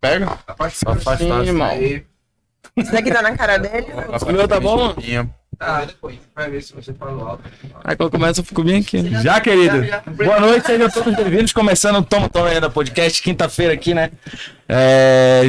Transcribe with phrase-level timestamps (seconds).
[0.00, 0.26] Pega?
[0.72, 1.18] Só afastar.
[1.18, 1.68] Sim, irmão.
[1.68, 2.04] Aí.
[2.76, 3.86] Isso daqui tá na cara dele?
[4.22, 4.94] O meu tá bom?
[5.58, 6.16] Tá, depois.
[6.34, 7.42] Vai ver se você falou alto.
[7.84, 9.02] Aí quando começa eu fico bem aqui.
[9.02, 9.20] né?
[9.22, 9.82] Já, querido.
[10.16, 11.52] Boa noite, sejam todos bem-vindos.
[11.52, 14.10] Começando o Toma Toma ainda podcast, quinta-feira aqui, né?
[14.68, 15.42] É,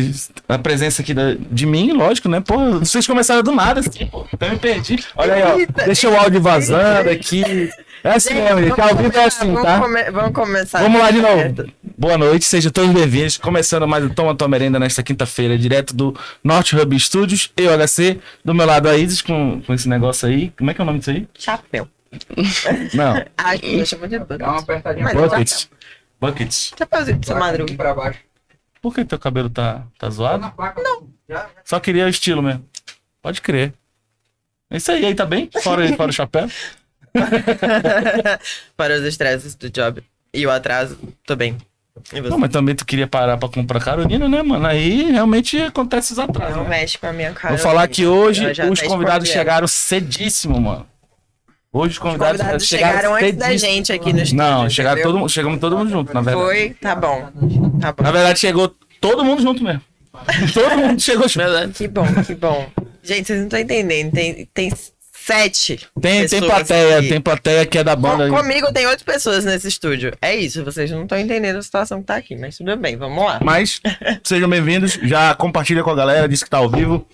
[0.49, 2.41] a presença aqui da- de mim, lógico, né?
[2.41, 4.25] Pô, vocês começaram do nada, assim, pô.
[4.33, 4.97] Até me perdi.
[5.15, 5.83] Olha aí, ó.
[5.85, 7.69] Deixa o áudio vazando aqui.
[8.03, 8.81] É assim mesmo, gente.
[8.81, 9.79] Ao vivo é assim, vamos tá?
[9.79, 10.81] come- vamos começar.
[10.81, 11.57] Vamos lá de Certo.
[11.63, 11.73] novo.
[11.97, 13.37] Boa noite, sejam todos bem-vindos.
[13.37, 18.19] Começando mais o Toma Tua Merenda nesta quinta-feira, direto do Norte Hub Studios, eu, HC,
[18.43, 20.49] do meu lado a Isis com, com esse negócio aí.
[20.57, 21.27] Como é que é o nome disso aí?
[21.37, 21.87] Chapéu.
[22.93, 24.37] Não, Ai, eu chamo de tudo.
[24.37, 25.69] Dá uma apertadinha Mas Buckets.
[26.19, 26.73] Buckets.
[26.77, 27.63] Chapéuzinho de seu baixo, madruga.
[27.71, 28.19] aqui pra baixo.
[28.81, 30.41] Por que teu cabelo tá, tá zoado?
[30.41, 30.81] na placa.
[30.81, 31.07] Não.
[31.29, 31.47] Já.
[31.63, 32.65] Só queria o estilo mesmo.
[33.21, 33.73] Pode crer.
[34.71, 35.49] É isso aí, aí tá bem?
[35.61, 36.49] Fora, fora o chapéu.
[38.77, 41.57] Para os estresses do job e o atraso, tô bem.
[42.03, 42.21] Você?
[42.21, 44.65] Não, mas também tu queria parar pra comprar Carolina, né, mano?
[44.65, 46.55] Aí realmente acontece os atrasos.
[46.55, 46.69] Não né?
[46.69, 47.55] mexe com a minha cara.
[47.55, 50.87] Vou falar que hoje os até convidados chegaram cedíssimo, mano.
[51.73, 54.37] Hoje os Os convidados, convidados chegaram, chegaram antes da gente aqui no estúdio.
[54.37, 56.45] Não, chegaram todo, chegamos todo mundo junto, na verdade.
[56.45, 57.29] Foi, tá bom.
[57.79, 58.03] Tá bom.
[58.03, 59.81] Na verdade, chegou todo mundo junto mesmo.
[60.53, 61.47] todo mundo chegou junto.
[61.75, 62.69] Que bom, que bom.
[63.03, 64.11] Gente, vocês não estão entendendo.
[64.11, 64.71] Tem, tem
[65.25, 65.87] sete.
[66.01, 67.09] Tem, tem plateia, aqui.
[67.09, 68.29] tem plateia que é da banda.
[68.29, 70.13] Com- comigo tem oito pessoas nesse estúdio.
[70.21, 73.23] É isso, vocês não estão entendendo a situação que tá aqui, mas tudo bem, vamos
[73.23, 73.39] lá.
[73.43, 73.79] Mas
[74.23, 74.93] sejam bem-vindos.
[75.03, 77.07] Já compartilha com a galera, diz que tá ao vivo.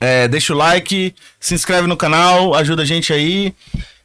[0.00, 3.54] É, deixa o like, se inscreve no canal, ajuda a gente aí.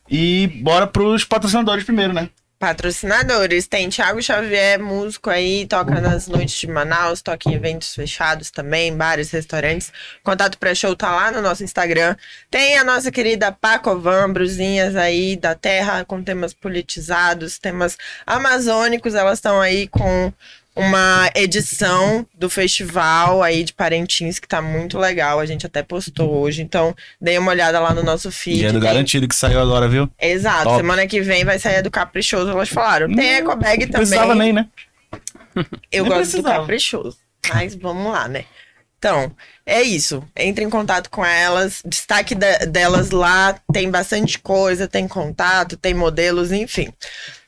[0.10, 2.30] E bora pros patrocinadores primeiro, né?
[2.60, 8.50] Patrocinadores, tem Thiago Xavier, músico aí, toca nas noites de Manaus, toca em eventos fechados
[8.50, 9.94] também, bares, restaurantes.
[10.24, 12.16] Contato pré-show tá lá no nosso Instagram.
[12.50, 19.38] Tem a nossa querida Pacovan, brusinhas aí da terra, com temas politizados, temas amazônicos, elas
[19.38, 20.34] estão aí com
[20.78, 26.36] uma edição do festival aí de Parintins que tá muito legal, a gente até postou
[26.40, 28.62] hoje, então dei uma olhada lá no nosso feed.
[28.62, 30.10] E é do tem- garantido que saiu agora, viu?
[30.22, 30.78] Exato, Top.
[30.78, 33.14] semana que vem vai sair a do Caprichoso, elas falaram.
[33.14, 34.08] Tem Eco Bag Não também.
[34.08, 34.68] precisava nem, né?
[35.92, 36.56] Eu nem gosto precisava.
[36.56, 37.18] do Caprichoso.
[37.54, 38.46] Mas vamos lá, né?
[39.00, 39.32] Então,
[39.68, 40.24] é isso.
[40.36, 41.82] Entre em contato com elas.
[41.86, 43.60] Destaque da- delas lá.
[43.74, 46.92] Tem bastante coisa, tem contato, tem modelos, enfim.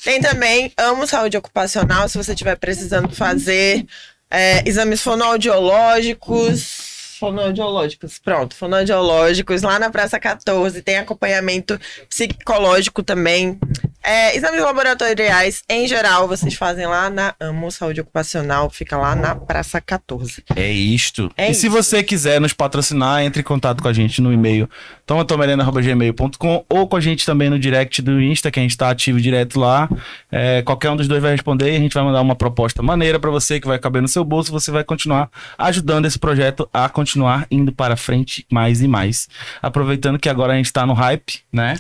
[0.04, 3.86] Tem também Amo Saúde Ocupacional, se você estiver precisando fazer
[4.30, 7.16] é, exames fonoaudiológicos.
[7.20, 13.60] Fonoaudiológicos, pronto, fonoaudiológicos lá na Praça 14, tem acompanhamento psicológico também.
[14.04, 19.36] É, exames laboratoriais, em geral, vocês fazem lá na Amo Saúde Ocupacional, fica lá na
[19.36, 20.44] Praça 14.
[20.56, 21.30] É isto.
[21.36, 24.70] É e se você quiser nos patrocinar, entre em contato com a gente no e-mail
[25.06, 29.20] tomatomerenda.gmail.com ou com a gente também no direct do Insta, que a gente tá ativo
[29.20, 29.90] direto lá.
[30.32, 33.20] É, qualquer um dos dois vai responder e a gente vai mandar uma proposta maneira
[33.20, 34.52] pra você que vai caber no seu bolso.
[34.52, 39.28] Você vai continuar ajudando esse projeto a continuar indo para frente mais e mais.
[39.62, 41.76] Aproveitando que agora a gente tá no hype, né?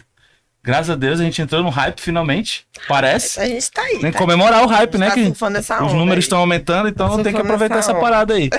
[0.69, 2.63] Graças a Deus a gente entrou no hype finalmente.
[2.87, 3.39] Parece.
[3.39, 3.99] A gente tá aí.
[3.99, 4.19] Tem que tá?
[4.19, 5.07] comemorar o hype, né?
[5.07, 6.19] Tá Que os números aí.
[6.19, 8.51] estão aumentando, então Surfando tem que aproveitar essa essa parada aí.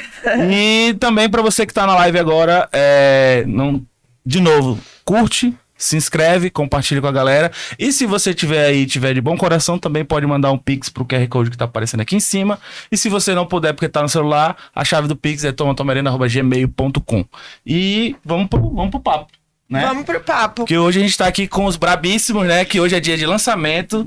[0.50, 3.80] e também pra você que tá na live agora, é, não,
[4.26, 7.50] de novo, curte, se inscreve, compartilha com a galera.
[7.78, 11.04] E se você tiver aí, tiver de bom coração, também pode mandar um pix pro
[11.04, 12.58] QR Code que tá aparecendo aqui em cima.
[12.90, 17.24] E se você não puder porque tá no celular, a chave do pix é tomatomerenda.gmail.com.
[17.64, 19.28] E vamos pro, vamos pro papo,
[19.70, 19.86] né?
[19.86, 20.62] Vamos pro papo.
[20.62, 22.64] Porque hoje a gente tá aqui com os brabíssimos, né?
[22.64, 24.06] Que hoje é dia de lançamento.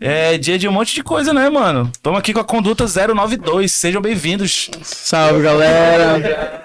[0.00, 1.90] É dia de um monte de coisa, né, mano?
[1.92, 3.70] Estamos aqui com a conduta 092.
[3.70, 4.70] Sejam bem-vindos.
[4.82, 6.62] Salve, galera.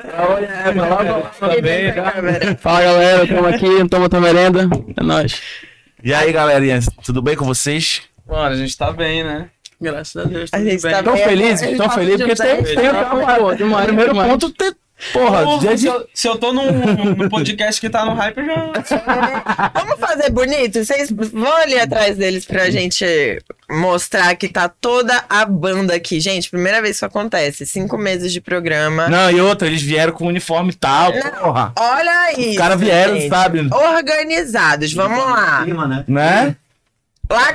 [2.60, 3.28] Fala, galera.
[3.28, 4.70] Tamo aqui, toma tua merenda.
[4.96, 5.42] É nóis.
[6.02, 8.04] E aí, galerinha, tudo bem com vocês?
[8.26, 9.50] Mano, a gente tá bem, né?
[9.82, 10.50] Graças a Deus.
[10.54, 10.92] A gente bem.
[10.92, 11.58] tá Tão bem.
[11.58, 12.20] gente Tão tá felizes?
[12.20, 12.76] Porque de tem, dez.
[12.76, 14.32] tem demais.
[14.32, 14.72] ponto, tem,
[15.14, 15.88] porra, Porra, dia se, de...
[15.88, 16.72] eu, se eu tô num,
[17.16, 19.72] num podcast que tá no hype, eu já.
[19.76, 20.84] Vamos fazer bonito?
[20.84, 23.06] Vocês vão ali atrás deles pra gente
[23.70, 26.20] mostrar que tá toda a banda aqui.
[26.20, 27.66] Gente, primeira vez que isso acontece.
[27.66, 29.08] Cinco meses de programa.
[29.08, 31.74] Não, e outra, eles vieram com uniforme e tal, porra.
[31.78, 32.52] Olha isso.
[32.52, 33.30] Os caras vieram, gente.
[33.30, 33.68] sabe?
[33.72, 35.66] Organizados, vamos lá.
[36.08, 36.56] Né?
[36.58, 36.65] La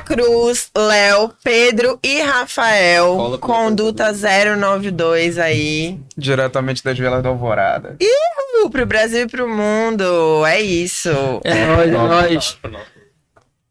[0.05, 3.15] Cruz, Léo, Pedro e Rafael.
[3.15, 5.99] Cola conduta 092 aí.
[6.17, 7.95] Diretamente das Velas da Alvorada.
[8.01, 10.45] Uh, pro Brasil e pro mundo.
[10.45, 11.09] É isso.
[11.43, 12.57] É nóis, é nóis.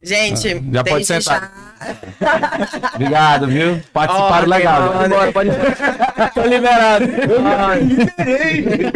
[0.03, 1.41] Gente, Já pode sentar.
[1.41, 1.71] já-
[2.95, 3.81] Obrigado, viu?
[3.93, 4.99] Participaram Ó, legal.
[5.03, 5.51] que Bora, pode
[6.35, 7.07] Tô liberado.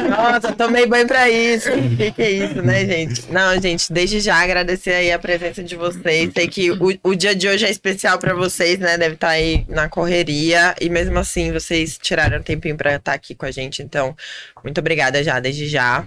[0.09, 1.71] Nossa, tomei banho pra isso.
[1.71, 3.31] O que, que é isso, né, gente?
[3.33, 6.31] Não, gente, desde já agradecer aí a presença de vocês.
[6.35, 8.97] Sei que o, o dia de hoje é especial pra vocês, né?
[8.99, 10.75] Deve estar aí na correria.
[10.81, 13.83] E mesmo assim, vocês tiraram um tempinho pra estar aqui com a gente.
[13.83, 14.15] Então,
[14.63, 16.05] muito obrigada já, desde já.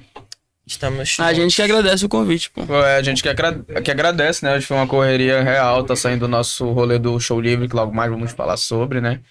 [0.68, 2.62] Estamos A gente que agradece o convite, pô.
[2.84, 4.54] É, a gente que, agra- que agradece, né?
[4.56, 7.96] Hoje foi uma correria real, tá saindo o nosso rolê do show livre, que logo
[7.96, 9.22] mais vamos falar sobre, né?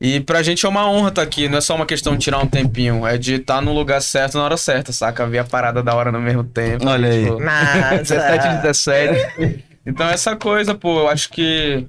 [0.00, 2.38] E pra gente é uma honra estar aqui, não é só uma questão de tirar
[2.38, 5.26] um tempinho, é de estar no lugar certo na hora certa, saca?
[5.26, 6.88] Ver a parada da hora no mesmo tempo.
[6.88, 7.24] Olha aí.
[7.24, 7.98] tipo, Massa.
[7.98, 9.64] 17 e 17.
[9.84, 11.84] Então essa coisa, pô, eu acho que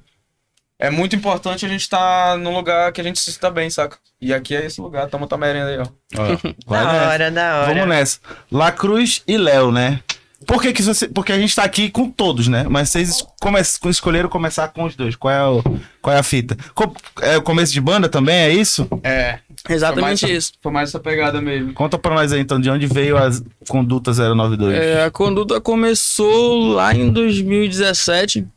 [0.81, 3.97] é muito importante a gente estar num lugar que a gente se sinta bem, saca?
[4.19, 5.85] E aqui é esse lugar, tamo tua merenda aí, ó.
[6.17, 6.27] Ó,
[6.67, 7.07] Da nessa.
[7.09, 7.73] hora, da hora.
[7.73, 8.19] Vamos nessa.
[8.51, 9.99] La Cruz e Léo, né?
[10.47, 11.07] Por que, que você.
[11.07, 12.65] Porque a gente tá aqui com todos, né?
[12.67, 13.59] Mas vocês come...
[13.61, 15.15] escolheram começar com os dois.
[15.15, 15.61] Qual é, o...
[16.01, 16.57] Qual é a fita?
[16.73, 18.87] Co- É o começo de banda também, é isso?
[19.03, 19.37] É.
[19.69, 20.51] Exatamente foi mais isso.
[20.53, 21.73] Essa, foi mais essa pegada mesmo.
[21.73, 23.29] Conta pra nós aí então, de onde veio a
[23.69, 24.75] Conduta 092.
[24.75, 28.47] É, a conduta começou lá em 2017.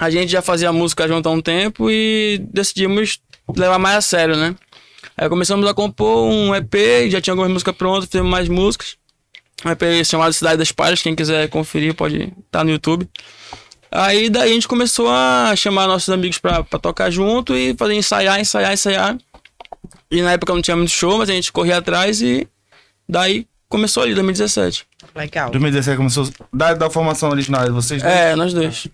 [0.00, 3.20] A gente já fazia música junto há um tempo e decidimos
[3.54, 4.56] levar mais a sério, né?
[5.14, 8.96] Aí começamos a compor um EP, já tinha algumas músicas prontas, fizemos mais músicas.
[9.62, 13.06] Um EP chamado Cidade das Palhas, quem quiser conferir pode estar no YouTube.
[13.92, 17.92] Aí daí a gente começou a chamar nossos amigos pra, pra tocar junto e fazer
[17.92, 19.18] ensaiar, ensaiar, ensaiar.
[20.10, 22.48] E na época não tinha muito show, mas a gente corria atrás e
[23.06, 24.86] daí começou ali, 2017.
[25.14, 25.50] Legal.
[25.50, 26.30] 2017 começou.
[26.50, 28.14] Da, da formação original de vocês dois?
[28.14, 28.88] É, nós dois.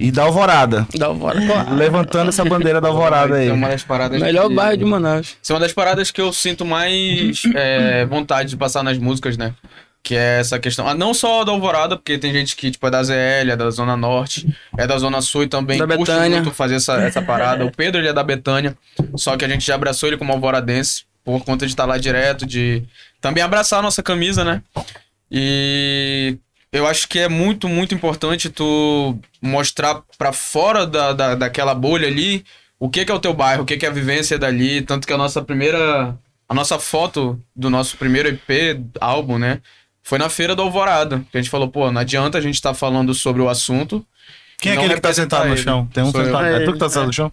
[0.00, 0.88] E da Alvorada.
[0.96, 1.38] Da Alvora.
[1.74, 3.48] Levantando essa bandeira da Alvorada aí.
[3.48, 5.36] É uma das paradas Melhor que- bairro de Manaus.
[5.42, 9.36] Isso é uma das paradas que eu sinto mais é, vontade de passar nas músicas,
[9.36, 9.52] né?
[10.02, 10.88] Que é essa questão.
[10.88, 13.70] Ah, não só da Alvorada, porque tem gente que tipo, é da ZL, é da
[13.70, 14.48] Zona Norte,
[14.78, 16.40] é da Zona Sul e também Da curte Betânia.
[16.40, 17.66] muito fazer essa, essa parada.
[17.66, 18.74] O Pedro, ele é da Betânia,
[19.16, 22.46] só que a gente já abraçou ele como alvoradense, por conta de estar lá direto,
[22.46, 22.82] de
[23.20, 24.62] também abraçar a nossa camisa, né?
[25.30, 26.38] E
[26.72, 32.06] eu acho que é muito, muito importante tu mostrar pra fora da, da, daquela bolha
[32.06, 32.44] ali
[32.78, 34.80] o que, que é o teu bairro, o que, que é a vivência dali.
[34.80, 36.16] Tanto que a nossa primeira.
[36.48, 39.60] A nossa foto do nosso primeiro EP, álbum, né?
[40.02, 41.22] Foi na feira do Alvorada.
[41.30, 44.04] Que a gente falou, pô, não adianta a gente estar falando sobre o assunto.
[44.58, 45.88] Quem é aquele que tá sentado no chão?
[45.92, 46.44] Tem um Sou sentado.
[46.46, 47.32] É É tu que tá sentado no chão?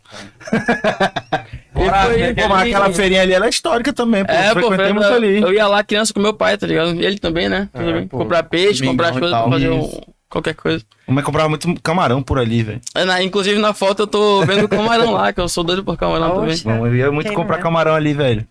[1.77, 4.31] Foi- Pô, mas aquela feirinha ali, ela é histórica também, pô.
[4.31, 5.41] É, Eu pô, frequentei foi- muito ali.
[5.41, 6.95] eu ia lá criança com meu pai, tá ligado?
[6.95, 7.69] E ele também, né?
[7.73, 8.07] É, Também.
[8.07, 10.83] pô, comprar peixe, comprar as e coisas pra fazer um- qualquer coisa.
[11.07, 12.81] Mas comprava muito camarão por ali, velho.
[12.95, 15.95] É, inclusive na foto eu tô vendo o camarão lá, que eu sou doido por
[15.97, 16.49] camarão também.
[16.51, 16.63] Oxe.
[16.63, 17.63] Bom, eu ia muito Quem comprar não é?
[17.63, 18.45] camarão ali, velho.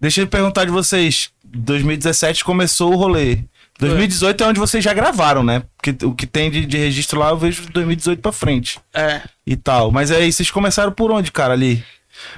[0.00, 1.30] Deixa eu perguntar de vocês.
[1.44, 3.38] 2017 começou o rolê.
[3.78, 5.62] 2018 é onde vocês já gravaram, né?
[5.76, 9.22] Porque o que tem de, de registro lá eu vejo de 2018 pra frente É.
[9.46, 9.90] e tal.
[9.90, 11.82] Mas aí, vocês começaram por onde, cara, ali?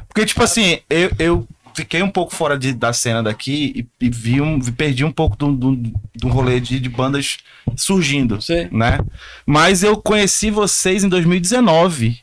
[0.09, 4.11] Porque, tipo assim, eu, eu fiquei um pouco fora de- da cena daqui e, e
[4.11, 5.77] vi um, perdi um pouco do, do,
[6.17, 7.39] do rolê de, de bandas
[7.77, 8.69] surgindo, Sim.
[8.71, 8.99] né?
[9.47, 12.19] Mas eu conheci vocês em 2019,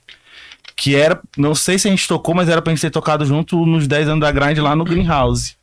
[0.75, 3.65] que era, não sei se a gente tocou, mas era pra gente ter tocado junto
[3.65, 5.55] nos 10 anos da grind lá no Greenhouse.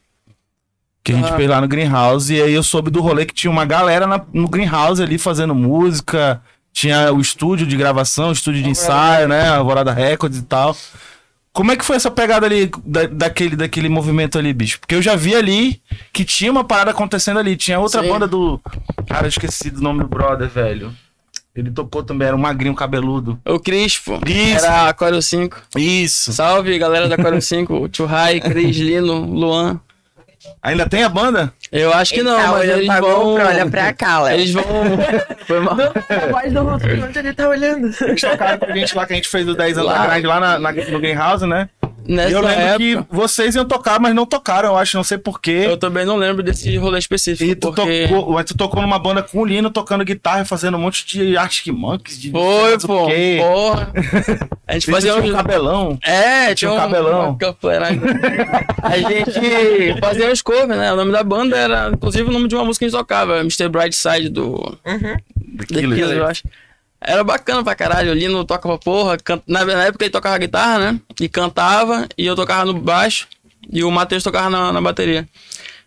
[1.05, 1.37] Que a gente Ah.
[1.37, 4.21] fez lá no Greenhouse, e aí eu soube do rolê que tinha uma galera na-
[4.33, 6.43] no Greenhouse ali fazendo música,
[6.73, 9.49] tinha o estúdio de gravação, o estúdio de ensaio, né?
[9.49, 10.77] Alvorada Records e tal.
[11.57, 14.79] Como é que foi essa pegada ali da- daquele, daquele movimento ali, bicho?
[14.79, 15.81] Porque eu já vi ali
[16.13, 17.57] que tinha uma parada acontecendo ali.
[17.57, 18.11] Tinha outra Sim.
[18.11, 18.61] banda do.
[19.09, 20.93] Cara, eu esqueci do nome do brother, velho.
[21.55, 23.41] Ele tocou também, era um magrinho cabeludo.
[23.43, 24.21] O Cris, pô.
[24.27, 24.67] Isso.
[24.67, 25.57] Era Aquário 5.
[25.79, 26.31] Isso.
[26.35, 27.73] Salve, galera da Aquário 5.
[27.75, 29.81] O Tio Rai, Cris, Lino, Luan.
[30.63, 31.53] Ainda tem a banda?
[31.73, 33.25] Eu acho que Ele não, tá mas eles pra vão...
[33.25, 34.35] GoPro, olha pra cá, Léo.
[34.39, 34.65] Eles vão...
[35.47, 35.77] Foi mal.
[35.81, 37.91] A voz do outro, onde ele tá olhando.
[38.01, 39.99] Eles tocaram com a gente lá que a gente fez o 10 anos Lá.
[39.99, 41.69] da grind lá na, na- no Greenhouse, né?
[42.09, 45.05] E Nessa eu lembro época, que vocês iam tocar, mas não tocaram, eu acho, não
[45.05, 45.65] sei porquê.
[45.67, 48.09] eu também não lembro desse rolê específico, E tu, porque...
[48.09, 51.07] tocou, mas tu tocou numa banda com o Lino, tocando guitarra e fazendo um monte
[51.07, 53.07] de Arctic Monkeys, de Foi, pô.
[53.09, 53.93] Porra.
[54.67, 55.99] A gente Vocês fazia um cabelão.
[56.03, 57.37] É, tinha um um cabelão.
[58.83, 60.93] A gente fazia uns covers, né?
[60.93, 63.39] O nome da banda era, inclusive, o nome de uma música que a gente tocava,
[63.41, 63.69] Mr.
[63.69, 64.47] Brightside do
[64.85, 65.17] Uhum.
[65.59, 66.43] The Killers, eu acho.
[67.01, 68.11] Era bacana pra caralho.
[68.13, 69.17] O Lino toca pra porra.
[69.19, 71.01] can- Na, época ele tocava guitarra, né?
[71.21, 73.27] E cantava, e eu tocava no baixo,
[73.71, 75.27] e o Matheus tocava na, na bateria.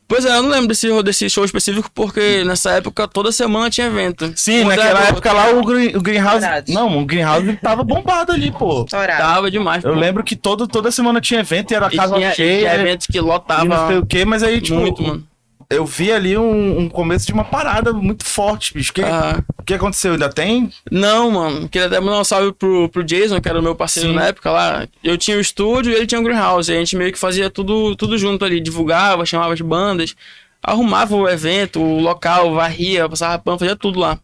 [0.07, 3.85] Pois é, eu não lembro desse, desse show específico, porque nessa época toda semana tinha
[3.85, 4.33] evento.
[4.35, 6.39] Sim, Outra naquela época, época lá o, Green, o Greenhouse.
[6.41, 6.73] Verdade.
[6.73, 8.85] Não, o Greenhouse tava bombado ali, pô.
[8.85, 9.21] Estourado.
[9.21, 9.83] Tava demais.
[9.83, 9.99] Eu pô.
[9.99, 12.59] lembro que todo, toda semana tinha evento e era E casa tinha, cheia.
[12.71, 14.79] tinha eventos que e não sei lotava o quê, mas aí, tipo.
[14.79, 15.23] muito, mano.
[15.69, 18.91] Eu vi ali um, um começo de uma parada muito forte, bicho.
[18.91, 20.13] Que, Ah, O que aconteceu?
[20.13, 20.71] Ainda tem?
[20.91, 21.69] não, mano.
[21.69, 24.15] Queria até mandar um salve pro, pro Jason, que era o meu parceiro Sim.
[24.15, 24.87] na época lá.
[25.03, 26.71] Eu tinha o estúdio e ele tinha o Greenhouse.
[26.71, 28.59] E a gente meio que fazia tudo, tudo junto ali.
[28.59, 30.15] Divulgava, chamava as bandas,
[30.63, 34.17] arrumava o evento, o local, varria, passava pano, fazia tudo lá.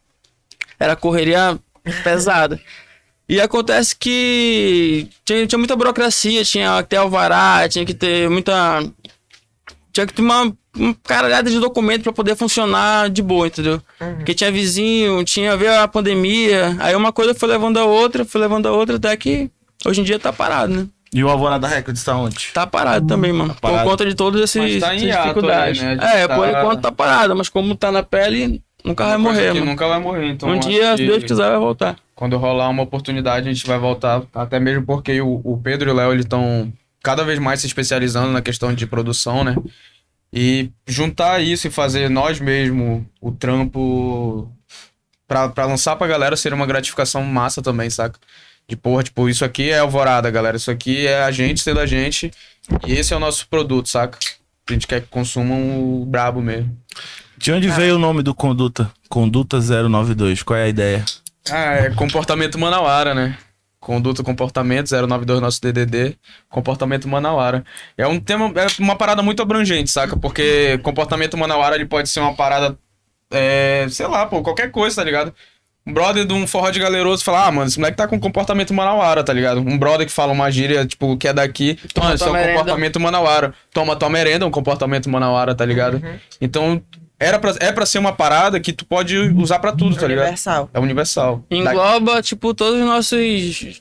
[0.79, 1.59] Era correria
[2.03, 2.59] pesada.
[3.27, 8.83] E acontece que tinha, tinha muita burocracia, tinha que ter alvará, tinha que ter muita.
[9.91, 10.55] Tinha que ter uma
[11.03, 13.82] caralhada de documento pra poder funcionar de boa, entendeu?
[14.17, 18.41] Porque tinha vizinho, tinha veio a pandemia, aí uma coisa foi levando a outra, foi
[18.41, 19.50] levando a outra, até que
[19.86, 20.88] hoje em dia tá parado, né?
[21.13, 22.50] E o Alvorada Records tá onde?
[22.53, 23.55] Tá parado também, mano.
[23.62, 23.84] parado.
[23.84, 25.82] Por conta de todas esses, Mas tá em essas dificuldades.
[25.82, 26.22] aí, né?
[26.24, 29.53] É, por tá- enquanto tá parado, mas como tá na pele, nunca vai Uma morrer,
[29.53, 29.65] mano.
[29.65, 30.27] nunca vai morrer.
[30.32, 31.96] Então, um dia, se que Deus quiser, vai voltar.
[32.13, 34.24] Quando rolar uma oportunidade, a gente vai voltar.
[34.34, 37.67] Até mesmo porque o, o Pedro e o Léo eles estão cada vez mais se
[37.67, 39.55] especializando na questão de produção, né?
[40.34, 44.51] E juntar isso e fazer nós mesmo o trampo
[45.27, 48.20] pra, pra lançar pra galera seria uma gratificação massa também, saca?
[48.67, 50.58] De porra, tipo, isso aqui é Alvorada, galera.
[50.58, 52.32] Isso aqui é a gente sendo a gente.
[52.86, 54.17] E esse é o nosso produto, saca?
[54.67, 56.75] A gente quer que consumam o brabo mesmo.
[57.38, 58.91] De onde veio o nome do Conduta?
[59.08, 60.41] Conduta 092.
[60.41, 61.05] Qual é a ideia?
[61.51, 63.38] Ah, é comportamento manauara, né?
[63.86, 66.18] Conduta, comportamento, 092 nosso DDD,
[66.50, 67.63] comportamento manauara.
[67.96, 70.18] É um tema, é uma parada muito abrangente, saca?
[70.18, 72.75] Porque comportamento manauara, ele pode ser uma parada,
[73.30, 75.32] é, sei lá, pô, qualquer coisa, tá ligado?
[75.86, 78.74] Um brother de um forró de galeroso fala, ah, mano, esse moleque tá com comportamento
[78.74, 79.60] manauara, tá ligado?
[79.60, 82.48] Um brother que fala uma gíria, tipo, que é daqui, Toma mano, isso é um
[82.48, 83.54] comportamento manauara.
[83.72, 86.01] Toma tua merenda, é um comportamento manauara, tá ligado?
[86.42, 86.82] Então,
[87.19, 90.24] era pra, é pra ser uma parada que tu pode usar pra tudo, tá ligado?
[90.25, 90.69] Universal.
[90.74, 91.43] É universal.
[91.50, 93.19] Da- Engloba, tipo, todos os nossos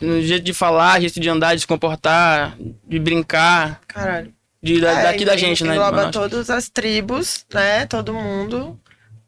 [0.01, 4.33] no jeito de falar, jeito de andar, de se comportar, de brincar, Caralho.
[4.63, 5.73] de, da- É, daqui da en- gente, né?
[5.73, 7.87] de Engloba todas as tribos, né?
[7.87, 8.79] Todo mundo.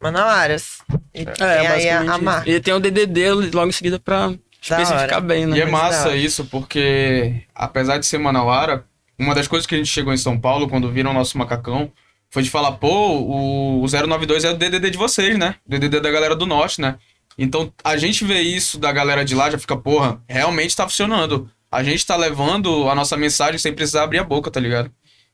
[0.00, 0.78] Manauaras.
[1.14, 2.24] E tem É, aí a, basicamente a isso.
[2.24, 2.50] marca.
[2.50, 5.20] E tem o DDD logo em seguida pra especificar hora.
[5.20, 5.56] bem, né?
[5.56, 8.84] E é Mas massa da isso, porque apesar de ser Manauara,
[9.18, 11.90] uma das coisas que a gente chegou em São Paulo, quando viram o nosso macacão,
[12.36, 15.54] foi de falar, pô, o, o 092 é o DDD de vocês, né?
[15.66, 16.96] O DDD da galera do Norte, né?
[17.38, 21.48] Então, a gente vê isso da galera de lá, já fica, porra, realmente tá funcionando.
[21.72, 24.90] A gente tá levando a nossa mensagem sem precisar abrir a boca, tá ligado?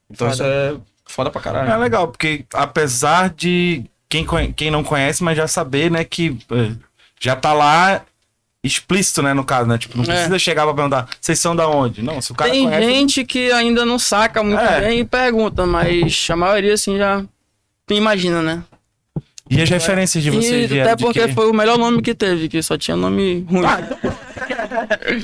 [0.09, 0.35] Então Foda.
[0.35, 1.81] isso é foda pra É caralho.
[1.81, 6.73] legal, porque apesar de quem, conhe- quem não conhece, mas já saber, né, que eh,
[7.21, 8.03] já tá lá
[8.65, 9.77] explícito, né, no caso, né?
[9.77, 10.07] Tipo, não É.
[10.07, 12.01] precisa chegar pra perguntar, vocês são da onde?
[12.03, 12.87] Não, se o cara Tem conhece...
[12.87, 14.81] gente que ainda não saca muito É.
[14.81, 17.25] bem e pergunta, mas a maioria, assim, já
[17.91, 18.63] imagina, né?
[19.51, 22.49] E as referências de vocês e vieram até porque foi o melhor nome que teve,
[22.49, 23.67] que só tinha nome ruim.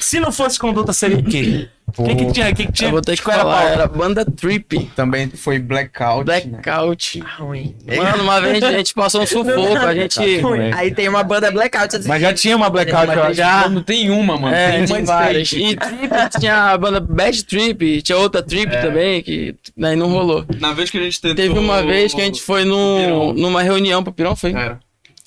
[0.00, 1.68] Se não fosse conduta, seria o quê?
[1.96, 2.50] O que, que tinha?
[2.50, 2.88] O que, que tinha?
[2.88, 3.72] Eu vou ter que Qual era falar, pauta?
[3.72, 6.28] era banda Trip, Também foi Blackout.
[6.28, 6.40] né?
[6.40, 7.22] Blackout.
[7.38, 7.74] Ruim.
[7.86, 10.40] Mano, uma vez a gente passou um sufoco, a gente...
[10.40, 10.70] Ruim.
[10.74, 11.96] Aí tem uma banda blackout.
[11.96, 13.34] assim, Mas já tinha uma blackout, eu acho.
[13.34, 14.54] Já, Não tem uma, mano.
[14.54, 15.50] É, tem uma várias.
[15.52, 20.44] E Trip tinha a banda Bad Trip, tinha outra Trip também, que daí não rolou.
[20.60, 21.36] Na vez que a gente tentou...
[21.36, 24.52] Teve uma vez que a gente foi no, numa reunião pro Pirão, foi?
[24.52, 24.78] Era.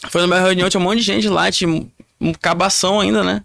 [0.09, 3.41] Foi numa reunião, tinha um monte de gente lá, tinha um cabação ainda, né?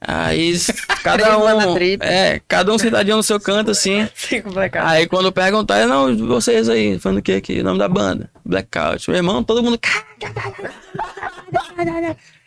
[0.00, 0.56] Aí
[1.04, 1.74] cada um.
[1.74, 2.02] trip.
[2.02, 4.08] É, cada um sentadinho no seu canto, assim.
[4.14, 4.86] Cinco blackout.
[4.86, 7.60] Aí quando perguntaram, não, vocês aí, falando o que aqui?
[7.60, 8.30] O nome da banda?
[8.44, 9.10] Blackout.
[9.10, 9.78] Meu irmão, todo mundo.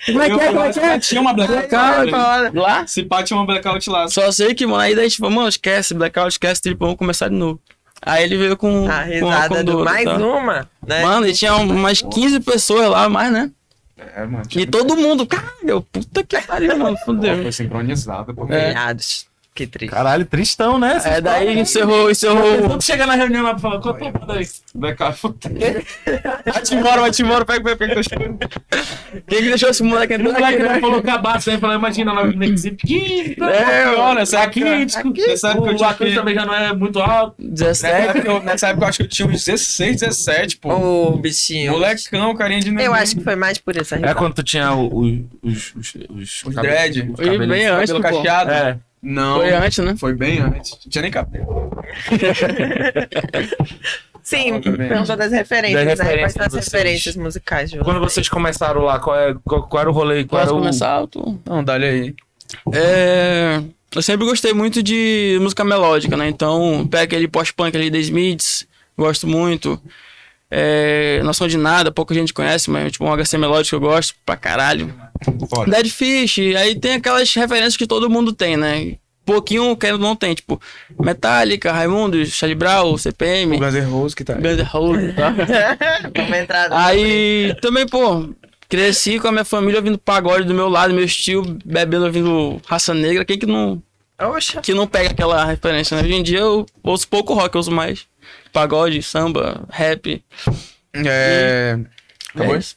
[0.05, 0.48] Como é que é?
[0.48, 1.00] Como é que é?
[1.00, 2.10] Tinha uma blackout.
[2.10, 2.57] Blackout.
[2.57, 2.88] Lá?
[2.88, 4.07] Se pá, tinha uma blackout lá.
[4.07, 6.98] Só sei que, mano, aí daí a gente falou, mano, esquece, blackout, esquece, trip, vamos
[6.98, 7.62] começar de novo.
[8.05, 8.86] Aí ele veio com.
[8.86, 10.17] A com a risada do conduta, mais tá?
[10.17, 11.01] uma, né?
[11.03, 13.51] Mano, e tinha umas 15 pessoas lá, mais, né?
[14.15, 14.43] É, mano.
[14.55, 17.41] E todo mundo, caralho, puta que pariu, mano, fudeu.
[17.43, 18.33] Foi sincronizado.
[18.33, 18.48] pô.
[18.51, 18.74] É.
[19.55, 19.91] Que triste.
[19.93, 21.00] Caralho, tristão, né?
[21.05, 22.63] É, daí encerrou, encerrou.
[22.67, 24.48] Quando chega na reunião lá pra falar, quanto tempo daí?
[24.74, 25.19] Blackout.
[26.51, 27.45] Vai-te embora, vai-te embora.
[27.45, 28.01] Pega, pega, pega.
[28.03, 28.50] pega.
[29.27, 32.12] Quem que deixou esse moleque O entrar aqui, moleque não falou cabaço aí, falou, imagina
[32.13, 32.77] lá no Nexip.
[32.77, 36.53] Que É, Pior, nessa aqui, época, nessa época eu o tinha que- também já não
[36.55, 37.36] é muito alto.
[37.38, 38.07] Nessa 17.
[38.17, 40.74] época, eu- nessa época eu acho que eu tinha uns 16, 17, pô.
[40.74, 41.74] Ô, bichinho.
[41.74, 42.86] Molecão, carinha de neném.
[42.88, 45.93] Eu acho que foi mais por essa É quando tu tinha o- o- os, os,
[46.10, 47.12] os, Os dread.
[47.12, 48.50] os bem antes, Cabelo cacheado.
[48.51, 48.77] É.
[49.03, 49.36] Não.
[49.36, 49.95] Foi antes, né?
[49.98, 50.72] Foi bem antes.
[50.72, 51.69] Não tinha nem cabelo.
[54.24, 56.05] Sim, perguntou das referências, Das né?
[56.05, 56.72] Quais referências são as vocês.
[56.72, 60.24] referências musicais de Quando vocês começaram lá, qual, é, qual, qual era o rolê?
[60.24, 60.60] Qual Posso era o...
[60.60, 61.38] começar alto?
[61.45, 62.15] Não, dá-lhe aí.
[62.74, 63.62] É,
[63.93, 66.29] eu sempre gostei muito de música melódica, né?
[66.29, 68.65] Então, pega aquele post-punk ali, The Smiths,
[68.98, 69.77] gosto muito.
[70.55, 74.38] É, Noção de Nada, pouca gente conhece, mas tipo, um HC melódico eu gosto pra
[74.38, 74.93] caralho.
[75.50, 75.72] Foda.
[75.72, 78.98] Dead Fish, aí tem aquelas referências que todo mundo tem, né?
[79.25, 80.62] pouquinho que não tem, tipo,
[81.00, 84.33] Metallica, Raimundo, Charlie Brown, CPM, O Guns N' Roses que tá.
[84.33, 85.33] Guns N' Roses, tá?
[86.86, 88.29] Aí também, pô,
[88.69, 92.93] cresci com a minha família ouvindo pagode do meu lado, meu tio bebendo ouvindo raça
[92.93, 93.24] negra.
[93.24, 93.81] Quem que não,
[94.22, 94.62] Oxa.
[94.62, 96.03] que não pega aquela referência, né?
[96.03, 98.05] Hoje em dia eu ouço pouco rock, eu ouço mais
[98.52, 100.24] pagode, samba, rap.
[100.94, 101.78] É.
[102.34, 102.75] Acabou É isso?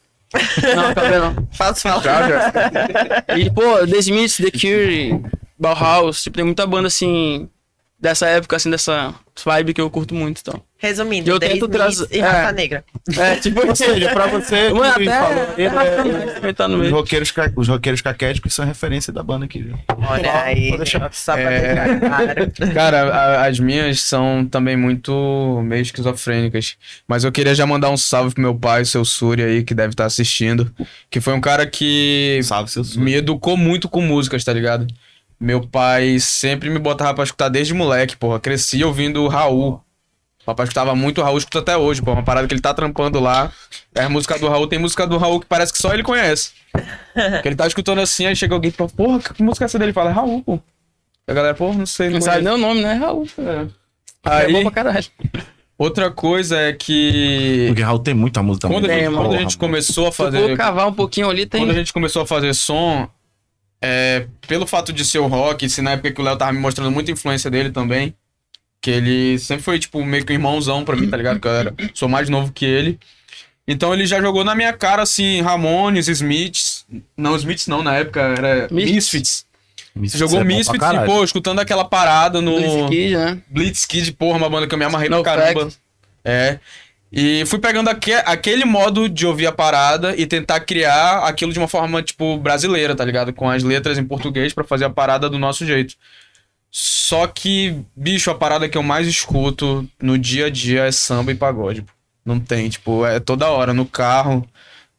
[0.75, 1.35] Não, acabei não.
[1.57, 2.03] Posso falar?
[2.03, 3.37] Já, já.
[3.37, 5.23] E, pô, The Smiths, The Cure,
[5.59, 7.49] Bauhaus, tipo, tem muita banda assim,
[7.99, 10.63] dessa época, assim, dessa vibe que eu curto muito, então.
[10.79, 12.53] Resumindo, Eu tento trazer- e é.
[12.53, 12.85] Negra.
[13.19, 16.91] É, tipo, Ou seja, pra você, Mano, que até- falou, ele é- tá no os,
[16.91, 19.79] roqueiros, os roqueiros caquéticos são referência da banda aqui, viu?
[20.07, 20.69] Olha aí.
[20.69, 21.11] Vou deixar.
[21.13, 21.99] Só pra É.
[21.99, 22.75] claro.
[22.75, 26.77] Cara, a- as minhas são também muito meio esquizofrênicas.
[27.09, 29.75] Mas eu queria já mandar um salve pro meu pai, o seu Suri aí, que
[29.75, 30.71] deve estar assistindo.
[31.11, 34.87] Que foi um cara que Salve seus me educou muito com músicas, tá ligado?
[35.39, 38.41] Meu pai sempre me botava pra escutar desde moleque, porra.
[38.41, 39.81] Cresci ouvindo o Raul.
[40.43, 42.13] O papai escutava muito o Raul, escuta até hoje, pô.
[42.13, 43.53] Uma parada que ele tá trampando lá.
[43.95, 46.53] É a música do Raul, tem música do Raul que parece que só ele conhece.
[47.43, 49.79] que ele tá escutando assim, aí chega alguém e fala, porra, que música é essa
[49.79, 49.91] dele?
[49.91, 50.61] Ele fala, é Raul, pô.
[51.27, 52.95] A galera, porra, não sei, não Não sabe nem o nome, né?
[52.95, 53.27] Raul.
[53.37, 53.65] É
[54.49, 55.07] bom Aí, pra caralho.
[55.77, 59.17] outra coisa é que Porque Raul tem muita música quando a gente, mano.
[59.17, 60.49] quando a gente começou a fazer...
[60.49, 61.61] for cavar um pouquinho ali, tem.
[61.61, 63.09] Quando a gente começou a fazer som,
[63.81, 66.59] é, pelo fato de ser o rock, se na época que o Léo tava me
[66.59, 68.15] mostrando muita influência dele também,
[68.81, 71.41] que ele sempre foi, tipo, meio que um irmãozão pra mim, tá ligado?
[71.41, 72.99] Que eu era, sou mais novo que ele.
[73.67, 76.87] Então ele já jogou na minha cara, assim, Ramones, Smiths.
[77.17, 78.95] Não, Smiths não, na época era Misfits.
[78.95, 79.47] Misfits.
[79.97, 83.39] Misfits Jogou é Misfits e, pô, escutando aquela parada no Blitz Kid, né?
[83.49, 85.61] Blitzkid, porra, uma banda que eu me amarrei No pra caramba.
[85.63, 85.79] Facts.
[86.25, 86.59] É.
[87.13, 91.59] E fui pegando aque- aquele modo de ouvir a parada e tentar criar aquilo de
[91.59, 93.33] uma forma, tipo, brasileira, tá ligado?
[93.33, 95.95] Com as letras em português pra fazer a parada do nosso jeito.
[96.71, 101.33] Só que, bicho, a parada que eu mais escuto no dia a dia é samba
[101.33, 101.85] e pagode.
[102.25, 104.47] Não tem, tipo, é toda hora, no carro,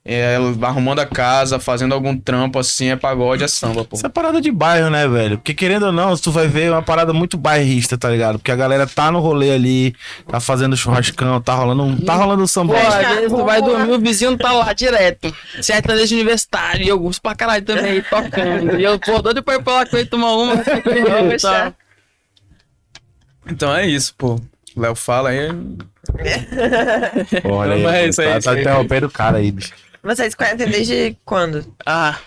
[0.09, 3.97] é, arrumando a casa, fazendo algum trampo assim, é pagode, é samba, pô.
[3.97, 5.37] Isso é parada de bairro, né, velho?
[5.37, 8.39] Porque querendo ou não, tu vai ver uma parada muito bairrista, tá ligado?
[8.39, 9.93] Porque a galera tá no rolê ali,
[10.25, 12.75] tá fazendo churrascão, tá rolando um, tá rolando um samba.
[12.75, 15.35] Pô, às vezes tu vai dormir, o vizinho tá lá direto.
[15.61, 18.79] Sertanejo universitário, e eu gosto pra caralho também, tocando.
[18.79, 20.55] E eu, pô, doido pra ir pra lá com ele tomar uma.
[21.41, 21.73] tal.
[23.45, 24.39] Então é isso, pô.
[24.73, 25.49] Léo fala aí.
[27.43, 29.73] Olha aí, Mas é pô, isso aí, tá, tá interrompendo o cara aí, bicho.
[30.03, 31.75] Vocês conhecem desde quando?
[31.85, 32.17] Ah,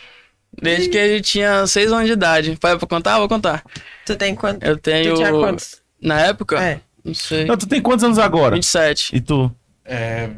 [0.60, 2.58] desde que ele tinha 6 anos de idade.
[2.60, 3.18] Vai pra contar?
[3.18, 3.64] Vou contar.
[4.04, 4.64] Tu tem quanto?
[4.64, 5.14] Eu tenho.
[5.14, 5.80] Tu tinha quantos?
[6.00, 6.62] Na época?
[6.62, 6.80] É.
[7.04, 7.44] Não sei.
[7.46, 8.54] Não, tu tem quantos anos agora?
[8.54, 9.16] 27.
[9.16, 9.50] E tu?
[9.84, 10.30] É.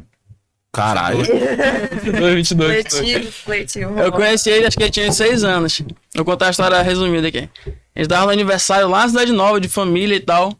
[0.72, 1.18] Caralho.
[2.02, 2.88] 22, 22.
[2.88, 3.98] Coletivo, coletivo.
[3.98, 5.82] Eu conheci ele, acho que ele tinha 6 anos.
[6.14, 7.48] Vou contar a história resumida aqui.
[7.94, 10.56] A gente tava no aniversário lá na Cidade Nova, de família e tal.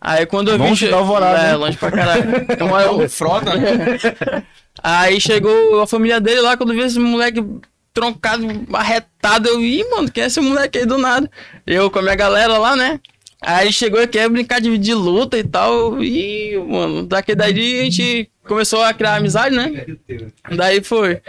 [0.00, 0.64] Aí quando eu vi.
[0.64, 1.56] Longe da Alvorada, É, né?
[1.56, 2.24] longe pra caralho.
[2.58, 3.98] Eu moro- Frota, né?
[4.82, 7.44] Aí chegou a família dele lá, quando viu esse moleque
[7.92, 11.28] troncado, arretado, eu, ih, mano, quem é esse moleque aí do nada?
[11.66, 13.00] Eu com a minha galera lá, né?
[13.42, 17.84] Aí chegou aqui, ia brincar de, de luta e tal, e, mano, daqui daí a
[17.84, 19.84] gente começou a criar amizade, né?
[20.50, 21.20] Daí foi.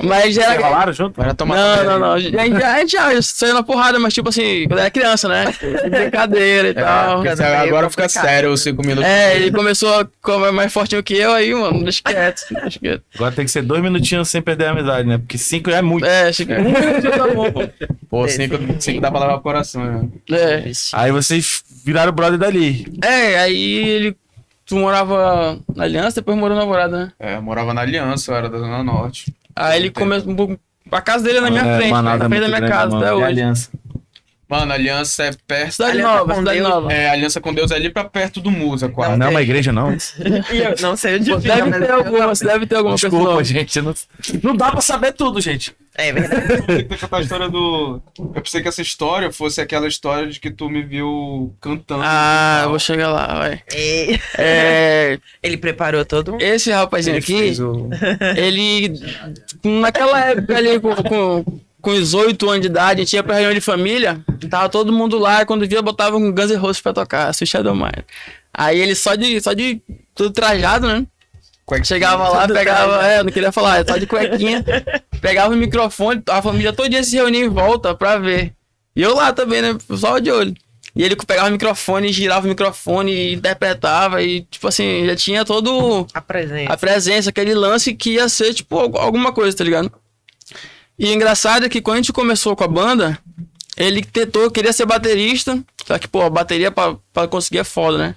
[0.00, 0.60] Mas já era...
[0.60, 1.20] Falaram junto?
[1.20, 2.12] Vai tomar Não, não, não.
[2.12, 5.44] A gente, a gente já saiu na porrada, mas tipo assim, quando era criança, né?
[5.88, 7.22] Brincadeira e tal.
[7.22, 8.24] Ficando meio agora fica complicado.
[8.24, 9.10] sério os 5 minutos.
[9.10, 13.02] É, ele começou a comer mais fortinho que eu, aí, mano, deixa quieto, deixa quieto.
[13.14, 15.18] Agora tem que ser dois minutinhos sem perder a amizade, né?
[15.18, 16.04] Porque cinco é muito.
[16.04, 16.52] É, Chico.
[16.52, 17.62] tá bom, pô.
[18.08, 18.56] Pô, 5
[19.00, 20.08] dá pra levar pro coração, né?
[20.30, 20.64] É.
[20.92, 22.86] Aí vocês viraram brother dali.
[23.02, 24.16] É, aí ele.
[24.66, 27.12] Tu morava na Aliança, depois morou na Alvorada, né?
[27.20, 29.32] É, eu morava na Aliança, eu era da Zona Norte.
[29.54, 30.58] Aí ele começou.
[30.90, 33.08] A casa dele é na minha É, frente, na é frente da minha casa até
[33.08, 33.24] E hoje.
[33.24, 33.70] Aliança.
[34.48, 35.72] Mano, Aliança é perto.
[35.72, 36.68] Cidade Aliança Nova, Cidade Deus.
[36.70, 36.92] Nova.
[36.92, 39.16] É, Aliança com Deus é ali pra perto do Musa, quase.
[39.16, 39.90] Não é uma igreja, não.
[40.52, 43.44] Eu não sei onde fica, Deve ter eu- alguma, deve ter alguma Desculpa, pessoa.
[43.44, 43.80] gente.
[43.82, 43.94] Não,
[44.44, 45.74] não dá pra saber tudo, gente.
[45.96, 46.62] É verdade.
[46.66, 48.00] Tem que contar a história do.
[48.18, 52.02] Eu pensei que essa história fosse aquela história de que tu me viu cantando.
[52.04, 53.62] Ah, e eu vou chegar lá, vai.
[53.74, 56.38] E É, ele preparou todo um.
[56.38, 57.90] esse rapazinho Ele aqui, o-
[58.36, 59.00] ele.
[59.64, 63.34] Naquela época ali, com, com, com os 8 anos de idade, a gente ia pra
[63.36, 64.20] reunião de família,
[64.50, 67.48] tava todo mundo lá, e quando via, botava um Guns N' Roses pra tocar, Sweet
[67.48, 68.04] Shadow Mine.
[68.52, 69.80] Aí ele só de, só de
[70.12, 71.06] tudo trajado, né?
[71.64, 71.84] Cuequinha.
[71.84, 74.64] Chegava lá, pegava, é, eu não queria falar, só de cuequinha,
[75.22, 78.52] pegava o microfone, a família todo dia se reunia em volta pra ver.
[78.96, 79.78] E eu lá também, né?
[79.96, 80.54] Só de olho.
[80.94, 85.44] E ele pegava o microfone, girava o microfone e interpretava, e tipo assim, já tinha
[85.44, 86.72] todo A presença.
[86.72, 89.92] a presença, aquele lance que ia ser, tipo, algu- alguma coisa, tá ligado?
[90.98, 93.18] E o engraçado é que quando a gente começou com a banda,
[93.76, 97.98] Ele tentou, queria ser baterista, só que, pô, a bateria pra, pra conseguir é foda,
[97.98, 98.14] né?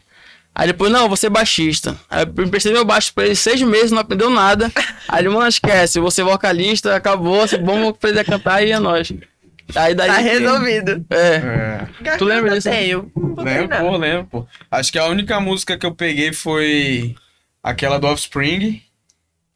[0.56, 1.98] Aí depois, não, eu vou ser baixista.
[2.10, 4.72] Aí eu emprestei meu baixo pra ele seis meses, não aprendeu nada.
[5.08, 8.80] Aí ele, mano, esquece, vou ser vocalista, acabou, se vamos aprender a cantar e é
[8.80, 9.12] nóis.
[9.76, 10.10] Aí daí.
[10.10, 11.06] Tá resolvido.
[11.10, 11.88] É.
[12.04, 12.18] É.
[12.18, 12.70] Tu lembra disso?
[13.14, 14.48] Vou Lembro, pô, lembro, pô.
[14.72, 17.16] Acho que a única música que eu peguei foi
[17.64, 18.82] aquela do Offspring.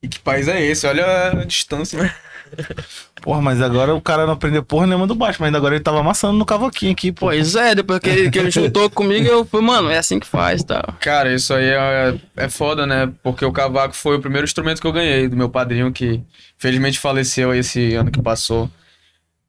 [0.02, 0.86] E que país é esse?
[0.86, 2.14] Olha a distância.
[3.24, 6.02] Porra, mas agora o cara não aprendeu porra nenhuma do baixo, mas agora ele tava
[6.02, 7.28] amassando no cavaquinho aqui, pô.
[7.28, 10.28] Pois é, depois que ele, que ele juntou comigo, eu falei, mano, é assim que
[10.28, 10.84] faz e tal.
[11.00, 13.10] Cara, isso aí é, é foda, né?
[13.24, 16.22] Porque o cavaco foi o primeiro instrumento que eu ganhei do meu padrinho, que
[16.58, 18.70] felizmente faleceu esse ano que passou.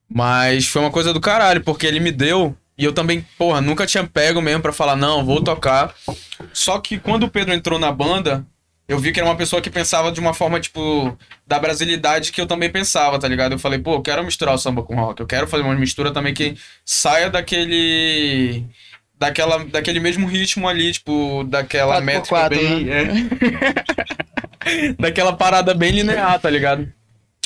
[0.08, 2.56] Mas foi uma coisa do caralho, porque ele me deu.
[2.78, 5.92] E eu também, porra, nunca tinha pego mesmo pra falar, não, vou tocar.
[6.52, 8.46] Só que quando o Pedro entrou na banda,
[8.86, 11.16] eu vi que era uma pessoa que pensava de uma forma, tipo,
[11.46, 13.52] da brasilidade que eu também pensava, tá ligado?
[13.52, 15.20] Eu falei, pô, eu quero misturar o samba com rock.
[15.20, 18.66] Eu quero fazer uma mistura também que saia daquele.
[19.16, 22.88] Daquela, daquele mesmo ritmo ali, tipo, daquela métrica quatro, bem.
[22.90, 23.04] é.
[24.98, 26.92] daquela parada bem linear, tá ligado?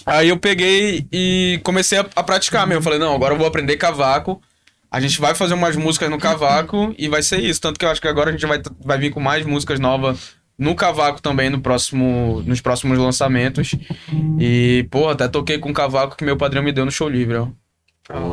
[0.05, 2.79] Aí eu peguei e comecei a, a praticar mesmo.
[2.79, 4.43] Eu falei, não, agora eu vou aprender cavaco.
[4.91, 7.61] A gente vai fazer umas músicas no cavaco e vai ser isso.
[7.61, 10.38] Tanto que eu acho que agora a gente vai, vai vir com mais músicas novas
[10.59, 13.75] no cavaco também no próximo, nos próximos lançamentos.
[14.39, 17.37] E, pô, até toquei com o cavaco que meu padrinho me deu no show livre,
[17.37, 17.49] ó.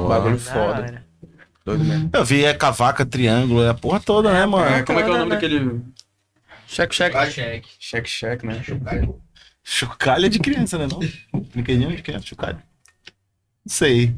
[0.08, 1.06] Bagulho Da foda.
[1.64, 2.10] Doido mesmo.
[2.14, 4.76] Eu vi é cavaca, triângulo, é a porra toda, né, mano?
[4.76, 5.36] É, como é que é o nome né?
[5.36, 5.82] daquele.
[6.68, 7.32] Cheque, cheque.
[7.32, 7.70] Cheque.
[7.80, 8.62] Check, check, né?
[9.64, 10.88] Chocalho é de criança, né?
[10.88, 11.42] Não?
[11.54, 12.60] Brinquedinho de criança, chocalho.
[13.66, 14.14] Não sei.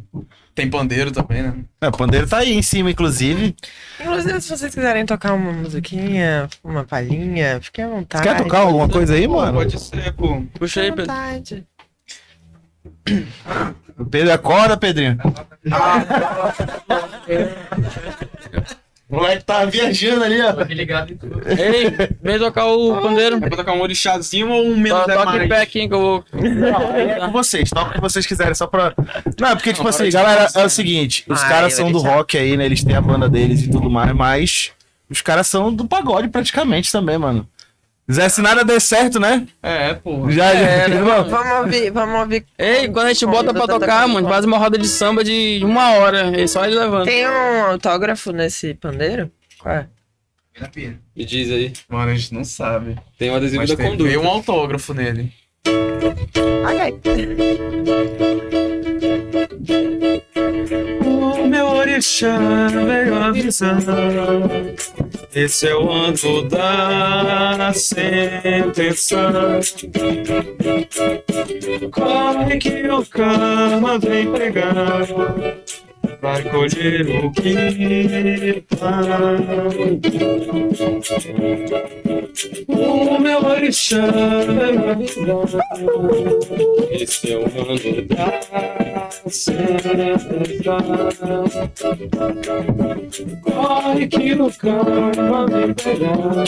[0.53, 1.55] Tem pandeiro também, né?
[1.79, 3.55] É, o pandeiro tá aí em cima, inclusive.
[3.99, 8.23] Inclusive, se vocês quiserem tocar uma musiquinha, uma palhinha, fiquem à vontade.
[8.23, 9.53] Quer tocar alguma coisa aí, mano?
[9.53, 10.43] Pode ser, pô.
[10.55, 11.05] Puxa aí, Pedro.
[11.05, 11.65] vontade.
[13.97, 15.17] O Pedro acorda, Pedrinho.
[19.09, 20.51] O moleque tá viajando ali, ó.
[20.67, 21.41] ligado em tudo.
[21.47, 23.37] Ei, vem tocar o pandeiro.
[23.37, 25.49] É pra tocar um orixazinho ou um menos To- é Toca em mais?
[25.49, 26.25] pé aqui que eu vou.
[26.93, 28.93] É com vocês, toca o que vocês quiserem, só pra.
[29.39, 31.91] Não, é porque, tipo Não, assim, galera, é o seguinte: os Ai, caras eu são
[31.91, 32.65] do rock aí, né?
[32.65, 34.71] Eles têm a banda deles e tudo mais, mas
[35.09, 37.47] os caras são do pagode praticamente também, mano.
[38.09, 39.45] Zé, se nada der certo, né?
[39.61, 40.31] É, pô.
[40.31, 40.59] Já, já.
[40.61, 42.45] É, né, Irmão, Vamos ouvir, vamos ouvir.
[42.57, 45.91] Ei, quando a gente bota pra tocar, mano, faz uma roda de samba de uma
[45.91, 46.39] hora.
[46.41, 47.05] E só ele levanta.
[47.11, 49.29] Tem um autógrafo nesse pandeiro?
[49.59, 49.87] Qual é?
[51.15, 51.73] Me diz aí.
[51.89, 52.95] Mano, a gente não sabe.
[53.19, 54.09] Tem um adesivo Mas da tem, conduta.
[54.09, 55.31] veio um autógrafo nele.
[56.65, 57.27] Ok.
[59.93, 59.96] O
[61.97, 63.79] orixá veio avisar.
[65.33, 69.59] Esse é o ano da sentença.
[71.91, 75.07] Corre que o karma vem pegar.
[76.21, 78.63] Vai colher o que
[82.67, 85.47] O meu orixá veio avisar.
[86.91, 87.75] Esse é o ano
[88.07, 88.41] da
[89.29, 89.97] sentença.
[93.43, 96.45] Corre que o karma vem pegar.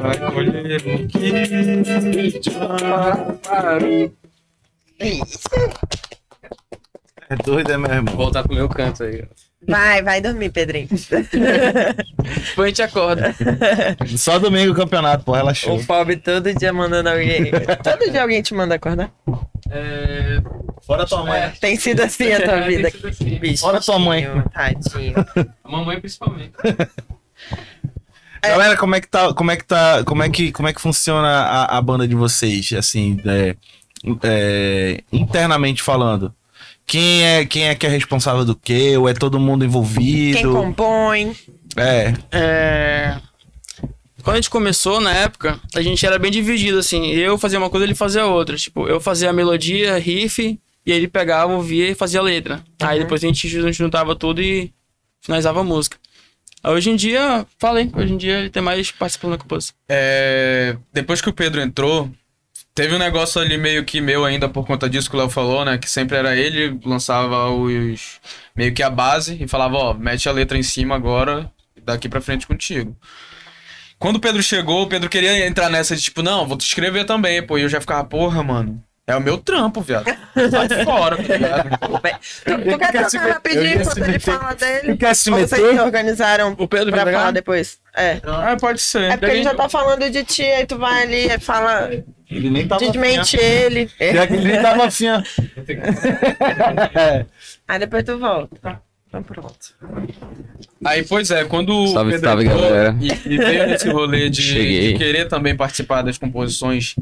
[0.00, 1.44] Vai colher o que é
[7.36, 8.14] doido, é meu irmão.
[8.16, 9.24] Voltar pro meu canto aí.
[9.68, 10.88] Vai, vai dormir, Pedrinho.
[10.90, 13.34] Depois a gente acorda.
[14.16, 15.76] Só domingo o campeonato, pô, relaxou.
[15.76, 17.50] O pobre todo dia mandando alguém.
[17.82, 19.10] Todo dia alguém te manda acordar?
[19.70, 20.40] É.
[20.82, 21.52] Fora tua mãe.
[21.60, 22.88] Tem sido assim a tua É, vida.
[22.88, 23.38] assim.
[23.38, 24.26] Bichinho, Fora tua mãe.
[24.52, 25.14] Tadinho.
[25.62, 26.52] A mamãe principalmente.
[28.42, 30.80] Galera, como é que tá, como é que tá, como é que, como é que
[30.80, 33.54] funciona a, a banda de vocês, assim, é,
[34.24, 36.34] é, internamente falando?
[36.90, 38.96] Quem é, quem é que é responsável do quê?
[38.96, 40.52] Ou é todo mundo Quem envolvido?
[40.52, 41.36] compõe?
[41.76, 43.16] É, É...
[44.24, 47.06] Quando a gente começou, na época, a gente era bem dividido, assim.
[47.12, 48.56] Eu fazia uma coisa, ele fazia outra.
[48.56, 52.60] Tipo, eu fazia a melodia, riff, e ele pegava, ouvia e fazia a letra.
[52.82, 54.72] Aí depois a gente jun- juntava tudo e
[55.22, 55.96] finalizava a música.
[56.64, 59.76] Hoje em dia, falei, hoje em dia ele tem mais participação na composição.
[59.88, 62.10] É, depois que o Pedro entrou,
[62.74, 65.64] teve um negócio ali meio que meu ainda por conta disso que o Léo falou,
[65.64, 65.78] né?
[65.78, 68.20] Que sempre era ele, lançava os.
[68.54, 71.50] meio que a base e falava, ó, mete a letra em cima agora,
[71.84, 72.96] daqui pra frente contigo.
[73.98, 77.04] Quando o Pedro chegou, o Pedro queria entrar nessa de tipo, não, vou te escrever
[77.04, 77.58] também, pô.
[77.58, 78.82] E eu já ficava, porra, mano.
[79.10, 80.04] É o meu trampo, viado.
[80.04, 81.70] Sai fora, tá ligado?
[82.44, 84.20] Tu quer trocar rapidinho enquanto ele meter.
[84.20, 84.96] fala dele?
[84.96, 85.80] quer se Ou vocês se meter?
[85.80, 87.78] organizaram O Pedro pra vai falar depois?
[87.96, 88.20] É.
[88.24, 89.10] Ah, pode ser.
[89.10, 91.90] É porque gente já tá falando de ti, aí tu vai ali e fala.
[92.30, 93.90] Ele nem tava Desmente ele.
[93.98, 94.22] assim, ó.
[94.22, 95.20] Ele nem tava assim, ó.
[97.66, 98.80] Aí depois tu volta.
[99.10, 99.74] Então pronto.
[100.84, 102.96] Aí, pois é, quando o Salve, Pedro salve, entrou galera.
[103.00, 106.94] E, e veio nesse rolê de, de querer também participar das composições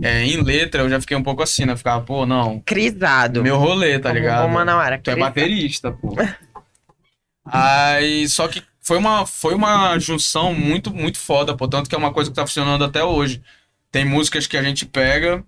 [0.00, 1.76] é, em letra, eu já fiquei um pouco assim, né?
[1.76, 3.42] Ficava, pô, não, Crisado.
[3.42, 4.46] meu rolê, tá Como ligado?
[4.46, 5.00] o Manauara.
[5.02, 6.14] Tu é baterista, pô.
[7.44, 11.66] Aí, só que foi uma, foi uma junção muito, muito foda, pô.
[11.66, 13.42] Tanto que é uma coisa que tá funcionando até hoje.
[13.90, 15.42] Tem músicas que a gente pega.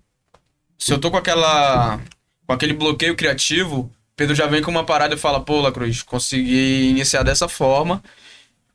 [0.77, 1.97] Se eu tô com aquela.
[2.45, 6.89] com aquele bloqueio criativo, Pedro já vem com uma parada e fala, pô, Lacruz, consegui
[6.89, 8.03] iniciar dessa forma.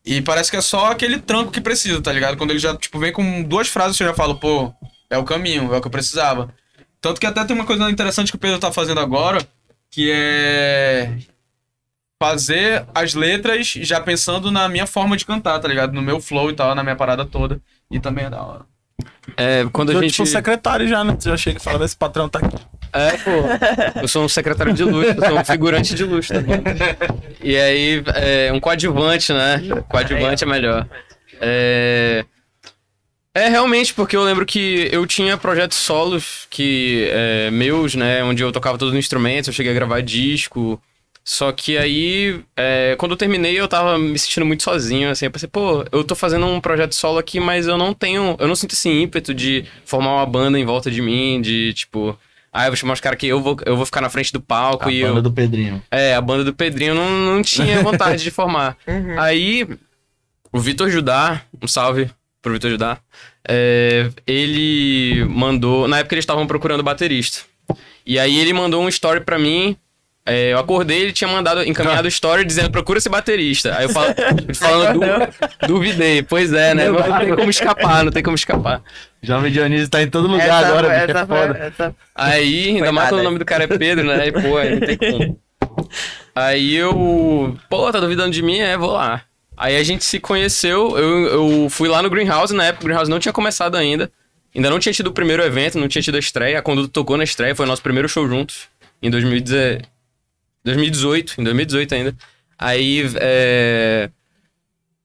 [0.02, 2.38] E parece que é só aquele tranco que precisa, tá ligado?
[2.38, 4.72] Quando ele já, tipo, vem com duas frases, você já fala, pô,
[5.10, 6.48] é o caminho, é o que eu precisava.
[6.98, 9.46] Tanto que até tem uma coisa interessante que o Pedro tá fazendo agora,
[9.90, 11.14] que é
[12.18, 15.92] fazer as letras já pensando na minha forma de cantar, tá ligado?
[15.92, 17.60] No meu flow e tal, na minha parada toda.
[17.90, 18.64] E também é da hora.
[19.36, 20.12] É, quando a Eu, gente.
[20.12, 21.16] tipo, secretário já, né?
[21.20, 22.56] Já chega e fala, esse patrão tá aqui.
[22.92, 24.00] É, pô.
[24.02, 26.62] Eu sou um secretário de luxo, eu sou um figurante de luxo também.
[27.42, 29.60] E aí, é um coadjuvante, né?
[29.88, 30.86] Coadjuvante é melhor.
[31.40, 32.24] É.
[33.36, 38.22] É realmente, porque eu lembro que eu tinha projetos solos que é, meus, né?
[38.22, 40.80] Onde eu tocava todos os instrumentos, eu cheguei a gravar disco.
[41.24, 45.24] Só que aí, é, quando eu terminei, eu tava me sentindo muito sozinho, assim.
[45.24, 48.36] Eu pensei, pô, eu tô fazendo um projeto solo aqui, mas eu não tenho.
[48.38, 52.18] Eu não sinto esse ímpeto de formar uma banda em volta de mim, de tipo.
[52.52, 54.40] Ah, eu vou chamar os caras que eu vou, eu vou ficar na frente do
[54.40, 55.22] palco A e banda eu.
[55.22, 55.82] do Pedrinho.
[55.90, 58.76] É, a banda do Pedrinho não, não tinha vontade de formar.
[58.86, 59.18] Uhum.
[59.18, 59.66] Aí,
[60.52, 62.10] o Vitor Judá, um salve
[62.40, 62.98] pro Vitor Judá,
[63.48, 65.88] é, ele mandou.
[65.88, 67.40] Na época eles estavam procurando baterista.
[68.06, 69.76] E aí ele mandou um story pra mim.
[70.26, 73.76] É, eu acordei, ele tinha mandado, encaminhado o story dizendo procura esse baterista.
[73.76, 74.06] Aí eu falo,
[74.54, 76.22] falando, du, duvidei.
[76.22, 76.88] Pois é, né?
[76.88, 78.82] Não tem como escapar, não tem como escapar.
[79.22, 81.58] Jovem Dionísio tá em todo lugar Essa- agora, bicho, essa é foi- foda.
[81.58, 84.22] essa- Aí, ainda mais quando o nome do cara é Pedro, né?
[84.22, 85.40] Aí, pô, aí não tem como.
[86.34, 87.56] Aí eu.
[87.68, 88.58] Pô, tá duvidando de mim?
[88.60, 89.22] É, vou lá.
[89.56, 91.26] Aí a gente se conheceu, eu,
[91.62, 94.10] eu fui lá no Greenhouse, na época o Greenhouse não tinha começado ainda.
[94.54, 96.58] Ainda não tinha tido o primeiro evento, não tinha tido a estreia.
[96.58, 98.68] A Conduta tocou na estreia, foi o nosso primeiro show juntos,
[99.02, 99.93] em 2010
[100.64, 102.16] 2018, em 2018 ainda.
[102.58, 104.10] Aí, é...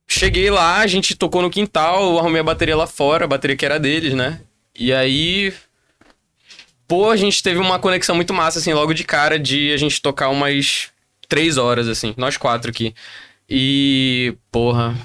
[0.08, 3.56] Cheguei lá, a gente tocou no quintal, eu arrumei a bateria lá fora, a bateria
[3.56, 4.42] que era deles, né?
[4.76, 5.54] E aí,
[6.90, 10.02] Pô, a gente teve uma conexão muito massa, assim, logo de cara, de a gente
[10.02, 10.90] tocar umas
[11.28, 12.96] três horas, assim, nós quatro aqui.
[13.52, 14.96] E, porra.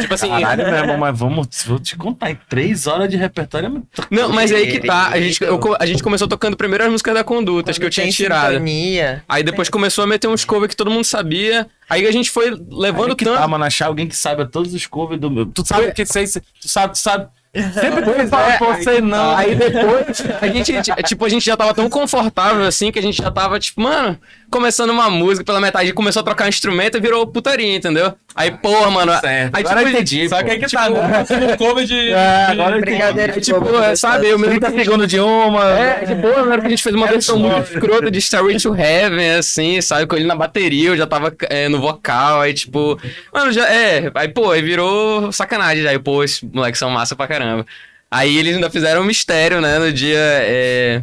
[0.00, 0.28] Tipo assim.
[0.28, 3.86] Caralho mesmo, mas vamos, vou te contar, em três horas de repertório é muito...
[4.10, 5.08] Não, mas aí que tá.
[5.10, 7.92] A gente, eu a gente começou tocando primeiro as músicas da Condutas, que eu Quando
[7.92, 8.52] tinha tirado.
[8.54, 9.22] sintonia.
[9.28, 11.68] Aí depois começou a meter uns covers que todo mundo sabia.
[11.88, 13.38] Aí a gente foi levando Aí que tanto.
[13.38, 15.46] tá, mano, achar alguém que saiba todos os covers do meu.
[15.46, 17.28] Tu sabe que sei, tu sabe, tu sabe.
[17.72, 19.36] Sempre Pois fala é, pra você não.
[19.36, 20.72] Aí depois, a gente,
[21.04, 24.18] tipo, a gente já tava tão confortável assim que a gente já tava, tipo, mano,
[24.50, 28.14] começando uma música pela metade, começou a trocar um instrumento e virou putaria, entendeu?
[28.36, 29.12] Aí, porra, mano.
[29.18, 29.54] Certo.
[29.56, 31.24] Aí, Agora tipo, eu entendi, Só que aí que tá, né?
[31.56, 32.10] Cover de.
[32.10, 32.78] É, agora.
[32.78, 35.64] Brincadeira aí, de tipo, é, sabe, eu mesmo 30 segundos de uma.
[35.70, 38.58] É, de boa, na hora que a gente fez uma versão muito escrota de Starway
[38.58, 40.06] to Heaven, assim, sabe?
[40.06, 43.00] Com ele na bateria, eu já tava é, no vocal, aí tipo.
[43.32, 43.66] Mano, já.
[43.72, 45.82] É, aí, pô, aí virou sacanagem.
[45.82, 45.90] já.
[45.90, 47.64] Aí, pô, esses moleques são massa pra caramba.
[48.10, 49.78] Aí eles ainda fizeram um mistério, né?
[49.78, 50.18] No dia.
[50.18, 51.02] É...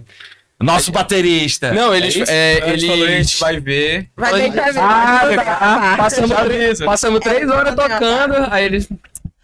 [0.64, 1.72] Nosso baterista.
[1.74, 2.16] Não, eles.
[2.30, 4.10] É, A gente falou, a gente vai ver.
[4.16, 4.60] Vai ver.
[4.78, 5.98] Ah, Vai dar.
[5.98, 6.86] Passamos, Beleza.
[6.86, 8.88] passamos três horas tocando, aí eles.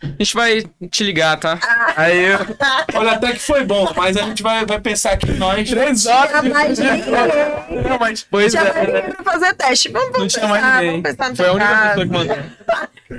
[0.01, 1.59] A gente vai te ligar, tá?
[1.97, 2.39] Aí eu.
[2.93, 5.69] Olha, até que foi bom, mas a gente vai, vai pensar que nós.
[5.69, 7.03] Três Tinha mais ninguém.
[7.89, 8.85] Não, mas Pois Tinha mais é.
[8.85, 9.89] ninguém pra fazer teste.
[9.89, 11.03] Vamos, não tinha mais ninguém.
[11.35, 12.37] Foi a única pessoa que mandou.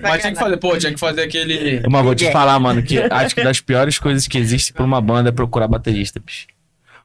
[0.03, 1.83] Mas tinha que fazer, pô, tinha que fazer aquele.
[1.87, 5.03] Mas vou te falar, mano, que acho que das piores coisas que existe pra uma
[5.03, 6.47] banda é procurar baterista, bicho.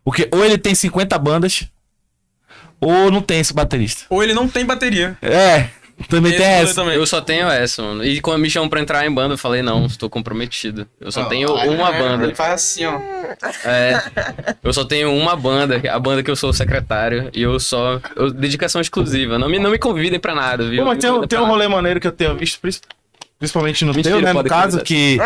[0.06, 1.68] Porque ou ele tem 50 bandas,
[2.80, 4.04] ou não tem esse baterista.
[4.10, 5.18] Ou ele não tem bateria.
[5.22, 5.68] É,
[6.10, 6.76] também Esse tem essa.
[6.76, 6.96] também.
[6.96, 8.06] Eu só tenho essa, mano.
[8.06, 10.86] E quando me chamam pra entrar em banda, eu falei, não, estou comprometido.
[11.02, 12.26] Eu só tenho uma banda.
[12.26, 13.00] Ele faz assim, ó.
[13.64, 14.00] É,
[14.62, 18.00] eu só tenho uma banda, a banda que eu sou secretário, e eu só.
[18.16, 19.40] Eu, dedicação exclusiva.
[19.40, 20.84] Não me, não me convidem pra nada, viu?
[20.84, 22.60] Pô, mas tem, um- tem um rolê maneiro que eu tenho visto,
[23.40, 24.34] principalmente no Mentira, teu, né?
[24.34, 24.84] No caso, convidar.
[24.84, 25.18] que,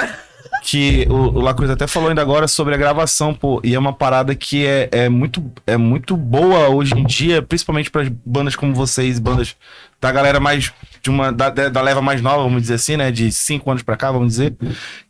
[0.62, 3.60] que o, o Lacruz até falou ainda agora sobre a gravação, pô.
[3.64, 7.90] E é uma parada que é, é, muito, é muito boa hoje em dia, principalmente
[7.92, 9.56] para bandas como vocês, bandas
[10.02, 10.72] da galera mais.
[11.02, 13.12] de uma da, da leva mais nova, vamos dizer assim, né?
[13.12, 14.56] De cinco anos pra cá, vamos dizer.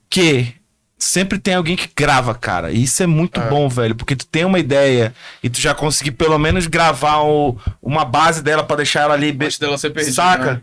[0.09, 0.53] Que
[0.97, 2.71] sempre tem alguém que grava, cara.
[2.71, 6.11] E isso é muito bom, velho, porque tu tem uma ideia e tu já conseguir
[6.11, 9.29] pelo menos gravar o- uma base dela pra deixar ela ali.
[9.39, 10.13] Antes dela ser perdida.
[10.15, 10.53] Saca?
[10.55, 10.61] né?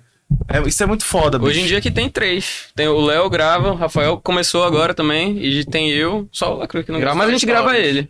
[0.49, 1.51] É, isso é muito foda, bicho.
[1.51, 2.67] Hoje em dia que tem três.
[2.75, 6.85] Tem o Léo grava, o Rafael começou agora também, e tem eu, só o Lacruz
[6.85, 8.09] que não grava, mas a gente grava ele.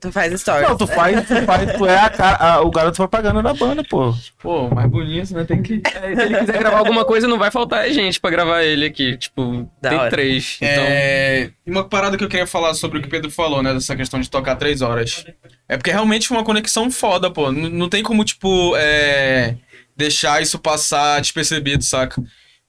[0.00, 0.68] Tu faz stories.
[0.68, 4.14] Não, tu faz, tu faz, tu é a, a- o garoto propaganda da banda, pô.
[4.40, 5.44] Pô, mais bonito, né?
[5.44, 5.82] Tem que.
[5.84, 9.16] É, se ele quiser gravar alguma coisa, não vai faltar gente pra gravar ele aqui.
[9.18, 10.08] Tipo, Da tem hora.
[10.10, 10.56] três.
[10.62, 13.62] Então, É, e uma parada que eu queria falar sobre o que o Pedro falou,
[13.62, 13.74] né?
[13.74, 15.24] Dessa questão de tocar três horas.
[15.68, 17.50] É porque realmente foi uma conexão foda, pô.
[17.52, 19.56] N- não tem como, tipo, é,
[20.00, 22.20] deixar isso passar despercebido, saca?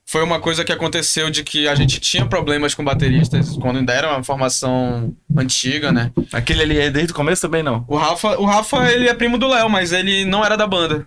[0.04, 3.92] Foi uma coisa que aconteceu de que a gente tinha problemas com bateristas quando ainda
[3.92, 6.12] era uma formação antiga, né?
[6.32, 7.84] Aquele ali é desde o começo também, não.
[7.88, 11.06] O Rafa, o Rafa, ele é primo do Léo, mas ele não era da banda.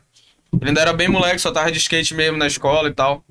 [0.54, 3.24] Ele ainda era bem moleque, só tava de skate mesmo na escola e tal.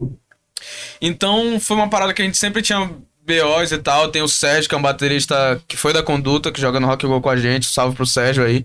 [1.01, 2.91] Então, foi uma parada que a gente sempre tinha
[3.27, 4.09] BOs e tal.
[4.09, 7.07] Tem o Sérgio, que é um baterista que foi da Conduta, que joga no Rock
[7.07, 7.67] Go com a gente.
[7.67, 8.65] Salve pro Sérgio aí.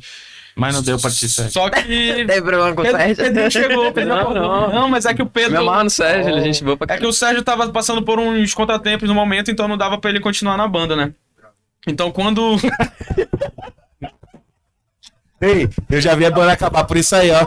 [0.60, 1.54] Mas não deu pra ti, Sérgio.
[1.54, 1.82] Só que...
[2.28, 3.16] Tem problema com o Pedro, Sérgio?
[3.16, 4.74] Pedro chegou, Pedro Não, não.
[4.74, 5.58] não, mas é que o me Pedro...
[5.60, 8.20] amarra no Sérgio, ele é gente boa pra É que o Sérgio tava passando por
[8.20, 11.14] uns contratempos no momento, então não dava pra ele continuar na banda, né?
[11.88, 12.58] Então quando...
[15.42, 17.46] Ei, eu já vi a banda acabar por isso aí, ó.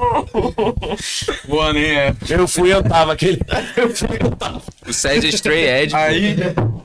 [1.47, 2.15] Boa, nem é.
[2.27, 3.39] Eu fui, eu tava aquele.
[3.77, 4.63] Eu fui, eu tava.
[4.89, 5.95] O Sérgio é Stray Edge.
[5.95, 6.37] Aí...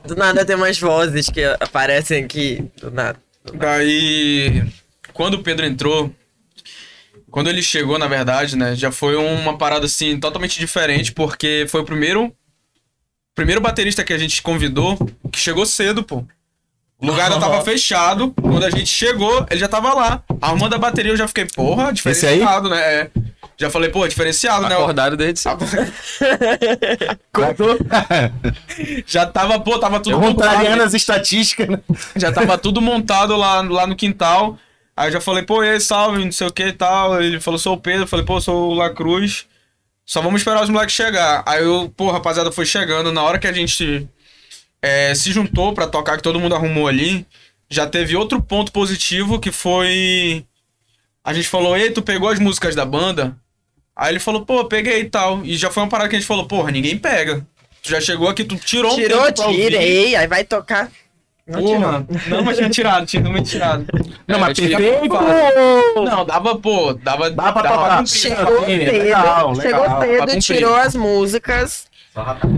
[0.06, 2.62] Do nada tem umas vozes que aparecem aqui.
[2.78, 3.18] Do nada.
[3.54, 4.62] Daí,
[5.14, 6.12] quando o Pedro entrou,
[7.30, 11.80] quando ele chegou, na verdade, né, já foi uma parada assim totalmente diferente, porque foi
[11.80, 12.32] o primeiro
[13.34, 14.98] primeiro baterista que a gente convidou
[15.30, 16.24] que chegou cedo, pô.
[17.00, 18.32] O lugar ainda tava fechado.
[18.42, 20.24] Quando a gente chegou, ele já tava lá.
[20.40, 22.38] Arrumando a bateria, eu já fiquei, porra, Esse aí?
[22.38, 22.80] diferenciado, né?
[22.80, 23.10] É.
[23.56, 24.74] Já falei, pô, diferenciado, né?
[24.74, 25.64] Acordado desde cedo.
[29.06, 30.82] Já tava, pô, tava tudo Eu montado.
[30.82, 31.80] as estatísticas, né?
[32.16, 34.58] Já tava tudo montado lá, lá no quintal.
[34.98, 37.22] Aí eu já falei, pô, e aí, salve, não sei o que e tal.
[37.22, 38.02] Ele falou, sou o Pedro.
[38.02, 39.46] Eu falei, pô, sou o Lacruz.
[40.04, 41.44] Só vamos esperar os moleques chegar.
[41.46, 43.12] Aí eu, pô, rapaziada, foi chegando.
[43.12, 44.08] Na hora que a gente
[44.82, 47.24] é, se juntou pra tocar, que todo mundo arrumou ali,
[47.70, 50.44] já teve outro ponto positivo que foi.
[51.22, 53.36] A gente falou, ei, tu pegou as músicas da banda?
[53.94, 55.44] Aí ele falou, pô, peguei e tal.
[55.44, 57.46] E já foi uma parada que a gente falou, porra, ninguém pega.
[57.84, 59.62] Tu já chegou aqui, tu tirou um Tirou, pra ouvir.
[59.62, 60.16] tirei.
[60.16, 60.90] Aí vai tocar.
[61.48, 61.80] Não tirou.
[61.80, 63.86] Porra, não, mas tinha tirado, tinha realmente tirado.
[64.26, 65.08] Não, É, mas perfeito!
[66.04, 68.06] Não, dava, pô, dava, Dá pra dava tocar.
[68.06, 70.28] Chegou cedo, legal, chegou legal.
[70.28, 71.87] Cedo, tirou as músicas.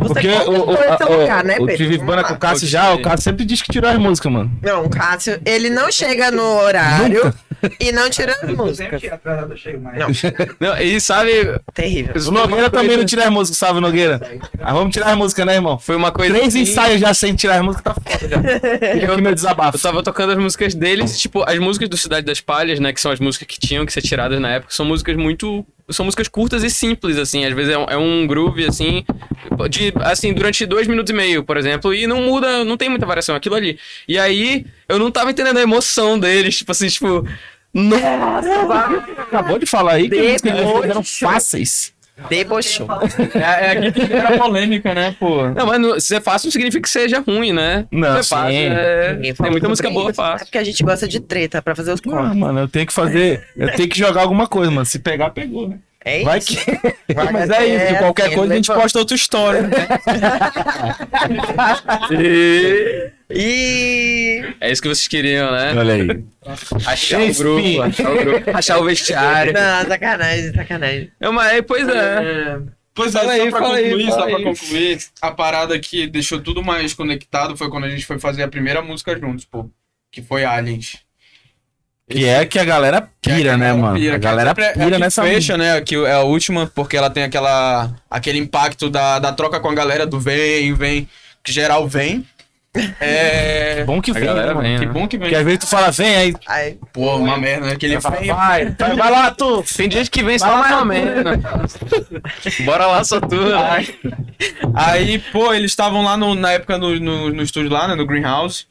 [0.06, 1.76] Porque o, o, lugar, né, o, o Pedro?
[1.76, 2.28] Tive Vamos banda lá.
[2.28, 4.50] com o Cássio já, o Cássio sempre diz que tirou as músicas, mano.
[4.62, 7.32] Não, o Cássio, ele não chega no horário
[7.78, 9.02] e não tira as músicas.
[9.04, 9.98] atrasado, eu chego mais.
[9.98, 10.08] Não,
[10.60, 11.30] Não, e sabe,
[11.74, 12.14] terrível.
[12.28, 14.20] O Nogueira também não tira as músicas, salve Nogueira.
[14.60, 15.78] Ah, vamos tirar as músicas, né, irmão?
[15.78, 16.32] foi uma coisa.
[16.34, 18.38] Três assim- ensaios já sem tirar as músicas, tá foda já.
[19.00, 19.76] Fica aqui meu desabafo.
[19.76, 22.92] Eu tava tocando as músicas deles, tipo, as músicas do Cidade das Palhas, né?
[22.92, 25.64] Que são as músicas que tinham que ser tiradas na época, são músicas muito.
[25.90, 27.44] São músicas curtas e simples, assim.
[27.44, 29.05] Às vezes é um, é um groove, assim,
[29.68, 33.07] de, assim, durante dois minutos e meio, por exemplo, e não muda, não tem muita
[33.07, 33.79] variação, aquilo ali.
[34.09, 37.26] E aí, eu não tava entendendo a emoção deles, tipo assim, tipo.
[37.72, 38.50] Nossa!
[39.18, 40.16] Acabou de falar aí que
[40.50, 41.92] Depois- eram fáceis.
[42.28, 42.87] Debochou.
[43.35, 45.48] É, é aqui que era polêmica, né, pô?
[45.50, 47.87] Não, mas não, ser fácil não significa que seja ruim, né?
[47.90, 48.66] Não, é fácil, sim.
[48.70, 50.20] é- Tem muita música boa, isso.
[50.20, 50.46] É fácil.
[50.46, 52.37] porque a gente gosta de treta pra fazer os Ah, cortes.
[52.37, 53.46] mano, eu tenho que fazer.
[53.56, 54.85] Eu tenho que jogar alguma coisa, mano.
[54.87, 55.78] Se pegar, pegou, né?
[56.04, 56.24] É isso.
[56.24, 56.54] Vai que.
[57.14, 58.82] Vai Mas que é isso, qualquer assim, coisa a gente levanta.
[58.82, 59.62] posta outra história.
[59.62, 59.70] né?
[63.32, 64.42] E.
[64.60, 65.72] É isso que vocês queriam, né?
[65.76, 66.24] Olha aí.
[66.84, 69.52] Achar o grupo, achar o grupo, achar o vestiário.
[69.52, 71.12] Não, sacanagem, sacanagem.
[71.20, 72.60] É, mas aí, pois é.
[72.92, 74.44] Pois é, Fala só aí, pra fala aí, concluir, fala só pra aí.
[74.44, 78.48] concluir, a parada que deixou tudo mais conectado foi quando a gente foi fazer a
[78.48, 79.70] primeira música juntos, pô.
[80.10, 80.98] Que foi Aliens.
[82.10, 83.94] Que é que a galera Que é pira, a né, mano?
[83.98, 85.80] pira, a que galera é- é pira que nessa fecha, né?
[85.80, 89.74] Que é a última, porque ela tem aquela aquele impacto da, da troca com a
[89.74, 91.08] galera do vem, vem,
[91.44, 92.26] que geral vem.
[93.00, 93.82] É.
[93.84, 94.68] Bom que A vem, galera né, mano?
[94.68, 94.92] vem, Que né?
[94.92, 95.24] bom que vem.
[95.26, 96.34] Porque às vezes tu fala, vem aí.
[96.46, 97.72] Aí, Pô, uma merda, né?
[97.72, 98.28] Aquele Vai, vem.
[98.32, 99.64] vai, vai, vai lá, tu.
[99.76, 100.86] Tem gente que vem só mais ou tu.
[100.86, 101.76] menos.
[102.64, 103.34] Bora lá, só tu.
[103.36, 103.86] né?
[104.74, 107.94] Aí, pô, eles estavam lá no- na época no, no, no estúdio lá, né?
[107.96, 108.66] No Greenhouse.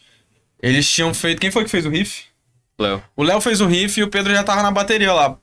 [0.62, 1.40] Eles tinham feito.
[1.42, 2.24] Quem foi que fez o riff?
[2.84, 3.04] Léo.
[3.16, 5.38] O Léo fez o riff e o Pedro já tava na bateria lá.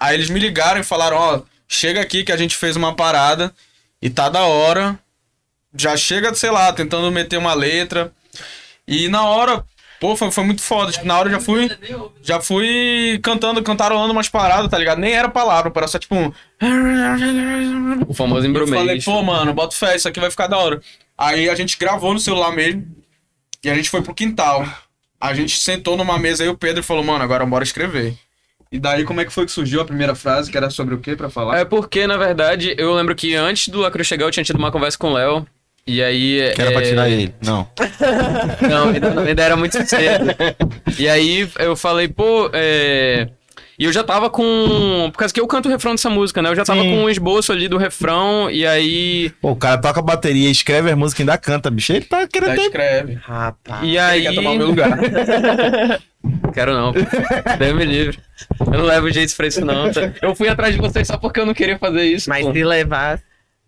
[0.00, 3.52] Aí eles me ligaram e falaram, ó, chega aqui que a gente fez uma parada
[4.00, 4.98] e tá da hora.
[5.74, 8.12] Já chega, sei lá, tentando meter uma letra.
[8.86, 9.64] E na hora,
[10.00, 10.92] pô, foi, foi muito foda.
[10.92, 11.70] Tipo, na hora eu já fui.
[12.22, 14.98] Já fui cantando, cantarolando umas paradas, tá ligado?
[14.98, 16.32] Nem era palavra, era só tipo um.
[18.06, 19.04] O famoso Eu falei, embromês.
[19.04, 20.80] pô, mano, bota fé, isso aqui vai ficar da hora.
[21.16, 22.86] Aí a gente gravou no celular mesmo.
[23.62, 24.64] E a gente foi pro quintal.
[25.20, 28.14] A gente sentou numa mesa aí o Pedro falou, mano, agora bora escrever.
[28.70, 30.98] E daí, como é que foi que surgiu a primeira frase, que era sobre o
[30.98, 31.58] quê pra falar?
[31.58, 34.70] É porque, na verdade, eu lembro que antes do Lacro chegar, eu tinha tido uma
[34.70, 35.46] conversa com o Léo.
[35.86, 36.52] E aí.
[36.54, 37.34] Que era pra é, tirar ele.
[37.42, 37.66] Não.
[38.68, 40.26] Não, ainda, ainda era muito cedo.
[40.98, 43.28] E aí eu falei, pô, é.
[43.78, 45.08] E eu já tava com.
[45.12, 46.48] Por causa que eu canto o refrão dessa música, né?
[46.50, 46.90] Eu já tava Sim.
[46.90, 49.30] com um esboço ali do refrão, e aí.
[49.40, 51.92] Pô, o cara toca bateria, escreve as músicas e ainda canta, bicho.
[51.92, 52.62] Ele tá querendo ter...
[52.62, 53.14] escreve.
[53.22, 53.82] Rapaz.
[53.84, 54.22] E Ele aí.
[54.22, 54.98] quer tomar o meu lugar.
[56.52, 56.92] Quero não.
[56.92, 58.18] Deus me livre.
[58.60, 59.92] Eu não levo jeito pra isso, não.
[59.92, 60.12] tá?
[60.20, 62.28] Eu fui atrás de vocês só porque eu não queria fazer isso.
[62.28, 62.52] Mas pô.
[62.52, 63.20] se levar.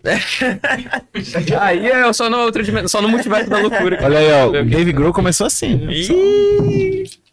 [1.61, 3.99] Aí é, eu só no outra dimensão, só no multiverso da loucura.
[4.03, 4.49] Olha aí, ó.
[4.49, 5.77] O Dave Grohl começou assim.
[5.77, 5.93] né?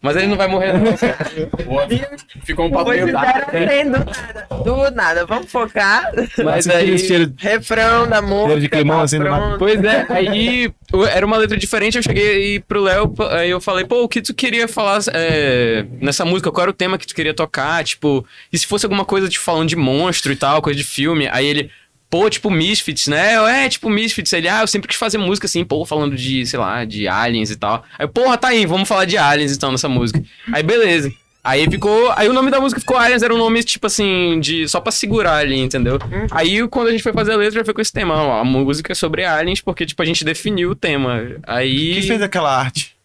[0.01, 0.95] Mas ele não vai morrer, não.
[2.45, 3.81] Ficou um papo Pois meio dark, né?
[3.81, 4.47] assim, do nada.
[4.63, 5.25] Do nada.
[5.25, 6.11] Vamos focar.
[6.43, 6.91] Mas aí.
[6.91, 8.45] esse cheiro- Refrão da música.
[8.47, 9.57] Cheiro de climão, tá assim, pronto.
[9.57, 10.71] Pois é, aí
[11.11, 14.33] era uma letra diferente, eu cheguei pro Léo, aí eu falei, pô, o que tu
[14.33, 16.51] queria falar é, nessa música?
[16.51, 17.83] Qual era o tema que tu queria tocar?
[17.83, 21.27] Tipo, e se fosse alguma coisa, tipo, falando de monstro e tal, coisa de filme?
[21.31, 21.71] Aí ele,
[22.09, 23.35] pô, tipo, Misfits, né?
[23.35, 24.33] Eu, é, tipo, Misfits.
[24.33, 27.51] Ele, ah, eu sempre quis fazer música assim, pô, falando de, sei lá, de aliens
[27.51, 27.83] e tal.
[27.97, 30.21] Aí, porra, tá aí, vamos falar de aliens então nessa música.
[30.51, 31.11] Aí, beleza.
[31.47, 32.11] Aí ficou.
[32.17, 34.67] Aí o nome da música ficou Aliens, era um nome, tipo assim, de.
[34.67, 35.97] Só pra segurar ali, entendeu?
[36.29, 38.15] Aí quando a gente foi fazer a letra, já foi com esse tema.
[38.15, 41.21] ó, a música é sobre aliens, porque, tipo, a gente definiu o tema.
[41.43, 41.93] Aí.
[41.93, 42.97] Quem fez aquela arte?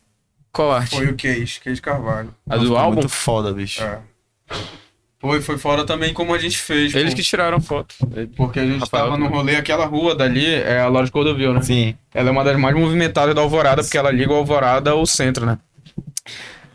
[0.51, 0.97] Qual arte?
[0.97, 2.35] Foi o Case, Case Carvalho.
[2.51, 2.95] A do Ficou álbum?
[2.97, 3.81] Muito foda, bicho.
[3.81, 4.01] É.
[5.23, 6.93] Foi, foi fora também como a gente fez.
[6.97, 7.17] Eles pô.
[7.17, 7.95] que tiraram foto.
[8.37, 11.63] Porque a gente Rafael tava no rolê, aquela rua dali, é a Loja Cordovil, né?
[11.63, 11.95] Sim.
[12.13, 15.47] Ela é uma das mais movimentadas da Alvorada, porque ela liga o Alvorada ao centro,
[15.47, 15.59] né?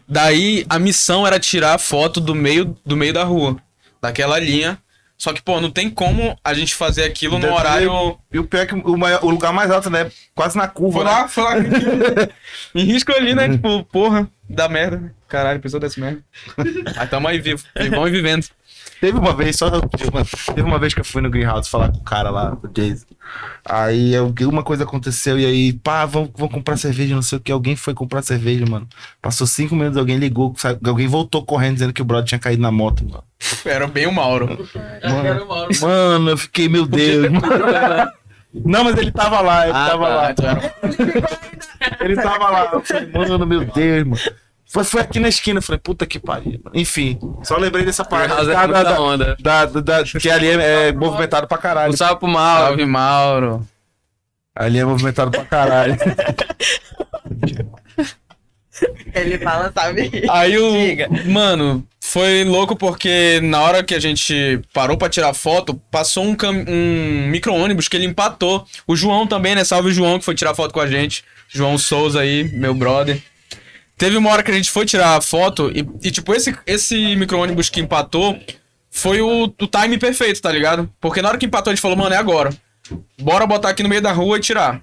[0.07, 3.57] Daí, a missão era tirar a foto do meio, do meio da rua,
[4.01, 4.77] daquela linha.
[5.17, 8.17] Só que, pô, não tem como a gente fazer aquilo no horário...
[8.31, 10.09] E o pior é que o, maior- o lugar mais alto, né?
[10.33, 10.99] Quase na curva.
[10.99, 11.11] Foi né?
[11.11, 11.53] lá, foi lá.
[12.75, 13.49] em risco ali, né?
[13.49, 15.13] Tipo, porra, dá merda.
[15.27, 16.21] Caralho, pessoa desse merda.
[16.95, 18.45] Mas tamo aí vivo, vivão e vivendo.
[18.99, 19.69] Teve uma vez, só.
[20.55, 23.05] Teve uma vez que eu fui no Greenhouse falar com o cara lá, o Jason.
[23.63, 27.51] Aí alguma coisa aconteceu e aí, pá, vamos, vamos comprar cerveja, não sei o que.
[27.51, 28.87] Alguém foi comprar cerveja, mano.
[29.21, 32.61] Passou cinco minutos, alguém ligou, sa- alguém voltou correndo dizendo que o brother tinha caído
[32.61, 33.23] na moto, mano.
[33.65, 34.67] Era bem o Mauro.
[35.81, 38.11] Mano, eu fiquei, meu Deus, mano.
[38.53, 40.31] Não, mas ele tava lá, ele Ah, tava tá, lá.
[40.31, 40.73] então era-
[42.01, 42.69] Ele tava lá.
[42.73, 44.21] Eu falei, mano, meu Deus, mano.
[44.69, 46.59] Foi, foi aqui na esquina, eu falei, puta que pariu.
[46.73, 48.33] Enfim, só lembrei dessa parte.
[48.33, 49.35] É Da, da, da, onda.
[49.39, 51.93] da- da- que ali é, é movimentado pra caralho.
[51.93, 52.67] Um salve pro mal.
[52.67, 53.67] Salve, Mauro.
[54.55, 55.95] Ali é movimentado pra caralho.
[59.13, 60.23] Ele fala, sabe?
[60.29, 60.71] Aí o.
[60.71, 61.09] Diga.
[61.25, 66.35] Mano, foi louco porque na hora que a gente parou pra tirar foto, passou um,
[66.35, 66.65] cam...
[66.67, 68.65] um micro-ônibus que ele empatou.
[68.85, 69.63] O João também, né?
[69.63, 71.23] Salve o João que foi tirar foto com a gente.
[71.49, 73.21] João Souza aí, meu brother.
[73.97, 77.15] Teve uma hora que a gente foi tirar a foto e, e, tipo, esse, esse
[77.15, 78.37] micro-ônibus que empatou
[78.91, 80.89] foi o, o time perfeito, tá ligado?
[81.01, 82.51] Porque na hora que empatou, a gente falou, mano, é agora.
[83.19, 84.81] Bora botar aqui no meio da rua e tirar.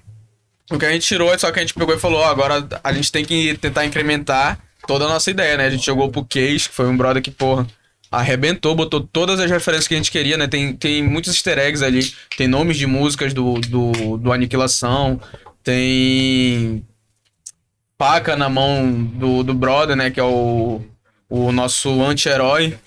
[0.71, 2.93] O que a gente tirou, só que a gente pegou e falou, ó, agora a
[2.93, 5.65] gente tem que tentar incrementar toda a nossa ideia, né?
[5.65, 7.67] A gente jogou pro Case, que foi um brother que, porra,
[8.11, 10.47] arrebentou, botou todas as referências que a gente queria, né?
[10.47, 15.19] Tem, tem muitos easter eggs ali, tem nomes de músicas do, do, do Aniquilação,
[15.63, 16.83] tem
[17.97, 20.09] faca na mão do, do brother, né?
[20.09, 20.81] Que é o,
[21.29, 22.77] o nosso anti-herói.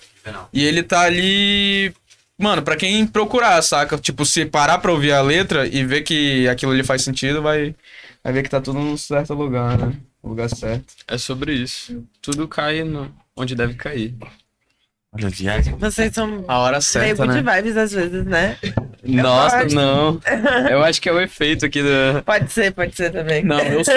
[0.53, 1.93] E ele tá ali.
[2.39, 3.97] Mano, pra quem procurar, saca?
[3.97, 7.75] Tipo, se parar pra ouvir a letra e ver que aquilo ali faz sentido, vai,
[8.23, 9.99] vai ver que tá tudo no certo lugar, né?
[10.23, 10.93] No lugar certo.
[11.05, 12.01] É sobre isso.
[12.21, 13.13] Tudo cai no...
[13.35, 14.15] onde deve cair.
[15.11, 15.75] Olha, viagem.
[15.75, 17.55] Vocês são A hora meio certa, good né?
[17.55, 18.55] vibes às vezes, né?
[19.03, 19.75] Nossa, gosto.
[19.75, 20.21] não.
[20.69, 22.21] Eu acho que é o efeito aqui da.
[22.21, 23.43] Pode ser, pode ser também.
[23.43, 23.95] Não, eu sou.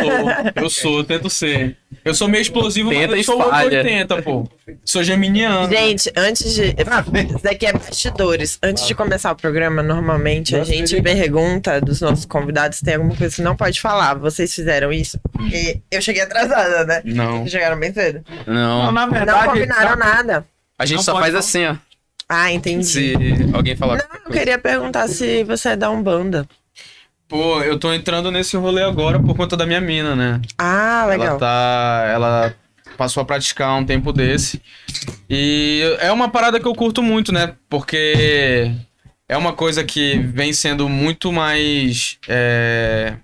[0.54, 1.76] Eu sou, eu tento ser.
[2.02, 3.78] Eu sou meio explosivo, Tenta mas eu sou outro falha.
[3.82, 4.48] 80, pô.
[4.86, 5.68] Sou geminiano.
[5.68, 6.68] Gente, antes de.
[6.68, 8.58] Isso daqui é bastidores.
[8.62, 13.14] Antes de começar o programa, normalmente a gente pergunta dos nossos convidados se tem alguma
[13.14, 14.14] coisa que não pode falar.
[14.14, 15.20] Vocês fizeram isso?
[15.30, 17.02] Porque eu cheguei atrasada, né?
[17.04, 17.40] Não.
[17.40, 18.24] Vocês chegaram bem cedo.
[18.46, 18.90] Não.
[18.90, 20.46] na Não combinaram nada.
[20.82, 21.38] A gente Não só faz falar.
[21.38, 21.76] assim, ó.
[22.28, 22.84] Ah, entendi.
[22.84, 23.14] Se
[23.52, 23.98] alguém falar.
[23.98, 26.48] Não, eu queria perguntar se você é da Umbanda.
[27.28, 30.40] Pô, eu tô entrando nesse rolê agora por conta da minha mina, né?
[30.58, 31.38] Ah, Ela legal.
[31.38, 32.04] tá.
[32.12, 32.54] Ela
[32.96, 34.60] passou a praticar um tempo desse.
[35.28, 37.54] E é uma parada que eu curto muito, né?
[37.70, 38.70] Porque
[39.28, 42.18] é uma coisa que vem sendo muito mais.
[42.28, 43.14] é,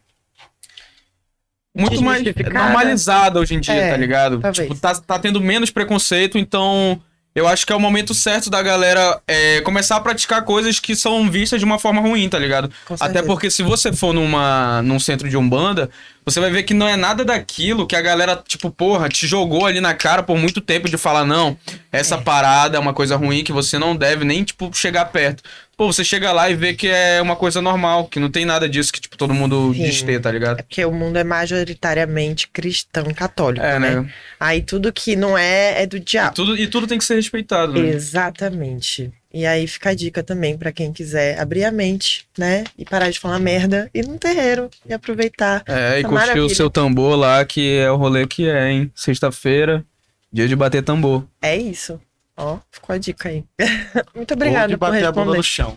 [1.76, 4.40] Muito mais normalizada hoje em dia, É, tá ligado?
[4.40, 4.68] talvez.
[4.68, 7.00] Tipo, tá, tá tendo menos preconceito, então
[7.39, 10.97] eu acho que é o momento certo da galera é, começar a praticar coisas que
[10.97, 12.70] são vistas de uma forma ruim, tá ligado?
[13.01, 15.89] Até porque se você for numa, num centro de Umbanda,
[16.24, 19.66] você vai ver que não é nada daquilo que a galera, tipo, porra, te jogou
[19.66, 21.57] ali na cara por muito tempo de falar, não,
[21.93, 25.43] essa parada é uma coisa ruim que você não deve nem, tipo, chegar perto.
[25.79, 28.68] Pô, você chega lá e vê que é uma coisa normal, que não tem nada
[28.68, 29.85] disso que, tipo, todo mundo Sim.
[29.85, 30.59] diz ter, tá ligado?
[30.59, 34.01] É porque o mundo é majoritariamente cristão católico, É, né?
[34.01, 34.12] né?
[34.41, 36.35] Aí tudo que não é, é do E diabo.
[36.35, 37.91] tudo, e tudo tem que ser respeitado, né?
[37.91, 39.12] Exatamente.
[39.33, 42.64] E aí fica a dica também pra quem quiser abrir a mente, né?
[42.76, 45.62] E parar de falar merda, ir num terreiro e aproveitar.
[45.64, 46.45] É, e curtir maravilha.
[46.45, 48.91] o seu tambor lá, que é o rolê que é, hein?
[48.97, 49.85] Sexta-feira,
[50.33, 51.24] dia de bater tambor.
[51.41, 52.01] É isso.
[52.41, 53.45] Ó, ficou a dica aí.
[54.14, 55.76] Muito obrigada por bater a bunda no chão.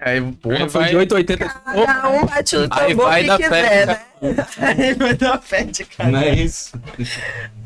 [0.00, 1.48] Aí, porra, Aí foi vai- de 880.
[1.86, 4.00] Cada um bate Aí tambor vai que da quiser, fé, né?
[4.58, 6.10] Aí vai dar fé de cara.
[6.10, 6.72] Não é isso?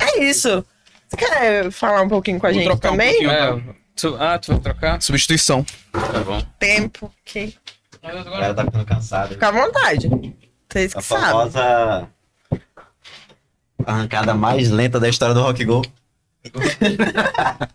[0.00, 0.64] É isso.
[1.08, 3.12] Você quer falar um pouquinho com a Vou gente trocar um também?
[3.12, 3.30] pouquinho.
[3.30, 5.00] É, tu- ah, tu vai trocar?
[5.00, 5.64] Substituição.
[5.92, 6.42] Tá bom.
[6.58, 7.12] Tempo.
[7.24, 7.54] Que...
[8.02, 9.28] O cara tá ficando cansado.
[9.30, 10.08] Fica à vontade.
[10.70, 11.24] Vocês A que sabem.
[11.26, 12.08] famosa
[13.86, 15.82] arrancada mais lenta da história do Rock Go.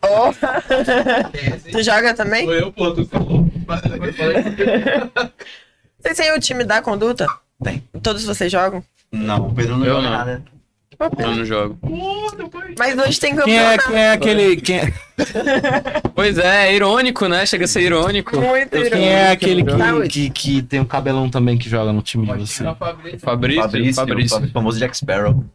[0.01, 0.31] Ó.
[1.71, 2.47] tu joga também?
[2.49, 3.49] eu, pô, tu falou.
[5.99, 7.27] Vocês têm o time da conduta?
[7.63, 7.83] Tem.
[8.01, 8.83] Todos vocês jogam?
[9.11, 10.11] Não, o Pedro não Eu joga não.
[10.17, 10.43] nada.
[10.99, 11.79] Eu não jogo.
[12.77, 14.55] Mas hoje tem Quem é, quem é aquele.
[14.57, 14.93] Quem é,
[16.13, 17.45] Pois é, é irônico, né?
[17.45, 18.35] Chega a ser irônico.
[18.39, 19.07] Muito quem irônico.
[19.07, 22.63] é aquele que, que, que tem um cabelão também que joga no time de você?
[22.75, 23.19] Fabrício.
[23.19, 24.37] Fabrício, Fabrício.
[24.45, 25.45] o famoso Jack Sparrow.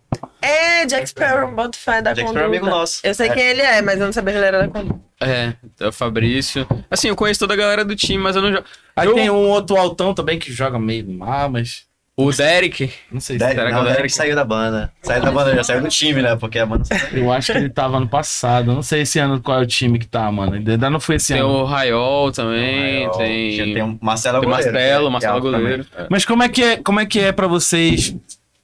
[0.41, 2.41] É, Jack Sparrow, boto fé da Jack conduta.
[2.41, 3.01] Sparrow é amigo nosso.
[3.05, 3.35] Eu sei É.
[3.35, 5.01] quem ele é, mas eu não sabia que ele era da conduta.
[5.21, 6.67] É, é o Fabrício.
[6.91, 8.65] Assim, eu conheço toda a galera do time, mas eu não jogo.
[8.97, 11.85] Aí Eu- tem um outro altão também que joga meio mal, mas.
[12.17, 12.93] O Derek.
[13.11, 13.39] Não sei se.
[13.41, 14.13] Derek, será que não, é o Derek Derek?
[14.15, 14.93] saiu da banda.
[15.03, 16.37] Saiu da banda, já saiu do time, né?
[16.37, 18.71] Porque a banda Eu acho que ele tava ano passado.
[18.71, 20.55] Eu não sei esse ano qual é o time que tá, mano.
[20.55, 21.51] Ainda não foi esse Tem ano.
[21.51, 23.05] o Raiol também.
[23.05, 23.75] Já Tem.
[23.75, 24.73] tem o Marcelo Tem o Goleiro.
[24.73, 25.41] Marcelo, que é Marcelo.
[25.41, 25.87] Goleiro.
[26.09, 28.15] Mas como é que é, como é que é para vocês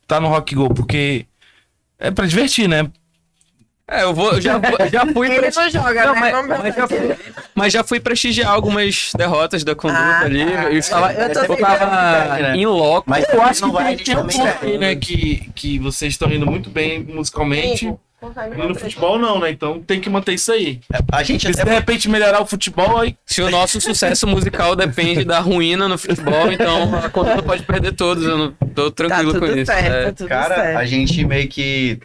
[0.06, 0.72] tá no Rock Go?
[0.72, 1.26] Porque
[1.98, 2.88] é pra divertir, né?
[3.90, 4.32] É, eu vou.
[4.32, 4.60] eu Já,
[4.92, 5.62] já fui Ele pra.
[5.64, 6.20] não joga, Não, né?
[6.32, 7.16] mas, mas já fui,
[7.54, 10.44] mas já fui prestigiar algumas derrotas da conduta Ah, ali.
[10.46, 10.70] tá.
[10.72, 13.10] Eu, tava, Eu tô eu tava em loco.
[13.10, 14.94] Mas Eu acho não que vai, tem, um ponto né?
[14.94, 17.92] Que, que vocês estão indo muito bem musicalmente.
[18.54, 19.50] E no futebol não, né?
[19.50, 20.78] Então tem que manter isso aí.
[21.10, 23.16] A gente Se de até repente melhorar o futebol, aí.
[23.24, 27.92] Se o nosso sucesso musical depende da ruína no futebol, então a conduta pode perder
[27.92, 28.22] todos.
[28.24, 29.72] Eu não tô Tá tranquilo tudo com isso.
[29.72, 30.04] certo, É.
[30.04, 30.76] tá tudo Cara, certo.
[30.76, 31.98] a gente meio que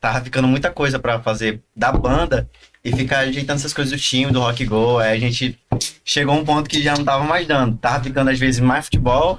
[0.00, 2.48] tava ficando muita coisa pra fazer da banda
[2.84, 4.98] e ficar ajeitando essas coisas do time, do rock go.
[4.98, 5.58] Aí a gente
[6.04, 7.76] chegou a um ponto que já não tava mais dando.
[7.76, 9.38] Tava ficando às vezes mais futebol,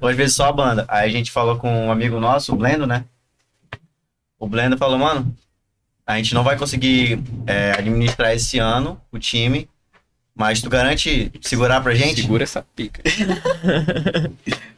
[0.00, 0.84] ou às vezes só a banda.
[0.88, 3.04] Aí a gente falou com um amigo nosso, o Blendo, né?
[4.38, 5.34] O Blendo falou, mano,
[6.06, 9.68] a gente não vai conseguir é, administrar esse ano o time,
[10.34, 12.20] mas tu garante segurar pra gente?
[12.20, 13.02] Segura essa pica.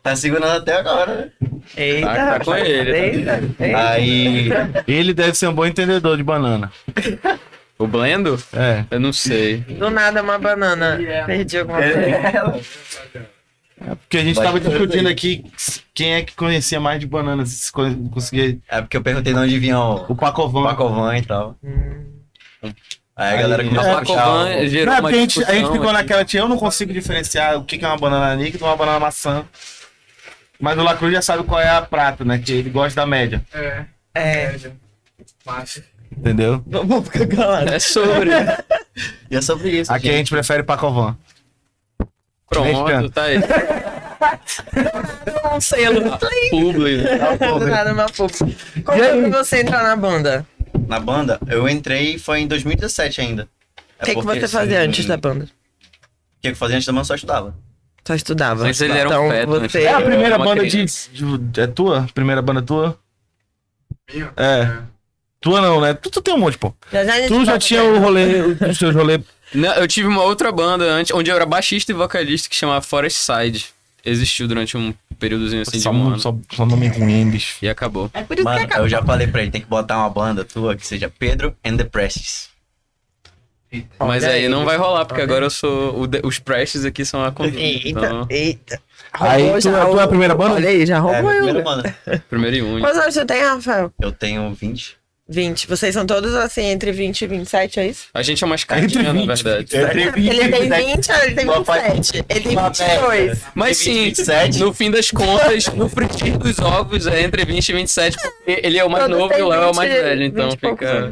[0.06, 1.32] Tá segurando até agora, né?
[1.76, 2.98] Eita, Tá- tá com rapaz, ele, tá.
[3.38, 3.88] eita, eita.
[3.90, 4.50] Aí
[4.86, 6.70] Ele deve ser um bom entendedor de banana.
[7.78, 8.42] O Blendo?
[8.54, 8.84] É.
[8.90, 9.58] Eu não sei.
[9.58, 10.98] Do nada uma banana.
[11.26, 12.60] Perdi alguma coisa.
[14.00, 15.12] Porque a gente Vai tava ter discutindo aí.
[15.12, 15.44] aqui
[15.94, 17.50] quem é que conhecia mais de bananas.
[17.50, 18.56] Se co- conseguia.
[18.68, 20.62] É porque eu perguntei de onde vinha o O Pacovan.
[20.64, 21.56] Pacovan e tal.
[21.62, 22.06] Hum.
[23.14, 24.68] Aí a galera Aí- começou A a puxar Pacovan o...
[24.68, 25.92] gerou Não, é uma a gente, a gente ficou aqui.
[25.92, 28.98] naquela tia, eu não consigo diferenciar o que é uma banana níquel de uma banana
[29.00, 29.44] maçã.
[30.60, 32.38] Mas o Lacruz já sabe qual é a prata, né?
[32.38, 33.42] Que ele gosta da média.
[34.14, 34.54] É,
[35.44, 35.84] Massa.
[36.16, 36.62] Entendeu?
[36.66, 37.72] vamos ficar calados.
[37.72, 38.30] É sobre.
[39.30, 40.18] E é sobre isso, Aqui a gente.
[40.20, 41.18] gente prefere Pacovan.
[42.48, 43.36] Pronto, tá aí.
[45.54, 46.02] Um selo.
[46.50, 47.02] Publi.
[47.58, 48.30] Do nada uma pub.
[48.84, 50.46] Como é que você entrar na banda?
[50.88, 53.48] Na banda, eu entrei foi em 2017 ainda.
[54.00, 55.44] O que, que porque- você fazia antes da banda?
[55.44, 55.48] O
[56.40, 57.54] que eu fazia antes da banda só estudava.
[58.06, 58.62] Só estudava.
[58.64, 59.68] Mas ele era um então, feto, né?
[59.68, 59.82] você...
[59.82, 62.06] É a primeira banda de, de- É tua?
[62.14, 62.96] Primeira banda tua?
[64.12, 64.32] Minha?
[64.36, 64.78] É.
[65.40, 65.94] Tua não, né?
[65.94, 66.72] Tu, tu tem um monte, pô.
[67.28, 68.40] Tu já tinha pra o rolê,
[68.70, 69.20] os seus rolês.
[69.54, 72.80] Não, eu tive uma outra banda antes, onde eu era baixista e vocalista, que chamava
[72.80, 73.66] Forest Side.
[74.04, 76.20] Existiu durante um períodozinho assim de Só, um um- ano.
[76.20, 77.56] só, só nome ruim, bicho.
[77.60, 78.08] E acabou.
[78.14, 78.82] É por isso que Mano, acaba.
[78.84, 81.76] eu já falei pra ele, tem que botar uma banda tua que seja Pedro and
[81.76, 82.48] the Prestes.
[83.98, 84.48] Mas aí aí.
[84.48, 86.00] não vai rolar, porque agora eu sou.
[86.00, 87.58] o de- os prestes aqui são a conduta.
[87.58, 88.80] Eita, Então, eita.
[89.12, 90.54] Aí, Roubou tu, já tu é a primeira banda?
[90.56, 91.44] Olha aí, já É, roubou minha eu.
[91.44, 91.96] primeira banda.
[92.28, 92.80] primeiro e único.
[92.86, 93.92] Quantos anos você tem, Rafael?
[94.00, 94.96] Eu tenho 20.
[95.28, 95.66] 20.
[95.66, 98.06] Vocês são todos assim, entre 20 e 27, é isso?
[98.14, 99.42] A gente é uma Entre escadinha, na 20.
[99.42, 99.76] verdade.
[99.76, 99.88] Ele
[100.48, 102.24] tem 20, ele tem Meu pai- 27.
[102.28, 103.38] Ele tem Uma 22.
[103.54, 104.58] Mas sim, 27.
[104.60, 108.78] no fim das contas, no fritir dos ovos é entre 20 e 27, porque ele
[108.78, 110.58] é o mais Todos novo e o Léo é o mais 20, velho, então 20
[110.62, 111.10] e fica.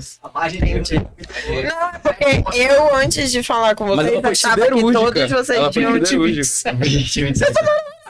[0.55, 0.95] Entendi.
[0.97, 6.07] Não, é porque eu, antes de falar com vocês, achava que todos vocês tinham tipo,
[6.07, 6.73] siderúrgica.
[6.75, 7.53] 20, 27.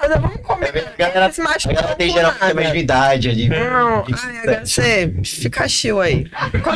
[0.01, 0.89] Mas vamos comer.
[0.89, 3.49] A galera, Esse a galera tem geralmente a mesma idade ali.
[3.49, 6.27] Não, ai, HC, fica chill aí.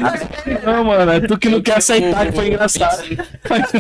[0.65, 3.03] Não, mano, é tu que não quer aceitar que foi engraçado.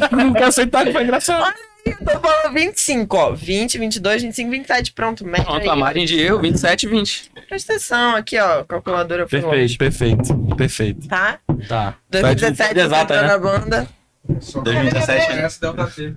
[0.08, 1.54] tu não quer aceitar que foi engraçado.
[1.86, 3.32] Eu tô falando 25, ó.
[3.32, 4.92] 20, 22, 25, 27.
[4.92, 5.68] Pronto, mete Pronto, aí.
[5.68, 7.30] a margem de erro, 27 e 20.
[7.48, 8.64] Presta atenção aqui, ó.
[8.64, 11.08] Calculadora foi longe, Perfeito, perfeito, perfeito.
[11.08, 11.38] Tá?
[11.66, 11.94] Tá.
[12.10, 13.28] 2017 você exata, entrou né?
[13.28, 13.88] na banda.
[14.28, 16.16] 2017, Essa deu pra ter.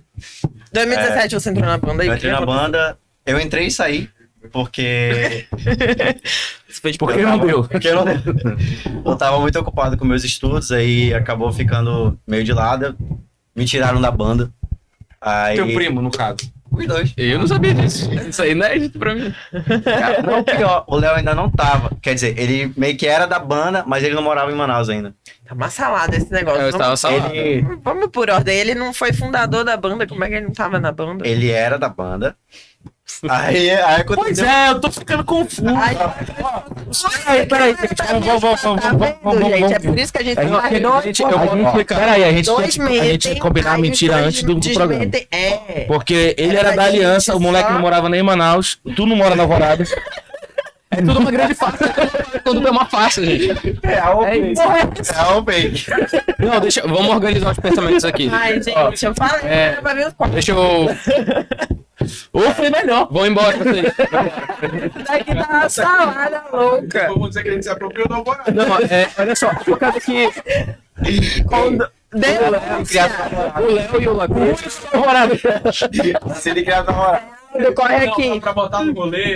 [0.73, 2.09] 2017 você entrou na banda aí.
[2.09, 4.09] eu entrei na banda, eu entrei e saí,
[4.51, 5.47] porque
[6.71, 7.63] Você fez Por que não deu?
[7.63, 9.11] Porque eu, não...
[9.11, 12.97] eu tava muito ocupado com meus estudos, aí acabou ficando meio de lado.
[13.53, 14.49] Me tiraram da banda.
[15.19, 15.55] Aí...
[15.55, 16.37] Teu primo, no caso.
[16.71, 17.13] Os dois.
[17.17, 18.09] Eu não sabia disso.
[18.13, 19.33] Isso aí é inédito pra mim.
[19.83, 21.91] Cara, não, pior, o Léo ainda não tava.
[22.01, 25.13] Quer dizer, ele meio que era da banda, mas ele não morava em Manaus ainda.
[25.45, 26.61] Tá uma salada esse negócio.
[26.61, 27.35] Eu estava Vamos, salado.
[27.35, 28.57] Ele, vamos por ordem.
[28.57, 30.07] Ele não foi fundador da banda.
[30.07, 31.27] Como é que ele não tava na banda?
[31.27, 32.37] ele era da banda.
[33.29, 34.45] Aí, aí Pois aconteceu.
[34.45, 35.67] é, eu tô ficando confuso.
[35.67, 35.95] Ai,
[37.25, 37.95] Peraí, peraí, gente.
[38.07, 39.71] Vamos, vamos, vamos, vamos, Tá vamos, vamos.
[39.71, 41.99] É por isso que a gente A tá gente, a gente, eu vou explicar.
[41.99, 44.55] Peraí, a gente, Dois tem, que- a gente tem que combinar a mentira antes do,
[44.55, 45.05] do programa.
[45.29, 45.85] É.
[45.87, 49.35] Porque ele Era da aliança, o moleque não morava nem em Manaus, tu não mora
[49.35, 49.83] na Alvorada.
[50.91, 51.93] É tudo uma grande farsa.
[52.43, 53.79] tudo é uma farsa, gente.
[53.83, 54.61] É a É isso.
[54.61, 55.73] É a Open.
[56.39, 56.81] Não, deixa.
[56.81, 58.29] Vamos organizar os pensamentos aqui.
[58.31, 59.71] Ai, gente, eu falei É.
[59.81, 60.33] pra ver os quatro.
[60.33, 60.87] Deixa eu.
[62.33, 63.07] Ou foi melhor.
[63.11, 63.93] Vou embora vocês.
[65.07, 67.07] Daqui tá uma salada louca.
[67.09, 68.51] Vamos dizer que a gente se apropriou do alvorada.
[68.51, 70.29] Não, é, olha só, por causa que
[72.13, 73.09] Denúncia.
[73.55, 74.55] o Léo e o Laguna.
[76.35, 76.83] Se ele criar
[77.59, 77.73] namorado.
[77.75, 78.39] Corre Não, aqui.
[78.39, 78.93] pra botar no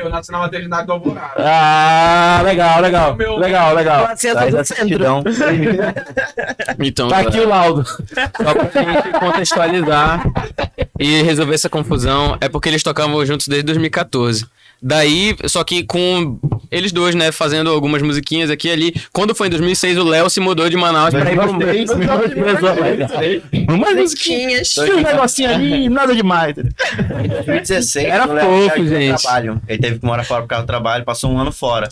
[0.09, 1.33] nasci na maternidade do alvorada.
[1.37, 3.15] Ah, legal, legal.
[3.37, 4.05] Legal, legal.
[4.09, 4.13] É
[4.51, 5.23] do a centro.
[6.79, 7.83] Então, Tá aqui o laudo.
[7.85, 10.23] só pra gente contextualizar
[10.99, 14.45] e resolver essa confusão, é porque eles tocavam juntos desde 2014.
[14.81, 19.01] Daí, só que com eles dois, né, fazendo algumas musiquinhas aqui e ali.
[19.11, 21.53] Quando foi em 2006, o Léo se mudou de Manaus pra ir pro...
[23.77, 24.69] Mas Musiquinhas.
[24.69, 26.53] tinha um negocinho ali, nada demais.
[26.55, 29.21] 2016, Era o Léo fofo, já tinha gente.
[29.21, 29.61] Trabalho.
[29.67, 31.89] Ele teve que morar fora por causa do trabalho, passou um ano fora.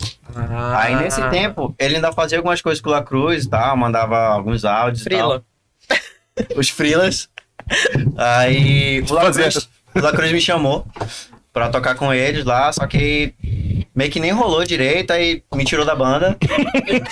[0.78, 1.30] Aí nesse Ah.
[1.30, 5.02] tempo, ele ainda fazia algumas coisas com o La Cruz e tal, mandava alguns áudios
[5.02, 5.44] e Frila.
[5.88, 6.48] tal.
[6.58, 7.30] Os frilas.
[8.18, 10.86] Aí o La, Cruz, o La Cruz me chamou
[11.54, 13.34] pra tocar com eles lá, só que
[13.96, 16.36] meio que nem rolou direito, aí me tirou da banda.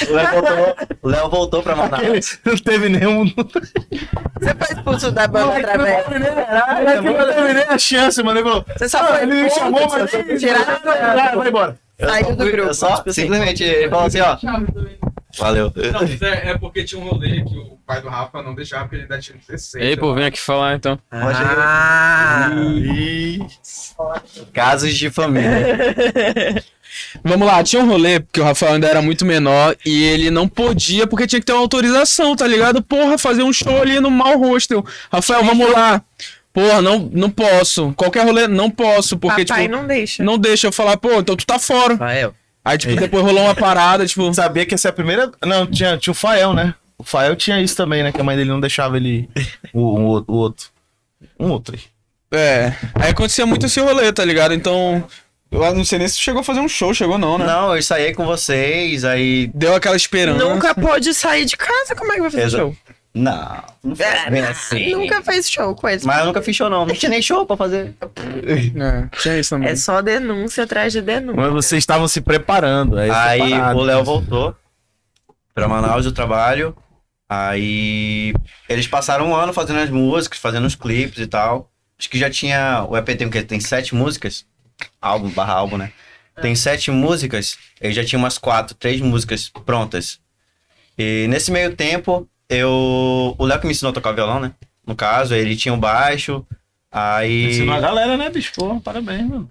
[0.10, 2.40] O Léo voltou, o Léo voltou pra Manaus.
[2.44, 3.26] Não teve nenhum.
[3.28, 6.06] Você foi expulso da banda outra vez.
[7.04, 8.40] Não teve nem a chance, mano.
[8.40, 8.66] Ele falou.
[8.78, 10.40] Você só "Ah, foi ele me chamou, mas.
[10.40, 11.80] tiraram Vai embora.
[12.00, 12.74] Saiu do Eu grupo.
[12.74, 13.22] só, tipo assim.
[13.22, 14.36] simplesmente, ele falou assim, ó.
[15.38, 15.72] Valeu.
[15.76, 18.96] Não, é, é porque tinha um rolê que o pai do Rafa não deixava porque
[18.96, 19.84] ele ainda tinha 16.
[19.84, 20.98] Ei, pô, vem aqui falar então.
[21.12, 22.50] Ah.
[24.54, 26.64] Casos de família.
[27.24, 30.48] Vamos lá, tinha um rolê, porque o Rafael ainda era muito menor e ele não
[30.48, 32.82] podia porque tinha que ter uma autorização, tá ligado?
[32.82, 34.86] Porra, fazer um show ali no Mal Hostel.
[35.12, 36.02] Rafael, vamos lá.
[36.54, 37.94] Porra, não, não posso.
[37.94, 40.24] Qualquer rolê, não posso, porque, Papai tipo, não deixa.
[40.24, 41.94] não deixa eu falar, pô, então tu tá fora.
[41.94, 42.36] Rafael.
[42.64, 45.32] Aí, tipo, depois rolou uma parada, tipo, Sabia que essa é a primeira.
[45.44, 46.76] Não, tinha, tinha o Fael, né?
[47.02, 48.12] O Fael tinha isso também, né?
[48.12, 49.28] Que a mãe dele não deixava ele.
[49.74, 50.68] O, o, o outro.
[51.40, 51.82] Um outro aí.
[52.40, 52.74] é.
[52.96, 54.54] Aí acontecia muito esse rolê, tá ligado?
[54.54, 55.04] Então,
[55.52, 57.46] eu não sei nem se chegou a fazer um show, chegou não, né?
[57.46, 59.50] Não, eu ensaiei com vocês, aí.
[59.54, 60.44] Deu aquela esperança.
[60.44, 62.76] Nunca pôde sair de casa, como é que vai fazer Exa- show?
[63.14, 64.96] Não, não foi É, bem assim.
[64.96, 66.06] Nunca fez show com eles.
[66.06, 66.86] Mas eu nunca fiz show, não.
[66.86, 67.94] Não tinha nem show pra fazer.
[68.46, 69.68] É, tinha isso também.
[69.70, 71.42] É só denúncia atrás de denúncia.
[71.42, 72.98] Mas vocês estavam se preparando.
[72.98, 74.56] Aí, Aí o Léo voltou
[75.54, 76.74] pra Manaus do trabalho.
[77.34, 78.34] Aí
[78.68, 81.72] eles passaram um ano fazendo as músicas, fazendo os clipes e tal.
[81.98, 82.86] Acho que já tinha.
[82.90, 83.42] O EP tem o quê?
[83.42, 84.46] Tem sete músicas?
[85.02, 85.94] Álbum barra álbum, né?
[86.42, 87.58] Tem sete músicas.
[87.80, 90.20] Ele já tinha umas quatro, três músicas prontas.
[90.98, 93.34] E nesse meio tempo, eu.
[93.38, 94.52] O Léo que me ensinou a tocar violão, né?
[94.86, 96.46] No caso, ele tinha um baixo.
[96.92, 97.52] Aí.
[97.52, 98.52] Ensinou a galera, né, bicho?
[98.54, 99.50] Pô, parabéns, mano.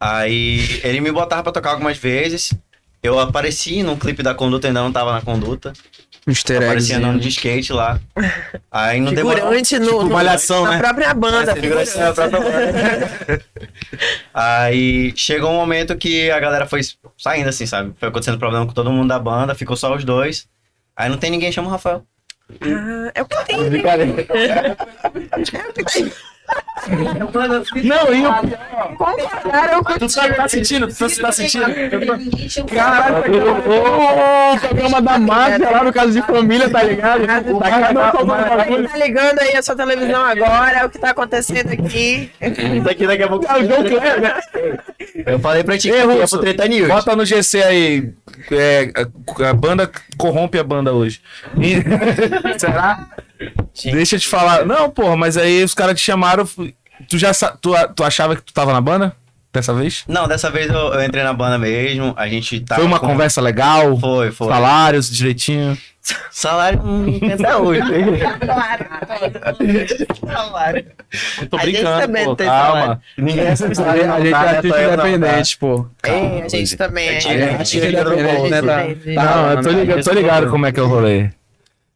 [0.00, 2.54] Aí ele me botava pra tocar algumas vezes.
[3.02, 5.72] Eu apareci num clipe da conduta, ainda não tava na conduta.
[6.28, 7.98] Easter Aparecia andando de skate lá.
[8.70, 9.40] Aí não demorou.
[9.40, 10.78] Figurante no, no- malhação, na né?
[10.78, 11.56] própria banda.
[11.56, 13.44] Figurante na própria banda.
[14.34, 16.80] Aí chegou um momento que a galera foi
[17.16, 17.94] saindo assim, sabe?
[17.98, 20.46] Foi acontecendo problema com todo mundo da banda, ficou só os dois.
[20.94, 22.04] Aí não tem ninguém, chama o Rafael.
[22.60, 23.56] Ah, é o que tem.
[23.56, 23.62] É
[25.68, 26.12] o que tem.
[27.84, 30.88] Não, e o Concordaram com Tu tá, tá sentindo?
[30.88, 31.66] Tu tá, tá sentindo?
[32.74, 33.24] Caralho,
[34.54, 37.26] o programa da máfia lá no caso de família, tá ligado?
[37.58, 42.30] Tá Quem tá ligando aí a sua televisão agora, o que tá acontecendo aqui.
[42.40, 43.46] Isso aqui daqui a pouco.
[43.46, 44.40] É o João Kleber, né?
[45.26, 46.88] Eu falei pra ti que é pro Treta News.
[46.88, 48.12] Bota no GC aí.
[48.50, 51.20] é, a, a banda corrompe a banda hoje.
[51.58, 53.06] E- Será?
[53.84, 54.66] Deixa eu te falar.
[54.66, 56.46] Não, porra, mas aí os caras te chamaram.
[57.08, 59.12] Tu já tu, tu achava que tu tava na banda?
[59.52, 60.04] Dessa vez?
[60.06, 62.14] Não, dessa vez eu, eu entrei na banda mesmo.
[62.16, 62.76] A gente tá.
[62.76, 63.98] Foi uma com- conversa legal?
[63.98, 64.46] Foi, foi.
[64.46, 65.76] Salários direitinho?
[66.30, 67.82] Salário não tem até hoje.
[70.26, 70.86] Salário.
[71.40, 72.80] Eu tô A gente brincando, também pô, tem calma.
[72.80, 73.00] salário.
[73.18, 75.86] Ninguém recebe A salário, não, gente é é artista eu independente, pô.
[76.04, 77.18] É, a gente também é.
[77.18, 78.96] tiro- É, artista independente, né?
[79.14, 81.30] Não, eu tô ligado, eu tô ligado como é que é o rolê.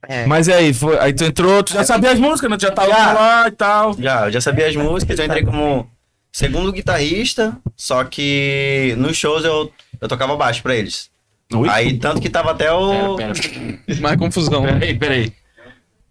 [0.08, 0.26] É.
[0.26, 2.56] Mas aí, foi, aí tu entrou, tu já sabia as músicas, né?
[2.56, 3.12] Tu já tava Já.
[3.12, 3.96] lá e tal.
[3.98, 5.88] Já, eu já sabia as músicas, eu entrei como
[6.32, 11.10] segundo guitarrista, só que nos shows eu, eu tocava baixo pra eles.
[11.52, 11.68] Ui?
[11.68, 13.16] Aí, tanto que tava até o.
[14.00, 14.62] Mais confusão.
[14.62, 15.32] Peraí, peraí.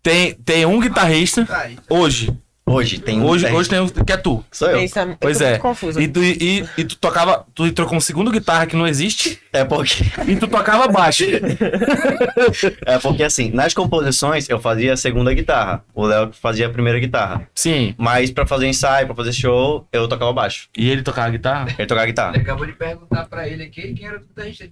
[0.02, 2.30] Tem, tem um guitarrista Tá hoje.
[2.66, 3.26] Hoje, tem um.
[3.26, 4.44] Hoje, tem- hoje tem um que é tu.
[4.50, 4.80] Sou eu.
[4.80, 5.50] Pensa- eu Pois tô é.
[5.50, 6.02] muito confusa.
[6.02, 7.46] E tu, e, e tu tocava.
[7.54, 9.38] Tu entrou como segundo guitarra que não existe.
[9.52, 10.04] É porque.
[10.26, 11.26] E tu tocava baixo.
[12.86, 15.84] É porque assim, nas composições eu fazia a segunda guitarra.
[15.94, 17.48] O Léo que fazia a primeira guitarra.
[17.54, 17.94] Sim.
[17.98, 20.70] Mas pra fazer ensaio, pra fazer show, eu tocava baixo.
[20.78, 21.68] E ele tocava guitarra?
[21.78, 22.32] Ele tocava guitarra.
[22.36, 24.66] Ele acabou de perguntar pra ele aqui quem era o guitarrista.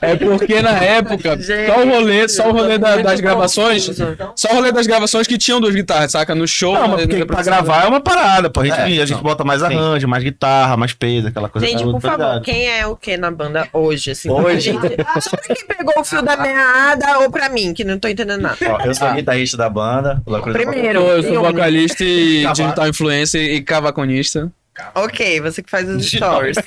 [0.00, 3.88] É porque na época, só o rolê, só o rolê da- das gravações,
[4.36, 6.34] só o rolê das gravações que tinham duas guitarras, saca?
[6.34, 6.74] No show.
[6.74, 8.60] Não, mas porque pra gravar é uma parada, pô.
[8.60, 9.22] A gente, É, a gente não.
[9.22, 12.42] bota mais arranjo, mais guitarra, mais peso, aquela coisa Gente, por favor, ligado?
[12.42, 14.10] quem é o que na banda hoje?
[14.12, 14.60] Assim, Hoje?
[14.72, 14.80] Gente,
[15.20, 18.40] só pra quem pegou o fio da meada ou pra mim, que não tô entendendo
[18.40, 18.56] nada.
[18.68, 20.22] Ó, eu sou guitarrista da banda.
[20.26, 24.50] É Primeiro, Eu sou vocalista e digital influencer e cavaconista.
[24.94, 26.56] Ok, você que faz os stories.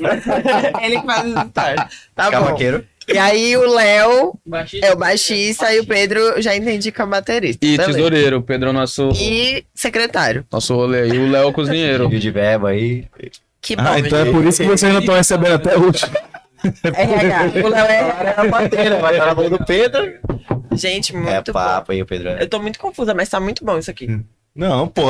[0.82, 1.82] Ele que faz os stories.
[2.16, 2.55] Tá bom.
[3.08, 4.39] E aí o Léo
[4.82, 7.66] é o baixista e o Pedro já entendi que é o baterista.
[7.66, 7.93] E Beleza.
[7.93, 10.45] tesoureiro, o Pedro é o nosso, E secretário.
[10.51, 11.18] nosso rolê aí.
[11.18, 12.10] O Léo é o cozinheiro.
[12.12, 13.06] E o de verbo aí.
[13.62, 16.06] Que bom, Ah, então é por isso que vocês não estão recebendo até hoje.
[16.84, 17.66] RH.
[17.66, 18.34] O Léo é...
[18.38, 18.43] a
[18.99, 20.14] vai estar na mão do Pedro.
[20.74, 21.54] Gente, muito É bom.
[21.54, 22.30] papo aí, o Pedro.
[22.30, 24.08] Eu tô muito confusa, mas tá muito bom isso aqui.
[24.56, 25.08] Não, pô.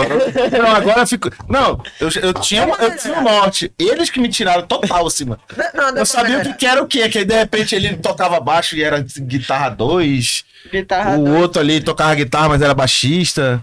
[0.58, 1.30] Não, agora eu fico.
[1.50, 3.74] Não, eu, eu tinha uma- eu tinha o norte.
[3.78, 5.38] Eles que me tiraram total acima.
[5.74, 7.10] Não, não, Eu sabia o que, que era o quê?
[7.10, 10.46] Que aí, de repente ele tocava baixo e era guitarra 2.
[10.72, 13.62] Guitarra O outro ali tocava guitarra, mas era baixista.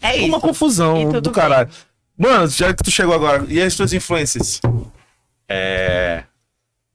[0.00, 0.40] É Uma isso.
[0.40, 1.68] confusão E tudo do caralho.
[2.16, 4.62] Mano, já que tu chegou agora, e as tuas influências?
[5.48, 6.22] É.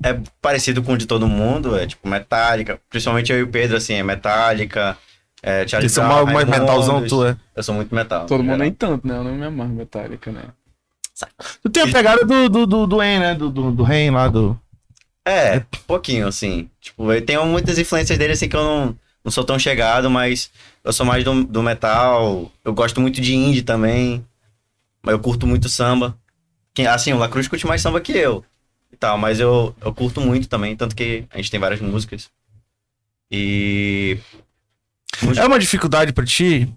[0.03, 2.79] É parecido com o de todo mundo, é tipo Metallica.
[2.89, 4.97] Principalmente eu e o Pedro, assim, é Metallica.
[5.41, 7.37] É, Charlie são Brown, mais, mais metalzão tu, é.
[7.55, 8.25] Eu sou muito metal.
[8.25, 8.59] Todo mundo geral.
[8.59, 9.17] nem tanto, né?
[9.17, 10.43] Eu não me amarro metálica, né?
[11.61, 13.35] Tu tem a pegada do, do, do, do En, né?
[13.35, 14.59] Do, do, do Ren lá, do...
[15.25, 16.69] É, pouquinho, assim.
[16.79, 20.49] Tipo, eu tenho muitas influências dele, assim, que eu não, não sou tão chegado, mas
[20.83, 22.51] eu sou mais do, do metal.
[22.63, 24.25] Eu gosto muito de indie também.
[25.01, 26.17] Mas eu curto muito samba.
[26.73, 28.43] Quem, assim, o Lacruz curte mais samba que eu.
[28.91, 32.29] E tal, mas eu, eu curto muito também, tanto que a gente tem várias músicas.
[33.31, 34.17] E.
[35.37, 36.71] É uma dificuldade pra ti?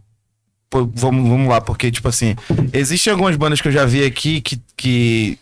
[0.71, 2.35] Pô, vamos, vamos lá, porque, tipo assim,
[2.73, 5.39] existem algumas bandas que eu já vi aqui que, que.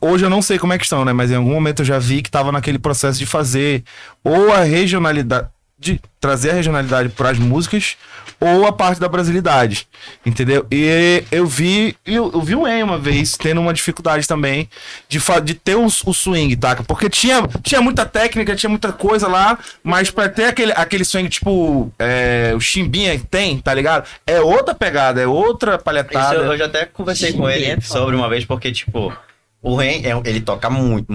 [0.00, 1.12] Hoje eu não sei como é que estão, né?
[1.12, 3.82] Mas em algum momento eu já vi que tava naquele processo de fazer
[4.22, 5.48] ou a regionalidade.
[5.84, 7.96] De trazer a regionalidade para as músicas
[8.40, 9.86] ou a parte da brasilidade,
[10.24, 10.66] entendeu?
[10.70, 14.68] E eu vi, eu, eu vi o En uma vez tendo uma dificuldade também
[15.08, 16.76] de, de ter o, o swing, tá?
[16.76, 21.28] Porque tinha, tinha muita técnica, tinha muita coisa lá, mas pra ter aquele, aquele swing,
[21.28, 24.06] tipo, é, o chimbinha que tem, tá ligado?
[24.26, 26.36] É outra pegada, é outra Isso palhetada.
[26.36, 29.12] eu, eu já até conversei com ele é sobre uma vez, porque, tipo,
[29.62, 31.12] o Ren, é- ele toca muito.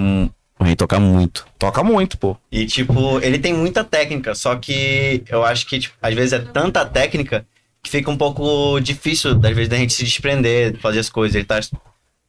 [0.60, 1.48] O Ren toca muito.
[1.58, 2.36] Toca muito, pô.
[2.52, 6.40] E, tipo, ele tem muita técnica, só que eu acho que, tipo, às vezes é
[6.40, 7.46] tanta técnica
[7.82, 11.36] que fica um pouco difícil, às vezes, da gente se desprender, fazer as coisas.
[11.36, 11.60] Ele tá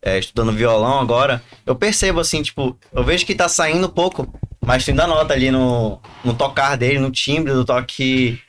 [0.01, 1.43] é, estudando violão agora.
[1.67, 4.33] Eu percebo, assim, tipo, eu vejo que tá saindo um pouco,
[4.65, 8.41] mas tu ainda nota ali no, no tocar dele, no timbre do toque,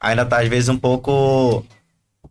[0.00, 1.66] ainda tá, às vezes, um pouco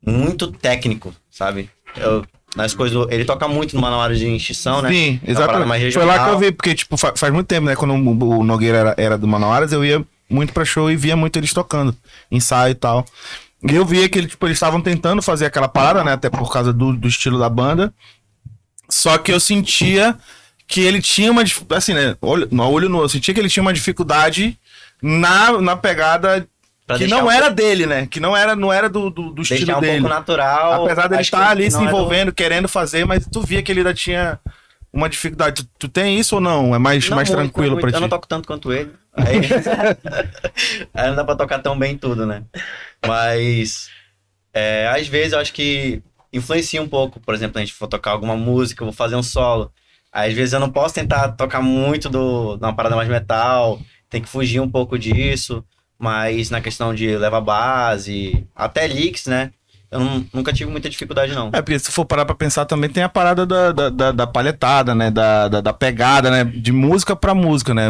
[0.04, 1.70] muito técnico, sabe?
[1.96, 2.26] Eu,
[2.58, 4.90] nas coisas, do- ele toca muito no manual de extinção, né?
[4.90, 5.94] Sim, É exatamente.
[5.94, 7.76] Foi lá que eu vi, porque, tipo, fa- faz muito tempo, né?
[7.76, 11.38] Quando o, Nogueira era, era do Manoaras, eu ia muito pra show e via muito
[11.38, 11.96] eles tocando,
[12.30, 13.06] ensaio e tal.
[13.64, 16.14] E eu via que ele, tipo, eles estavam tentando fazer aquela parada, né?
[16.14, 17.94] Até por causa do, do estilo da banda.
[18.90, 20.18] Só que eu sentia
[20.68, 21.44] que ele tinha uma.
[21.72, 22.16] Assim, né?
[22.22, 24.58] Olho, no olho nu, eu sentia que ele tinha uma dificuldade
[25.02, 26.48] na, na pegada
[26.96, 28.08] que não um era dele, né?
[28.08, 30.00] Que não era, não era do, do, do estilo deixar um dele.
[30.02, 30.86] pouco natural.
[30.86, 33.72] Apesar dele acho estar ali se é do- envolvendo, querendo fazer, mas tu via que
[33.72, 34.40] ele ainda tinha
[34.94, 35.64] uma dificuldade.
[35.64, 36.74] Tu, tu tem isso ou não?
[36.74, 37.96] É mais, Não mais muito, tranquilo não pra ti?
[37.96, 38.92] Eu não toco tanto quanto ele.
[39.16, 39.42] Aí...
[40.94, 42.44] Aí não dá pra tocar tão bem tudo, né?
[43.06, 43.90] Mas
[44.54, 47.20] é, às vezes eu acho que influencia um pouco.
[47.20, 49.72] Por exemplo, a gente for tocar alguma música, eu vou fazer um solo.
[50.12, 53.80] Às vezes eu não posso tentar tocar muito do, de uma parada mais metal,
[54.10, 55.64] tem que fugir um pouco disso.
[56.00, 59.52] Mas na questão de levar base, até licks, né?
[59.90, 61.48] Eu não- nunca tive muita dificuldade, não.
[61.54, 64.28] É, porque se for parar pra pensar também tem a parada da, da, da, da
[64.28, 65.10] palhetada, né?
[65.10, 66.44] Da, da, da pegada, né?
[66.44, 67.86] De música pra música, né?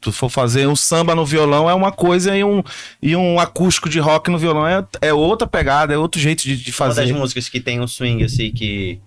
[0.00, 2.62] Tu for fazer um samba no violão é uma coisa e um,
[3.02, 6.56] e um acústico de rock no violão é, é outra pegada, é outro jeito de,
[6.56, 7.12] de Uma das fazer.
[7.12, 8.98] músicas que tem um swing, assim, que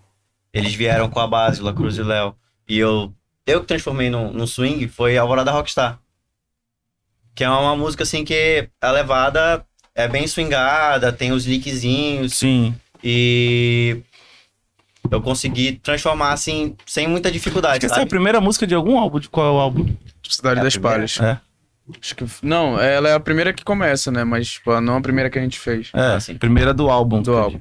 [0.53, 2.35] eles vieram com a base, o La Cruz e Léo.
[2.69, 3.11] E eu,
[3.47, 5.97] eu que transformei num, num swing foi Alvorada Rockstar.
[7.35, 9.65] Que é uma música, assim, que a levada
[9.95, 12.33] é bem swingada, tem os lickzinhos.
[12.33, 12.75] Sim.
[13.03, 13.97] E
[15.11, 18.75] eu consegui transformar, assim, sem muita Acho dificuldade, que essa é a primeira música de
[18.75, 19.19] algum álbum.
[19.19, 19.93] De qual é o álbum?
[20.27, 20.77] Cidade É das?
[20.77, 21.19] Palhas.
[21.19, 21.39] É.
[22.01, 22.25] Acho que...
[22.41, 24.23] Não, ela é a primeira que começa, né?
[24.23, 25.91] Mas tipo, não a primeira que a gente fez.
[25.93, 26.35] É, Assim.
[26.35, 27.21] primeira do álbum.
[27.21, 27.59] Do álbum.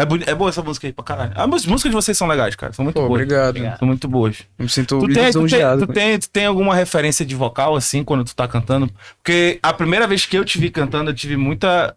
[0.00, 1.32] É, boni- é boa essa música aí pra caralho.
[1.34, 2.72] Ah, As músicas de vocês são legais, cara.
[2.72, 3.20] São muito Pô, boas.
[3.22, 3.50] obrigado.
[3.50, 3.78] Obrigado.
[3.78, 4.38] São muito boas.
[4.58, 7.74] Eu me sinto Tu tem, tu, tem, tu, tem, tu tem alguma referência de vocal,
[7.76, 8.90] assim, quando tu tá cantando?
[9.22, 11.94] Porque a primeira vez que eu te vi cantando, eu tive muita.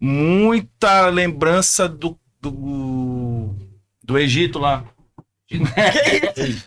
[0.00, 2.18] Muita lembrança do.
[2.40, 3.50] Do,
[4.02, 4.82] do Egito lá.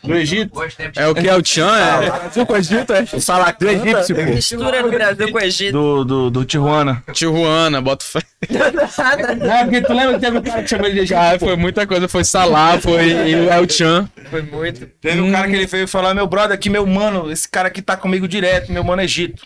[0.04, 0.60] Do Egito.
[0.96, 1.78] É o que é o Tchan?
[1.78, 2.10] É...
[2.10, 3.08] Brasil com o Egito, é?
[3.14, 4.24] O Salak do egípcio, pô.
[4.24, 5.72] Mistura no Brasil com o Egito.
[5.72, 7.04] Do, do, do Tijuana.
[7.14, 8.22] Tijuana, bota fé.
[8.46, 11.18] É, porque tu lembra que teve um cara que chamou ele de Egito?
[11.18, 12.08] Ah, foi muita coisa.
[12.08, 14.10] Foi Salah, foi El Chan.
[14.30, 14.86] Foi muito.
[15.02, 17.82] Teve um cara que ele veio falar, meu brother aqui, meu mano, esse cara aqui
[17.82, 19.46] tá comigo direto, meu mano é Egito.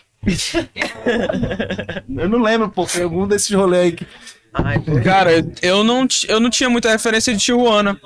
[2.08, 4.06] eu não lembro, pô, foi algum desses rolês aí que...
[4.52, 5.30] Ai, Cara,
[5.62, 7.98] eu não, eu não tinha muita referência de Tijuana.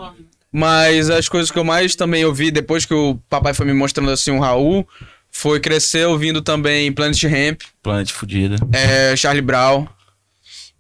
[0.57, 4.13] Mas as coisas que eu mais também ouvi depois que o papai foi me mostrando
[4.13, 4.87] assim um Raul
[5.29, 8.55] foi crescer ouvindo também Planet Ramp, Planet fudida.
[8.73, 9.85] é, Charlie Brown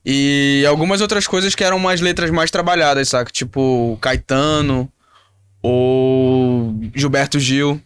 [0.06, 3.32] e algumas outras coisas que eram umas letras mais trabalhadas, saca?
[3.32, 4.88] Tipo Caetano
[5.60, 7.82] ou Gilberto Gil.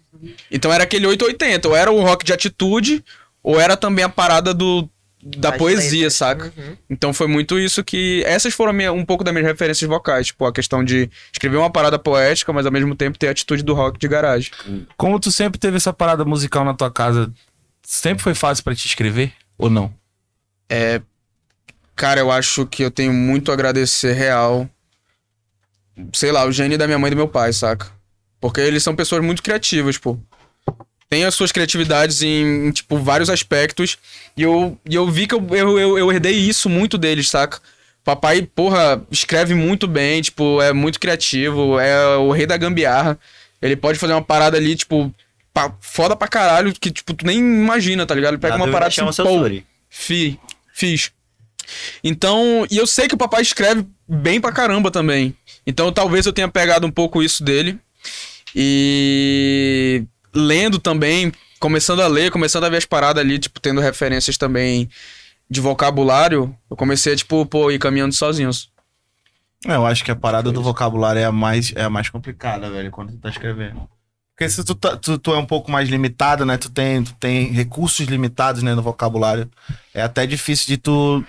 [0.51, 3.03] Então era aquele 880, ou era o rock de atitude,
[3.43, 4.87] ou era também a parada do
[5.23, 6.15] da Das poesia, letras.
[6.15, 6.53] saca?
[6.57, 6.77] Uhum.
[6.89, 8.23] Então foi muito isso que.
[8.25, 10.29] Essas foram minha- um pouco das minhas referências vocais.
[10.29, 13.63] Tipo, a questão de escrever uma parada poética, mas ao mesmo tempo ter a atitude
[13.63, 14.51] do rock de garagem.
[14.97, 17.33] Como tu sempre teve essa parada musical na tua casa,
[17.83, 19.33] sempre foi fácil pra te escrever?
[19.59, 19.93] Ou não?
[21.97, 24.69] Cara, eu acho que eu tenho muito a agradecer real.
[26.13, 27.89] Sei lá, o gênio da minha mãe e do meu pai, saca?
[28.41, 30.17] Porque eles são pessoas muito criativas, pô.
[31.11, 33.97] Tem as suas criatividades em, em, tipo, vários aspectos.
[34.37, 37.61] E eu, e eu vi que eu, eu, eu, eu herdei isso muito deles, saca?
[38.05, 43.19] Papai, porra, escreve muito bem, tipo, é muito criativo, é o rei da gambiarra.
[43.61, 45.13] Ele pode fazer uma parada ali, tipo,
[45.53, 48.35] pa- foda pra caralho, que, tipo, tu nem imagina, tá ligado?
[48.35, 49.29] Ele pega Na uma parada chama assim, pô.
[49.91, 50.39] Fi,
[50.75, 51.11] fiz.
[52.03, 55.35] Então, e eu sei que o papai escreve bem pra caramba também.
[55.67, 57.79] Então, talvez eu tenha pegado um pouco isso dele.
[58.55, 60.05] E
[60.35, 64.89] lendo também, começando a ler, começando a ver as paradas ali, tipo, tendo referências também
[65.51, 68.51] de vocabulário, eu comecei a, tipo, pô, ir caminhando sozinho.
[69.67, 72.71] É, Eu acho que a parada do vocabulário é a mais, é a mais complicada,
[72.71, 73.89] velho, quando tu tá escrevendo.
[74.37, 76.57] Porque se tu, tá- tu, tu é um pouco mais limitado, né?
[76.57, 79.51] Tu tem, tu tem recursos limitados, né, no vocabulário.
[79.93, 81.25] É até difícil de tu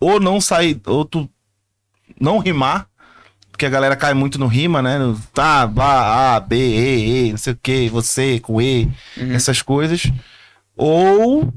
[0.00, 1.28] ou não sair, ou tu
[2.18, 2.88] não rimar,
[3.56, 4.98] porque a galera cai muito no rima, né?
[4.98, 9.34] No, tá, vá, A, B, E, E, não sei o que, você com E, Uhum.
[9.34, 10.02] essas coisas.
[10.76, 11.52] Ou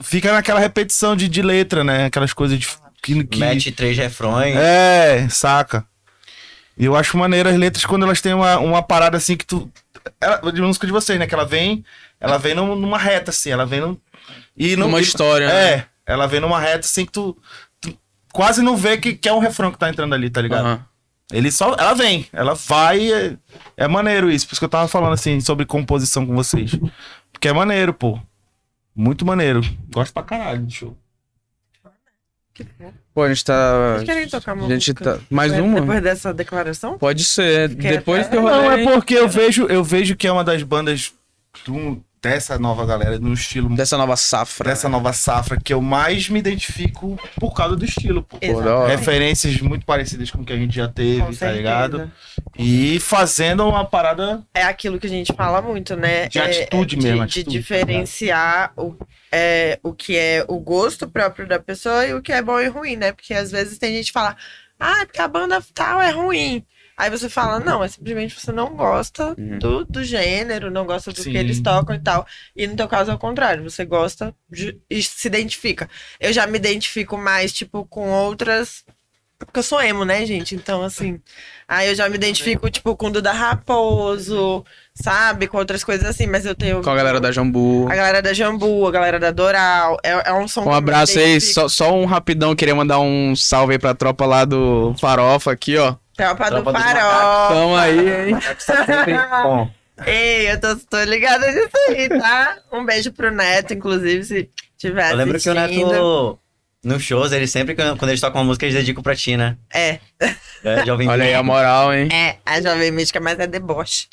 [0.00, 2.06] fica naquela repetição de, de letra, né?
[2.06, 2.66] Aquelas coisas de,
[3.02, 4.56] que, que, Mete três refrões.
[4.56, 5.86] é, saca.
[6.76, 9.70] E eu acho maneiro as letras quando elas têm uma, uma parada assim que tu.
[10.20, 11.26] Ela, de música de vocês, né?
[11.26, 11.84] Que ela vem.
[12.20, 13.50] Ela vem num- numa reta, assim.
[13.50, 13.96] Ela vem num.
[14.56, 15.54] E Uma e- história, né?
[15.72, 15.86] É.
[16.04, 17.36] Ela vem numa reta assim que tu.
[17.80, 17.96] tu
[18.32, 20.66] quase não vê que, que é um refrão que tá entrando ali, tá ligado?
[20.66, 20.84] Aham.
[21.32, 21.74] Ele só.
[21.78, 22.26] Ela vem.
[22.32, 23.12] Ela vai.
[23.12, 23.36] É,
[23.76, 24.46] é maneiro isso.
[24.46, 26.72] Por isso que eu tava falando assim sobre composição com vocês.
[27.32, 28.18] Porque é maneiro, pô.
[28.94, 29.60] Muito maneiro.
[29.92, 30.96] Gosto pra caralho de show.
[33.12, 34.02] Pô, a gente tá.
[34.04, 35.04] Querem tocar uma A gente música?
[35.18, 35.20] tá.
[35.30, 35.80] Mais Depois- uma?
[35.80, 36.98] Depois dessa declaração?
[36.98, 37.74] Pode ser.
[37.76, 40.62] Quer- Depois que eu Não, é porque eu vejo, eu vejo que é uma das
[40.62, 41.12] bandas.
[41.64, 44.70] tu- dessa nova galera, no estilo Dessa nova safra.
[44.70, 48.88] dessa nova safra que eu mais me identifico por causa do estilo, hora.
[48.88, 51.56] Referências muito parecidas com o que a gente já teve, Com tá certeza.
[51.56, 52.12] ligado?
[52.58, 56.28] E fazendo uma parada É aquilo que a gente fala muito, né?
[56.28, 58.96] De É- atitude é de, mesmo, De atitude, diferenciar o,
[59.32, 62.66] é, o que é o gosto próprio da pessoa e o que é bom e
[62.68, 63.12] ruim, né?
[63.12, 64.36] Porque às vezes tem gente que fala,
[64.78, 66.64] ah, porque a banda tal é ruim.
[66.98, 69.58] Aí você fala, não, é simplesmente você não gosta Uhum.
[69.58, 71.30] do, do gênero, não gosta do Sim.
[71.32, 72.26] que eles tocam e tal.
[72.56, 75.88] E no teu caso é o contrário, você gosta de- e se identifica.
[76.18, 78.82] Eu já me identifico mais, tipo, com outras.
[79.38, 80.54] Porque eu sou emo, né, gente?
[80.54, 81.20] Então, assim.
[81.68, 85.46] Aí eu já me identifico, tipo, com o Duda Raposo, sabe?
[85.46, 86.82] Com outras coisas assim, mas eu tenho.
[86.82, 87.86] Com a galera da Jambu.
[87.90, 89.98] A galera da Jambu, a galera da Doral.
[90.02, 92.74] É, é um som que Um eu me abraço aí, só, só um rapidão, queria
[92.74, 95.94] mandar um salve aí pra tropa lá do Farofa aqui, ó.
[96.16, 97.48] Tropa do Tropa do Farol.
[97.48, 97.98] Tamo aí,
[98.30, 98.36] hein?
[99.42, 99.70] Bom.
[100.06, 102.58] Ei, eu tô, tô ligada nisso aí, tá?
[102.72, 105.90] Um beijo pro Neto, inclusive, se tiver Eu lembro que o assistindo.
[105.90, 106.38] Neto,
[106.84, 109.56] nos shows, ele sempre, quando eles tocam uma música, eles dedicam pra ti, né?
[109.72, 109.98] É,
[110.62, 112.08] É, Jovem Olha aí a moral, hein?
[112.12, 114.06] é, a Jovem Mística, mas é deboche.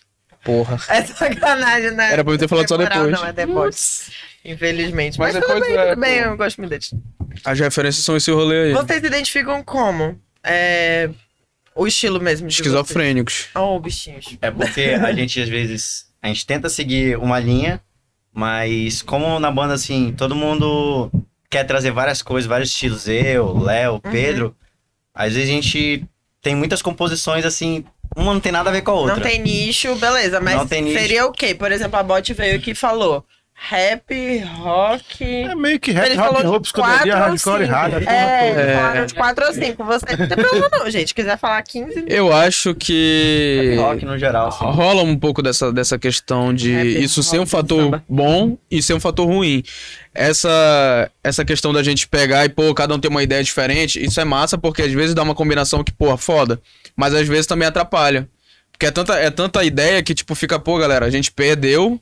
[0.43, 0.77] Porra.
[0.89, 2.11] É sacanagem, né?
[2.13, 3.11] Era pra eu ter falado só depois.
[3.11, 4.11] Não, é deboche.
[4.43, 5.17] Infelizmente.
[5.17, 6.93] Mas Mas, depois tudo bem, é, tudo bem, eu gosto muito deles.
[7.45, 8.73] As referências são esse rolê aí.
[8.73, 10.19] Vocês se identificam como?
[10.43, 11.09] É,
[11.75, 13.47] o estilo mesmo de Esquizofrênicos.
[13.55, 14.37] Oh, bichinhos.
[14.41, 17.81] É porque a gente, às vezes, a gente tenta seguir uma linha,
[18.33, 21.11] mas como na banda, assim, todo mundo
[21.49, 24.55] quer trazer várias coisas, vários estilos, eu, Léo, Pedro,
[25.13, 26.03] às vezes a gente
[26.41, 29.15] tem muitas composições, assim, uma não tem nada a ver com a outra.
[29.15, 30.99] Não tem nicho, beleza, mas Não tem nicho.
[30.99, 31.53] seria o quê?
[31.55, 33.25] Por exemplo, a Bot veio aqui e falou
[33.55, 35.23] rap, rock...
[35.23, 38.49] É meio que rap, Ele rock, falou ou hardcore, a porra É.
[38.49, 38.75] É.
[38.75, 39.83] falaram de 4 ou 5.
[39.85, 41.13] Você não tem problema não, gente.
[41.13, 42.05] Quiser falar 15...
[42.07, 44.65] Eu acho que Rock no geral, assim.
[44.65, 48.03] rola um pouco dessa, dessa questão de Rap, isso ser um rock, fator samba.
[48.09, 49.63] bom e ser um fator ruim.
[50.13, 54.19] Essa, essa questão da gente pegar e, pô, cada um tem uma ideia diferente, isso
[54.19, 56.61] é massa porque às vezes dá uma combinação que, pô, foda.
[56.95, 58.27] Mas às vezes também atrapalha.
[58.71, 61.99] Porque é tanta, é tanta ideia que, tipo, fica, pô, galera, a gente perdeu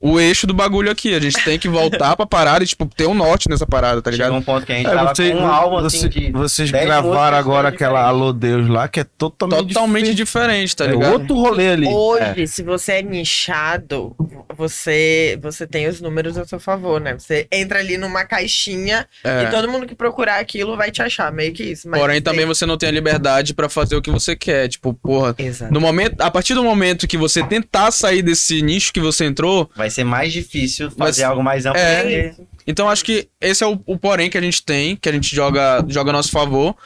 [0.00, 1.14] o eixo do bagulho aqui.
[1.14, 4.10] A gente tem que voltar pra parada e, tipo, ter um norte nessa parada, tá
[4.10, 4.28] ligado?
[4.28, 6.32] Chegou um ponto que a gente É, tava você- com um álbum, assim, você- de
[6.32, 8.00] vocês 10 gravaram agora aquela.
[8.02, 11.12] Alô Deus lá, que é totalmente, Totalmente diferente, tá É ligado?
[11.12, 11.86] outro rolê ali.
[11.86, 14.16] Hoje, se você é nichado,
[14.56, 17.14] você, você tem os números a seu favor, né?
[17.18, 19.44] Você entra ali numa caixinha É.
[19.44, 21.88] e todo mundo que procurar aquilo vai te achar, meio que isso.
[21.88, 24.68] Mas Porém, você- também você não tem a liberdade pra fazer o que você quer.
[24.68, 25.72] Tipo, porra, Exato.
[25.72, 29.70] no momento, a partir do momento que você tentar sair desse nicho que você entrou,
[29.76, 31.80] Vai ser mais difícil Mas- fazer algo mais amplo.
[31.80, 32.28] É.
[32.28, 35.12] porque então acho que esse é o, o porém que a gente tem, que a
[35.12, 36.76] gente joga, joga a nosso favor.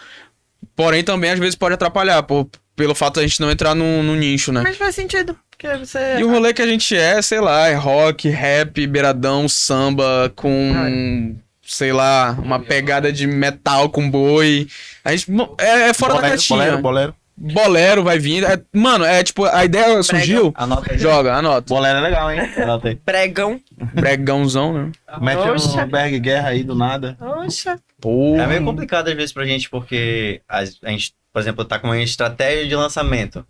[0.75, 4.03] Porém, também às vezes pode atrapalhar, por, pelo fato de a gente não entrar no,
[4.03, 4.63] no nicho, né?
[4.63, 5.37] Mas faz sentido.
[5.51, 6.19] Porque você.
[6.19, 11.37] E o rolê que a gente é, sei lá, é rock, rap, beiradão, samba, com,
[11.63, 14.67] sei lá, uma pegada de metal com boi.
[15.05, 16.59] A gente é, é fora da bolero, caixinha.
[16.59, 17.15] bolero, bolero.
[17.37, 18.47] Bolero vai vindo.
[18.47, 20.53] É- mano, é tipo, a ideia surgiu.
[20.57, 20.99] Anota aí.
[20.99, 21.74] Joga, anota.
[21.74, 22.41] Bolero é legal, hein?
[22.57, 22.97] Anota aí.
[22.97, 23.61] Pregão.
[23.93, 24.93] Bregãozão, né?
[25.20, 25.85] Mete Oxa.
[25.85, 27.16] um Berg Guerra aí do nada.
[27.18, 27.78] Poxa.
[28.01, 28.45] Porra.
[28.45, 31.89] É meio complicado às vezes pra gente, porque a, a gente, por exemplo, tá com
[31.89, 33.45] uma estratégia de lançamento.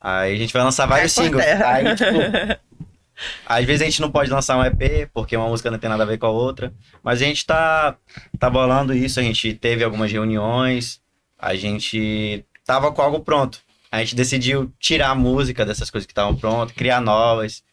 [0.00, 1.44] Aí a gente vai lançar vários singles.
[1.44, 1.74] terra.
[1.74, 2.08] Aí, tipo,
[3.44, 6.04] às vezes a gente não pode lançar um EP, porque uma música não tem nada
[6.04, 6.72] a ver com a outra.
[7.02, 7.96] Mas a gente tá,
[8.38, 11.00] tá bolando isso, a gente teve algumas reuniões,
[11.38, 13.60] a gente tava com algo pronto.
[13.90, 17.64] A gente decidiu tirar a música dessas coisas que estavam prontas, criar novas.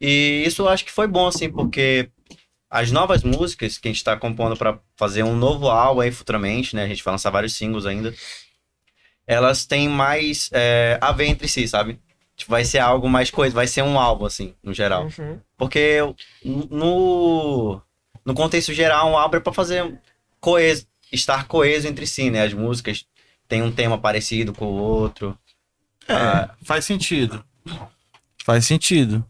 [0.00, 2.08] E isso eu acho que foi bom, assim, porque
[2.70, 6.74] as novas músicas que a gente tá compondo para fazer um novo álbum aí futuramente,
[6.74, 6.84] né?
[6.84, 8.14] A gente vai lançar vários singles ainda.
[9.26, 12.00] Elas têm mais é, a ver entre si, sabe?
[12.34, 15.04] Tipo, vai ser algo mais coisa, vai ser um álbum, assim, no geral.
[15.18, 15.38] Uhum.
[15.58, 15.98] Porque
[16.42, 17.78] no,
[18.24, 20.00] no contexto geral, um álbum é pra fazer
[20.40, 22.44] coeso, estar coeso entre si, né?
[22.44, 23.04] As músicas
[23.50, 25.36] têm um tema parecido com o outro.
[26.08, 27.44] É, faz sentido.
[28.44, 29.22] Faz sentido.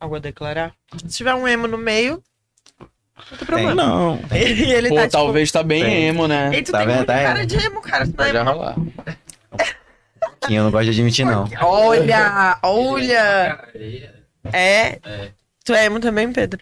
[0.00, 0.72] Algo a declarar?
[1.06, 2.22] Se tiver um emo no meio,
[2.78, 3.74] não tem problema.
[3.74, 4.18] Não.
[4.32, 5.12] E ele Pô, tá tipo.
[5.12, 6.04] talvez tá bem Tem.
[6.06, 6.50] emo, né?
[6.54, 6.96] Ei, tu Tá tem vendo?
[6.98, 7.46] muito Tá cara emo.
[7.46, 8.06] de emo, cara.
[8.06, 8.50] Tu é Pode emo.
[8.50, 8.76] rolar.
[10.46, 11.48] Que eu não gosto de admitir, não.
[11.60, 13.68] Olha, olha.
[13.74, 14.98] É.
[15.04, 15.32] É.
[15.64, 16.60] Tu é emo também, Pedro?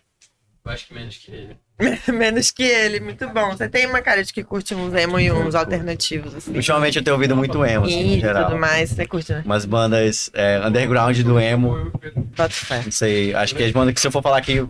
[0.65, 1.57] Eu acho que menos que ele.
[2.13, 3.51] Menos que ele, muito bom.
[3.51, 6.55] Você tem uma cara de que curte uns emo e uns alternativos, assim.
[6.55, 8.47] Ultimamente eu tenho ouvido muito emo, assim, no E geral.
[8.47, 9.43] tudo mais, você curte, né?
[9.45, 11.93] Umas bandas é, underground do emo.
[12.37, 12.83] Bota fé.
[12.85, 14.65] Não sei, acho que as bandas que se eu for falar aqui,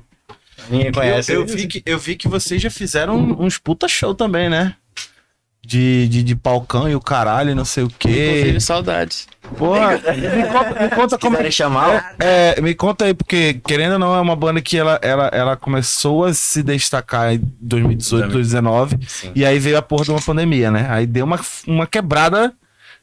[0.69, 1.33] ninguém conhece.
[1.33, 4.75] Eu, eu vi que, eu vi que vocês já fizeram uns puta show também, né?
[5.67, 8.09] De, de, de palcão e o caralho, não sei o quê.
[8.39, 9.27] Inclusive, saudades.
[9.59, 13.99] Porra, me conta, me conta como quiserem chamar, É, me conta aí, porque querendo ou
[13.99, 18.99] não, é uma banda que ela, ela, ela começou a se destacar em 2018, 2019,
[19.09, 19.33] Sim.
[19.35, 20.87] e aí veio a porra de uma pandemia, né?
[20.89, 22.53] Aí deu uma, uma quebrada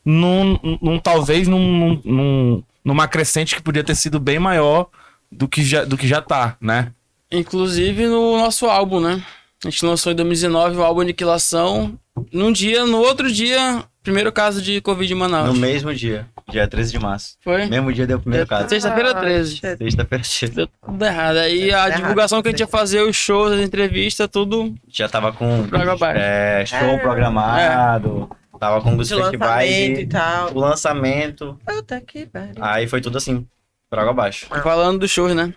[0.05, 4.88] num, num talvez num, num- numa crescente que podia ter sido bem maior
[5.30, 6.91] do que já, do que já tá, né?
[7.30, 9.22] Inclusive no nosso álbum, né?
[9.66, 11.97] A gente lançou em 2019 o álbum Aniquilação.
[12.32, 15.47] Num dia, no outro dia, primeiro caso de Covid em Manaus.
[15.47, 17.38] no mesmo dia, dia 13 de março.
[17.41, 17.66] Foi?
[17.66, 18.70] Mesmo dia deu o primeiro caso.
[18.70, 19.59] Sexta-feira 13.
[19.64, 20.55] Ah, Sexta-feira cedo.
[20.55, 21.38] Deu tudo errado.
[21.38, 25.09] Aí a errado, divulgação que a gente ia fazer, os shows, as entrevistas, tudo Já
[25.09, 25.68] tava com
[26.16, 26.97] é, show É.
[26.99, 30.51] programado, tava com os festivais e e tal.
[30.53, 31.59] o lançamento.
[31.66, 32.53] Puta que pariu.
[32.61, 33.47] Aí foi tudo assim,
[33.89, 34.45] por água abaixo.
[34.61, 35.51] falando dos shows, né?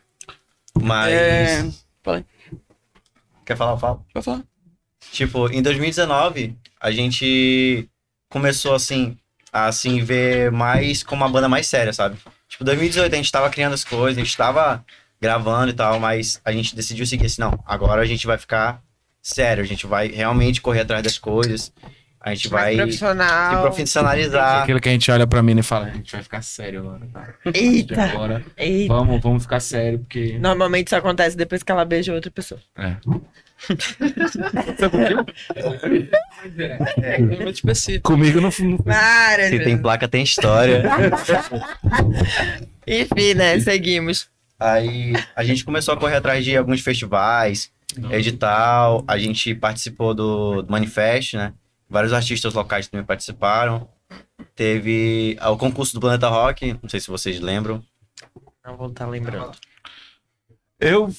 [0.80, 1.12] Mas.
[1.12, 1.66] É.
[2.02, 2.24] Falei.
[3.44, 3.76] Quer falar?
[3.76, 4.00] Fala.
[4.12, 4.42] Pode falar.
[5.12, 7.88] Tipo, em 2019, a gente
[8.28, 9.16] começou, assim,
[9.52, 12.16] a assim, ver mais como uma banda mais séria, sabe?
[12.48, 14.84] Tipo, 2018 a gente tava criando as coisas, a gente tava
[15.20, 18.82] gravando e tal, mas a gente decidiu seguir assim, não, agora a gente vai ficar
[19.22, 21.72] sério, a gente vai realmente correr atrás das coisas,
[22.20, 23.62] a gente Mais vai se profissional.
[23.62, 24.62] profissionalizar.
[24.62, 27.06] Aquilo que a gente olha pra mim e fala, a gente vai ficar sério agora,
[27.12, 27.34] tá?
[27.54, 28.92] Eita, Agora, eita.
[28.92, 30.38] vamos, vamos ficar sério, porque...
[30.38, 32.60] Normalmente isso acontece depois que ela beija outra pessoa.
[32.76, 32.96] É.
[37.02, 38.12] É muito específico.
[38.12, 38.50] Comigo não...
[38.82, 40.82] Para, Se tem placa, tem história.
[42.86, 43.58] Enfim, né?
[43.60, 44.28] Seguimos.
[44.58, 47.70] Aí a gente começou a correr atrás de alguns festivais,
[48.10, 51.52] edital, a gente participou do, do Manifest, né?
[51.88, 53.88] Vários artistas locais também participaram.
[54.54, 57.82] Teve ah, o concurso do Planeta Rock, não sei se vocês lembram.
[58.64, 59.52] Não vou estar lembrando.
[60.80, 61.12] Eu...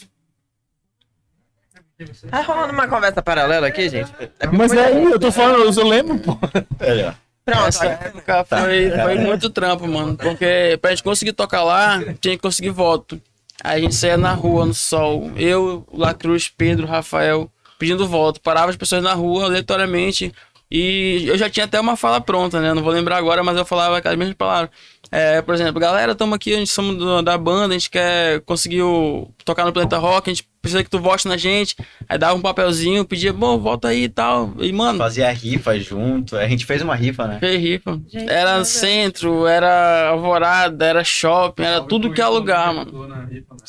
[2.29, 4.11] Tá rolando uma conversa paralela aqui, gente?
[4.51, 6.37] Mas aí, eu tô falando, eu lembro, pô.
[6.79, 7.13] É.
[7.43, 7.67] Pronto.
[7.67, 10.15] Essa época foi, foi muito trampo, mano.
[10.15, 13.19] Porque pra gente conseguir tocar lá, tinha que conseguir voto.
[13.63, 15.31] Aí a gente saía na rua, no sol.
[15.35, 18.39] Eu, Lacruz, Pedro, Rafael, pedindo voto.
[18.41, 20.31] Parava as pessoas na rua, aleatoriamente.
[20.69, 22.73] E eu já tinha até uma fala pronta, né?
[22.73, 24.69] Não vou lembrar agora, mas eu falava aquelas mesmas palavras.
[25.09, 28.81] É, por exemplo, galera, estamos aqui, a gente somos da banda, a gente quer conseguir
[28.81, 31.75] o- tocar no Planeta Rock, a gente precisa que tu vote na gente.
[32.07, 34.53] Aí dava um papelzinho, pedia, bom, volta aí e tal.
[34.59, 36.35] E, mano, Fazia rifa junto.
[36.37, 37.39] A gente fez uma rifa, né?
[37.39, 37.99] Fez rifa.
[38.07, 38.67] Gente, Era Deus.
[38.67, 43.07] centro, era alvorada, era shopping, era tudo que é lugar, mano.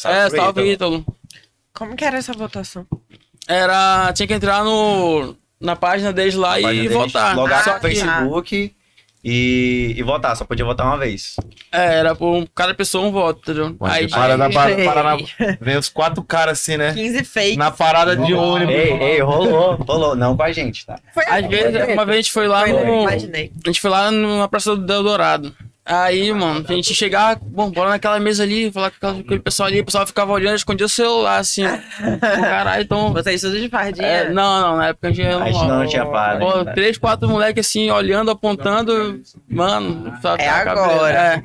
[0.05, 0.97] É, pro salve Ítalo.
[0.97, 1.07] Ítalo.
[1.73, 2.87] Como que era essa votação?
[3.47, 4.13] Era.
[4.13, 7.35] Tinha que entrar no, na página deles lá e deles, votar.
[7.37, 8.75] Logar Ah, no Facebook
[9.23, 10.37] e, e votar.
[10.37, 11.37] Só podia votar uma vez.
[11.73, 13.77] É, era por cada pessoa um voto, entendeu?
[13.81, 15.17] Aí, para na, para, para na,
[15.61, 16.93] vem os quatro caras assim, né?
[16.93, 17.57] 15 fake.
[17.57, 18.75] Na parada de ônibus.
[18.75, 20.17] Ei, ei, rolou, rolou.
[20.17, 20.99] Não com a gente, tá?
[21.13, 22.85] Foi às vezes, uma vez a gente foi lá Foi, né?
[22.85, 23.03] no.
[23.03, 23.53] Imaginei.
[23.65, 25.55] A gente foi lá na Praça do Eldorado.
[25.91, 29.69] Aí, mano, a gente chegava, bom, bora naquela mesa ali, falar com aquela- aquele pessoal
[29.69, 31.71] ali, o pessoal ficava olhando, escondia o celular, assim, ó.
[31.71, 33.11] Pô, caralho, então.
[33.15, 34.07] Vocês tudo de fardinha?
[34.07, 36.05] É, não, não, na época a gente A gente não tinha.
[36.05, 36.73] Pô, ainda.
[36.75, 39.23] três, quatro moleques assim, olhando, apontando.
[39.49, 41.11] Mano, só É tá a agora.
[41.11, 41.43] É.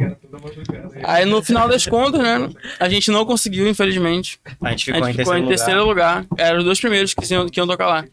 [1.05, 2.49] Aí no final das contas, né?
[2.79, 4.39] A gente não conseguiu, infelizmente.
[4.61, 6.21] A gente A ficou, gente em, ficou terceiro em terceiro lugar.
[6.23, 6.45] lugar.
[6.45, 8.03] Eram os dois primeiros que iam, que iam tocar lá.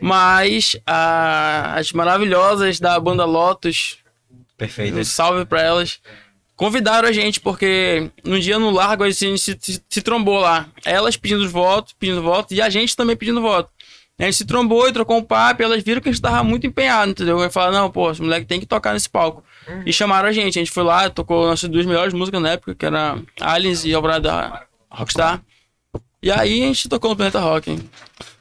[0.00, 3.98] Mas a- as maravilhosas da banda Lotus,
[4.58, 4.98] Perfeito.
[4.98, 6.00] um salve pra elas.
[6.56, 10.66] Convidaram a gente, porque no dia no Largo a gente se, se, se trombou lá.
[10.84, 13.70] Elas pedindo voto, pedindo voto, e a gente também pedindo voto.
[14.18, 16.42] A gente se trombou e trocou um papo, e elas viram que a gente tava
[16.42, 17.40] muito empenhado, entendeu?
[17.40, 19.44] Aí falaram, não, pô, esse moleque tem que tocar nesse palco.
[19.86, 20.58] E chamaram a gente.
[20.58, 23.94] A gente foi lá, tocou nossas duas melhores músicas na época, que era Aliens e
[23.94, 25.40] Alvorada Rockstar.
[26.20, 27.90] E aí a gente tocou no Planeta Rock, hein?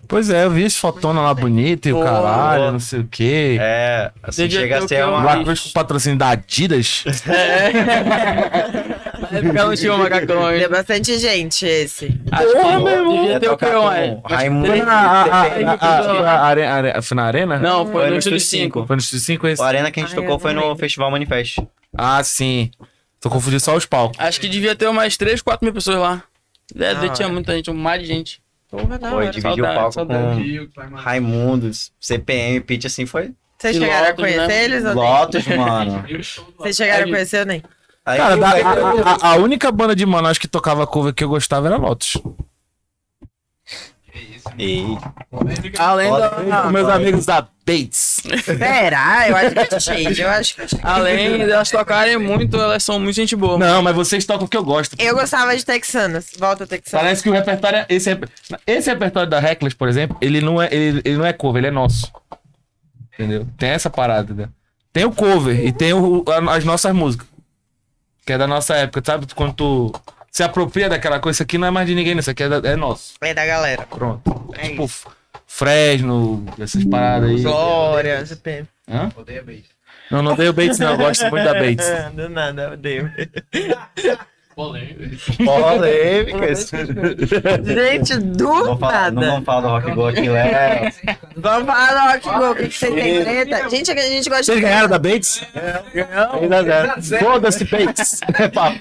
[0.07, 3.57] Pois é, eu vi esse fotona lá bonita e o caralho, não sei o quê.
[3.59, 5.23] É, assim, Devia chega a ser uma...
[5.23, 7.03] Lá com o patrocínio da Adidas.
[7.27, 9.37] É.
[9.37, 10.69] Época não tinha o macacão Deu ainda.
[10.69, 12.19] bastante gente esse.
[12.31, 13.21] Acho Porra, que meu irmão.
[13.21, 14.19] devia ter o peão, é.
[14.25, 14.67] Raimundo.
[14.67, 17.59] Foi na, a- a- a- a- a- foi na Arena?
[17.59, 18.85] Não, foi, no Estúdio Estúdio 5.
[18.87, 19.61] Foi no Estúdio 5 esse?
[19.61, 20.75] O arena que a gente eu tocou não foi no.
[20.77, 21.59] Festival Manifest.
[21.97, 22.71] Ah, sim.
[23.19, 24.17] Tô confundindo só os palcos.
[24.19, 26.23] Acho que devia ter umas 3, 4 mil pessoas lá.
[26.75, 27.33] É, Da tinha hora.
[27.33, 28.39] muita gente, um mar de gente.
[28.69, 29.31] Porra, da Foi, hora.
[29.31, 30.69] dividiu o palco saudade.
[30.75, 34.63] com Raimundos, CPM, Pitch, assim, foi Vocês chegaram a Lotus, conhecer né?
[34.65, 35.03] eles ou nem?
[35.03, 36.05] Lotus, mano.
[36.59, 37.63] Vocês chegaram a conhecer ou nem?
[38.05, 41.67] Aí, Cara, a, a- a única banda de Manaus que tocava cover que eu gostava
[41.67, 42.17] era Lotus.
[44.57, 44.97] E
[45.77, 46.29] Além da,
[46.63, 48.21] Com meus amigos da Bates.
[48.43, 49.27] Será?
[49.29, 50.21] Eu acho que é shade.
[50.21, 50.81] Eu acho que é shade.
[50.85, 53.57] além delas tocarem muito, elas são muito gente boa.
[53.57, 54.95] Não, mas vocês tocam o que eu gosto.
[54.97, 56.31] Eu gostava de Texanas.
[56.39, 57.03] Volta Texanas.
[57.03, 57.85] Parece que o repertório é.
[57.89, 58.29] Esse, rep-
[58.65, 61.67] esse repertório da Reckless, por exemplo, ele não é, ele, ele não é cover, ele
[61.67, 62.11] é nosso.
[63.13, 63.45] Entendeu?
[63.57, 64.49] Tem essa parada, entendeu?
[64.93, 67.27] Tem o cover e tem o- as nossas músicas.
[68.25, 69.27] Que é da nossa época, sabe?
[69.35, 69.93] Quando tu
[70.31, 72.69] se apropria daquela coisa, isso aqui não é mais de ninguém, isso aqui é, da-
[72.69, 73.13] é nosso.
[73.21, 73.85] É da galera.
[73.87, 74.53] Pronto.
[74.57, 75.07] É tipo, isso.
[75.45, 77.41] Fresno, essas paradas aí.
[77.41, 78.65] Glória, ZP.
[78.89, 79.11] Hã?
[79.15, 79.63] Odeia beijo.
[80.11, 80.91] Não, não odeio Bates, não.
[80.91, 81.87] Eu gosto muito da Bates.
[82.13, 83.11] Do nada, odeio.
[85.45, 86.71] Polêmicas.
[87.63, 89.27] Gente, do Não fala, não nada.
[89.31, 90.91] vamos falar do Rock Go aqui, Léo.
[91.35, 92.51] Vamos falar do Rock Go.
[92.51, 93.69] O que, que vocês têm treta?
[93.69, 94.63] Gente, é a gente gosta Vocês de.
[94.63, 95.43] ganharam da Bates?
[95.93, 97.09] Ganhamos.
[97.19, 98.19] Foda-se, Bates.
[98.39, 98.79] É papo.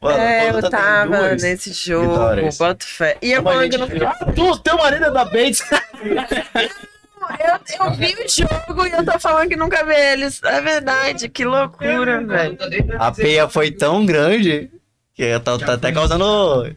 [0.00, 2.58] Mano, É, eu tá tava nesse jogo, vitórias.
[2.58, 3.16] boto fé.
[3.20, 3.88] E eu falando que não
[4.34, 5.64] Tu, teu marido é da Bates.
[7.40, 10.42] eu, eu vi o jogo e eu tô falando que nunca vi eles.
[10.42, 12.58] É verdade, que loucura, velho.
[12.98, 14.70] A peia foi tão grande
[15.14, 16.76] que tá, tá até causando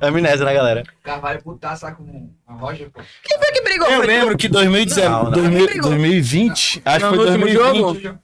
[0.00, 0.82] amnésia na galera.
[1.02, 3.00] Carvalho putaça com a Roger, pô.
[3.22, 3.88] Quem foi que brigou?
[3.90, 5.30] Eu lembro que 2019, Não, não.
[5.32, 8.02] 2000 2020, acho que Não, foi no último 2020.
[8.02, 8.18] jogo?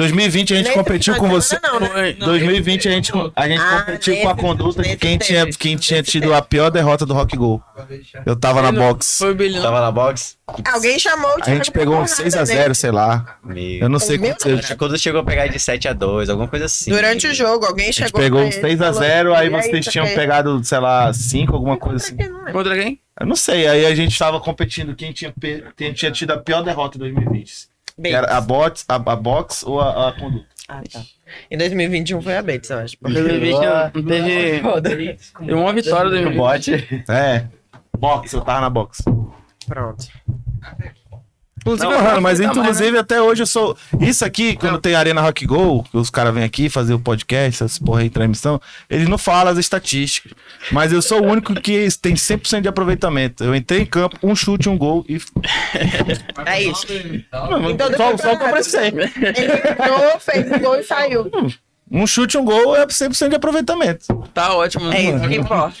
[0.00, 1.58] 2020 a gente Nesse competiu com final de você.
[1.62, 2.12] Não, né?
[2.14, 6.02] 2020 a gente, a gente Ah, competiu com a conduta de quem tinha, quem tinha
[6.02, 7.62] tido a pior derrota do Rock Go.
[8.24, 9.18] Eu tava na box.
[9.18, 9.62] Foi o Bilhão.
[9.62, 10.38] Tava na box.
[10.72, 12.74] Alguém chamou o A gente pegou um porrada 6x0, nele.
[12.74, 13.38] sei lá.
[13.80, 16.90] Eu não sei quanto Quando chegou a pegar de 7x2, alguma coisa assim.
[16.90, 18.20] Durante o jogo, alguém A gente chegou.
[18.20, 21.12] pegou um ele e 6x0, falou, aí "E vocês tá tinham ok?" pegado, sei lá,
[21.12, 22.16] 5, alguma coisa assim.
[22.18, 22.52] É?
[22.52, 22.98] Contra quem?
[23.20, 25.32] Eu não sei, aí a gente tava competindo quem tinha,
[25.76, 27.68] quem tinha tido a pior derrota em 2020.
[28.00, 28.16] Bates.
[28.18, 30.46] Era a, box, a, a box ou a, a conduta.
[30.68, 31.02] Ah, tá.
[31.50, 32.96] Em 2021 foi a Bates, eu acho.
[33.06, 33.54] Em 2020
[34.62, 35.18] não teve.
[35.38, 36.36] Teve uma vitória do O 2020.
[36.36, 37.04] bote.
[37.10, 37.46] É.
[37.98, 39.02] Box, eu tava na box.
[39.66, 40.08] Pronto.
[41.60, 43.76] Inclusive, Não, mano, mas fui também, inclusive até hoje eu sou.
[44.00, 47.62] Isso aqui, quando tem Arena Rock Go, que os caras vêm aqui fazer o podcast,
[47.62, 50.32] essas porra aí, transmissão, eles não falam as estatísticas.
[50.72, 53.44] Mas eu sou o único que tem 100% de aproveitamento.
[53.44, 55.20] Eu entrei em campo, um chute, um gol e.
[56.46, 56.86] É isso.
[56.90, 58.88] Então, Então, só, só o precisei.
[58.88, 61.30] Ele entrou, fez o gol e saiu.
[61.90, 64.06] Um chute, um gol é 100% de aproveitamento.
[64.14, 64.26] né?
[64.32, 64.88] Tá ótimo.
[64.88, 64.96] né?
[64.96, 65.76] É isso que importa.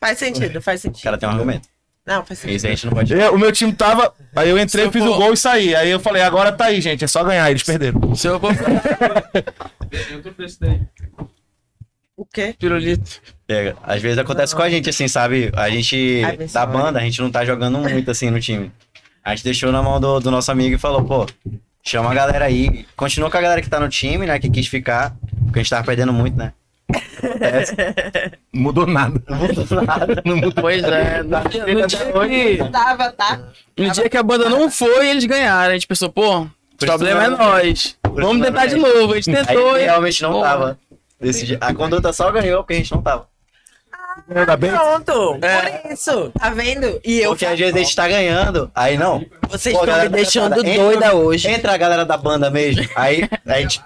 [0.00, 1.02] Faz sentido, faz O sentido.
[1.02, 1.68] cara tem um argumento.
[2.08, 2.56] Não, faz sentido.
[2.56, 3.12] Isso a gente não pode.
[3.12, 4.14] Eu- o meu time tava.
[4.34, 5.74] Aí eu entrei, fiz for- o gol e saí.
[5.74, 7.04] Aí eu falei, agora tá aí, gente.
[7.04, 7.50] É só ganhar.
[7.50, 8.14] Eles perderam.
[8.14, 10.30] Se eu for Eu tô
[10.60, 10.80] daí.
[12.16, 12.54] O quê?
[12.58, 13.20] pirulito.
[13.46, 13.76] Pega.
[13.82, 15.52] Às vezes acontece com a gente, assim, sabe?
[15.54, 16.22] A gente,
[16.52, 18.72] da banda, a gente não tá jogando muito, assim, no time.
[19.22, 21.26] A gente deixou na mão do, do nosso amigo e falou, pô,
[21.82, 22.86] chama a galera aí.
[22.96, 24.38] Continua com a galera que tá no time, né?
[24.38, 25.14] Que quis ficar.
[25.44, 26.52] Porque a gente tava perdendo muito, né?
[28.52, 29.20] Não mudou nada.
[29.28, 30.22] Não mudou nada.
[30.24, 30.62] Não mudou.
[30.62, 31.22] Pois é.
[31.22, 31.98] No dia, no dia
[32.28, 33.40] que, Tava, tá?
[33.76, 35.70] no dia que a banda não foi, eles ganharam.
[35.70, 37.96] A gente pensou, pô, o problema é não- nós.
[38.14, 39.12] Vamos tentar não de novo.
[39.12, 39.74] A gente tentou.
[39.74, 40.40] Aí e- realmente não Pô.
[40.42, 40.78] tava.
[41.20, 41.58] Desse dia.
[41.60, 43.26] A conduta só ganhou porque a gente não tava.
[44.34, 44.70] Ainda bem.
[44.70, 45.38] Pronto.
[45.42, 45.60] É.
[45.78, 46.32] Por isso.
[46.38, 47.00] Tá vendo?
[47.04, 49.24] E eu Porque às vezes a gente tá ganhando, aí não.
[49.48, 51.48] Vocês Pô, estão me da deixando banda, entra- doida hoje.
[51.48, 52.84] Entra a galera da banda mesmo.
[52.96, 53.80] Aí a gente.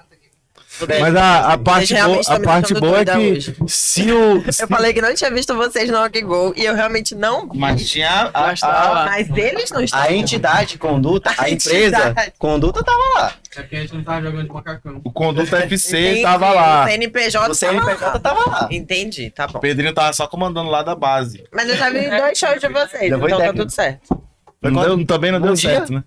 [1.00, 3.56] Mas a, a parte, boa, realmente a parte boa é doida que hoje.
[3.66, 4.42] se o.
[4.60, 7.48] Eu falei que não tinha visto vocês no Rock Go e eu realmente não.
[7.54, 9.04] Mas tinha a, Mas tava.
[9.06, 10.00] Mas eles não estão.
[10.00, 12.32] A entidade, conduta, a, A empresa, entidade.
[12.38, 13.34] conduta tava lá.
[13.56, 15.00] É porque a gente não tava jogando de macacão.
[15.04, 16.22] o Conduta FC Entendi.
[16.22, 16.84] tava lá.
[16.84, 18.44] O CNPJ O CNPJ tava lá.
[18.44, 18.68] tava lá.
[18.70, 19.59] Entendi, tá bom.
[19.59, 21.44] O Pedrinho tava só comandando lá da base.
[21.52, 24.22] Mas eu já vi dois shows de vocês, então tá tudo certo.
[24.62, 25.70] Não deu, também não deu dia.
[25.70, 26.04] certo, né?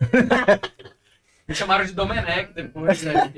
[1.48, 3.32] Me chamaram de Domenech depois, né?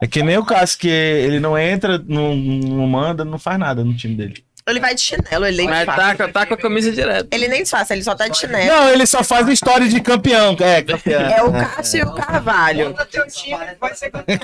[0.00, 3.84] É que nem o Cássio, que ele não entra, não, não manda, não faz nada
[3.84, 4.44] no time dele.
[4.68, 6.16] Ele vai de chinelo, ele nem Mas disfarça.
[6.16, 7.28] tá, tá com a camisa direto.
[7.30, 8.66] Ele nem disfarça, ele só tá de chinelo.
[8.66, 10.56] Não, ele só faz história de campeão.
[10.60, 11.20] É, campeão.
[11.22, 12.94] É o Cássio e o Carvalho.
[13.10, 14.38] teu time vai ser campeão.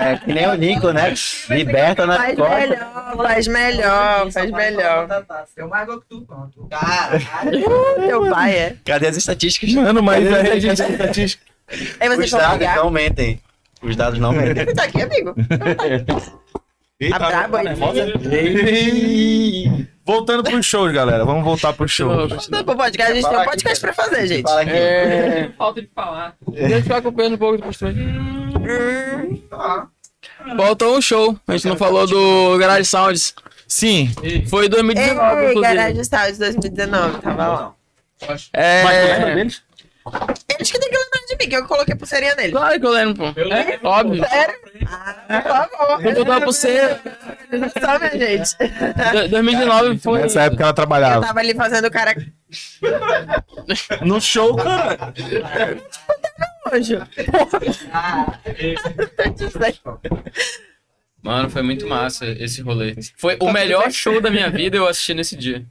[0.00, 1.12] É que nem o Nico, né?
[1.50, 2.54] Liberta na Faz costa.
[2.58, 5.08] melhor, faz melhor, faz melhor.
[5.54, 6.68] Tem mais gol que tu, pronto.
[8.00, 8.76] Meu pai é.
[8.84, 9.72] Cadê as estatísticas?
[9.74, 11.46] Mano, mas Cadê as aí a gente estatísticas?
[12.00, 13.40] Aí vocês Os vão dados não mentem.
[13.82, 14.66] Os dados não mentem.
[14.74, 15.34] Tá aqui, amigo.
[17.02, 17.66] Eita, Tá brabo aí.
[18.32, 19.88] Ei.
[20.04, 21.24] Voltando pro show, galera.
[21.24, 22.28] Vamos voltar pro show.
[22.50, 24.50] Não, pro podcast, a gente tem um podcast pra fazer, gente.
[24.68, 25.50] É.
[25.58, 26.34] Falta de falar.
[26.48, 27.92] Deixa eu ficar acompanhando um pouco do postura.
[27.92, 29.42] Hum,
[30.56, 31.36] Faltou um show.
[31.46, 33.34] A gente não falou do Garage Sounds.
[33.66, 34.12] Sim.
[34.48, 35.60] Foi em 2019, Ei.
[35.60, 36.00] Garage
[36.32, 37.74] de 2019, tava lá.
[38.52, 38.84] É.
[38.84, 39.62] Mas tu lembra deles?
[40.56, 42.52] Eles que tem que lembrar de mim, que eu coloquei pulseirinha nele.
[42.52, 43.40] Claro que eu lembro, pô.
[43.40, 44.24] É, óbvio.
[44.28, 44.54] Sério?
[44.86, 46.06] Ah, por favor.
[46.06, 46.96] Eu botar você.
[47.80, 48.56] Só, minha gente.
[49.12, 50.22] Do- 2019 foi.
[50.22, 51.26] Nessa época ela Eu trabalhava.
[51.26, 52.14] tava ali fazendo o cara
[54.02, 55.12] No show, cara.
[56.72, 56.98] hoje.
[61.22, 62.96] Mano, foi muito massa esse rolê.
[63.16, 65.64] Foi o melhor show da minha vida eu assisti nesse dia.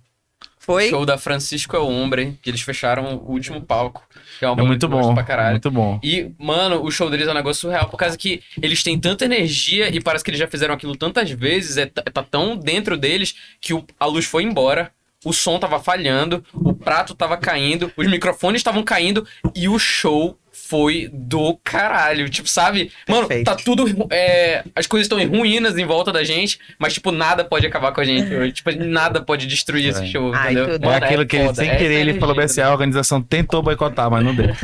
[0.57, 0.89] Foi?
[0.89, 4.03] Show da Francisco El Hombre, que eles fecharam o último palco.
[4.39, 5.13] Que é, uma É muito bom.
[5.13, 5.51] Pra caralho.
[5.51, 5.99] Muito bom.
[6.03, 9.25] E, mano, o show deles é um negócio surreal, por causa que eles têm tanta
[9.25, 13.35] energia e parece que eles já fizeram aquilo tantas vezes, é, tá tão dentro deles
[13.59, 14.91] que o- a luz foi embora,
[15.23, 19.25] o som tava falhando, o prato tava caindo, os microfones estavam caindo
[19.55, 20.37] e o show
[20.71, 22.29] foi do caralho.
[22.29, 22.93] Tipo, sabe?
[23.05, 23.45] Mano, Perfeito.
[23.45, 24.07] tá tudo.
[24.09, 27.91] é, as coisas estão em ruínas em volta da gente, mas, tipo, nada pode acabar
[27.91, 28.53] com a gente.
[28.53, 30.73] Tipo, nada pode destruir esse show, Ai, entendeu?
[30.73, 30.85] tudo.
[30.85, 33.61] É Mano, aquilo que ele, sem essa querer, ele falou bem assim, a organização tentou
[33.61, 34.47] boicotar, mas não deu.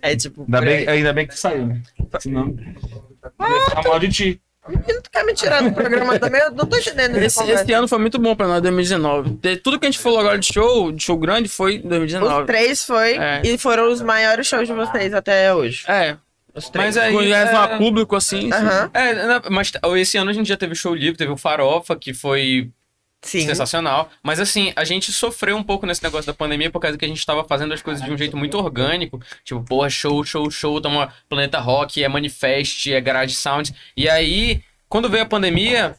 [0.00, 0.42] É tipo.
[0.42, 1.82] Ainda bem, ainda bem que tu saiu, né?
[2.20, 2.54] Senão.
[3.36, 4.40] Tá mal de ti.
[4.68, 6.40] Menino, tu quer me tirar do programa também?
[6.40, 9.30] Eu não tô entendendo Esse, esse ano foi muito bom pra nós, 2019.
[9.40, 11.88] De- Tudo que a gente falou agora de show, de show grande, foi em Os
[11.88, 12.46] 2019.
[12.46, 13.42] três foi É.
[13.44, 15.84] e foram os maiores shows de vocês até hoje.
[15.88, 16.16] É,
[16.54, 16.96] Os três.
[16.96, 17.12] Mas aí.
[17.12, 17.78] com é- é...
[17.78, 18.50] público assim.
[18.52, 18.90] Aham.
[18.94, 22.12] É, né, mas esse ano a gente já teve show livre, teve o Farofa, que
[22.14, 22.70] foi
[23.22, 23.40] Sim.
[23.40, 24.10] sensacional.
[24.22, 27.08] Mas assim, a gente sofreu um pouco nesse negócio da pandemia por causa que a
[27.08, 29.20] gente tava fazendo as coisas de um jeito muito orgânico.
[29.44, 33.74] Tipo, porra, show, show, show, toma Planeta Rock, é Manifest, é Garage Sound.
[33.96, 35.96] E aí, quando veio a pandemia.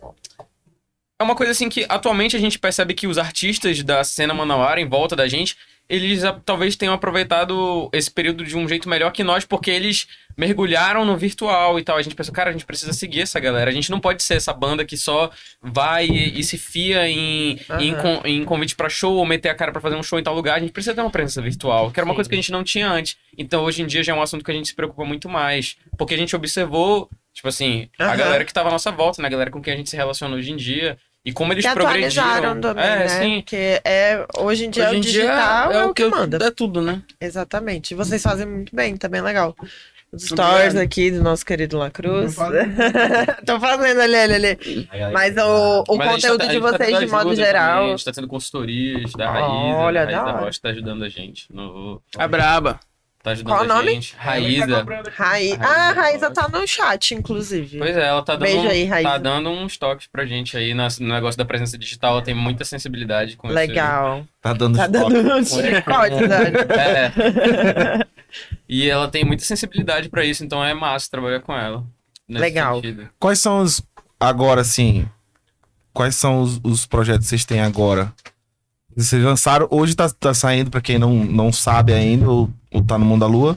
[1.19, 4.80] É uma coisa assim que atualmente a gente percebe que os artistas da cena manauara
[4.80, 5.57] em volta da gente,
[5.89, 11.03] eles talvez tenham aproveitado esse período de um jeito melhor que nós, porque eles mergulharam
[11.05, 11.97] no virtual e tal.
[11.97, 13.72] A gente pensou, cara, a gente precisa seguir essa galera.
[13.72, 15.31] A gente não pode ser essa banda que só
[15.61, 18.01] vai e, e se fia em, em, Aham.
[18.01, 20.35] con- em convite pra show ou meter a cara pra fazer um show em tal
[20.35, 20.55] lugar.
[20.57, 22.15] A gente precisa ter uma presença virtual, que era uma Sim.
[22.18, 23.18] coisa que a gente não tinha antes.
[23.38, 25.76] Então hoje em dia já é um assunto que a gente se preocupa muito mais.
[25.97, 28.15] Porque a gente observou, tipo assim, a Aham.
[28.18, 29.27] galera que tava à nossa volta, né?
[29.27, 30.97] A galera com quem a gente se relaciona hoje em dia.
[31.27, 32.61] E como eles Que atualizaram progrediram.
[32.61, 33.07] também, é, né?
[33.09, 33.41] sim.
[33.41, 36.37] Porque é, hoje em dia Hoje o em dia digital é, o que manda.
[36.45, 37.01] É tudo, né?
[37.19, 37.91] Exatamente.
[37.91, 39.53] E vocês fazem muito bem, tá bem legal.
[40.09, 40.77] Os stories Obrigado.
[40.85, 42.33] aqui do nosso querido Lacruz.
[42.33, 42.75] Tô fazendo.
[43.45, 44.89] Tô fazendo ali, ali, ali.
[45.11, 47.73] Mas o, o Mas tá- conteúdo a de tá vocês, tendo de modo geral.
[47.75, 49.47] também, A gente tá tendo consultorias da Raíza.
[49.49, 50.45] Olha, a da Raíza hora.
[50.45, 51.53] Rocha tá ajudando a gente.
[51.53, 52.79] No, A braba.
[53.27, 53.93] Tá ajudando Qual a o nome?
[53.93, 54.15] gente.
[54.17, 54.85] Raíza.
[55.15, 55.49] Raí...
[55.51, 57.77] Raíza Ah, a Raíza tá no chat, inclusive.
[57.77, 59.09] Pois é, ela tá dando, Beijo aí, Raíza.
[59.09, 62.13] tá dando uns toques pra gente aí no negócio da presença digital.
[62.13, 64.25] Ela tem muita sensibilidade com Legal.
[64.41, 66.37] Tá dando Tá dando um chicote, né?
[66.77, 68.05] É.
[68.67, 71.83] e ela tem muita sensibilidade pra isso, então é massa trabalhar com ela.
[72.27, 72.75] nesse Legal.
[72.75, 73.09] sentido.
[73.19, 73.81] Quais são os.
[74.19, 75.07] Agora, assim.
[75.93, 78.13] Quais são os, os projetos que vocês têm agora?
[78.98, 79.68] Vocês lançaram.
[79.69, 83.19] Hoje tá, tá saindo, pra quem não, não sabe ainda, ou, ou tá no Mundo
[83.22, 83.56] da Lua.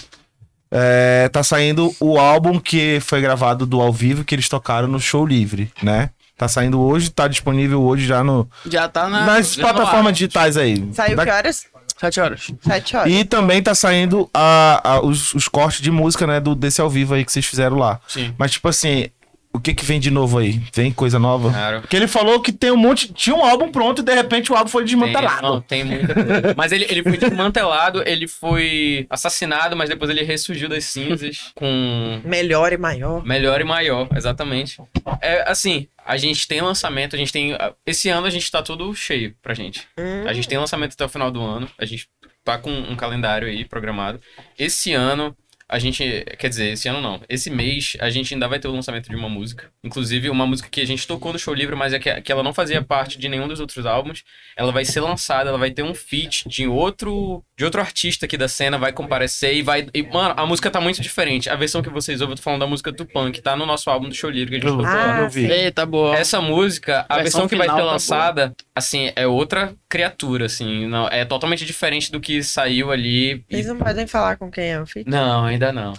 [0.71, 5.01] É, tá saindo o álbum que foi gravado do ao vivo que eles tocaram no
[5.01, 6.11] show livre, né?
[6.39, 9.25] Tá saindo hoje, tá disponível hoje já no, Já tá na.
[9.27, 9.75] nas já ar.
[9.75, 10.89] plataformas digitais aí.
[10.93, 11.65] Saiu Da- que horas?
[11.99, 12.51] Sete horas.
[12.63, 13.13] Sete horas.
[13.13, 16.41] E também tá saindo a, a- os, os cortes de música, né?
[16.41, 18.01] Do, desse ao vivo aí que vocês fizeram lá.
[18.09, 18.33] Sim.
[18.39, 19.09] Mas, tipo assim,
[19.53, 20.61] o que que vem de novo aí?
[20.73, 21.51] Vem coisa nova?
[21.51, 21.81] Claro.
[21.81, 23.13] Porque ele falou que tem um monte.
[23.13, 25.43] Tinha um álbum pronto e de repente o álbum foi Tem, desmantelado.
[25.43, 26.55] não, tem muita coisa.
[26.57, 32.21] Mas ele, ele foi desmantelado, ele foi assassinado, mas depois ele ressurgiu das cinzas com
[32.25, 33.25] Melhor e maior.
[33.25, 34.81] melhor e maior, exatamente.
[35.21, 37.57] É assim, a gente tem lançamento, a gente tem.
[37.87, 39.87] Esse ano a gente tá tudo cheio pra gente.
[39.99, 40.25] Hum.
[40.27, 41.69] A gente tem lançamento até o final do ano.
[41.79, 42.09] A gente
[42.45, 44.21] tá com um calendário aí programado.
[44.59, 45.37] Esse ano,
[45.71, 46.25] a gente.
[46.39, 47.21] Quer dizer, esse ano não.
[47.29, 49.71] Esse mês, a gente ainda vai ter o lançamento de uma música.
[49.85, 52.43] Inclusive, uma música que a gente tocou no show livre, mas é que, que ela
[52.43, 54.25] não fazia parte de nenhum dos outros álbuns.
[54.57, 57.45] Ela vai ser lançada, ela vai ter um feat de outro.
[57.57, 59.87] De outro artista aqui da cena, vai comparecer e vai.
[59.95, 61.49] E, mano, a música tá muito diferente.
[61.49, 63.89] A versão que vocês ouvem, eu tô falando da música Tupã, que tá no nosso
[63.89, 64.87] álbum do show livre que a gente tocou.
[64.87, 65.47] Ah, eu vi.
[65.47, 66.17] Eita, boa.
[66.17, 70.87] Essa música, a Versão versão que vai ser tá lançada, assim, é outra criatura, assim.
[70.89, 73.45] Não, é totalmente diferente do que saiu ali.
[73.49, 75.09] e- Vocês não podem falar com quem é o feat?
[75.09, 75.95] Não, ainda não.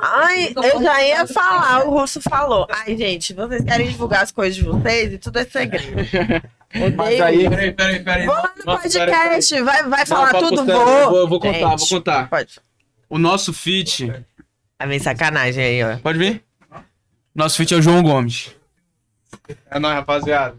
[0.00, 2.66] Ai, eu já ia falar, o Russo falou.
[2.70, 5.96] Ai, gente, vocês querem divulgar as coisas de vocês e tudo é segredo.
[6.74, 7.24] Odeio.
[7.24, 8.26] aí- Peraí, peraí, peraí.
[8.26, 10.74] Vou lá no Nossa, podcast, vai, vai Não, falar tudo, vou.
[10.88, 11.28] eu vou.
[11.28, 12.28] Vou contar, Gente, vou contar.
[12.30, 12.60] Pode.
[13.10, 14.10] O nosso feat.
[14.78, 15.98] Tá bem sacanagem aí, ó.
[15.98, 16.42] Pode vir?
[17.34, 18.54] Nosso feat é o João Gomes.
[19.70, 20.56] É nóis, rapaziada.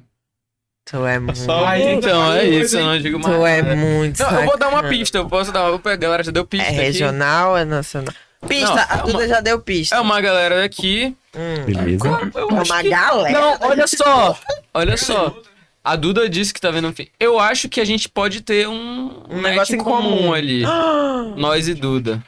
[0.85, 1.39] Tu é muito.
[1.39, 3.35] Então, é isso, eu não digo mais.
[3.35, 4.19] Tu é muito.
[4.21, 5.71] Não, eu vou dar uma pista, eu posso dar.
[5.71, 6.77] Opa, a galera já deu pista É aqui.
[6.81, 8.13] regional, é nacional.
[8.47, 9.95] Pista, Não, a é Duda uma- já deu pista.
[9.95, 11.15] É uma galera daqui.
[11.33, 12.05] Hum, Beleza.
[12.35, 13.39] Eu é uma que- galera.
[13.39, 14.37] Não, olha só.
[14.73, 15.33] Olha só.
[15.81, 17.09] A Duda disse que tá vendo um filme.
[17.19, 20.33] Eu acho que a gente pode ter um, Um match negócio em comum, comum.
[20.33, 20.63] ali.
[21.37, 22.21] Nós e Duda.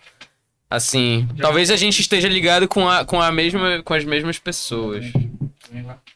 [0.69, 5.06] Assim, talvez a gente esteja ligado com, a, com, a mesma, com as mesmas pessoas.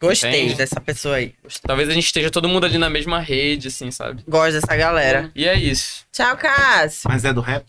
[0.02, 0.56] Gostei Entende?
[0.56, 1.34] dessa pessoa aí.
[1.64, 4.24] Talvez a gente esteja todo mundo ali na mesma rede, assim, sabe?
[4.28, 5.32] Gosto dessa galera.
[5.36, 6.06] E é isso.
[6.12, 7.10] Tchau, Cássio.
[7.10, 7.66] Mas é do rap?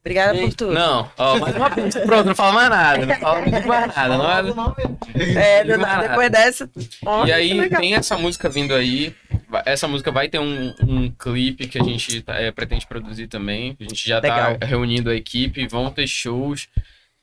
[0.00, 0.72] Obrigada por tudo.
[0.74, 2.00] Não, ó, mais uma pista.
[2.00, 3.06] Pronto, não fala mais nada.
[3.06, 4.18] Não fala mais nada.
[4.54, 5.60] Não é...
[5.60, 6.08] É, Não nada.
[6.08, 6.68] depois dessa.
[7.04, 7.80] Ó, E que aí legal.
[7.80, 9.14] tem essa música vindo aí.
[9.48, 13.28] vai- essa música vai ter um, um clipe que a gente tá- é, pretende produzir
[13.28, 13.76] também.
[13.80, 14.56] A gente já Legal.
[14.58, 16.66] tá reunindo a equipe, vão ter shows.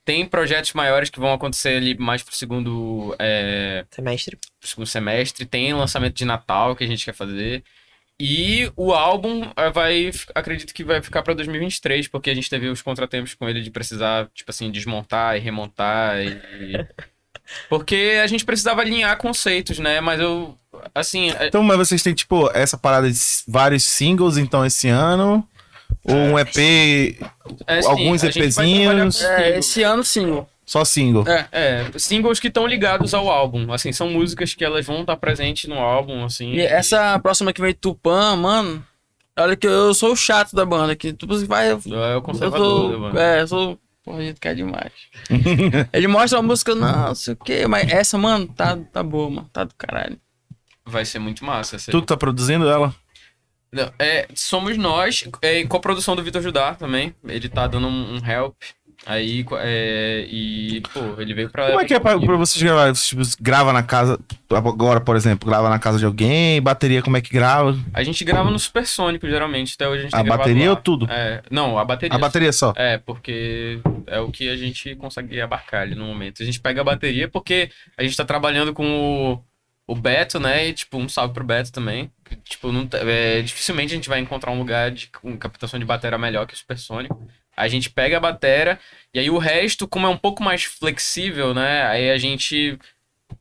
[0.06, 4.38] Tem projetos maiores que vão acontecer ali mais pro segundo, é, Semestre.
[4.60, 5.46] pro segundo semestre.
[5.46, 7.64] Tem lançamento de Natal que a gente quer fazer.
[8.20, 12.68] E o álbum eh, vai, acredito que vai ficar pra 2023, porque a gente teve
[12.68, 16.88] os contratempos com ele de precisar, tipo assim, desmontar e remontar e...
[17.68, 20.00] Porque a gente precisava alinhar conceitos, né?
[20.00, 20.58] Mas eu,
[20.96, 25.46] assim, é- Então, mas vocês têm, tipo, essa parada de vários singles, então, esse ano?
[26.04, 26.58] Ou um EP,
[27.68, 29.22] é assim, Alguns a EPzinhos.
[29.22, 30.50] É, esse ano single.
[30.66, 31.26] só single?
[31.28, 33.72] É, é, singles que estão ligados ao álbum.
[33.72, 36.52] Assim, são músicas que elas vão estar presentes no álbum, assim.
[36.52, 38.86] E essa próxima que vem Tupã, mano.
[39.40, 41.12] Olha que eu sou o chato da banda aqui.
[41.14, 41.72] Tu vai.
[41.72, 43.00] Eu É o conservador, sou.
[43.00, 43.18] mano.
[43.20, 43.80] É, eu sou.
[44.04, 44.92] Porra, gente quer demais.
[45.94, 49.30] Ele mostra uma música, não, não sei o quê, mas essa, mano, tá, tá boa,
[49.30, 49.50] mano.
[49.52, 50.20] Tá do caralho.
[50.86, 51.78] Vai ser muito massa.
[51.78, 51.94] essa aí.
[51.94, 52.94] Tu que tá produzindo ela?
[53.74, 57.14] Não, é, somos nós, é, com a produção do Vitor Judá também.
[57.28, 58.56] Ele tá dando um, um help.
[59.06, 61.68] Aí, é, e, pô, ele veio pra.
[61.68, 62.88] Como é que é pra, pra vocês gravar?
[62.96, 64.18] Vocês, tipo, grava na casa,
[64.50, 67.78] agora, por exemplo, grava na casa de alguém, bateria, como é que grava?
[67.94, 69.74] A gente grava no Supersônico, geralmente.
[69.76, 71.12] Até hoje a gente A bateria ou tudo?
[71.12, 72.16] É, não, a bateria.
[72.16, 72.74] A bateria só.
[72.78, 76.42] É, porque é o que a gente consegue abarcar ali no momento.
[76.42, 79.36] A gente pega a bateria porque a gente tá trabalhando com
[79.88, 80.70] o, o Beto, né?
[80.70, 82.10] E, tipo, um salve pro Beto também.
[82.44, 85.86] Tipo, não, tá- é, dificilmente a gente vai encontrar um lugar de com captação de
[85.86, 87.28] bateria melhor que o Supersônico.
[87.56, 88.80] A gente pega a bateria
[89.14, 91.84] e aí o resto, como é um pouco mais flexível, né?
[91.88, 92.78] Aí a gente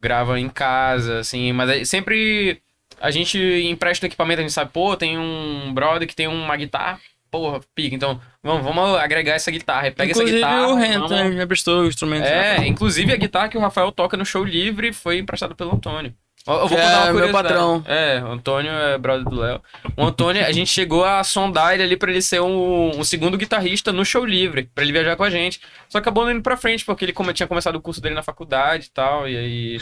[0.00, 2.60] grava em casa, assim, mas aí sempre
[3.00, 6.56] a gente empresta o equipamento, a gente sabe, pô, tem um brother que tem uma
[6.56, 7.00] guitarra,
[7.30, 10.68] porra, pica, então vamos, vamos agregar essa guitarra, pega Inclusive essa guitarra.
[10.68, 11.32] o Rento, vamos- né?
[11.32, 12.24] Já prestou o instrumento.
[12.24, 16.14] É, inclusive a guitarra que o Rafael toca no show livre foi emprestada pelo Antônio.
[16.46, 17.84] Eu vou É, contar uma meu patrão.
[17.86, 19.60] É, o Antônio é brother do Léo.
[19.96, 23.38] O Antônio, a gente chegou a sondar ele ali pra ele ser um, um segundo
[23.38, 25.60] guitarrista no show livre, pra ele viajar com a gente.
[25.88, 28.22] Só acabou não indo pra frente, porque ele como, tinha começado o curso dele na
[28.24, 29.80] faculdade e tal, e aí...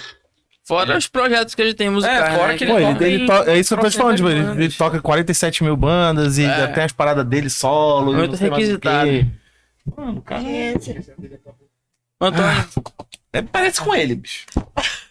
[0.69, 2.59] Fora os projetos que a gente tem musicais, É, fora né?
[2.59, 4.17] que Pô, ele ele, toca ele em to- é isso que eu tô te falando,
[4.17, 6.67] tipo, ele, ele toca 47 mil bandas e É.
[6.69, 8.13] tem as paradas dele solo.
[8.13, 9.11] e Muito requisitado.
[9.97, 10.43] Mano, cara,
[12.21, 12.69] O Antônio.
[13.33, 14.47] é, parece com ele, bicho.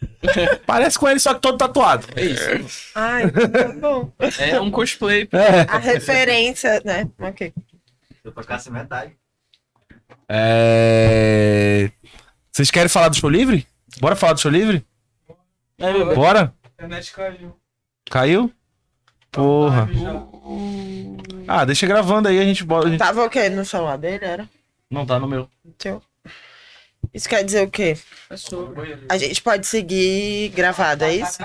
[0.66, 2.06] parece com ele, só que todo tatuado.
[2.16, 2.92] É isso.
[2.96, 4.12] Ai, tá bom.
[4.40, 5.28] É um cosplay.
[5.68, 7.08] A referência, né?
[7.20, 7.54] Ok.
[7.56, 9.14] Se eu tocasse metade.
[10.28, 11.90] É...
[12.52, 13.66] Vocês querem falar do show livre?
[14.00, 14.86] Bora falar do show livre?
[16.14, 16.54] Bora?
[16.64, 17.56] A internet caiu.
[18.10, 18.52] Caiu?
[19.32, 19.88] Porra.
[21.48, 22.88] Ah, deixa gravando aí, a gente bota.
[22.88, 23.50] a gente- Tava o quê?
[23.50, 24.50] No celular dele, era?
[24.90, 25.50] Não tá no meu.
[25.78, 26.02] Teu.
[27.14, 27.98] Isso quer dizer o quê?
[29.10, 31.40] A gente pode seguir gravado, é isso?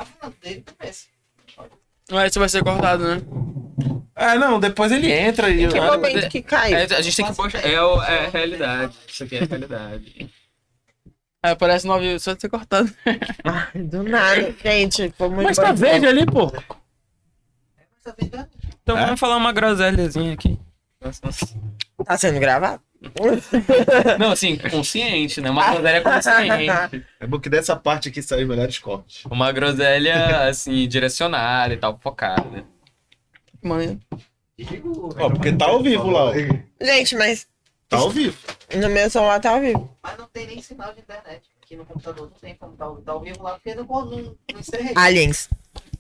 [2.11, 3.23] Mas isso vai ser cortado, né?
[4.15, 5.67] É, não, depois ele entra e.
[5.69, 6.77] Que Ah, momento que caiu?
[6.77, 7.67] É, a gente tem que postar.
[7.67, 8.95] É, o- é a realidade.
[9.09, 10.31] Isso aqui é a realidade.
[11.43, 11.53] Aí
[11.85, 12.91] no ao vivo, só vai ser cortado.
[13.45, 14.55] Ai, do nada.
[14.63, 16.51] Gente, vamos Mas tá verde ali, pô.
[18.83, 20.59] Então vamos falar uma groselhazinha aqui.
[22.07, 22.83] Tá sendo gravado?
[24.19, 25.51] Não, assim, consciente, né?
[25.51, 27.05] Uma groselha consciente.
[27.21, 29.25] É bom que dessa parte aqui saiu os melhores cortes.
[29.27, 32.65] Uma groselha, assim, direcionada e tal, focada.
[33.63, 34.01] Mano,
[35.19, 36.33] Ó, porque tá ao vivo lá, ó.
[36.81, 37.47] Gente, mas
[37.89, 38.37] Tá ao vivo.
[38.75, 39.97] no meu celular tá ao vivo.
[40.03, 41.43] Mas não tem nem sinal de internet.
[41.63, 44.07] Aqui no computador não tem como ao- dar ao vivo lá, porque não, não,
[44.53, 44.93] não encerrei.
[44.97, 45.49] Aliens.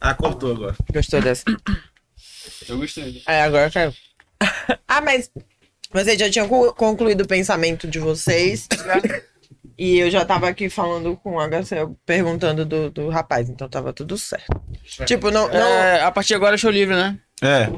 [0.01, 0.77] Ah, cortou agora.
[0.93, 1.45] Gostou dessa?
[2.69, 3.23] Eu gostei.
[3.27, 3.95] É, agora caiu.
[4.87, 5.31] ah, mas
[5.95, 8.69] vocês já tinham co- concluído o pensamento de vocês.
[9.79, 13.93] e eu já tava aqui falando com o HC, perguntando do, do rapaz, então tava
[13.93, 14.61] tudo certo.
[15.07, 17.19] Tipo, não, não, é, a partir de agora é show livre, né?
[17.43, 17.69] É.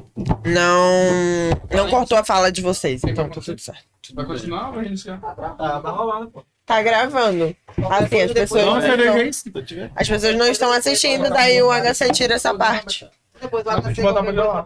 [0.49, 3.85] não, não cortou a fala de vocês, então tá tudo certo.
[4.15, 5.17] Vai continuar ou a gente já?
[5.19, 5.35] Tá,
[5.81, 6.45] tá rolando, pô.
[6.65, 7.57] Tá gravando.
[7.91, 12.53] Assim, as pessoas, Não, estão, as pessoas não estão assistindo, daí o HC tira essa
[12.55, 13.09] parte.
[13.41, 14.03] Depois o HC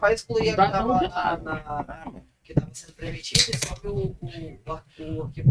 [0.01, 2.21] vai excluir a na-
[2.55, 5.51] que tava sendo permitido e sobe o, o, o arquivo.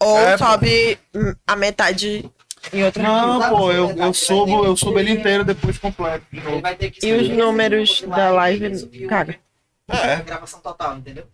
[0.00, 0.44] Ou É, pô.
[0.44, 2.30] sobe hum, a metade
[2.72, 6.24] em outro Não, pô, eu, eu subo, eu subo ele inteiro depois completo.
[6.32, 6.60] de novo.
[6.60, 9.38] vai ter que E os números da live, caga.
[9.88, 10.16] É.
[10.22, 11.26] Gravação total, entendeu?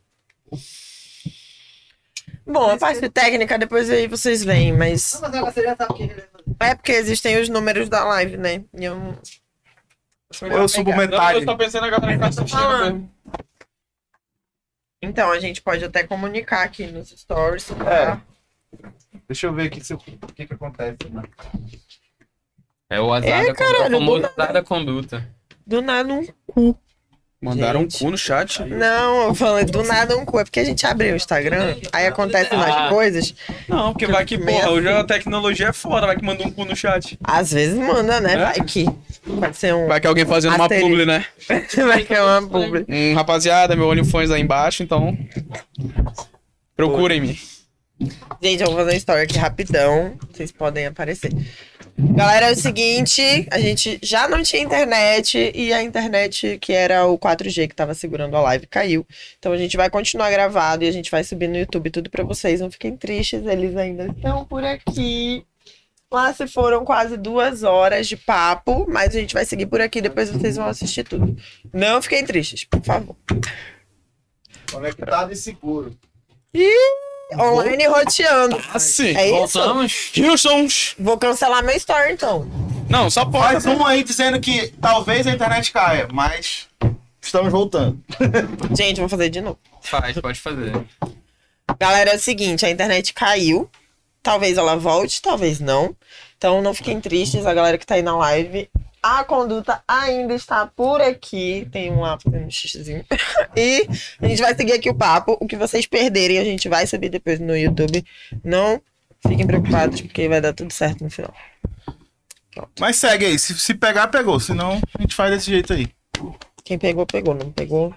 [2.46, 5.92] Bom, a parte técnica depois aí vocês veem, mas Não, mas o HC já sabe
[5.92, 6.44] o que ele vai fazer.
[6.60, 8.62] é porque existem os números da live, né?
[8.78, 9.18] E eu não-
[10.42, 11.40] Ou eu subo Não, metade.
[11.40, 13.10] eu tô pensando a galera que tá assistindo.
[15.06, 17.66] Então, a gente pode até comunicar aqui nos stories.
[17.68, 18.20] Tá?
[19.28, 19.98] Deixa eu ver aqui o
[20.32, 20.96] que que acontece.
[21.10, 21.22] né?
[22.90, 23.54] É o azar É, da conduta.
[23.54, 25.34] caralho, O famoso do azar da conduta.
[25.66, 26.78] Do nada um cu.
[27.40, 27.96] Mandaram Gente.
[27.96, 28.64] um cu no chat.
[28.64, 30.40] Não, eu falei do nada um cu.
[30.40, 32.88] É porque a gente abriu o Instagram, aí acontecem umas Ah.
[32.88, 33.34] coisas.
[33.68, 34.68] Não, porque vai que, porra, assim.
[34.70, 37.18] hoje a tecnologia é foda, vai que manda um cu no chat.
[37.22, 38.32] Às vezes manda, né?
[38.32, 38.36] É?
[38.38, 38.86] Vai que.
[39.38, 39.86] Pode ser um.
[39.86, 40.88] Vai que alguém fazendo uma Asterisco.
[40.88, 41.26] publi, né?
[41.86, 42.86] Vai que é uma publi.
[42.88, 45.16] Um rapaziada, meu OnlyFans aí embaixo, então.
[46.74, 47.38] Procurem-me.
[48.42, 50.14] Gente, eu vou fazer uma história aqui rapidão.
[50.32, 51.30] Vocês podem aparecer.
[51.98, 57.06] Galera, é o seguinte, a gente já não tinha internet e a internet que era
[57.06, 59.06] o 4G que tava segurando a live caiu.
[59.38, 62.22] Então a gente vai continuar gravado e a gente vai subir no YouTube tudo pra
[62.22, 62.60] vocês.
[62.60, 65.46] Não fiquem tristes, eles ainda estão por aqui.
[66.12, 70.02] Lá se foram quase duas horas de papo, mas a gente vai seguir por aqui,
[70.02, 71.34] depois vocês vão assistir tudo.
[71.72, 73.16] Não fiquem tristes, por favor.
[74.70, 75.96] Conectado e seguro.
[77.34, 78.60] Online roteando.
[78.72, 79.58] Assim, É isso?
[79.58, 80.12] Voltamos.
[80.16, 80.66] Houston.
[80.98, 82.46] Vou cancelar meu story então.
[82.88, 83.52] Não, só pode.
[83.54, 86.68] Mais um aí dizendo que talvez a internet caia, mas
[87.20, 87.98] estamos voltando.
[88.76, 89.58] Gente, vou fazer de novo.
[89.82, 90.72] Faz, pode fazer.
[91.80, 93.68] Galera, é o seguinte, a internet caiu.
[94.22, 95.94] Talvez ela volte, talvez não.
[96.38, 98.68] Então não fiquem tristes, a galera que tá aí na live.
[99.08, 101.68] A conduta ainda está por aqui.
[101.70, 103.04] Tem um lá fazendo um xixizinho.
[103.56, 103.86] E
[104.20, 105.36] a gente vai seguir aqui o papo.
[105.40, 108.04] O que vocês perderem, a gente vai subir depois no YouTube.
[108.44, 108.82] Não
[109.26, 111.32] fiquem preocupados, porque vai dar tudo certo no final.
[112.80, 114.40] Mas segue aí, se, se pegar, pegou.
[114.40, 115.88] Senão, a gente faz desse jeito aí.
[116.64, 117.34] Quem pegou, pegou.
[117.34, 117.94] Não pegou.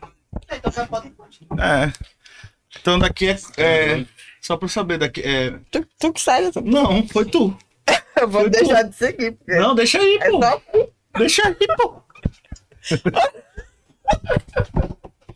[0.51, 1.87] Então já continuar.
[1.87, 1.93] É.
[2.79, 3.37] Então daqui é.
[3.57, 4.05] é,
[4.39, 5.59] só pra eu saber, daqui é.
[5.71, 6.51] Tu, tu que segue.
[6.51, 7.57] tu- Não, foi tu.
[8.19, 8.59] Eu vou Foi tu.
[8.59, 9.31] deixar de seguir.
[9.31, 10.41] Porque Não, deixa aí, é pô.
[10.43, 10.61] só
[11.17, 12.01] Deixa aí, pô.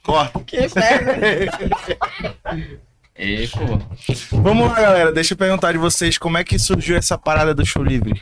[0.03, 0.39] Corta.
[0.43, 1.11] que inferno.
[3.15, 4.37] E, pô.
[4.41, 5.11] Vamos lá, galera.
[5.11, 8.19] Deixa eu perguntar de vocês como é que surgiu essa parada do show livre.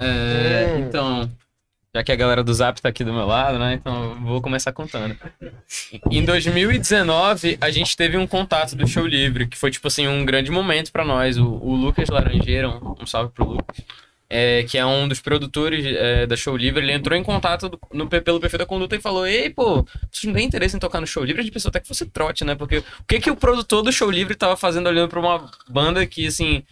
[0.00, 0.78] É, Hum.
[0.80, 1.30] então,
[1.94, 3.74] já que a galera do Zap tá aqui do meu lado, né?
[3.74, 5.16] Então eu vou começar contando.
[6.10, 10.24] Em 2019, a gente teve um contato do Show Livre, que foi, tipo assim, um
[10.24, 11.38] grande momento pra nós.
[11.38, 13.76] O, o Lucas Laranjeira, um, um salve pro Lucas,
[14.30, 17.78] é, que é um dos produtores é, da Show Livre, ele entrou em contato do-
[17.92, 21.00] no, pelo perfil da conduta e falou: Ei, pô, vocês não têm interesse em tocar
[21.00, 21.40] no Show Livre?
[21.40, 22.54] A gente pensou até que fosse trote, né?
[22.54, 26.04] Porque o que, que o produtor do Show Livre tava fazendo olhando pra uma banda
[26.06, 26.62] que, assim,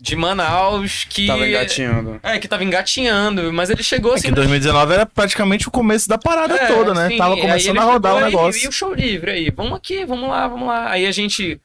[0.00, 1.26] de Manaus, que.
[1.26, 2.20] Tava engatinhando.
[2.22, 4.28] É, que tava engatinhando, mas ele chegou É assim.
[4.28, 7.08] que 2019 era praticamente o começo da parada É, toda, né?
[7.08, 8.64] sim, Tava começando a rodar o chegou, "E- negócio.
[8.64, 10.90] E, o show livre aí, vamos aqui, vamos lá, vamos lá.
[10.90, 11.58] Aí a gente.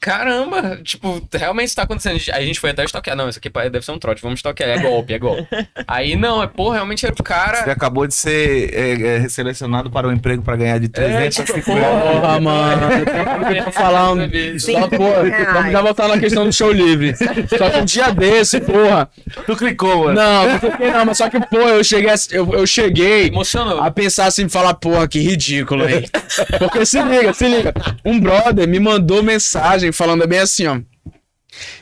[0.00, 2.20] Caramba, tipo, realmente está acontecendo.
[2.32, 3.16] A gente foi até stalkear.
[3.16, 4.70] Não, isso aqui deve ser um trote, vamos stalkear.
[4.70, 5.46] É golpe, é golpe.
[5.86, 7.70] Aí não, é pô, realmente era o Você cara.
[7.72, 12.40] acabou de ser é, é, selecionado para um emprego para ganhar de 300 tipo, Porra,
[12.40, 12.88] mano.
[13.54, 14.30] Eu tô falando.
[14.60, 15.04] Só, pô,
[15.52, 17.14] vamos já voltar na questão do show livre.
[17.16, 19.08] Só que um dia desse, porra.
[19.46, 20.14] Tu clicou, mano.
[20.14, 23.80] Não, não cliquei não, mas só que, pô, eu cheguei, a- eu, eu cheguei Emocionou.
[23.80, 26.04] a pensar assim, falar, porra, que ridículo, hein?
[26.58, 27.72] Porque se liga, se liga.
[28.04, 30.80] Um brother me mandou mensagem falando bem assim, ó.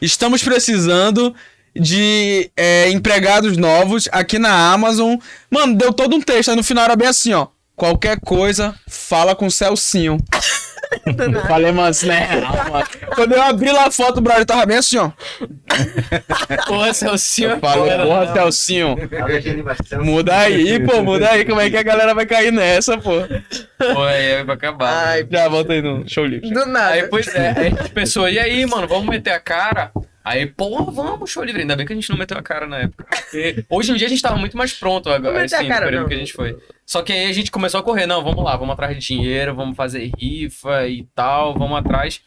[0.01, 1.35] Estamos precisando
[1.75, 5.17] de é, empregados novos aqui na Amazon.
[5.51, 6.51] Mano, deu todo um texto.
[6.51, 7.49] Aí no final era bem assim, ó.
[7.75, 10.19] Qualquer coisa, fala com o Celcinho.
[11.07, 11.91] Eu Falei, não é
[12.71, 12.87] mano.
[13.15, 15.11] Quando eu abri lá a foto, o brother tava bem assim, ó.
[16.67, 17.53] Porra, Celcinho.
[17.53, 18.33] é Falei, foda, porra, né?
[18.33, 18.97] Celcinho.
[20.03, 21.45] Muda aí, pô, muda aí.
[21.45, 23.13] Como é que a galera vai cair nessa, pô?
[23.95, 25.09] Pô, aí vai acabar.
[25.09, 26.51] Ai, Já volta aí no show livre.
[26.51, 26.91] do nada.
[26.95, 29.91] Aí, pois é, aí a gente pensou, e aí, mano, vamos meter a cara?
[30.25, 31.63] Aí, pô, vamos, show livre.
[31.63, 33.05] Ainda bem que a gente não meteu a cara na época.
[33.05, 35.69] Porque hoje em dia a gente tava muito mais pronto agora, Não meteu a assim,
[35.69, 36.09] no cara, período não.
[36.09, 36.59] que a gente foi.
[36.87, 39.55] Só que aí a gente começou a correr, não, vamos lá, vamos atrás de dinheiro,
[39.55, 42.21] vamos fazer rifa e tal, vamos atrás.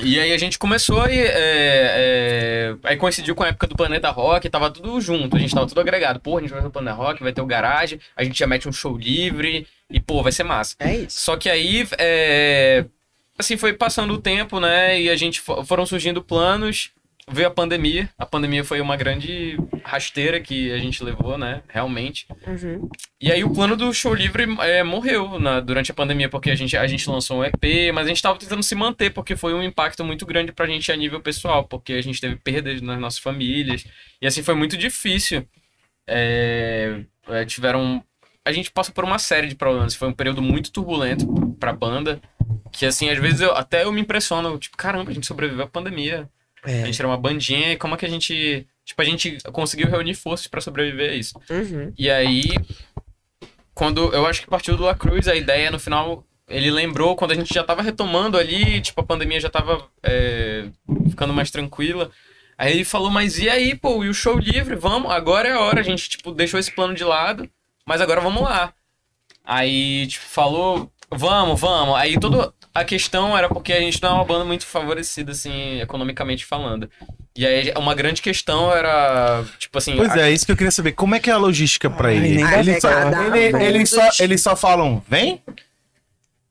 [0.00, 1.18] E aí a gente começou e.
[1.18, 5.54] é, é, aí coincidiu com a época do Planeta Rock, tava tudo junto, a gente
[5.54, 6.20] tava tudo agregado.
[6.20, 8.46] Pô, a gente vai fazer o Planeta Rock, vai ter o garagem, a gente já
[8.46, 10.76] mete um show livre e, pô, vai ser massa.
[10.78, 11.20] É isso.
[11.20, 12.84] Só que aí, é,
[13.38, 15.00] assim, foi passando o tempo, né?
[15.00, 16.90] E a gente fo- foram surgindo planos.
[17.30, 18.08] Veio a pandemia.
[18.16, 21.62] A pandemia foi uma grande rasteira que a gente levou, né?
[21.68, 22.26] Realmente.
[22.46, 22.88] Uhum.
[23.20, 26.54] E aí o plano do show livre é, morreu na- durante a pandemia, porque a
[26.54, 29.52] gente, a gente lançou um EP, mas a gente tava tentando se manter, porque foi
[29.52, 32.98] um impacto muito grande pra gente a nível pessoal, porque a gente teve perdas nas
[32.98, 33.84] nossas famílias.
[34.22, 35.46] E assim, foi muito difícil.
[36.06, 38.02] É, é, tiveram.
[38.48, 39.94] A gente passou por uma série de problemas.
[39.94, 41.26] Foi um período muito turbulento
[41.60, 42.20] pra banda.
[42.72, 45.68] Que assim, às vezes eu, até eu me impressiono, tipo, caramba, a gente sobreviveu à
[45.68, 46.28] pandemia.
[46.64, 46.84] A É.
[46.86, 48.66] gente era uma bandinha e como é que a gente.
[48.84, 51.38] Tipo, a gente conseguiu reunir forças pra sobreviver a isso.
[51.50, 51.92] Uhum.
[51.96, 52.42] E aí,
[53.74, 57.32] quando eu acho que partiu do La Cruz, a ideia no final, ele lembrou quando
[57.32, 60.66] a gente já tava retomando ali, tipo, a pandemia já tava é,
[61.08, 62.10] ficando mais tranquila.
[62.56, 64.74] Aí ele falou, mas e aí, pô, e o show livre?
[64.74, 65.80] Vamos, agora é a hora.
[65.80, 67.48] A gente, tipo, deixou esse plano de lado.
[67.88, 68.72] Mas agora vamos lá.
[69.44, 71.96] Aí, tipo, falou, vamos, vamos.
[71.96, 75.80] Aí toda a questão era porque a gente não é uma banda muito favorecida, assim,
[75.80, 76.88] economicamente falando.
[77.34, 79.96] E aí uma grande questão era, tipo assim.
[79.96, 80.92] Pois a- é, isso que eu queria saber.
[80.92, 82.42] Como é que é a logística pra ele?
[82.42, 82.88] dá Ele só,
[83.36, 85.42] ele- eles só, eles só falam, vem?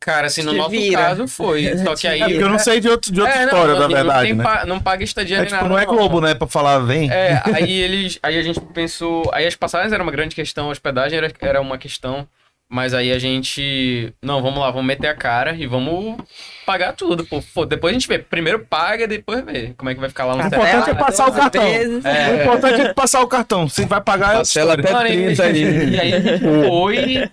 [0.08, 1.02] Cara, assim, no Se nosso vira.
[1.02, 1.78] caso foi.
[1.84, 2.22] Só que aí.
[2.22, 3.96] É porque eu não sei de, outro, de outra É, não, história, não, da não
[3.96, 4.44] verdade, tem né?
[4.46, 5.68] pa- não paga estadia É nem tipo, nada.
[5.70, 6.34] não é Globo, né?
[6.34, 7.12] Pra falar, vem.
[7.12, 8.18] É, aí eles.
[8.24, 9.30] Aí a gente pensou.
[9.34, 12.26] Aí as passagens era uma grande questão, a hospedagem era, era uma questão.
[12.70, 14.14] Mas aí a gente.
[14.24, 16.18] Não, vamos lá, vamos meter a cara e vamos
[16.66, 17.26] pagar tudo.
[17.26, 18.20] Pô, Pô, depois a gente vê.
[18.20, 21.28] Primeiro paga, depois vê como é que vai ficar lá no O importante é passar
[21.28, 21.64] o cartão.
[21.64, 22.04] vezes.
[22.06, 23.68] O importante é passar o cartão.
[23.70, 24.84] Você vai pagar é Parcela história.
[24.84, 25.90] até Mano, e, 30 aí.
[25.94, 27.30] e aí a gente foi.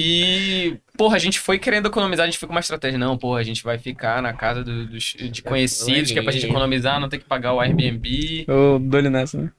[0.00, 2.96] E, porra, a gente foi querendo economizar, a gente foi com uma estratégia.
[2.96, 6.30] Não, porra, a gente vai ficar na casa do- dos, de conhecidos, que é pra
[6.30, 8.44] gente economizar, não ter que pagar o Airbnb.
[8.46, 9.50] Eu dou-lhe nessa, né?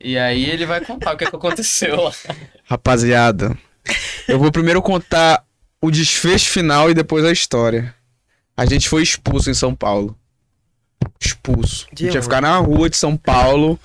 [0.00, 2.12] E aí ele vai contar o que, é que aconteceu lá.
[2.64, 3.54] Rapaziada,
[4.26, 5.44] eu vou primeiro contar
[5.78, 7.94] o desfecho final e depois a história.
[8.56, 10.18] A gente foi expulso em São Paulo.
[11.20, 11.86] Expulso.
[11.92, 13.78] De a gente ia ficar na rua de São Paulo.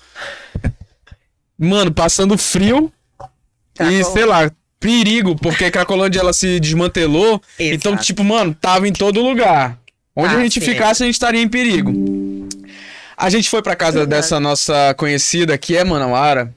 [1.58, 2.92] Mano, passando frio.
[3.20, 4.04] E, Cracolândia.
[4.06, 7.42] sei lá, perigo, porque a Cracolândia ela se desmantelou.
[7.60, 8.06] Então, Exato.
[8.06, 9.78] tipo, mano, tava em todo lugar.
[10.16, 10.66] Onde Ah, a gente sim.
[10.66, 11.94] ficasse, a gente estaria em perigo.
[13.16, 16.54] A gente foi pra casa dessa nossa conhecida, que é Manauara.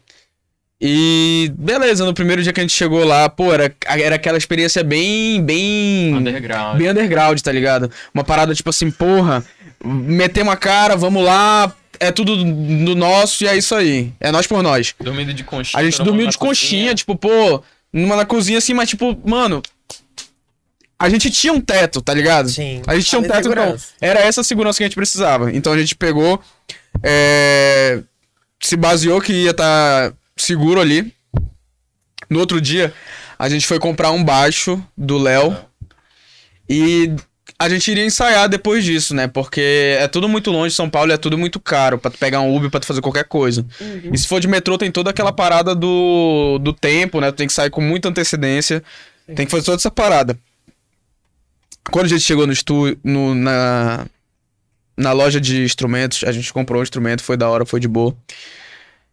[0.82, 4.82] E beleza, no primeiro dia que a gente chegou lá, pô, era, era aquela experiência
[4.82, 6.78] bem, bem, Underground.
[6.78, 7.90] bem underground, tá ligado?
[8.14, 9.44] Uma parada tipo assim, porra,
[9.84, 14.10] metemos a cara, vamos lá, é tudo do nosso e é isso aí.
[14.18, 14.94] É nós por nós.
[14.98, 15.78] Dormindo de conchinha.
[15.78, 16.94] A gente dormiu de conchinha, cozinha.
[16.94, 17.62] tipo, pô,
[17.92, 19.62] numa na cozinha assim, mas tipo, mano,
[20.98, 22.48] a gente tinha um teto, tá ligado?
[22.48, 22.82] Sim.
[22.86, 23.86] A gente tinha um teto, então, segurança.
[24.00, 25.50] era essa segurança que a gente precisava.
[25.52, 26.42] Então a gente pegou,
[27.02, 28.02] é,
[28.62, 31.14] se baseou que ia estar seguro ali.
[32.28, 32.92] No outro dia,
[33.38, 35.56] a gente foi comprar um baixo do Léo
[36.68, 37.16] e
[37.60, 39.28] a gente iria ensaiar depois disso, né?
[39.28, 42.16] Porque é tudo muito longe de São Paulo e é tudo muito caro pra tu
[42.16, 43.66] pegar um Uber pra tu fazer qualquer coisa.
[44.12, 47.30] E se for de metrô, tem toda aquela parada do, do tempo, né?
[47.30, 48.82] Tu tem que sair com muita antecedência.
[49.36, 50.38] Tem que fazer toda essa parada.
[51.90, 54.06] Quando a gente chegou no estúdio, no, na,
[54.96, 58.16] na loja de instrumentos, a gente comprou um instrumento, foi da hora, foi de boa.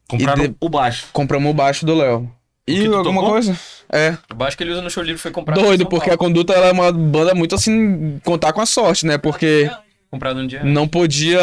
[0.08, 1.08] Compraram E de- o baixo.
[1.12, 2.32] Compramos o baixo do Léo.
[2.68, 3.30] E alguma tocou?
[3.32, 3.58] coisa?
[3.92, 4.18] É.
[4.30, 5.62] O baixo que ele usa no show livre foi comprado.
[5.62, 6.18] Doido, porque a.
[6.18, 9.18] Conduta ela é uma banda muito assim, contar com a sorte, né?
[9.18, 9.70] Porque
[10.10, 10.64] Comprado um dia.
[10.64, 11.40] não podia.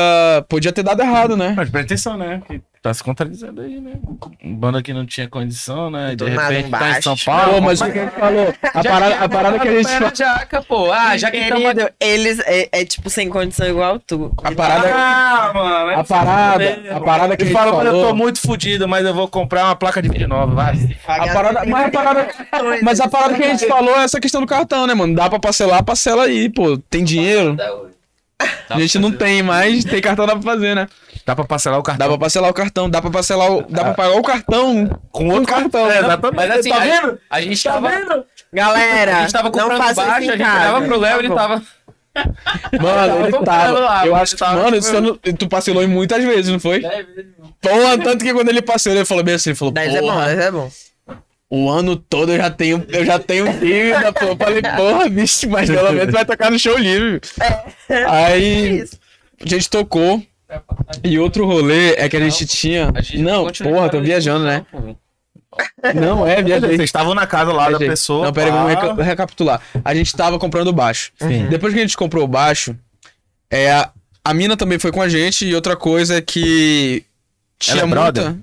[0.49, 1.53] Podia ter dado errado, né?
[1.57, 2.41] Mas presta atenção, né?
[2.49, 3.93] Que tá se contradizendo aí, né?
[4.43, 6.13] Um banda que não tinha condição, né?
[6.13, 7.15] E de repente tá em São.
[7.27, 7.55] Paulo.
[7.55, 8.55] Pô, mas o que a gente falou?
[8.63, 10.11] A parada, a parada que a gente falou.
[10.15, 10.91] Jaca, pô.
[10.93, 11.45] Ah, já que.
[11.45, 14.33] Querido, eles é, é, tipo sem condição igual tu.
[14.43, 15.91] A parada, Ah, mano.
[15.91, 16.65] é a parada,
[16.97, 18.17] a parada que a Ele fala, mano, eu tô falou.
[18.17, 20.55] muito fudido, mas eu vou comprar uma placa de vídeo nova.
[20.55, 20.75] Vai.
[21.07, 22.29] A parada, mas a parada,
[22.83, 25.15] mas a parada que a gente falou é essa questão do cartão, né, mano?
[25.15, 26.79] Dá pra parcelar, parcela aí, pô.
[26.79, 27.57] Tem dinheiro?
[28.69, 30.87] A gente não tem, mas tem cartão, dá pra fazer, né?
[31.27, 32.09] Dá pra parcelar o Dá cartão.
[32.09, 33.63] pra parcelar o cartão, dá pra parcelar o.
[33.69, 35.87] Dá pra pagar o cartão com outro cartão.
[35.91, 35.99] É, né?
[36.01, 36.37] exatamente.
[36.37, 37.19] Mas assim, Tá a- vendo?
[37.31, 37.91] A gente tava.
[38.53, 41.63] Galera, A gente tava comprando baixo, a gente casa, olhava pro Léo, por ele tava.
[42.81, 43.79] Mano, ele tava.
[43.81, 46.81] lá, eu acho que, tava- mano, não- tu parcelou em muitas vezes, não foi?
[46.81, 47.69] Pô,
[48.03, 50.27] tanto que quando ele parcelou, ele falou bem assim, ele falou, 10 é bom, porra,
[50.27, 50.71] 10 é bom.
[51.55, 54.25] O ano todo eu já tenho, eu já tenho dívida, pô.
[54.27, 57.21] Eu falei, porra, bicho, mas pelo menos vai tocar no show livre.
[57.89, 58.99] É Aí, isso.
[59.45, 60.23] a gente tocou.
[61.03, 62.91] E outro rolê é que a gente tinha.
[62.95, 64.65] A gente Não, porra, tô viajando, né?
[64.71, 64.97] pô.
[65.95, 66.71] Não, é, viajei.
[66.71, 67.89] Vocês estavam na casa lá da Viajei.
[67.89, 68.27] pessoa.
[68.27, 69.61] Não, pera aí, vamos reca- recapitular.
[69.85, 71.13] A gente tava comprando baixo.
[71.17, 71.47] Sim.
[71.49, 72.77] Depois que a gente comprou o baixo,
[73.51, 73.91] é, a,
[74.25, 75.47] a mina também foi com a gente.
[75.47, 77.05] E outra coisa é que.
[77.59, 78.13] Tinha Ela é muita...
[78.13, 78.35] brother?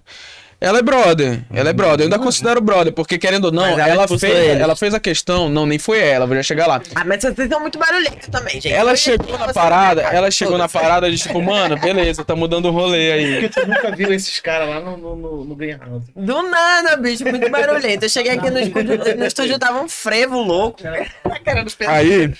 [0.64, 1.42] Ela é brother.
[1.52, 2.02] Ela é brother.
[2.02, 4.24] Eu ainda considero brother, porque querendo ou não, Mas ela ela, fez,
[4.62, 5.50] ela fez a questão.
[5.50, 6.80] Não, nem foi ela, vou já chegar lá.
[6.94, 8.72] Ah, mas vocês são muito barulhentos também, gente.
[8.72, 12.66] Ela chegou na vocês parada, ela chegou na parada de tipo, mano, beleza, tá mudando
[12.66, 13.42] o rolê aí.
[13.42, 16.12] Porque tu nunca viu esses caras lá no, no, no, no Greenhouse.
[16.16, 18.06] Do nada, bicho, muito barulhento.
[18.06, 20.80] Eu cheguei aqui no estúdio, no estúdio tava um frevo louco.
[21.88, 22.32] Aí.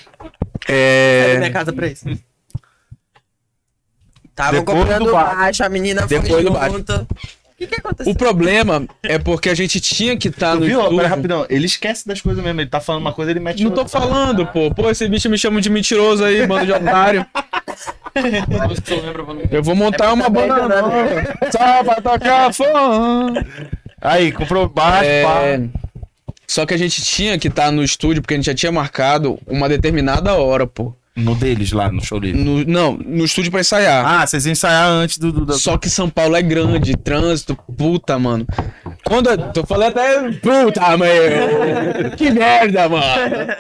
[0.70, 1.50] Sai da minha É.
[1.50, 2.06] casa pra isso.
[4.36, 5.36] Tava Depois comprando do baixo.
[5.36, 6.94] baixo, a menina foi Depois do junto.
[7.02, 8.12] O que que aconteceu?
[8.12, 10.80] O problema é porque a gente tinha que estar Tu no viu?
[10.80, 10.98] estúdio.
[10.98, 11.46] Pera, rapidão.
[11.50, 12.60] Ele esquece das coisas mesmo.
[12.62, 14.74] Ele tá falando uma coisa, ele mete Não tô falando, pô.
[14.74, 17.26] Pô, esse bicho me chama de mentiroso aí, bando de otário.
[19.52, 20.82] Eu vou montar uma também, banda né?
[20.82, 21.52] nova.
[21.52, 23.34] Só pra tocar fã.
[24.02, 25.70] Aí, comprou baixo, É, pá.
[26.48, 29.40] Só que a gente tinha que estar no estúdio, porque a gente já tinha marcado
[29.48, 30.94] uma determinada hora, pô.
[31.16, 32.42] No deles lá, no show livre.
[32.42, 34.06] No- não, no estúdio pra ensaiar.
[34.06, 35.32] Ah, vocês iam ensaiar antes do.
[35.32, 38.46] do, do- Só que São Paulo é grande, trânsito, puta, mano.
[39.04, 40.32] Quando eu, eu falei até.
[40.34, 42.12] Puta, meu!
[42.16, 43.54] Que merda, mano!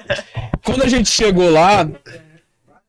[0.63, 1.87] Quando a gente chegou lá,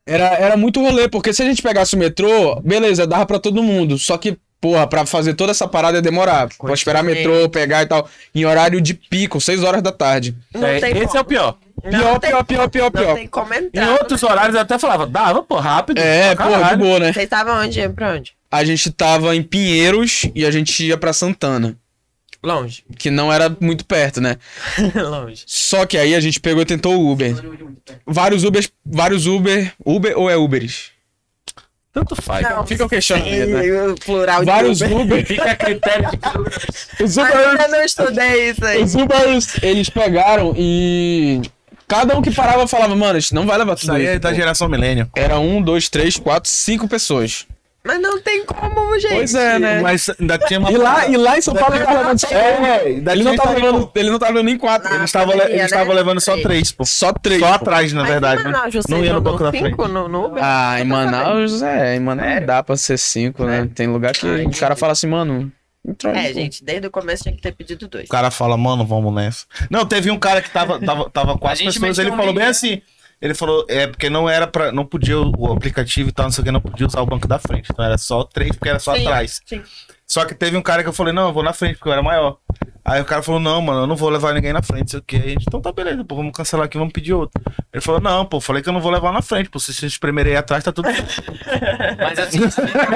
[0.07, 3.63] era, era muito rolê, porque se a gente pegasse o metrô, beleza, dava pra todo
[3.63, 3.99] mundo.
[3.99, 6.49] Só que, porra, pra fazer toda essa parada ia demorar.
[6.57, 8.09] Pra esperar metrô, pegar e tal.
[8.35, 10.35] Em horário de pico, 6 horas da tarde.
[10.55, 11.19] Não É, tem esse como.
[11.19, 11.59] é o pior.
[11.85, 13.15] Não Pior, tem pior, pior, pior, Não pior.
[13.17, 15.99] tem Em outros horários eu até falava, dava, pô, rápido.
[15.99, 17.13] É, pô, de boa, né?
[17.13, 17.81] Vocês estavam onde?
[17.81, 18.33] Ia Pra onde?
[18.49, 21.77] A gente tava em Pinheiros e a gente ia pra Santana.
[22.41, 22.85] Longe.
[22.97, 24.37] Que não era muito perto, né?
[24.95, 25.43] Longe.
[25.47, 27.35] Só que aí a gente pegou e tentou o Uber.
[28.07, 28.69] Vários Ubers.
[28.87, 29.73] Vários Uber.
[29.85, 30.91] Uber ou é Uberes?
[31.93, 32.49] Tanto faz.
[32.49, 33.95] Não, Fica o questionamento, né?
[34.05, 34.97] plural de Vários Uber.
[35.01, 35.27] Uber.
[35.29, 36.09] Fica a critério
[36.97, 37.71] de Os Ainda Ubers.
[37.71, 38.83] não estudei isso aí.
[38.83, 41.43] Os Ubers, eles pegaram e.
[41.87, 44.13] Cada um que parava falava, mano, a gente não vai levar Isso tudo aí isso.
[44.13, 45.11] é da pô." geração milênio.
[45.15, 47.47] Era um, dois, três, quatro, cinco pessoas.
[47.85, 49.13] Mas não tem como, gente.
[49.15, 49.81] Pois é, né?
[49.81, 50.71] Mas ainda tinha uma.
[50.71, 53.51] E lá, e lá em São Paulo ele tava levando só É, Ele não tava
[53.55, 54.89] levando, ele não tava levando nem quatro.
[54.95, 55.65] Ah, estavam pandemia, eles né?
[55.65, 56.47] estavam levando só Três.
[56.47, 56.85] três, pô.
[56.85, 57.41] Só três.
[57.41, 57.55] Só pô.
[57.55, 58.41] atrás, na Mas verdade.
[58.41, 58.71] em Manaus, né?
[58.71, 59.77] vocês Não ia no banco da frente.
[59.77, 60.43] no, no Uber?
[60.45, 63.69] Ah, em Manaus, é, em Manaus dá pra ser cinco, né?
[63.75, 65.51] Tem lugar que Ai, o cara fala assim, mano.
[65.85, 68.05] entra aí, É, gente, desde o começo tinha que ter pedido dois.
[68.05, 69.45] O cara fala, mano, vamos nessa.
[69.69, 72.81] Não, teve um cara que tava, tava, tava quatro pessoas, ele falou bem assim.
[73.23, 74.73] Ele falou, é porque não era pra.
[74.73, 77.29] Não podia o aplicativo e tal, não sei o que, não podia usar o banco
[77.29, 77.69] da frente.
[77.73, 79.41] Então era só três, porque era só Sim, atrás.
[79.47, 79.63] sim.
[80.05, 81.93] Só que teve um cara que eu falei, não, eu vou na frente, porque eu
[81.93, 82.37] era maior.
[82.85, 85.03] Aí o cara falou, não, mano, eu não vou levar ninguém na frente, sei o
[85.03, 85.17] que.
[85.17, 87.41] Aí a gente, então tá beleza, pô, vamos cancelar aqui, vamos pedir outro.
[87.73, 89.93] Ele falou, não, pô, falei que eu não vou levar na frente, pô, se vocês
[89.93, 90.89] espremerem aí atrás, tá tudo.
[91.97, 92.41] Mas assim,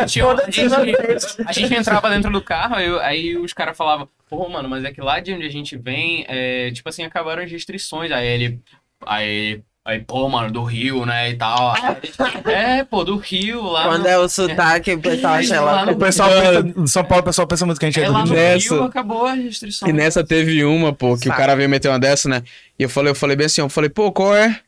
[0.07, 4.49] tinha- a, gente, a gente entrava dentro do carro, aí, aí os caras falavam, pô,
[4.49, 7.51] mano, mas é que lá de onde a gente vem, é, tipo assim, acabaram as
[7.51, 8.11] restrições.
[8.11, 8.61] Aí ele.
[9.07, 9.63] Aí.
[9.87, 11.73] Aí, pô, mano, do Rio, né, e tal.
[12.45, 13.85] É, pô, do Rio lá.
[13.85, 15.87] Quando no, é o sotaque, o pessoal acha Lá lá.
[15.87, 18.05] no- O pessoal pensa, em São Paulo, o pessoal pensa muito que a gente é,
[18.05, 18.29] é do lá Rio.
[18.29, 18.75] no Nessa.
[18.75, 19.89] Rio acabou a restrição.
[19.89, 22.43] E nessa teve uma, pô, que o cara veio meter uma dessa, né?
[22.77, 24.59] E eu falei, eu falei bem assim, eu falei, pô, qual é?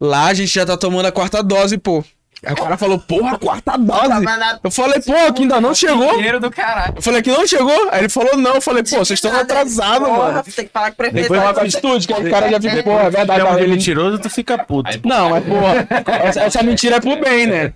[0.00, 2.04] Lá a gente já tá tomando a quarta dose, pô.
[2.44, 4.24] Aí o cara falou, porra, quarta dose.
[4.62, 6.14] Eu falei, pô, que ainda não chegou.
[6.16, 6.92] Dinheiro do caralho.
[6.96, 7.88] Eu falei que não chegou.
[7.90, 8.54] Aí ele falou, não.
[8.56, 10.42] Eu falei, pô, vocês estão atrasados, Porra, mano.
[10.44, 11.22] Tem que falar com o prefeito.
[11.22, 13.44] Depois uma atitude, que aí o cara já fica, pô, é verdade.
[13.56, 14.90] De ele- mentiroso, tu fica puto.
[14.90, 15.88] Aí, Não, mas porra,
[16.24, 17.72] essa, essa mentira é pro bem, né?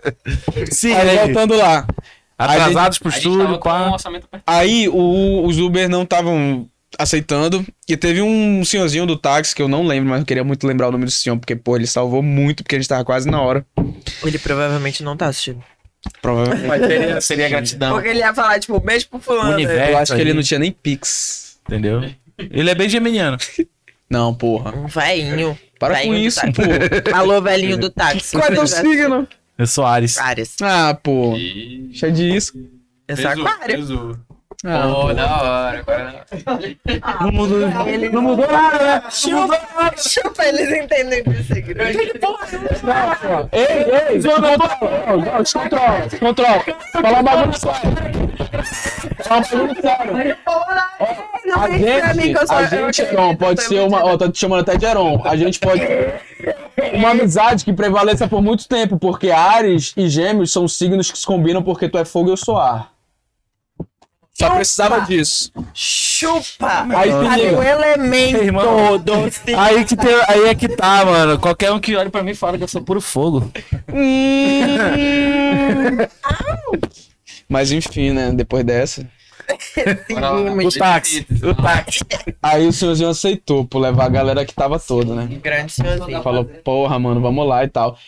[0.71, 1.87] Sim, Aí voltando lá.
[2.39, 3.97] atrasados pro gente tava estúdio, com um pá.
[3.97, 4.43] apertado.
[4.47, 6.67] Aí o- os Uber não estavam
[6.99, 7.65] aceitando.
[7.89, 10.89] E teve um senhorzinho do táxi, que eu não lembro, mas eu queria muito lembrar
[10.89, 13.41] o nome do senhor, porque, pô, ele salvou muito, porque a gente tava quase na
[13.41, 13.65] hora.
[14.25, 15.63] Ele provavelmente não tá assistindo.
[16.23, 16.67] Provavelmente.
[16.67, 17.93] Mas seria, seria gratidão.
[17.93, 19.55] Porque ele ia falar, tipo, beijo pro fulano.
[19.55, 19.93] Universo.
[19.93, 20.37] Eu acho que ele aí.
[20.37, 21.59] não tinha nem Pix.
[21.67, 22.03] Entendeu?
[22.39, 23.37] Ele é bem geminiano.
[24.09, 24.75] Não, porra.
[24.75, 25.59] Um velhinho.
[25.79, 27.17] Para com Velhinho do isso, pô.
[27.17, 28.33] Alô, velhinho do táxi.
[28.33, 29.27] Qual é teu signo?
[29.57, 30.19] Eu sou Ares.
[30.19, 30.57] Ares.
[30.61, 31.37] Ah, pô.
[31.93, 32.53] Cheio disso.
[33.07, 34.21] Eu sou aquário.
[34.63, 34.73] Pesou.
[34.73, 35.79] Ah, Pô, da hora.
[35.81, 36.27] Agora...
[37.21, 37.59] Não mudou,
[38.13, 39.01] não mudou nada, né?
[39.27, 39.97] Não mudou nada.
[39.97, 41.83] Chupa, eles entendem de signo.
[41.83, 41.97] Ei,
[44.11, 44.21] ei,
[45.45, 46.65] se controla, controla.
[46.93, 47.91] Fala um bagulho sério.
[49.25, 50.37] Fala um bagulho sério.
[51.47, 52.57] Não A vem pra mim gente, que eu sou...
[52.57, 55.21] a gente, não, pode ser uma, ó, tá te chamando até de Heron.
[55.25, 55.83] A gente pode,
[56.93, 61.27] uma amizade que prevaleça por muito tempo, porque Ares e Gêmeos são signos que se
[61.27, 62.93] combinam porque tu é fogo e eu sou ar.
[64.47, 65.53] Só precisava disso.
[65.75, 66.87] Chupa!
[66.97, 67.59] Aí, filhinho.
[67.59, 69.03] o elemento Irmão.
[69.59, 71.39] Aí, que tem- aí é que tá, mano.
[71.39, 73.51] Qualquer um que olhe pra mim fala que eu sou puro fogo.
[77.49, 79.07] Mas enfim, né, depois dessa.
[79.59, 80.77] Seguimos.
[80.77, 81.27] O táxi.
[81.43, 82.01] O táxi.
[82.41, 85.29] Aí o senhorzinho aceitou por levar a galera que tava toda, né?
[85.43, 86.23] Grande senhorzinho.
[86.23, 87.99] Falou, porra, mano, vamos lá e tal.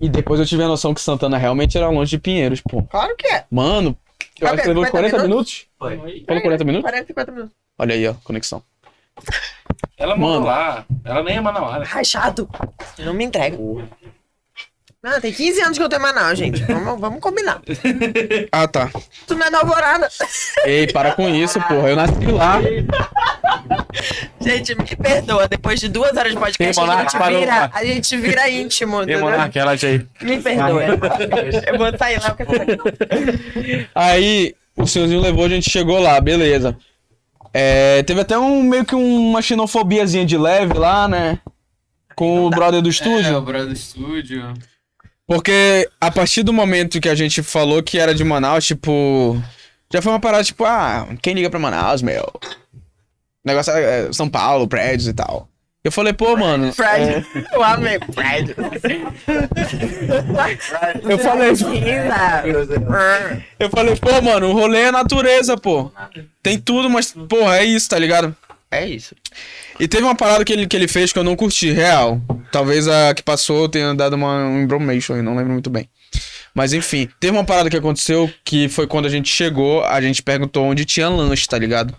[0.00, 2.82] E depois eu tive a noção que Santana realmente era longe de Pinheiros, pô.
[2.82, 3.44] Claro que é.
[3.50, 3.96] Mano,
[4.40, 5.66] eu acho que levou 40 minutos.
[5.78, 6.82] Falou 40 minutos?
[6.82, 7.54] 40, 50 minutos.
[7.78, 8.62] Olha aí, ó, conexão.
[9.96, 10.40] Ela Mano.
[10.40, 10.86] mora lá.
[11.04, 11.84] Ela nem é Manauara.
[11.84, 12.48] Rachado.
[12.98, 13.56] Não me entrega.
[15.06, 16.62] Não, tem 15 anos que eu tô em Manaus, gente.
[16.66, 17.60] Vamos, vamos combinar.
[18.50, 18.90] Ah, tá.
[19.26, 20.08] Tu não é da Alvorada.
[20.64, 21.90] Ei, para com isso, porra.
[21.90, 22.58] Eu nasci lá.
[24.40, 25.46] Gente, me perdoa.
[25.48, 28.98] Depois de duas horas de podcast, Tem a gente, monarca, vira, a gente vira íntimo.
[29.00, 29.20] E entendeu?
[29.20, 30.06] Monarca, ela aí.
[30.20, 30.82] Me perdoa.
[31.66, 36.76] Eu vou sair lá porque Aí o senhorzinho levou, a gente chegou lá, beleza.
[37.54, 41.38] É, teve até um meio que uma xenofobiazinha de leve lá, né?
[42.14, 43.36] Com o brother do É, estúdio.
[43.38, 44.52] o brother do estúdio.
[45.26, 49.42] Porque a partir do momento que a gente falou que era de Manaus, tipo.
[49.92, 52.24] Já foi uma parada tipo, ah, quem liga pra Manaus, meu?
[52.34, 52.80] O
[53.44, 55.48] negócio é é São Paulo, prédios e tal.
[55.86, 56.72] Eu falei, pô, mano.
[56.74, 57.24] Pride.
[57.52, 57.96] Eu amei.
[58.00, 58.56] Pride.
[61.08, 61.50] Eu falei,
[63.60, 65.92] eu falei, pô, mano, o rolê é natureza, pô.
[66.42, 68.34] Tem tudo, mas, porra, é isso, tá ligado?
[68.76, 69.14] É isso.
[69.80, 72.20] E teve uma parada que ele, que ele fez que eu não curti, real.
[72.52, 75.88] Talvez a que passou tenha dado uma um embromation aí, não lembro muito bem.
[76.54, 80.22] Mas enfim, teve uma parada que aconteceu que foi quando a gente chegou, a gente
[80.22, 81.94] perguntou onde tinha lanche, tá ligado?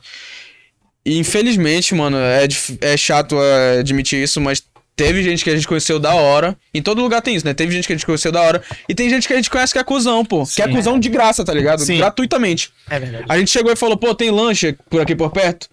[1.06, 2.48] E infelizmente, mano, é,
[2.82, 4.64] é chato é, admitir isso, mas
[4.95, 6.58] teve gente que a gente conheceu da hora.
[6.74, 7.54] Em todo lugar tem isso, né?
[7.54, 8.62] Teve gente que a gente conheceu da hora.
[8.90, 10.44] E tem gente que a gente conhece que é cuzão, pô.
[10.45, 11.86] Que é cuzão de graça, tá ligado?
[11.86, 11.99] Sim.
[11.99, 12.72] Gratuitamente.
[12.90, 13.26] É verdade.
[13.30, 15.70] A gente chegou e falou, pô, tem lanche por aqui por perto?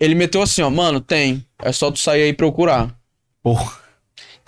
[0.00, 1.44] Ele meteu assim, ó, mano, tem.
[1.62, 2.88] É só tu sair aí e procurar.
[3.42, 3.88] Porra.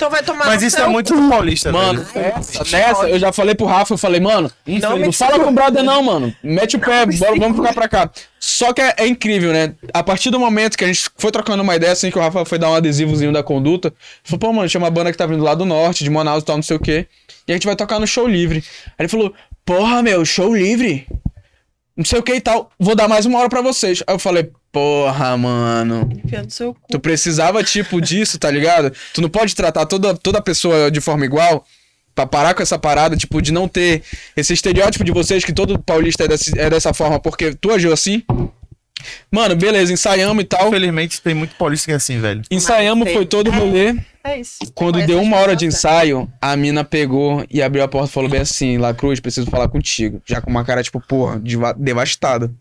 [0.01, 2.35] Então vai tomar Mas no isso seu é muito paulista, Mano, velho.
[2.35, 5.51] nessa, nessa, eu já falei pro Rafa, eu falei, mano, Não não, me fala com
[5.51, 6.35] o brother não, mano.
[6.43, 8.11] Mete o pé, bora, vamos ficar pra cá.
[8.39, 9.75] Só que é, é incrível, né?
[9.93, 12.47] A partir do momento que a gente foi trocando uma ideia, assim, que o Rafa
[12.47, 13.93] foi dar um adesivozinho da conduta,
[14.25, 16.47] falou, pô, mano, tinha uma banda que tá vindo lá do norte, de Manaus e
[16.47, 17.07] tal, não sei o quê.
[17.47, 18.65] E a gente vai tocar no show livre.
[18.87, 19.35] Aí ele falou,
[19.67, 21.07] porra, meu, show livre?
[22.01, 24.03] Não sei o que e tal, vou dar mais uma hora pra vocês.
[24.07, 26.09] Aí eu falei, porra, mano.
[26.49, 26.81] Seu cu.
[26.91, 28.91] Tu precisava, tipo, disso, tá ligado?
[29.13, 31.63] Tu não pode tratar toda, toda pessoa de forma igual
[32.15, 34.03] pra parar com essa parada, tipo, de não ter
[34.35, 37.93] esse estereótipo de vocês que todo paulista é, desse- é dessa forma porque tu agiu
[37.93, 38.23] assim.
[39.31, 40.69] Mano, beleza, ensaiamos e tal.
[40.69, 42.43] Infelizmente tem muito paulista que é assim, velho.
[42.51, 43.95] Ensaiamos, foi todo o rolê.
[44.23, 44.59] É isso.
[44.75, 48.29] Quando deu uma hora de ensaio, a mina pegou e abriu a porta e falou
[48.29, 50.21] bem assim: La Cruz, preciso falar contigo.
[50.27, 52.53] Já com uma cara, tipo, porra, deva- devastada.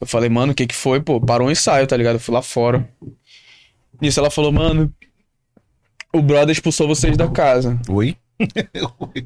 [0.00, 1.00] Eu falei, mano, o que que foi?
[1.00, 2.14] Pô, parou o ensaio, tá ligado?
[2.16, 2.86] Eu fui lá fora.
[4.00, 4.92] Nisso ela falou, mano,
[6.12, 7.78] o brother expulsou vocês da casa.
[7.88, 8.16] Oi?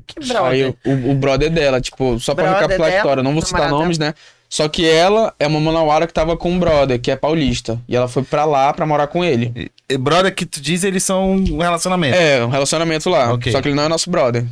[0.06, 0.42] Que brother.
[0.44, 3.70] Aí o, o brother dela, tipo, só pra Brother recapitular a história, não vou citar
[3.70, 4.12] nomes, né?
[4.48, 7.80] Só que ela é uma manauara que tava com um brother, que é paulista.
[7.88, 9.70] E ela foi pra lá pra morar com ele.
[9.88, 12.16] E Brother que tu diz, eles são um relacionamento.
[12.16, 13.32] É, um relacionamento lá.
[13.32, 13.50] Ok.
[13.52, 14.44] Só que ele não é nosso brother.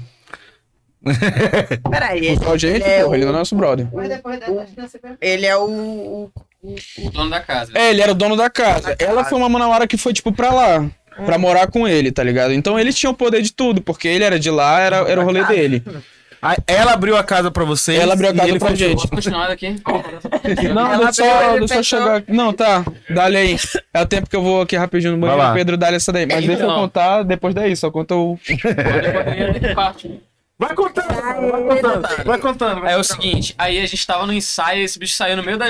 [1.91, 3.87] Peraí, ele, gente, ele é porra, ele o- não é nosso brother.
[3.87, 4.21] Da
[5.21, 6.31] ele é o, o-
[6.99, 7.73] O dono da casa.
[7.75, 8.97] É, ele era o dono da casa.
[8.99, 10.87] Ela foi uma manauara que foi, tipo, pra lá.
[11.27, 12.53] Pra morar com ele, tá ligado?
[12.53, 15.25] Então ele tinha o poder de tudo, porque ele era de lá, era, era o
[15.25, 15.83] rolê dele.
[16.45, 17.99] Aí Ela abriu a casa pra vocês.
[17.99, 18.95] Ela abriu a e casa ele pra gente.
[18.97, 19.77] Posso continuar daqui?
[20.75, 21.99] Não, Ela deixa só, deixa eu fechou.
[22.01, 22.23] chegar.
[22.29, 22.85] Não, tá.
[23.09, 23.57] Dá-lhe aí.
[23.95, 25.55] É o tempo que eu vou aqui rapidinho no banheiro.
[25.55, 26.27] Pedro, dá-lhe essa daí.
[26.27, 26.81] Mas deixa eu Então.
[26.81, 28.39] contar depois daí, só conta o.
[30.57, 32.25] Vai contando, vai contando.
[32.25, 32.81] Vai contando.
[32.83, 35.59] vai É o seguinte, aí a gente tava no ensaio, esse bicho saiu no meio
[35.59, 35.67] da,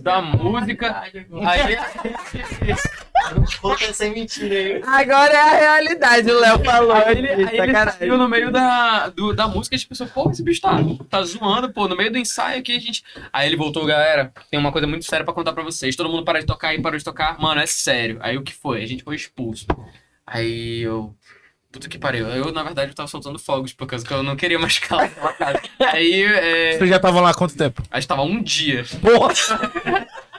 [0.00, 1.02] da música.
[1.46, 1.76] Aí
[3.60, 4.82] Conta sem mentira aí.
[4.84, 6.92] Agora é a realidade, o Léo falou.
[6.92, 10.06] Aí ele, aí ele saiu no meio da, do- da música e a gente pensou,
[10.08, 10.76] pô, esse bicho tá,
[11.08, 13.04] tá zoando, pô, no meio do ensaio aqui a gente.
[13.32, 15.94] Aí ele voltou, galera, tem uma coisa muito séria pra contar pra vocês.
[15.94, 17.38] Todo mundo para de tocar e parou de tocar.
[17.38, 18.18] Mano, é sério.
[18.20, 18.82] Aí o que foi?
[18.82, 19.66] A gente foi expulso.
[20.26, 21.14] Aí eu.
[21.72, 22.28] Puta que pariu.
[22.28, 24.96] Eu, na verdade, eu tava soltando fogos, por causa que eu não queria mais ficar
[24.96, 25.60] lá naquela casa.
[25.92, 27.82] Aí, é, Vocês já estavam lá há quanto tempo?
[27.90, 28.84] a gente tava um dia.
[29.00, 29.32] Porra!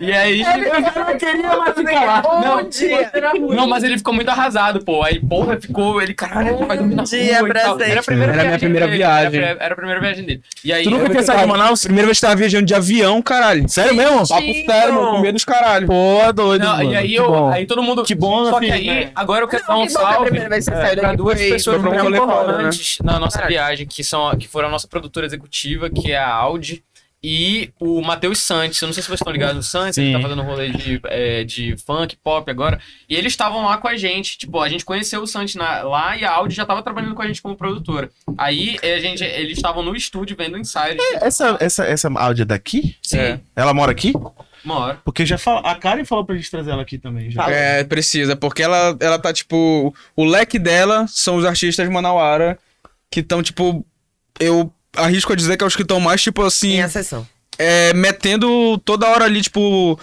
[0.00, 0.40] E aí.
[0.40, 2.22] Eu já não queria mais ficar lá.
[2.22, 3.56] Não.
[3.56, 5.02] Não, mas ele ficou muito arrasado, pô.
[5.02, 6.00] Aí, porra, ficou.
[6.00, 7.60] Ele, caralho, gente vai dormir dia pra.
[7.84, 9.40] Era a primeira Era a minha viagem primeira dele, viagem.
[9.40, 10.42] Era, era a primeira viagem dele.
[10.64, 10.84] E aí.
[10.84, 11.82] Tu nunca tinha saído de Manaus?
[11.82, 13.68] Primeira vez que tava viajando de avião, caralho.
[13.68, 14.26] Sério mesmo?
[14.28, 15.86] Papo sério, mano, com medo dos caralho.
[15.86, 16.92] Pô, doido, Não, mano.
[16.92, 17.26] e aí que eu.
[17.28, 17.48] bom.
[17.50, 18.04] Aí todo mundo.
[18.04, 19.10] Que bom, Só que assim, aí, né?
[19.14, 20.30] agora eu quero dar um Que que salve.
[20.30, 22.52] que saiu Pra duas foi- pessoas muito rolê foda, né?
[22.52, 26.28] importantes na nossa viagem, que, são, que foram a nossa produtora executiva, que é a
[26.28, 26.82] Audi,
[27.22, 28.80] e o Matheus Santos.
[28.80, 30.12] Eu não sei se vocês estão ligados no Santos, ele Sim.
[30.14, 32.80] tá fazendo um rolê de, é, de funk, pop agora.
[33.08, 34.38] E eles estavam lá com a gente.
[34.38, 37.22] Tipo, a gente conheceu o Santos na- lá e a Audi já tava trabalhando com
[37.22, 38.10] a gente como produtora.
[38.38, 40.96] Aí a gente, eles estavam no estúdio vendo o ensaio.
[41.20, 42.96] Essa, essa, essa áudia daqui?
[43.02, 43.40] Sim, É.
[43.54, 44.12] Ela mora aqui?
[44.64, 44.98] uma hora.
[45.04, 47.30] Porque já fala, a Karen falou pra gente trazer ela aqui também.
[47.30, 47.48] Já.
[47.50, 49.94] É, precisa, porque ela, ela tá, tipo.
[50.16, 52.58] O leque dela são os artistas de Manauara
[53.10, 53.84] que estão, tipo.
[54.38, 56.80] Eu arrisco a dizer que é os que estão mais, tipo assim.
[56.80, 57.26] Em sessão.
[57.58, 59.98] é, metendo toda hora ali, tipo.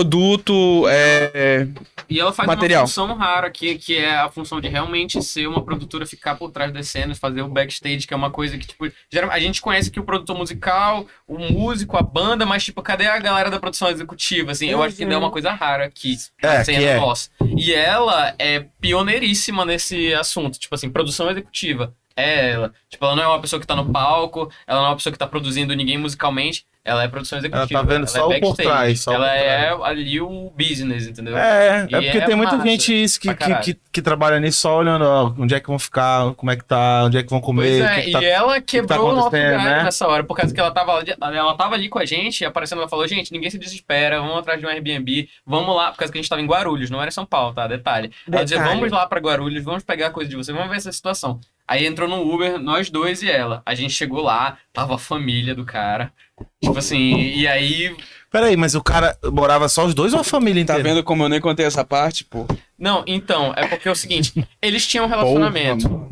[0.00, 0.86] Produto.
[0.88, 1.66] É, é,
[2.08, 2.82] E ela faz Material.
[2.82, 6.52] uma função rara, que, que é a função de realmente ser uma produtora, ficar por
[6.52, 9.60] trás das cenas, fazer o backstage, que é uma coisa que, tipo, geral- a gente
[9.60, 13.58] conhece aqui o produtor musical, o músico, a banda, mas, tipo, cadê a galera da
[13.58, 14.52] produção executiva?
[14.52, 16.96] Assim, eu acho que é uma coisa rara aqui, É, que cena é.
[17.00, 17.28] nossa.
[17.56, 21.92] E ela é pioneiríssima nesse assunto, tipo assim, produção executiva.
[22.16, 22.72] É ela.
[22.88, 25.12] Tipo, ela não é uma pessoa que tá no palco, ela não é uma pessoa
[25.12, 26.64] que tá produzindo ninguém musicalmente.
[26.82, 27.66] Ela é produção executiva.
[27.78, 30.50] Ela tá vendo é só o por trás, só o ela por é ali o
[30.56, 31.36] business, entendeu?
[31.36, 34.60] É, E é porque é tem muita gente isso que, que, que, que trabalha nisso
[34.60, 37.28] só olhando ó, onde é que vão ficar, como é que tá, onde é que
[37.28, 37.82] vão Pois comer.
[37.82, 39.82] o é, que que e tá- ela quebrou o nosso acontecendo, galho né?
[39.84, 42.44] nessa hora, por causa que ela tava, ali- ela tava ali com a gente, e
[42.46, 45.98] aparecendo, ela falou, gente, ninguém se desespera, vamos atrás de um Airbnb, vamos lá, por
[45.98, 47.66] causa que a gente tava em Guarulhos, não era em São Paulo, tá?
[47.66, 48.10] Detalhe.
[48.26, 48.76] Ela dizia, Detalhe.
[48.78, 51.38] vamos lá pra Guarulhos, vamos pegar a coisa de você, vamos ver essa situação.
[51.70, 53.62] Aí entrou no Uber, nós dois e ela.
[53.64, 56.12] A gente chegou lá, tava a família do cara.
[56.60, 57.94] Tipo assim, e aí
[58.28, 60.88] Peraí, mas o cara morava só os dois ou a família Tá inteira?
[60.96, 62.44] vendo como eu nem contei essa parte, pô?
[62.76, 66.10] Não, então, é porque é o seguinte, eles tinham um relacionamento.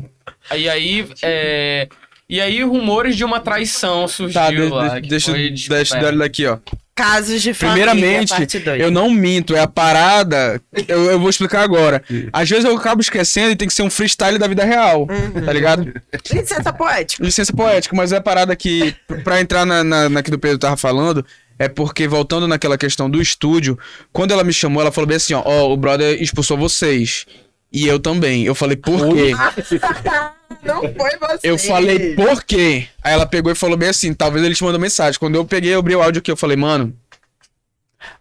[0.55, 1.89] E aí, é...
[2.29, 4.99] E aí, rumores de uma traição surgiu Tá, de- lá.
[4.99, 5.91] de- deixa, foi deixa, descoberto.
[5.99, 6.57] deixa daqui, ó.
[6.99, 8.81] Casos de família, Primeiramente, dois.
[8.81, 10.61] eu não minto, é a parada.
[10.87, 12.03] Eu, eu vou explicar agora.
[12.33, 15.45] Às vezes eu acabo esquecendo e tem que ser um freestyle da vida real, Uhum.
[15.45, 15.93] tá ligado?
[16.31, 17.23] Licença poética.
[17.23, 18.93] Licença poética, mas é a parada que,
[19.23, 21.25] pra entrar na, na, na que do Pedro tava falando,
[21.57, 23.77] é porque, voltando naquela questão do estúdio,
[24.11, 27.25] quando ela me chamou, ela falou bem assim: ó, ó, o brother expulsou vocês.
[27.71, 28.43] E eu também.
[28.43, 29.31] Eu falei, por quê?
[30.63, 31.39] Não foi você.
[31.43, 32.87] Eu falei, por quê?
[33.03, 35.19] Aí ela pegou e falou bem assim, talvez ele te mandou mensagem.
[35.19, 36.95] Quando eu peguei, eu abri o áudio aqui, eu falei, mano.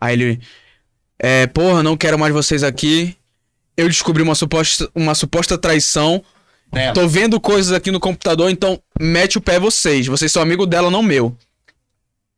[0.01, 0.41] Aí ele.
[1.19, 3.17] É, porra, não quero mais vocês aqui.
[3.77, 6.23] Eu descobri uma suposta, uma suposta traição.
[6.73, 6.93] Nela.
[6.93, 10.07] Tô vendo coisas aqui no computador, então mete o pé vocês.
[10.07, 11.35] Vocês são amigo dela, não meu.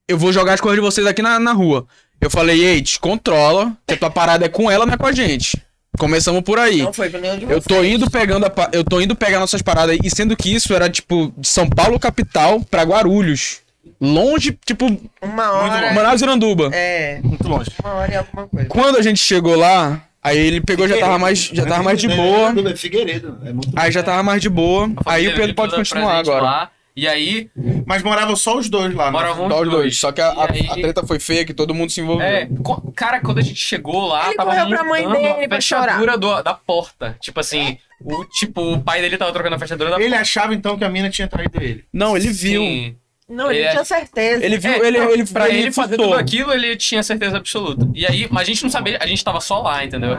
[0.07, 1.87] Eu vou jogar as coisas de vocês aqui na, na rua.
[2.21, 5.13] Eu falei, ei, descontrola, que a tua parada é com ela, não é com a
[5.13, 5.61] gente.
[6.01, 6.79] Começamos por aí.
[6.83, 9.91] Não foi nenhum de Eu tô indo pegando a, eu tô indo pegar nossas paradas
[9.91, 13.59] aí, e sendo que isso era tipo de São Paulo capital pra Guarulhos.
[14.01, 14.87] Longe, tipo,
[15.21, 15.93] Uma hora.
[15.93, 16.71] Manaus e Iranduba.
[16.73, 17.71] É, Muito longe.
[17.85, 18.67] uma hora e alguma coisa.
[18.69, 22.09] Quando a gente chegou lá, aí ele pegou já tava mais já tava mais de
[22.09, 22.55] boa.
[22.75, 23.39] Figueiredo.
[23.45, 24.91] É muito Aí já tava mais de boa.
[25.05, 26.43] Aí o Pedro pode toda continuar agora.
[26.43, 27.49] lá, e aí,
[27.87, 29.11] Mas moravam só os dois lá, né?
[29.13, 29.97] moravam Só os os dois.
[29.99, 32.27] Só que a, a- aí- a treta foi feia, que todo mundo se envolveu.
[32.27, 35.49] É, co- cara, quando a gente chegou lá, Ele tava correu pra mãe dele a
[35.49, 37.17] pra fechadura do- da porta.
[37.21, 40.77] Tipo assim, o, tipo, o pai dele tava trocando a fechadura da Ele achava então
[40.79, 41.85] que a mina tinha traído ele.
[41.93, 42.61] Não, ele viu.
[42.63, 42.97] Sim.
[43.31, 43.71] Não, ele É.
[43.71, 44.45] tinha certeza.
[44.45, 46.11] Ele viu, É, ele, ele pra ele, fazer fuçou.
[46.11, 47.89] tudo aquilo, ele tinha certeza absoluta.
[47.95, 50.17] E aí, mas a gente não sabia, a gente tava só lá, entendeu?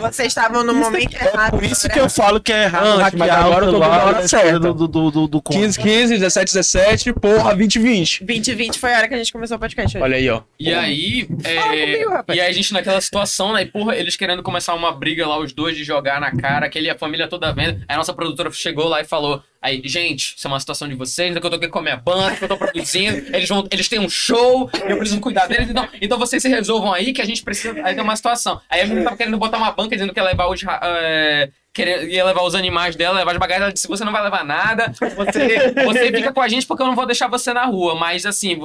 [0.00, 1.50] Vocês estavam no momento errado.
[1.50, 3.76] Por isso na que eu falo que é errado Não, hackear mas agora eu tô
[3.76, 4.58] o vendo a celular hora certa.
[4.60, 5.58] do, do, do, do conto.
[5.58, 8.24] 15, 15, 17, 17, porra, 20, 20.
[8.24, 9.96] 2020 foi a hora que a gente começou o podcast.
[9.96, 10.02] hoje.
[10.04, 10.42] Olha aí, ó.
[10.58, 11.56] E aí, é,
[11.92, 12.36] comigo, rapaz.
[12.38, 13.62] e aí a gente naquela situação, né?
[13.62, 16.88] E porra, eles querendo começar uma briga lá, os dois de jogar na cara, aquele
[16.90, 17.80] a família toda vendo.
[17.88, 20.94] Aí a nossa produtora chegou lá e falou: Aí, gente, isso é uma situação de
[20.94, 23.48] vocês, é que eu tô aqui com a minha banda, que eu tô produzindo, eles
[23.48, 27.12] vão, eles têm um show, eu preciso cuidar deles, então, então vocês se resolvam aí
[27.12, 27.74] que a gente precisa.
[27.82, 28.60] Aí tem uma situação.
[28.70, 30.60] Aí a menina tava querendo botar uma banca dizendo que ia levar os.
[30.82, 33.62] é, querer- ia levar os animais dela, levar as bagagens.
[33.64, 36.86] Ela disse: você não vai levar nada, você, você fica com a gente porque eu
[36.86, 37.96] não vou deixar você na rua.
[37.96, 38.60] Mas assim,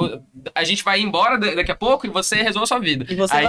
[0.54, 3.06] a gente vai embora da- daqui a pouco e você resolve a sua vida.
[3.10, 3.48] E você aí.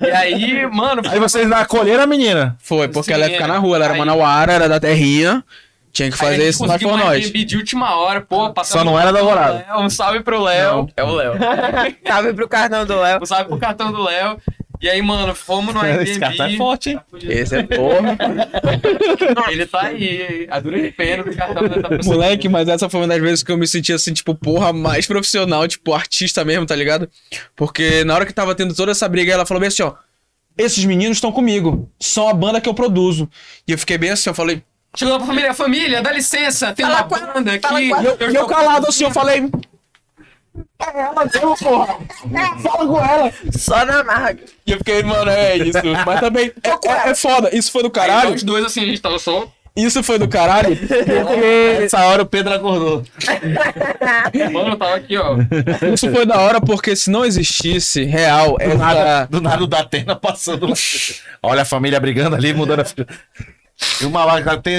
[0.00, 1.02] E aí, mano.
[1.08, 2.56] Aí vocês acolheram a menina.
[2.60, 5.44] Foi, porque Sim, ela ia ficar na rua, ela era Aí- manauara, era da terrinha.
[5.92, 9.12] Tinha que fazer isso, conseguiu por um de última hora, pô, passando Só não era
[9.12, 9.66] da Alvorada.
[9.68, 10.88] Léo, Um salve pro Léo.
[10.96, 11.32] É o Léo.
[12.06, 13.22] Salve pro cartão do Léo.
[13.22, 14.38] Um salve pro cartão do Léo.
[14.80, 16.08] E aí, mano, fomos no Airbnb.
[16.08, 17.00] Esse cara tá forte, hein?
[17.22, 18.16] Esse é porra.
[19.50, 22.16] Ele tá aí, a dura de pena do cartão dessa pessoa.
[22.16, 25.06] Moleque, mas essa foi uma das vezes que eu me senti assim, tipo, porra, mais
[25.06, 27.10] profissional, tipo, artista mesmo, tá ligado?
[27.54, 29.92] Porque na hora que tava tendo toda essa briga, ela falou bem assim, ó.
[30.56, 31.90] Esses meninos estão comigo.
[31.98, 33.28] São a banda que eu produzo.
[33.68, 34.62] E eu fiquei bem assim, eu falei.
[34.94, 37.74] Chegou pra família, família, dá licença, tem Fala uma ela, banda aqui.
[37.84, 39.48] E eu, eu calado assim, eu falei.
[40.80, 41.98] É ela mesmo, porra.
[42.60, 43.32] Fala com ela.
[43.52, 44.36] Só na marra.
[44.66, 45.78] E eu fiquei, mano, é isso.
[46.04, 47.56] Mas também, é, é, é foda.
[47.56, 48.30] Isso foi do Aí caralho.
[48.30, 49.46] nós dois, assim, a gente tava só.
[49.76, 50.76] Isso foi do caralho.
[50.76, 53.04] Porque Essa hora o Pedro acordou.
[54.52, 55.36] Mano, eu tava aqui, ó.
[55.94, 59.26] Isso foi da hora porque se não existisse real Do nada, essa.
[59.30, 60.74] do nada o Datena passando lá.
[61.40, 62.84] Olha a família brigando ali, mudando a.
[64.00, 64.78] E uma lá já tem.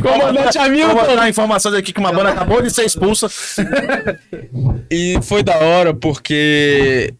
[0.00, 0.94] Comandante Hamilton.
[0.94, 3.28] Vou botar informações aqui que uma banda acabou de ser expulsa.
[4.92, 7.14] E foi da hora porque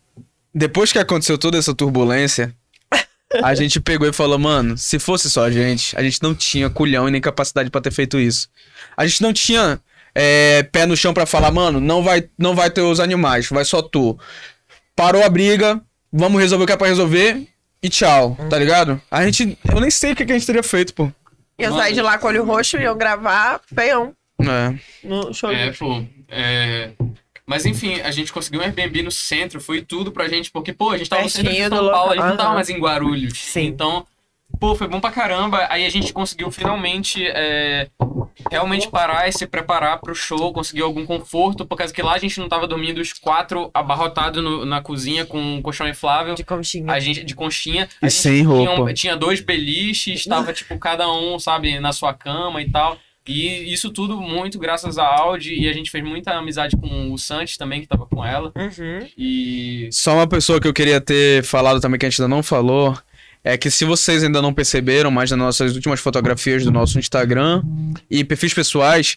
[0.53, 2.53] depois que aconteceu toda essa turbulência,
[3.43, 6.69] a gente pegou e falou, mano, se fosse só a gente, a gente não tinha
[6.69, 8.49] culhão e nem capacidade pra ter feito isso.
[8.97, 9.81] A gente não tinha
[10.15, 13.65] é, pé no chão pra falar, mano, não vai, não vai ter os animais, vai
[13.65, 14.19] só tu.
[14.97, 15.81] Parou a briga,
[16.13, 17.47] vamos resolver o que é pra resolver
[17.83, 19.01] e tchau, tá ligado?
[19.11, 21.11] A gente, eu nem sei o que que a gente teria feito, pô.
[21.59, 24.75] Eu saí de lá com o olho roxo e eu gravar feião É.
[25.05, 25.51] no show.
[25.51, 26.03] É, pô.
[26.29, 26.91] É...
[27.47, 30.91] Mas enfim, a gente conseguiu um Airbnb no centro, foi tudo pra gente, porque, pô,
[30.91, 33.37] a gente tava no centro de São Paulo, a gente não tava mais em Guarulhos.
[33.39, 33.67] Sim.
[33.67, 34.07] Então,
[34.61, 35.67] pô, foi bom pra caramba.
[35.69, 37.89] Aí a gente conseguiu finalmente é,
[38.51, 42.19] realmente parar e se preparar pro show, conseguir algum conforto, por causa que lá a
[42.19, 46.35] gente não tava dormindo os quatro abarrotados no- na cozinha com um colchão inflável.
[46.35, 46.93] De conchinha.
[46.93, 47.89] A gente de conchinha.
[48.01, 48.83] A E sem tinha roupa.
[48.91, 52.99] um- Tinha, dois beliches, tava, tipo, cada um, sabe, na sua cama e tal.
[53.29, 55.55] E isso tudo muito graças à Audi.
[55.55, 58.51] E a gente fez muita amizade com o Santos também, que tava com ela.
[58.57, 59.07] Uhum.
[59.17, 59.89] E.
[59.93, 62.97] Só uma pessoa que eu queria ter falado também que a gente ainda não falou.
[63.43, 67.63] É que se vocês ainda não perceberam, mas nas nossas últimas fotografias do nosso Instagram
[68.11, 69.17] e perfis pessoais,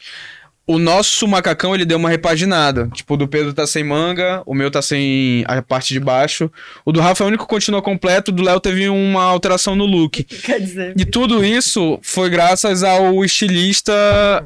[0.65, 2.87] o nosso macacão ele deu uma repaginada.
[2.93, 6.49] Tipo, o do Pedro tá sem manga, o meu tá sem a parte de baixo.
[6.85, 9.75] O do Rafa é o único que continua completo, o do Léo teve uma alteração
[9.75, 10.23] no look.
[10.43, 10.93] Quer dizer.
[10.97, 13.93] E tudo isso foi graças ao estilista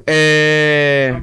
[0.08, 1.16] é...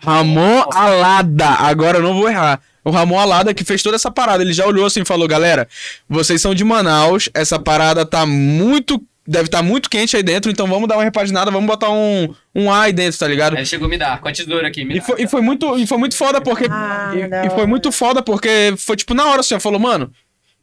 [0.00, 1.48] Ramon Alada.
[1.48, 2.60] Agora eu não vou errar.
[2.86, 4.44] O Ramon Alada que fez toda essa parada.
[4.44, 5.66] Ele já olhou assim e falou: galera,
[6.08, 9.02] vocês são de Manaus, essa parada tá muito.
[9.26, 12.70] Deve estar muito quente aí dentro, então vamos dar uma repaginada, vamos botar um, um
[12.72, 13.54] ar aí dentro, tá ligado?
[13.54, 14.84] Aí ele chegou a me dar, com a tesoura aqui.
[14.84, 15.04] Me E dá.
[15.04, 16.68] foi, e foi muito, e foi muito foda porque.
[16.70, 20.12] Ah, e- e, foi muito foda porque foi tipo na hora assim, falou, mano.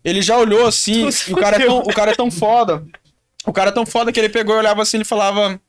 [0.02, 2.86] Ele já olhou assim, e o cara, é tão, o cara é tão foda.
[3.46, 5.60] O cara é tão foda que ele pegou e olhava assim e falava.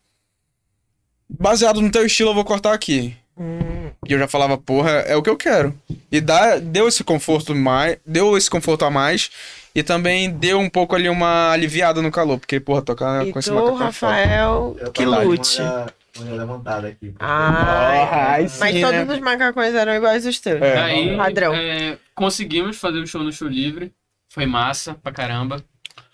[1.29, 3.17] Baseado no teu estilo, eu vou cortar aqui.
[3.39, 3.91] Hum.
[4.07, 5.75] E eu já falava, porra, é o que eu quero.
[6.11, 7.99] E dá, deu esse conforto mais.
[8.07, 9.31] Deu esse conforto a mais.
[9.75, 12.39] E também deu um pouco ali uma aliviada no calor.
[12.39, 13.85] Porque, porra, tocar E com esse tu, macacão é.
[13.85, 15.61] Rafael, que lute.
[15.61, 17.13] manga levantada aqui.
[17.19, 19.15] Ai, Ai, mas sim, todos né?
[19.15, 20.63] os macacões eram iguais aos teus.
[20.63, 20.79] É.
[20.81, 21.55] Aí, Padrão.
[21.55, 23.93] é, conseguimos fazer o show no show livre.
[24.33, 25.57] Foi massa pra caramba.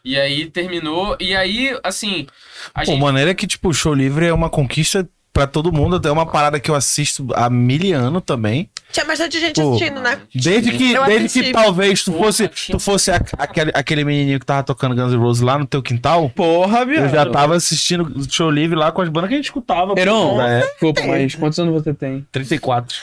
[0.02, 1.16] E aí terminou.
[1.20, 2.26] E aí, assim.
[2.74, 3.00] A Pô, gente.
[3.00, 6.00] maneira que, tipo, o show livre é uma conquista pra todo mundo.
[6.06, 8.68] É uma parada que eu assisto há mil anos também.
[8.92, 9.74] Tinha bastante gente Pô.
[9.74, 10.18] assistindo, né?
[10.34, 11.42] Desde que, Eu desde assisti.
[11.48, 15.16] que talvez tu fosse, tu fosse a- aquele, aquele menininho que tava tocando Guns N'
[15.18, 16.28] Roses lá no teu quintal.
[16.30, 17.10] Porra, Eu viado.
[17.10, 19.94] já tava assistindo o show livre lá com as bandas que a gente escutava.
[19.96, 22.26] Heron, É, desculpa, mas quantos anos você tem?
[22.32, 22.96] 34.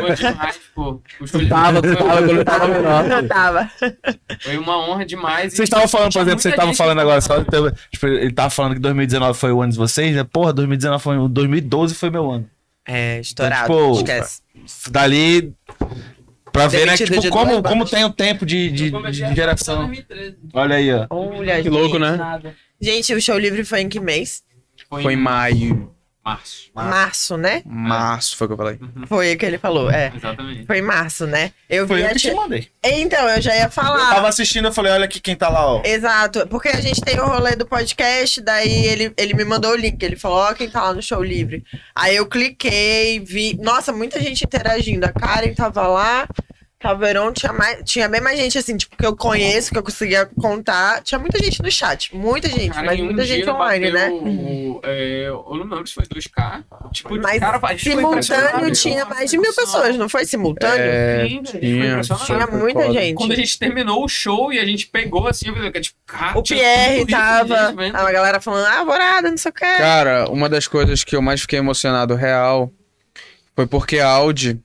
[0.00, 1.00] Foi demais, pô.
[1.24, 3.10] Show Tava, foi- tava, quando eu tava menor.
[3.10, 3.70] Eu tava.
[4.40, 5.52] Foi uma honra demais.
[5.54, 8.80] Vocês estavam falando, por exemplo, vocês estavam falando agora, só, tipo, ele tava falando que
[8.80, 10.24] 2019 foi o ano de vocês, né?
[10.24, 12.46] Porra, 2019 foi o 2012 foi meu ano.
[12.86, 13.72] É, estourado.
[13.72, 14.42] Então, tipo, Esquece.
[14.90, 15.52] Dali
[16.52, 19.82] pra ver, né, tipo, como, como tem o tempo de, de, de geração.
[19.84, 20.36] em 2013.
[20.54, 21.06] Olha aí, ó.
[21.10, 22.16] Olha, Que louco, né?
[22.16, 22.54] Nada.
[22.80, 24.42] Gente, o show livre foi em que mês?
[24.88, 25.92] Foi em maio.
[26.26, 26.70] Março.
[26.74, 27.62] Março, né?
[27.64, 28.78] Março foi o que eu falei.
[29.06, 30.12] Foi o que ele falou, é.
[30.14, 30.66] Exatamente.
[30.66, 31.52] Foi em março, né?
[31.70, 32.68] Eu Foi vi eu a que te mandei.
[32.84, 34.10] Então, eu já ia Eu falar.
[34.14, 35.82] tava assistindo, eu falei, olha aqui quem tá lá, ó.
[35.84, 39.76] Exato, porque a gente tem o rolê do podcast, daí ele, ele me mandou o
[39.76, 41.64] link, ele falou, ó, quem tá lá no show livre.
[41.94, 46.28] Aí eu cliquei, vi, nossa, muita gente interagindo, a Karen tava lá,
[46.78, 50.26] Calverão tinha, mais, tinha bem mais gente, assim, tipo, que eu conheço, que eu conseguia
[50.38, 54.10] contar, tinha muita gente no chat, muita gente, Cara, mas um muita gente online, né?
[54.10, 56.62] bateu o- é, eu não lembro se foi 2K.
[56.92, 58.48] Tipo, Mas cara, a gente foi impressionado.
[58.50, 60.84] simultâneo tinha mais de mil pessoas, não foi simultâneo?
[60.86, 62.00] É, Sim, tinha.
[62.02, 62.92] Tinha muita foda.
[62.92, 63.14] gente.
[63.14, 66.38] Quando a gente terminou o show e a gente pegou assim, eu falei, tipo, cara,
[66.38, 69.60] O Pierre tava, a galera falando, ah, borada, não sei o que.
[69.60, 72.70] Cara, uma das coisas que eu mais fiquei emocionado real
[73.54, 74.60] foi porque a Audi,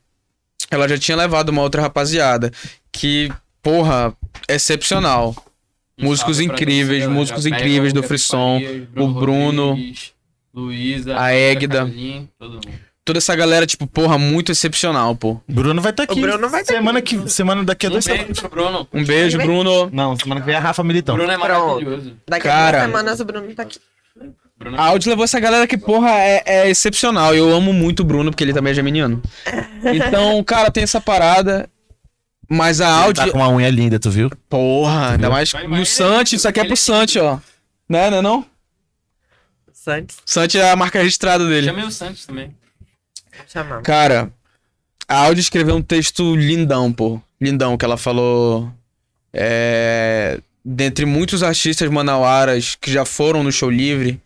[0.72, 2.52] ela já tinha levado uma outra rapaziada
[2.91, 3.31] que,
[3.61, 4.15] porra,
[4.48, 5.35] excepcional.
[5.99, 8.60] Um músicos incríveis, todos, músicos incríveis do Frisson,
[8.95, 10.14] o Bruno, Rodrigues,
[10.53, 11.91] Luísa, a Égida.
[13.03, 15.39] Toda essa galera, tipo, porra, muito excepcional, pô.
[15.48, 16.19] Bruno vai estar aqui.
[16.19, 18.88] O Bruno vai tá semana que Semana daqui a Um duas beijo Bruno.
[18.93, 19.89] Um beijo, Bruno.
[19.91, 21.15] Não, semana que vem é a Rafa Militão.
[21.15, 22.15] Bruno é maravilhoso.
[22.27, 22.77] Daqui a Cara.
[22.77, 23.80] duas semanas o Bruno tá aqui.
[24.62, 27.34] Bruno A Audi levou essa galera que, porra, é, é excepcional.
[27.34, 29.22] E eu amo muito o Bruno, porque ele também é geminiano.
[29.84, 31.68] Então, cara, tem essa parada.
[32.48, 33.20] Mas a Ele Audi.
[33.20, 34.30] Tá com uma unha linda, tu viu?
[34.48, 36.36] Porra, ainda mais Vai, no vai, Santi.
[36.36, 37.40] Isso aqui é pro Santi, ó.
[37.90, 38.46] Né, né, não?
[39.74, 41.66] Santos, Santi é a marca registrada dele.
[41.66, 42.56] Chamei o Santos também.
[43.48, 43.84] chamamos.
[43.84, 44.32] Cara,
[45.08, 47.20] a Audi escreveu um texto lindão, pô.
[47.40, 48.72] Lindão, que ela falou.
[49.34, 50.40] É.
[50.64, 54.22] Dentre muitos artistas manauaras que já foram no show livre,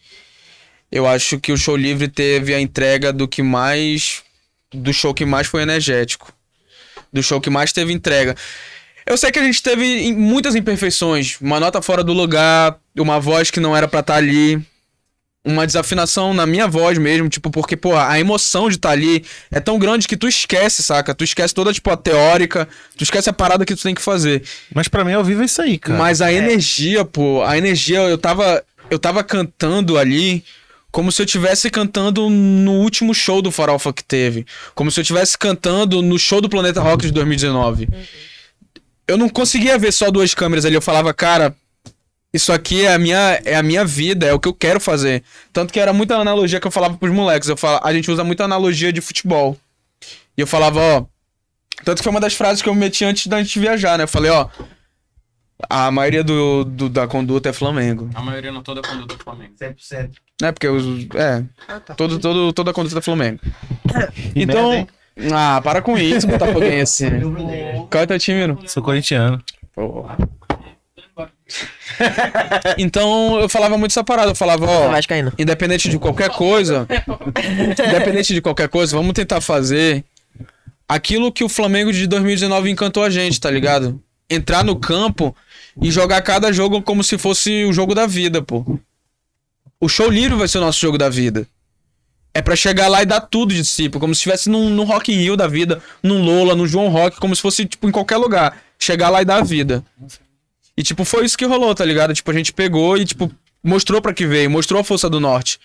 [0.91, 4.23] eu acho que o show livre teve a entrega do que mais.
[4.73, 6.31] Do show que mais foi energético.
[7.11, 8.35] Do show que mais teve entrega.
[9.05, 11.37] Eu sei que a gente teve muitas imperfeições.
[11.39, 14.61] Uma nota fora do lugar, uma voz que não era pra estar ali.
[15.47, 19.59] Uma desafinação na minha voz mesmo, tipo, porque, pô, a emoção de estar ali é
[19.59, 21.13] tão grande que tu esquece, saca?
[21.13, 22.67] Tu esquece toda, tipo, a teórica,
[22.97, 24.41] tu esquece a parada que tu tem que fazer.
[24.73, 25.99] Mas pra mim, ao vivo é isso aí, cara.
[25.99, 30.43] Mas a energia, pô, a energia, eu tava, eu tava cantando ali
[30.95, 34.45] como se eu estivesse cantando no último show do Farofa que teve.
[34.73, 37.89] Como se eu estivesse cantando no show do Planeta Rock de 2019.
[39.05, 41.53] Eu não conseguia ver só duas câmeras ali, eu falava, cara,
[42.33, 45.21] Isso aqui é a minha, é a minha vida, é o que eu quero fazer.
[45.51, 47.49] Tanto que era muita analogia que eu falava pros moleques.
[47.49, 49.57] Eu fala, a gente usa muita analogia de futebol.
[50.37, 51.05] E eu falava, ó.
[51.83, 54.05] Tanto que foi uma das frases que eu meti antes da gente viajar, né?
[54.05, 54.47] Eu falei, ó.
[55.69, 58.09] A maioria do, do- da conduta é Flamengo.
[58.13, 59.53] A maioria não toda conduta do Flamengo.
[59.59, 60.11] 100%.
[60.41, 60.51] Né?
[60.51, 61.07] Porque os.
[61.15, 61.43] É.
[61.95, 63.39] Todo, todo, toda a conduta é Flamengo.
[63.85, 64.73] merda, Então.
[64.73, 64.87] hein?
[65.33, 67.05] Ah, para com isso, Botafoguense.
[67.89, 68.59] Qual é o teu time, Miro?
[68.67, 69.41] Sou corintiano.
[72.77, 74.31] Então eu falava muito essa parada.
[74.31, 74.89] Eu falava, ó.
[75.39, 76.85] Independente de qualquer coisa,
[77.87, 80.03] independente de qualquer coisa, vamos tentar fazer
[80.89, 84.01] aquilo que o Flamengo de 2019 encantou a gente, tá ligado?
[84.29, 85.33] Entrar no campo
[85.81, 88.65] e jogar cada jogo como se fosse o jogo da vida, pô.
[89.79, 91.47] O show livre vai ser o nosso jogo da vida.
[92.33, 95.11] É pra chegar lá e dar tudo de si, como se estivesse num, num Rock
[95.11, 98.17] in Rio da vida, num Lola, no João Rock, como se fosse, tipo, em qualquer
[98.17, 98.57] lugar.
[98.77, 99.83] Chegar lá e dar a vida.
[100.75, 102.13] E, tipo, foi isso que rolou, tá ligado?
[102.13, 103.31] Tipo, a gente pegou e, tipo,
[103.63, 105.59] mostrou pra que veio, mostrou a força do norte.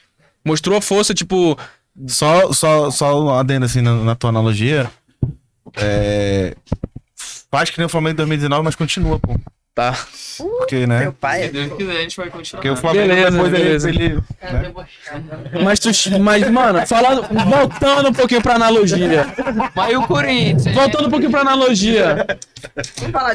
[0.44, 1.58] Mostrou a força, tipo,
[2.06, 4.88] Só, só, só adendo assim na, na tua analogia.
[5.76, 6.54] É.
[7.50, 9.38] Faz que nem o Flamengo em 2019, mas continua, pô.
[9.74, 9.96] Tá.
[10.36, 11.00] Porque, né?
[11.00, 11.44] Meu pai.
[11.44, 12.58] Se Deus quiser, a gente vai continuar.
[12.60, 13.88] Porque o Flamengo Beleza, depois ele- beleza.
[13.90, 14.22] ele.
[15.64, 15.90] Mas, tu,
[16.20, 19.26] mas, mano, falando, voltando um pouquinho pra analogia.
[19.74, 20.74] Mas e o Corinthians?
[20.74, 22.26] Voltando um pouquinho pra analogia.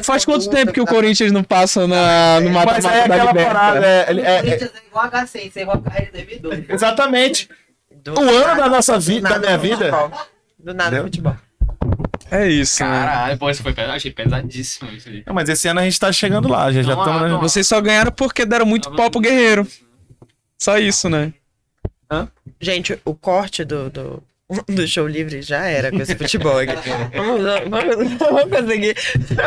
[0.02, 3.50] Faz quanto tempo que o Corinthians não passa na, no Mas aí é aquela Liberta?
[3.54, 3.86] parada.
[3.86, 6.70] é- é- é- Corinthians é igual a H6, você igual a carreira de 2002.
[6.70, 7.48] exatamente.
[7.90, 9.90] Do O ano nada- da nossa vida, da minha vida.
[10.58, 11.36] Do nada futebol.
[12.30, 12.88] É isso, né?
[12.90, 13.96] Caralho, pô, isso foi pesado.
[13.96, 15.22] Achei pesadíssimo isso aí.
[15.26, 17.36] Não, mas esse ano a gente tá chegando lá, já já lá.
[17.38, 19.66] Vocês só ganharam porque deram muito pau pro guerreiro.
[20.58, 21.32] Só isso, né?
[22.60, 24.22] Gente, o corte do, do,
[24.68, 26.72] do show livre já era com esse futebol aqui.
[27.14, 28.96] vamos, vamos, vamos conseguir.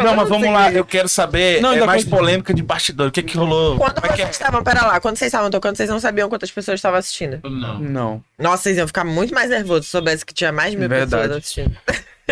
[0.03, 3.07] Não, mas vamos lá, eu quero saber Não, é mais polêmica de bastidor.
[3.07, 3.77] O que que rolou?
[3.77, 4.25] Quando Como é que é?
[4.25, 7.39] vocês estavam, pera lá, quando vocês estavam tocando, vocês não sabiam quantas pessoas estavam assistindo.
[7.43, 7.79] Não.
[7.79, 8.23] Não.
[8.37, 11.23] Nossa, vocês iam ficar muito mais nervosos se soubesse que tinha mais de mil Verdade.
[11.23, 11.77] pessoas assistindo.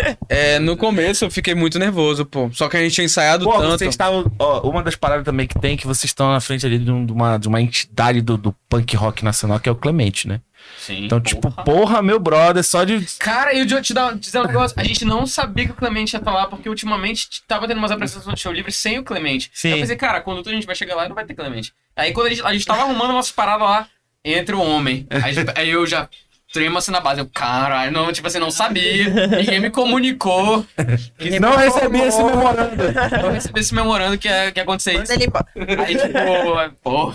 [0.28, 2.50] É, no começo eu fiquei muito nervoso, pô.
[2.52, 3.78] Só que a gente tinha ensaiado Pô, tanto.
[3.78, 4.30] vocês estavam.
[4.38, 6.90] Ó, uma das paradas também que tem é que vocês estão na frente ali de,
[6.90, 10.28] um- de uma, de uma entidade do, do punk rock nacional, que é o Clemente,
[10.28, 10.40] né?
[10.78, 11.06] Sim.
[11.06, 11.64] Então, tipo, porra.
[11.64, 13.00] porra, meu brother, só de.
[13.18, 14.78] Cara, e eu te, te dar, te dizer um negócio.
[14.78, 17.90] A gente não sabia que o Clemente ia estar lá, porque ultimamente tava tendo umas
[17.90, 19.50] apresentações de show livre sem o Clemente.
[19.54, 19.68] Sim.
[19.68, 21.72] Aí eu pensei, cara, quando a gente vai chegar lá, não vai ter Clemente.
[21.96, 23.88] Aí quando a gente, a gente tava arrumando nossas paradas lá,
[24.24, 25.06] entra o homem.
[25.10, 26.08] Aí, aí eu já
[26.52, 27.20] tremo assim na base.
[27.20, 29.08] Eu, caralho, não, tipo assim, não sabia.
[29.28, 30.64] Ninguém me comunicou.
[31.18, 32.76] Que Não recebi esse memorando.
[33.22, 35.12] Não recebi esse memorando que ia, que ia acontecer Manda isso.
[35.14, 35.82] ele.
[35.82, 37.12] Aí, tipo, pô.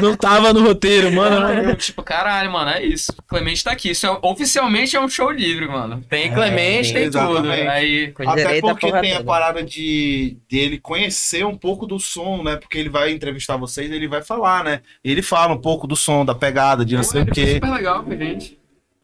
[0.10, 1.52] não tava no roteiro, mano.
[1.70, 3.12] Eu, tipo, caralho, mano, é isso.
[3.26, 3.90] Clemente tá aqui.
[3.90, 6.02] Isso é- oficialmente é um show livre, mano.
[6.08, 7.18] Tem Clemente, tem tudo.
[7.18, 7.68] exatamente.
[7.68, 8.08] Aí.
[8.12, 9.24] Com Até à porque tem a toda.
[9.26, 12.56] parada de dele conhecer um pouco do som, né?
[12.56, 14.80] Porque ele vai entrevistar vocês, ele vai falar, né?
[15.04, 17.54] Ele fala um pouco do som, da pegada, de não sei o quê.
[17.54, 18.47] super legal com a gente.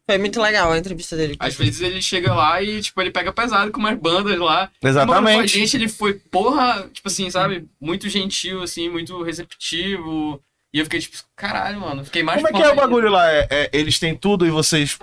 [0.06, 1.34] Foi muito legal a entrevista dele.
[1.38, 4.54] Às vezes ele chega lá e, tipo, ele pega pesado com umas bandas lá.
[4.60, 5.58] Mano, com a Exatamente.
[5.58, 7.66] gente ele foi, porra, tipo assim, sabe?
[7.80, 10.40] Muito gentil, assim, muito receptivo.
[10.74, 12.04] E eu fiquei, tipo, caralho, mano.
[12.04, 13.30] Fiquei mais Como é que é o bagulho lá?
[13.32, 14.98] É- é- eles têm tudo e vocês.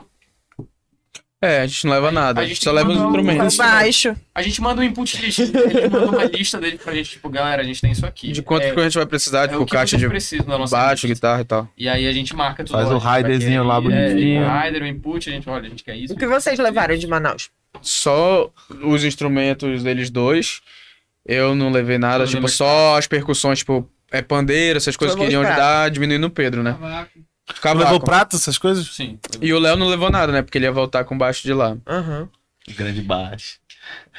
[1.44, 2.40] É, a gente não leva nada.
[2.40, 3.58] A A gente só leva os um- instrumentos.
[3.58, 4.16] Baixo.
[4.36, 5.40] A gente manda um input list.
[5.40, 8.32] Ele manda uma lista dele pra gente, tipo, galera, a gente tem isso aqui.
[8.32, 11.08] De quanto é, que a gente vai precisar, é tipo, o que caixa de baixo,
[11.08, 11.08] lista.
[11.08, 11.68] guitarra e tal.
[11.76, 12.74] E aí a gente marca tudo.
[12.78, 14.44] Faz o a riderzinho lá bonitinho.
[14.44, 16.14] É, o rider, o input, a gente, olha, a gente quer isso.
[16.14, 17.50] O que vocês levaram de Manaus?
[17.82, 18.52] Só
[18.84, 20.62] os instrumentos deles dois.
[21.26, 25.24] Eu não levei nada, Não tipo, só as percussões, tipo, é pandeiro, essas coisas que
[25.24, 26.74] iriam ajudar diminuindo o Pedro, né?
[26.80, 27.10] Cavaco.
[27.84, 28.88] Levou prato, essas coisas?
[28.96, 29.20] Sim.
[29.42, 30.42] E o Léo não levou nada, né?
[30.42, 31.78] Porque ele ia voltar com baixo de lá.
[31.88, 32.28] Aham.
[32.76, 33.60] Grande baixo.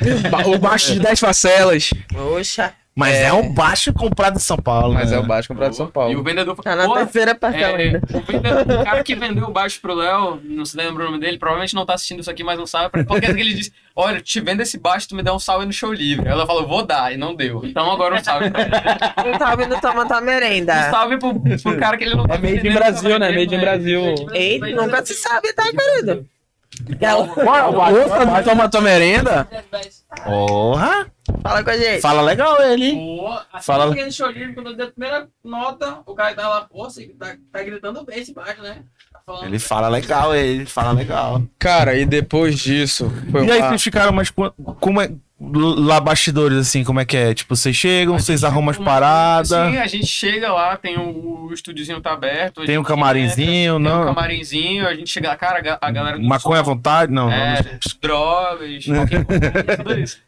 [0.30, 1.90] Ba- o baixo de 10 parcelas.
[2.14, 2.74] Oxa.
[2.94, 4.92] Mas é, um baixo comprado em São Paulo.
[4.92, 5.16] Mas né?
[5.16, 6.22] é o baixo comprado de São E o Paulo.
[6.22, 8.02] vendedor Tá na terceira parcela é, ainda.
[8.12, 11.18] o, vendedor- o cara que vendeu o baixo pro Léo, não se lembra o nome
[11.18, 12.90] dele, provavelmente não tá assistindo isso aqui, mas não sabe.
[13.04, 15.90] Porque ele disse: Olha, te vendo esse baixo, tu me dá um salve no show
[15.90, 16.28] livre.
[16.28, 17.62] Ela falou: Vou dar, e não deu.
[17.64, 18.70] Então agora um salve pra ele.
[19.32, 20.90] Eu tava indo tomar tua Um merenda.
[20.90, 23.28] salve pro, pro cara que ele não tá É made in Brasil, né?
[23.28, 24.02] trabalho Made in Brasil.
[24.04, 24.14] né?
[24.38, 26.26] Ei, nunca se sabe, tá, querido?
[26.80, 29.48] Outra, toma tua merenda?
[30.24, 31.06] Porra!
[31.42, 32.00] Fala com a gente.
[32.00, 33.20] Fala legal ele, hein?
[33.52, 36.60] Assim Fala- no show livre, quando eu dei a primeira nota, o cara tá lá,
[36.62, 38.82] pô, você tá, tá gritando bem esse baixo, né?
[39.26, 41.42] Tá Ele fala legal, ele fala legal.
[41.58, 45.10] Cara, e depois disso, foi E aí uma- vocês ficaram, mas qu- como é.
[45.54, 47.34] Lá bastidores, assim, como é que é?
[47.34, 51.52] Tipo, vocês chegam, vocês arrumam as paradas, Sim, a gente chega lá, tem o, o
[51.52, 52.64] estúdiozinho tá aberto.
[52.64, 54.04] tem um camarinzinho, entra, Tem um não?
[54.14, 57.12] camarinzinho, a gente chega lá, cara, a ga- a galera do Maconha à som, vontade?
[57.12, 57.78] Não, É, não.
[58.00, 60.18] drogas, qualquer coisa, tudo isso.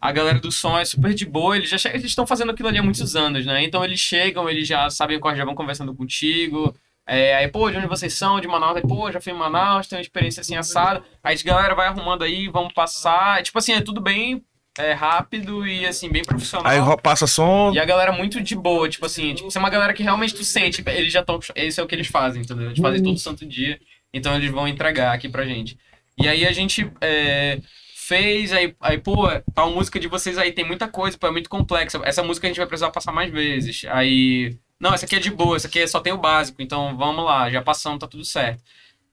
[0.00, 2.68] A galera do som é super de boa, eles já chegam, eles estão fazendo aquilo
[2.68, 3.64] ali há muitos anos, né?
[3.64, 6.74] Então eles chegam, eles já sabem qual já vão conversando contigo.
[7.06, 8.40] É, aí, pô, de onde vocês são?
[8.40, 8.76] De Manaus.
[8.76, 11.02] Aí, pô, já fui em Manaus, tenho uma experiência assim assada.
[11.22, 13.42] Aí a galera vai arrumando aí, vamos passar.
[13.42, 14.44] Tipo assim, é tudo bem
[14.78, 16.70] é, rápido e assim, bem profissional.
[16.70, 17.72] Aí passa som.
[17.74, 20.44] E a galera muito de boa, tipo assim, tipo, é uma galera que realmente tu
[20.44, 21.38] sente, eles já estão.
[21.54, 22.66] Esse é o que eles fazem, entendeu?
[22.66, 23.78] Eles fazem todo santo dia,
[24.12, 25.76] então eles vão entregar aqui pra gente.
[26.18, 27.58] E aí a gente é,
[27.94, 31.50] fez, aí, aí, pô, tal música de vocês aí tem muita coisa, pô, é muito
[31.50, 32.00] complexa.
[32.04, 33.84] Essa música a gente vai precisar passar mais vezes.
[33.88, 34.56] Aí.
[34.82, 37.48] Não, essa aqui é de boa, essa aqui só tem o básico, então vamos lá,
[37.48, 38.60] já passamos, tá tudo certo.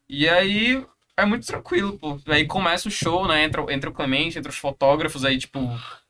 [0.09, 0.83] E aí
[1.15, 2.19] é muito tranquilo, pô.
[2.25, 3.43] Aí começa o show, né?
[3.43, 5.59] Entra, entra o Clemente, entra os fotógrafos, aí, tipo,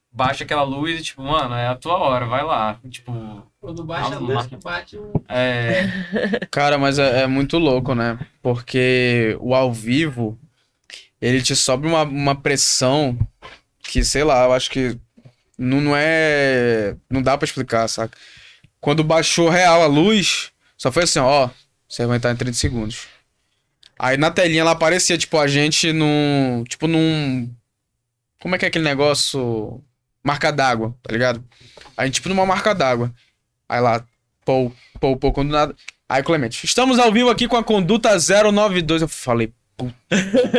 [0.09, 2.79] baixa aquela luz e, tipo, mano, é a tua hora, vai lá.
[2.89, 5.11] Tipo, Quando baixa a luz que bate o.
[5.27, 5.89] é.
[6.49, 8.17] Cara, mas é, é muito louco, né?
[8.41, 10.39] Porque o ao vivo,
[11.19, 13.19] ele te sobe uma, uma pressão
[13.79, 14.97] que, sei lá, eu acho que
[15.57, 16.95] não, não é.
[17.09, 18.17] Não dá pra explicar, saca?
[18.81, 21.49] Quando baixou real a luz, só foi assim, ó,
[21.87, 23.07] você vai entrar em 30 segundos.
[23.97, 26.63] Aí na telinha ela aparecia, tipo, a gente num.
[26.69, 27.53] Tipo, num.
[28.39, 29.83] Como é que é aquele negócio?
[30.23, 31.43] Marca d'água, tá ligado?
[31.97, 33.13] A gente, tipo, numa marca d'água.
[33.67, 34.03] Aí lá,
[34.45, 35.75] pô, pô, pô, quando nada.
[36.07, 39.01] Aí, Clemente, estamos ao vivo aqui com a conduta 092.
[39.01, 39.93] Eu falei, puta,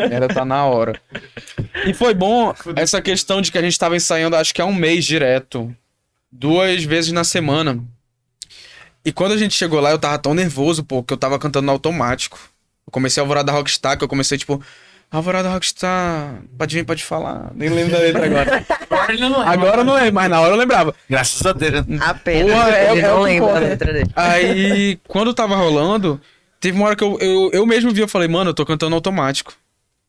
[0.09, 1.01] merda, tá na hora.
[1.87, 4.75] E foi bom essa questão de que a gente tava ensaiando, acho que há um
[4.75, 5.75] mês direto.
[6.31, 7.83] Duas vezes na semana.
[9.05, 11.67] E quando a gente chegou lá, eu tava tão nervoso, pô, que eu tava cantando
[11.67, 12.39] no automático.
[12.87, 14.63] Eu comecei a Alvorada Rockstar, que eu comecei, tipo,
[15.11, 17.51] Alvorada Rockstar, pode vir, pode falar.
[17.55, 18.67] Nem lembro da letra agora.
[18.91, 19.51] Agora ele não lembra.
[19.53, 20.95] Agora eu não lembro, mas na hora eu lembrava.
[21.09, 21.85] Graças a Deus.
[22.01, 22.69] Apenas.
[22.69, 24.11] É- é não o que lembra da letra dele.
[24.15, 26.21] Aí, quando tava rolando,
[26.61, 28.95] teve uma hora que eu, eu, eu mesmo vi, eu falei, mano, eu tô cantando
[28.95, 29.53] automático.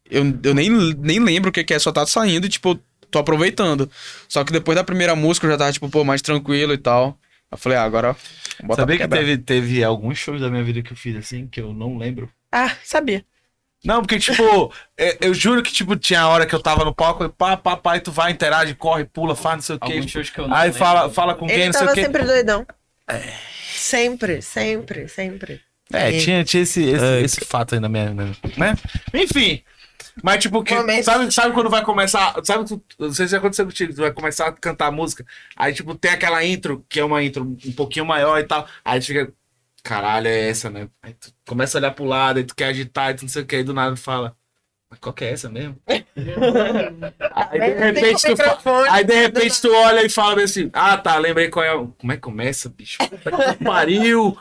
[0.09, 2.77] Eu, eu nem, nem lembro o que, que é, só tá saindo e, tipo,
[3.09, 3.89] tô aproveitando.
[4.27, 7.17] Só que depois da primeira música eu já tava, tipo, pô, mais tranquilo e tal.
[7.51, 8.15] Eu falei, ah, agora.
[8.63, 11.59] Bota Sabia que teve, teve alguns shows da minha vida que eu fiz assim, que
[11.61, 12.29] eu não lembro.
[12.51, 13.25] Ah, sabia.
[13.83, 16.93] Não, porque, tipo, é, eu juro que, tipo, tinha a hora que eu tava no
[16.93, 19.79] palco e pá, pá, pá, e tu vai, interage, corre, pula, faz não sei o
[19.79, 19.93] quê.
[19.93, 20.77] Alguns shows que eu não Aí lembro.
[20.79, 22.01] fala, fala com quem, não sei tava o quê.
[22.03, 22.65] sempre doidão.
[23.73, 25.61] Sempre, sempre, sempre.
[25.91, 27.21] É, tinha, tinha esse, esse, É.
[27.21, 28.31] esse fato aí na minha, né?
[29.13, 29.61] Enfim.
[30.23, 31.03] Mas, tipo, que, Momento.
[31.03, 32.33] sabe, sabe quando vai começar.
[32.43, 35.25] Sabe, tu, não sei se aconteceu contigo, tu vai começar a cantar a música.
[35.55, 38.67] Aí, tipo, tem aquela intro, que é uma intro um pouquinho maior e tal.
[38.83, 39.33] Aí tu fica.
[39.83, 40.89] Caralho, é essa, né?
[41.01, 43.41] Aí tu começa a olhar pro lado, aí tu quer agitar, e tu não sei
[43.41, 44.37] o que, aí do nada tu fala.
[44.91, 45.77] Mas qual que é essa mesmo?
[45.87, 48.35] aí de repente tu,
[48.89, 51.73] aí de repente tu olha e fala assim, ah tá, lembrei qual é.
[51.73, 52.97] o- Como é que começa, bicho?
[53.63, 54.37] Pariu!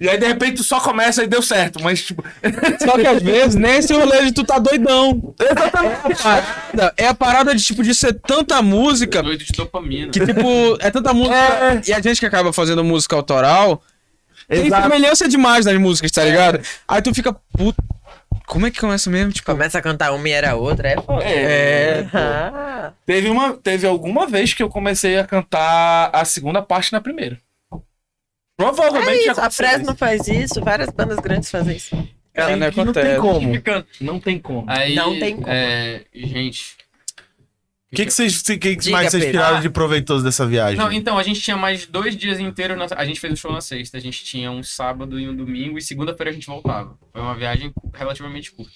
[0.00, 2.22] E aí de repente tu só começa e deu certo, mas tipo.
[2.84, 5.34] Só que às vezes, nem esse rolê de tu tá doidão.
[5.40, 5.96] Exatamente.
[6.06, 10.12] É a parada, é a parada de, tipo, de ser tanta música Doido de dopamina.
[10.12, 11.82] que, tipo, é tanta música.
[11.86, 13.82] E a gente que acaba fazendo música autoral,
[14.48, 14.82] tem Exato.
[14.84, 16.60] semelhança demais nas músicas, tá ligado?
[16.86, 17.82] Aí tu fica, puta.
[18.46, 19.32] Como é que começa mesmo?
[19.32, 21.24] Tipo, Começa a cantar uma e era outra, é foda.
[21.24, 26.92] É, Ah, Teve, uma, teve alguma vez que eu comecei a cantar a segunda parte
[26.92, 27.38] na primeira.
[28.56, 31.96] Provavelmente É isso, a Fresno faz isso, várias bandas grandes fazem isso.
[32.32, 33.62] cara, não não tem como.
[34.00, 34.64] Não tem como.
[34.68, 35.48] Aí, Não tem como.
[35.48, 36.76] É, gente.
[37.96, 39.40] O que, que vocês, que, que Diga, mais vocês Pedro.
[39.40, 40.76] tiraram de proveitoso dessa viagem?
[40.76, 42.76] Não, então, a gente tinha mais dois dias inteiros.
[42.76, 43.96] na- A gente fez o show na sexta.
[43.96, 45.78] A gente tinha um sábado e um domingo.
[45.78, 46.96] E segunda-feira a gente voltava.
[47.12, 48.70] Foi uma viagem relativamente curta.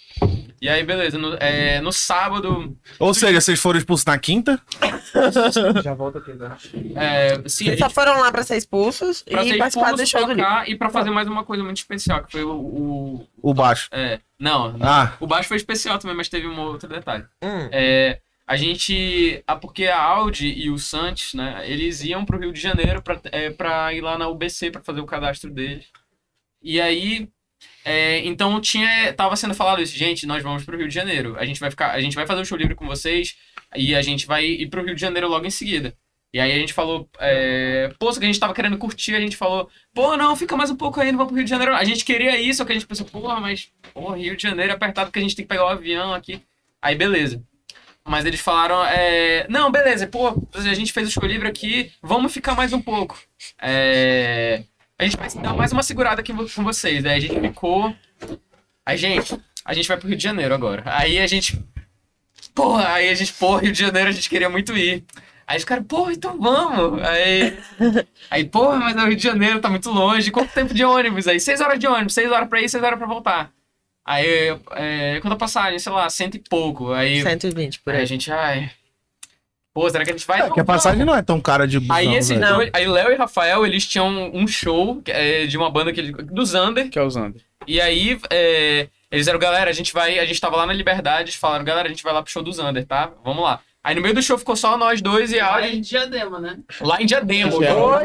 [0.63, 1.17] E aí, beleza.
[1.19, 2.77] No, é, no sábado.
[2.99, 4.61] Ou seja, vocês foram expulsos na quinta?
[5.83, 6.57] Já volta aqui, né?
[6.97, 10.07] É, sim, Eles só gente foram lá pra ser expulsos pra e ser participar do
[10.07, 10.51] show do livro.
[10.67, 12.51] e pra fazer mais uma coisa muito especial, que foi o.
[12.53, 13.89] o- O baixo.
[13.93, 17.25] é, não, Ah, o baixo foi especial também, mas teve um outro detalhe.
[17.43, 17.69] Hum.
[17.73, 18.21] É,
[18.51, 19.45] a gente.
[19.47, 21.63] Ah, porque a Audi e o Santos, né?
[21.71, 25.01] Eles iam pro Rio de Janeiro pra, é, pra ir lá na UBC pra fazer
[25.01, 25.87] o cadastro deles.
[26.61, 27.29] E aí.
[27.85, 29.13] é, então tinha.
[29.13, 31.37] Tava sendo falado isso, gente, nós vamos pro Rio de Janeiro.
[31.39, 31.93] A gente vai ficar.
[31.93, 33.37] A gente vai fazer o show livre com vocês
[33.77, 35.97] e a gente vai ir pro Rio de Janeiro logo em seguida.
[36.35, 39.37] E aí a gente falou, é, pô, que a gente tava querendo curtir, a gente
[39.37, 41.75] falou, pô, não, fica mais um pouco aí, não vamos pro Rio de Janeiro.
[41.75, 44.73] A gente queria isso, só que a gente pensou, porra, mas, pô, Rio de Janeiro
[44.73, 46.43] é apertado porque a gente tem que pegar o avião aqui.
[46.83, 47.45] Aí, beleza.
[48.07, 52.33] Mas eles falaram, é, não, beleza, pô, a gente fez o show livre aqui, vamos
[52.33, 53.19] ficar mais um pouco.
[53.61, 54.65] É,
[54.99, 57.05] a gente vai dar mais uma segurada aqui com vocês.
[57.05, 57.95] Aí a gente ficou.
[58.85, 60.83] Aí, gente, a gente vai pro Rio de Janeiro agora.
[60.87, 61.63] Aí a gente
[62.55, 65.05] porra, aí a gente, porra, Rio de Janeiro a gente queria muito ir.
[65.47, 67.03] Aí os caras, porra, então vamos.
[67.03, 67.59] Aí,
[68.31, 70.31] aí, porra, mas o Rio de Janeiro tá muito longe.
[70.31, 71.27] Quanto tempo de ônibus?
[71.27, 73.51] Aí, seis horas de ônibus, seis horas pra ir, seis horas pra voltar.
[74.11, 76.93] Aí, é, quando a passagem, sei lá, cento e pouco.
[76.93, 78.07] Aí, 120 por aí a aí.
[78.07, 78.69] gente, ai.
[79.73, 80.41] Pô, será que a gente vai?
[80.41, 82.55] É, porque a passagem não é tão cara de busão, Aí esses velho.
[82.55, 86.13] dois, aí Léo e Rafael, eles tinham um show é, de uma banda que eles,
[86.27, 86.91] do Zander.
[86.91, 87.41] Que é o Zander.
[87.69, 91.31] E aí, é, eles eram, galera, a gente vai, a gente tava lá na Liberdade,
[91.31, 93.13] eles falaram, galera, a gente vai lá pro show do Zander, tá?
[93.25, 93.61] Vamos lá.
[93.85, 96.59] Aí no meio do show ficou só nós dois e a Lá em Diadema, né?
[96.81, 97.53] lá em Diadema,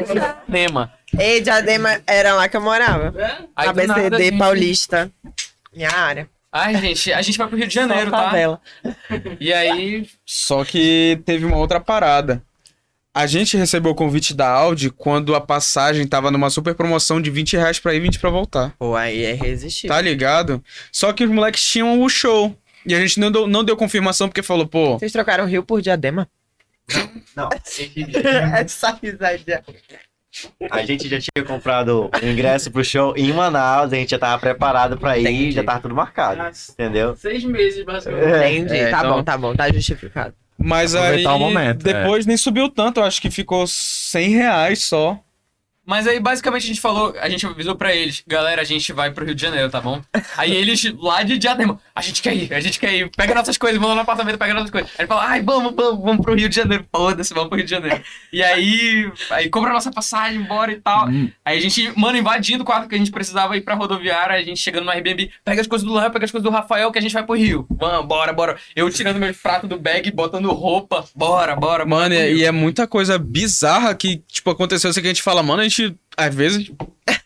[0.05, 0.93] Diadema.
[1.19, 3.11] Ei, Diadema era lá que eu morava.
[3.19, 3.37] É?
[3.55, 5.11] Aí do nada a ABCD gente- Paulista.
[5.75, 6.29] Minha área.
[6.51, 8.17] Ai, gente, a gente vai pro Rio de Janeiro, tá?
[8.23, 8.61] favela.
[9.39, 12.41] E aí, Só que teve uma outra parada.
[13.13, 17.29] A gente recebeu o convite da Audi quando a passagem tava numa super promoção de
[17.29, 18.73] 20 reais pra ir e 20 pra voltar.
[18.77, 19.95] Pô, aí é irresistível.
[19.95, 20.63] Tá ligado?
[20.91, 22.57] Só que os moleques tinham o show.
[22.85, 25.63] E a gente não deu, não deu confirmação porque falou, pô, Vocês trocaram o Rio
[25.63, 26.29] por Diadema?
[27.35, 27.49] Não.
[28.59, 29.63] Essa risadinha.
[30.69, 34.39] A gente já tinha comprado o ingresso pro show em Manaus, a gente já tava
[34.39, 35.51] preparado pra ir, Entendi.
[35.51, 36.41] já tava tudo marcado,
[36.71, 37.15] entendeu?
[37.15, 38.27] Seis meses, basicamente.
[38.27, 38.75] Entendi.
[38.77, 39.55] É, tá então- bom, tá bom.
[39.55, 40.33] Tá justificado.
[40.57, 41.93] mas aí Aproveitar o momento, é.
[41.93, 45.19] depois nem subiu tanto, eu acho que ficou 100 reais só.
[45.85, 49.11] Mas aí, basicamente, a gente falou, a gente avisou pra eles, galera, a gente vai
[49.11, 50.01] pro Rio de Janeiro, tá bom?
[50.37, 53.57] Aí eles, lá de Diadema, a gente quer ir, a gente quer ir, pega nossas
[53.57, 54.89] coisas, vamos lá no apartamento, pega nossas coisas.
[54.91, 57.65] Aí ele fala, ai, vamos, vamos, vamos pro Rio de Janeiro, foda-se, vamos pro Rio
[57.65, 58.03] de Janeiro.
[58.33, 61.07] E aí, aí compra nossa passagem, bora e tal.
[61.43, 64.41] Aí a gente, mano, invadindo o quarto que a gente precisava ir pra rodoviária, a
[64.41, 66.99] gente chegando no Airbnb, pega as coisas do Léo, pega as coisas do Rafael, que
[66.99, 67.65] a gente vai pro Rio.
[67.69, 68.57] Vamos, bora, bora.
[68.75, 71.85] Eu tirando meu prato do bag, botando roupa, bora, bora.
[71.85, 75.43] Mano, e, e é muita coisa bizarra que, tipo, aconteceu assim que a gente fala,
[75.43, 75.74] mano, a gente,
[76.17, 76.71] às vezes.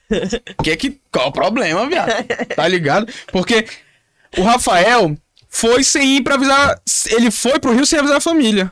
[0.63, 0.99] que que.
[1.11, 2.11] Qual o problema, viado?
[2.55, 3.11] Tá ligado?
[3.31, 3.65] Porque
[4.37, 5.15] o Rafael
[5.47, 6.79] foi sem ir pra avisar.
[7.11, 8.71] Ele foi pro Rio sem avisar a família.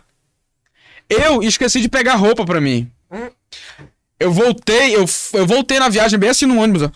[1.09, 2.89] Eu esqueci de pegar roupa pra mim.
[4.19, 6.89] Eu voltei, eu, eu voltei na viagem bem assim no ônibus, ó.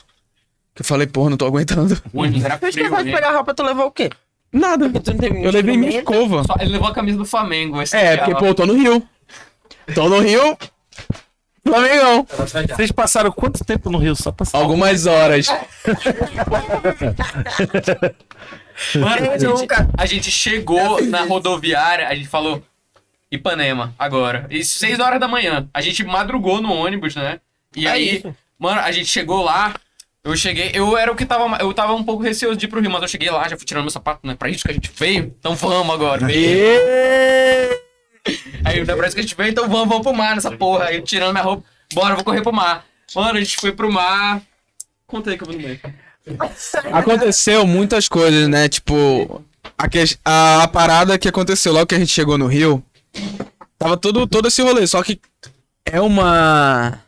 [0.73, 2.01] Que eu falei, porra, não tô aguentando.
[2.13, 3.11] O ônibus era frio, de né?
[3.11, 4.09] pegar roupa, tu levou o quê?
[4.51, 4.89] Nada.
[4.89, 6.23] Tu não teve Eu levei minha instrumento?
[6.27, 6.43] escova.
[6.43, 7.81] Só- Ele levou a camisa do Flamengo.
[7.81, 9.01] esse É, dia porque, pô, eu tô no Rio.
[9.95, 10.57] Tô no Rio.
[11.65, 12.25] Flamengão.
[12.75, 14.15] Vocês passaram quanto tempo no Rio?
[14.15, 14.63] Só pra saber.
[14.63, 15.47] Algumas horas.
[18.95, 19.67] Mano, a gente,
[19.97, 22.63] a gente chegou na rodoviária, a gente falou
[23.31, 24.47] Ipanema, agora.
[24.49, 25.67] Isso, seis horas da manhã.
[25.73, 27.39] A gente madrugou no ônibus, né?
[27.75, 28.35] E É aí, isso.
[28.57, 29.73] mano, a gente chegou lá.
[30.23, 31.57] Eu cheguei, eu era o que tava.
[31.59, 33.65] Eu tava um pouco receoso de ir pro Rio, mas eu cheguei lá, já fui
[33.65, 34.35] tirando meu sapato, né?
[34.35, 36.27] Pra isso que a gente veio, então vamos agora.
[38.63, 40.51] Aí, não é pra isso que a gente veio, então vamos, vamos pro mar nessa
[40.51, 40.85] porra.
[40.85, 42.85] Aí, tirando minha roupa, bora, vou correr pro mar.
[43.15, 44.41] Mano, a gente foi pro mar.
[45.07, 45.79] Conta aí que eu vou no meio.
[46.91, 48.69] Aconteceu muitas coisas, né?
[48.69, 49.43] Tipo,
[49.77, 52.83] a, que- a, a parada que aconteceu logo que a gente chegou no Rio,
[53.77, 55.19] tava todo, todo esse rolê, só que
[55.85, 56.99] é uma.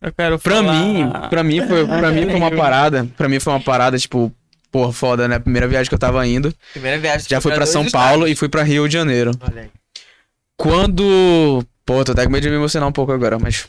[0.00, 3.40] Eu quero Pra falar- mim, pra mim foi, pra mim foi uma parada, pra mim
[3.40, 4.32] foi uma parada, tipo,
[4.70, 5.38] porra, foda, né?
[5.38, 6.52] Primeira viagem que eu tava indo.
[6.72, 7.26] Primeira viagem.
[7.28, 8.08] Já fui pra dois São estados.
[8.08, 9.30] Paulo e fui pra Rio de Janeiro.
[9.40, 9.70] Olha aí.
[10.56, 11.64] Quando.
[11.84, 13.68] Pô, tô até com medo de me emocionar um pouco agora, mas.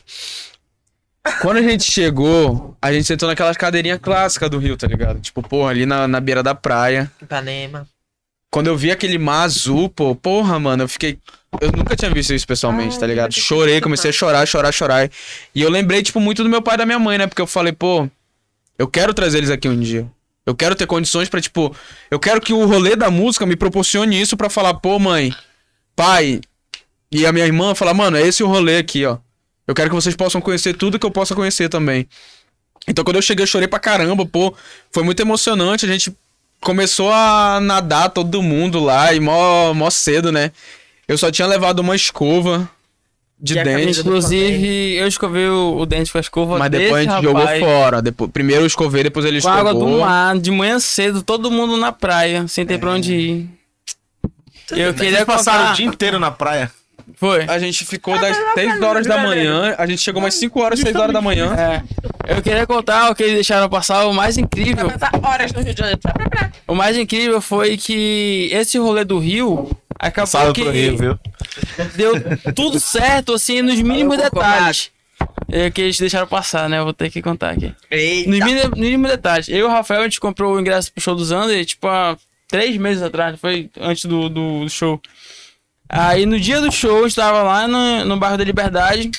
[1.40, 5.20] Quando a gente chegou, a gente sentou naquelas cadeirinhas clássicas do Rio, tá ligado?
[5.20, 7.10] Tipo, porra, ali na, na beira da praia.
[7.20, 7.86] Ipanema.
[8.50, 11.18] Quando eu vi aquele mar azul, pô, porra, mano, eu fiquei.
[11.60, 13.32] Eu nunca tinha visto isso pessoalmente, Ai, tá ligado?
[13.32, 15.10] Chorei, comecei a chorar, chorar, chorar.
[15.54, 17.26] E eu lembrei, tipo, muito do meu pai e da minha mãe, né?
[17.26, 18.08] Porque eu falei, pô,
[18.78, 20.06] eu quero trazer eles aqui um dia.
[20.44, 21.74] Eu quero ter condições pra, tipo,
[22.10, 25.34] eu quero que o rolê da música me proporcione isso pra falar, pô, mãe,
[25.96, 26.40] pai,
[27.10, 29.18] e a minha irmã falar, mano, é esse o rolê aqui, ó.
[29.66, 32.06] Eu quero que vocês possam conhecer tudo que eu possa conhecer também.
[32.86, 34.54] Então quando eu cheguei, eu chorei pra caramba, pô.
[34.92, 35.84] Foi muito emocionante.
[35.84, 36.14] A gente
[36.60, 40.52] começou a nadar todo mundo lá e mó, mó cedo, né?
[41.08, 42.68] Eu só tinha levado uma escova
[43.38, 44.00] de E a dente.
[44.00, 47.60] Inclusive, eu escovei o, o dente com a escova Mas depois a gente jogou rapaz,
[47.60, 48.02] fora.
[48.02, 50.00] Depois, primeiro eu escovei, depois ele Com a água do escovou.
[50.00, 53.48] mar, de manhã cedo, todo mundo na praia, sem ter pra onde ir.
[54.70, 55.72] Eu queria Vocês passaram contar...
[55.72, 56.70] o dia inteiro na praia.
[57.14, 57.44] Foi.
[57.48, 60.96] A gente ficou das 6 horas da manhã, a gente chegou umas 5 horas, 6
[60.96, 61.54] horas da manhã.
[61.54, 61.82] É.
[62.36, 64.88] Eu queria contar o que eles deixaram passar, o mais incrível.
[65.22, 66.00] horas no Rio de Janeiro.
[66.66, 71.18] O mais incrível foi que esse rolê do Rio acabou Salve que pro Rio, viu?
[71.94, 72.14] deu
[72.54, 74.90] tudo certo, assim, nos mínimos detalhes.
[75.50, 76.78] É, que eles deixaram passar, né?
[76.78, 77.72] Eu vou ter que contar aqui.
[78.26, 79.48] Nos mínimos, mínimos detalhes.
[79.48, 82.16] Eu e o Rafael, a gente comprou o ingresso pro show do Zander, tipo, há
[82.48, 85.00] três meses atrás, foi antes do, do show.
[85.88, 89.10] Aí no dia do show, eu estava lá no, no bairro da Liberdade.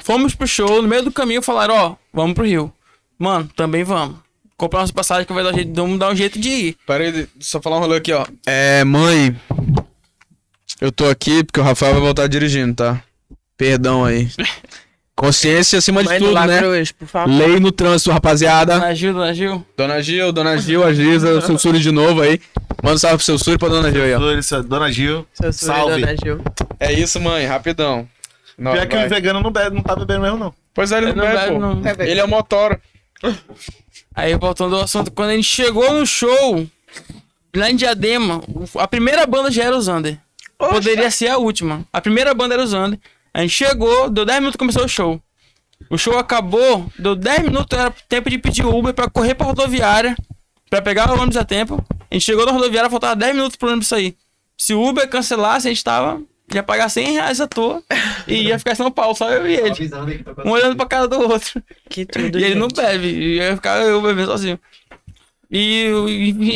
[0.00, 2.72] Fomos pro show, no meio do caminho falaram, ó, vamos pro Rio.
[3.18, 4.16] Mano, também vamos.
[4.56, 6.76] comprar umas passagens que vai dar, jeito, vamos dar um jeito de ir.
[6.86, 8.26] Pera aí, só falar um rolê aqui, ó.
[8.46, 9.36] É, mãe.
[10.80, 13.02] Eu tô aqui porque o Rafael vai voltar dirigindo, tá?
[13.56, 14.28] Perdão aí.
[15.14, 16.60] Consciência acima de Mãe do tudo, né?
[17.06, 17.30] Favor.
[17.32, 18.74] Lei no trânsito, rapaziada.
[18.74, 19.66] Dona Gil, Dona Gil.
[19.76, 22.40] Dona Gil, Dona Gil, a Giza, o seu Suri de novo aí.
[22.82, 24.62] Manda um salve pro seu Suri e pra Dona Gil aí, ó.
[24.62, 25.26] Dona Gil.
[25.34, 26.00] Seu Suri, Salve.
[26.00, 26.40] Dona Gil.
[26.80, 28.08] É isso, mãe, rapidão.
[28.58, 30.54] Não, Pior que o vegano não, bebe, não tá bebendo mesmo, não.
[30.74, 31.60] Pois é, ele Ele não não bebe, bebe, pô.
[31.60, 32.06] não.
[32.06, 32.80] Ele é o motora.
[34.14, 36.66] Aí, voltando ao assunto, quando a gente chegou no show,
[37.54, 38.42] lá em Diadema,
[38.78, 40.18] a primeira banda já era o Zander.
[40.58, 41.84] Poderia ser a última.
[41.92, 42.98] A primeira banda era o Zander.
[43.34, 45.20] A gente chegou, deu 10 minutos começou o show.
[45.90, 50.14] O show acabou, deu 10 minutos, era tempo de pedir Uber pra correr pra rodoviária,
[50.70, 51.84] pra pegar o ônibus a tempo.
[52.10, 54.16] A gente chegou na rodoviária, faltava 10 minutos pro ônibus sair.
[54.56, 56.22] Se o Uber cancelasse, a gente tava,
[56.54, 57.82] ia pagar 100 reais à toa
[58.28, 59.70] e ia ficar em São Paulo, só eu e ele.
[60.46, 61.62] Um olhando pra cara do outro.
[61.88, 64.58] Que tudo, E ele não bebe, e ia ficar eu bebendo sozinho.
[65.50, 65.86] E,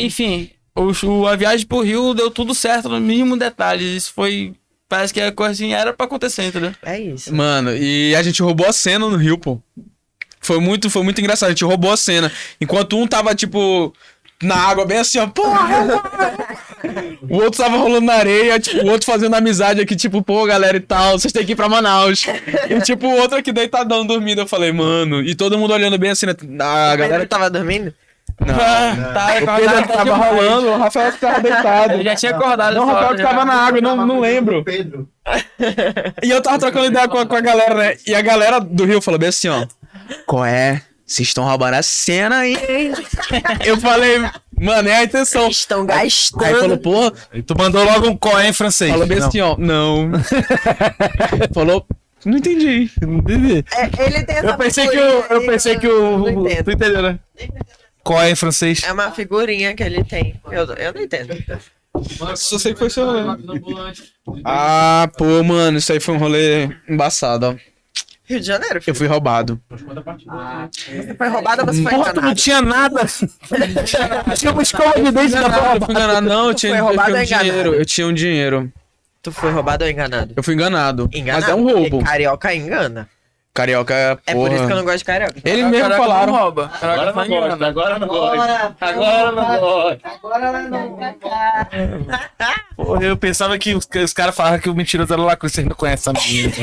[0.05, 3.85] enfim, o- a viagem pro Rio deu tudo certo no mínimo detalhes.
[4.03, 4.53] Isso foi.
[4.89, 6.73] Parece que a coisa assim era pra acontecer, entendeu?
[6.83, 7.33] É isso.
[7.35, 9.61] Mano, e a gente roubou a cena no Rio, pô.
[10.39, 11.49] Foi muito, foi muito engraçado.
[11.49, 12.31] A gente roubou a cena.
[12.61, 13.93] Enquanto um tava, tipo,
[14.41, 15.27] na água, bem assim, ó.
[15.27, 16.01] Porra!
[17.29, 20.77] o outro tava rolando na areia, tipo, o outro fazendo amizade aqui, tipo, pô, galera
[20.77, 22.23] e tal, vocês têm que ir pra Manaus.
[22.69, 24.39] E, tipo, o outro aqui deitadão, dormindo.
[24.39, 25.21] Eu falei, mano.
[25.21, 26.33] E todo mundo olhando bem assim, né?
[26.61, 27.93] A galera tava dormindo?
[28.39, 28.55] Não.
[28.55, 31.93] Tá, O Pedro tava rolando, o Rafael ficava deitado.
[31.93, 32.75] Eu já tinha acordado.
[32.75, 33.27] Não, o Rafael hora, já.
[33.29, 34.63] ficava na água, não, não lembro.
[34.63, 35.07] Pedro.
[36.23, 37.95] E eu tava trocando ideia com a, com a galera, né?
[38.05, 39.65] E a galera do Rio falou bem assim, ó.
[40.25, 40.81] Qual é?
[41.05, 42.91] Vocês estão roubando a cena aí, hein?
[43.65, 44.19] Eu falei,
[44.59, 45.47] mano, é a intenção.
[45.49, 46.59] Estão Aí gastando.
[46.59, 48.91] falou, pô, E tu mandou logo um coé em francês.
[48.91, 49.27] falou bem Não.
[49.27, 49.55] assim, ó.
[49.57, 50.11] Não.
[51.53, 51.85] falou,
[52.25, 52.91] não entendi.
[53.01, 53.63] Não entendi.
[53.73, 54.97] É, ele tem essa Eu pensei que.
[54.97, 56.29] Eu aí, pensei que eu não o.
[56.47, 56.63] entendo.
[56.65, 57.19] Tu entendeu, né?
[58.07, 58.81] Coé em francês.
[58.83, 60.39] É uma figurinha que ele tem.
[60.51, 61.35] Eu, eu não entendo.
[62.35, 63.05] Só sei que foi seu.
[64.45, 67.55] Ah, pô, mano, isso aí foi um rolê embaçado, ó.
[68.25, 68.95] Rio de Janeiro, Eu filho.
[68.97, 69.59] fui roubado.
[69.69, 72.35] Você foi roubado ou você foi Porra, tu não enganado?
[72.41, 73.05] tinha nada.
[74.35, 77.11] Tinha uma escova de dente da Não, eu enganado, não, eu tinha, foi eu roubado
[77.11, 77.49] tinha um enganado?
[77.49, 77.73] dinheiro.
[77.75, 78.73] Eu tinha um dinheiro.
[79.23, 80.33] Tu foi roubado ou enganado?
[80.35, 81.09] Eu fui enganado.
[81.13, 81.41] Enganado.
[81.45, 82.03] Mas é um roubo.
[82.03, 83.09] Carioca engana.
[83.57, 84.47] Carioca é É porra.
[84.49, 85.33] por isso que eu não gosto de carioca.
[85.43, 86.31] Eles mesmo caraca, falaram.
[86.33, 86.71] Não rouba.
[86.79, 87.65] Caraca, tá enganando.
[87.65, 90.01] agora não Agora, Agora não gosto.
[90.05, 90.97] agora não.
[92.75, 95.53] Porra, eu pensava que os, os caras falavam que o mentiroso era o Lacruz.
[95.53, 96.53] Vocês não conhecem essa menina.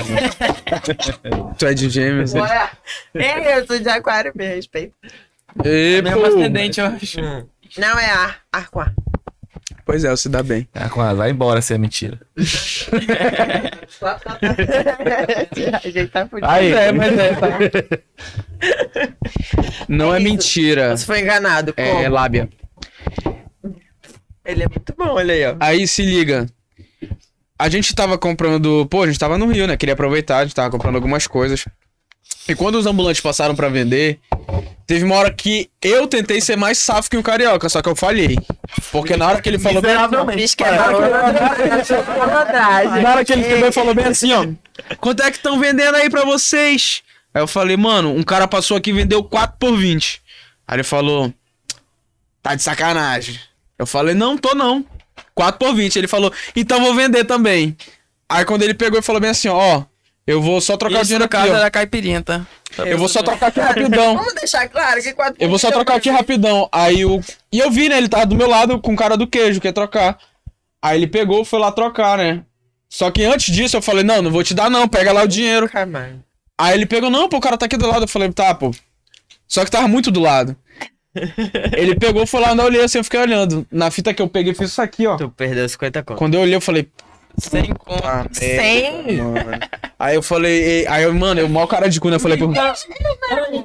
[1.59, 2.33] Tu é de gêmeos.
[2.33, 2.41] né?
[2.41, 2.71] Agora,
[3.15, 4.95] É, eu sou de aquário, me respeito.
[5.65, 7.21] E, Mesmo pô, ascendente, eu acho.
[7.77, 8.37] Não, é ar.
[8.53, 8.93] Arcoar.
[9.85, 10.67] Pois é, você dá bem.
[10.75, 12.19] Ah, ela, vai embora se é mentira.
[15.73, 16.47] A gente tá fudido.
[16.51, 17.59] Aí, É, mas é, tá.
[19.89, 20.25] Não é isso.
[20.25, 20.97] mentira.
[20.97, 21.75] Você foi enganado.
[21.77, 22.03] É, Como?
[22.05, 22.49] é lábia.
[24.45, 25.57] Ele é muito bom, olha aí, ó.
[25.61, 26.47] Aí se liga.
[27.59, 28.87] A gente tava comprando.
[28.87, 29.77] Pô, a gente tava no Rio, né?
[29.77, 31.65] Queria aproveitar, a gente tava comprando algumas coisas.
[32.49, 34.19] E quando os ambulantes passaram pra vender,
[34.87, 37.97] teve uma hora que eu tentei ser mais safo que o carioca, só que eu
[37.97, 38.37] falhei.
[38.93, 39.81] Porque na hora que ele falou.
[39.81, 40.71] bem assim, é.
[43.03, 44.47] Na hora que ele pegou e falou bem assim, ó.
[45.01, 47.03] Quanto é que estão vendendo aí pra vocês?
[47.33, 50.23] Aí eu falei, mano, um cara passou aqui e vendeu 4 por 20.
[50.69, 51.33] Aí ele falou,
[52.43, 53.41] tá de sacanagem.
[53.79, 54.85] Eu falei, não, tô não.
[55.35, 55.97] 4 por 20.
[55.97, 57.77] Ele falou, então vou vender também.
[58.29, 59.83] Aí quando ele pegou e falou bem assim, ó,
[60.27, 62.47] eu vou só trocar o Isso dinheiro no aqui, caso era caipirinha, tá?
[62.79, 64.17] Eu vou só trocar aqui rapidão.
[64.17, 66.69] Vamos deixar claro que quatro Eu vou só trocar aqui rapidão.
[66.73, 67.21] Aí o.
[67.53, 67.99] E eu vi, né?
[67.99, 70.19] Ele tava do meu lado com o cara do queijo, quer trocar.
[70.83, 72.43] Aí ele pegou, foi lá trocar, né?
[72.89, 75.29] Só que antes disso eu falei, não, não vou te dar não, pega lá o
[75.29, 75.69] dinheiro.
[75.69, 76.23] Caralho.
[76.57, 78.05] Aí ele pegou, não, pô, o cara tá aqui do lado.
[78.05, 78.71] Eu falei, tá, pô.
[79.47, 80.57] Só que tava muito do lado.
[81.77, 83.67] ele pegou, foi lá, eu olhei assim, eu fiquei olhando.
[83.71, 85.17] Na fita que eu peguei, fiz isso aqui, ó.
[85.17, 86.19] Tu perdeu 50 conto.
[86.19, 86.89] Quando eu olhei, eu falei,
[87.39, 88.07] Sem conta.
[88.09, 89.17] ah, Cem?
[89.23, 89.59] mano.
[89.99, 92.17] Aí eu falei, e- aí eu, mano, eu mal cara de cu, né?
[92.17, 92.47] Eu falei, pô.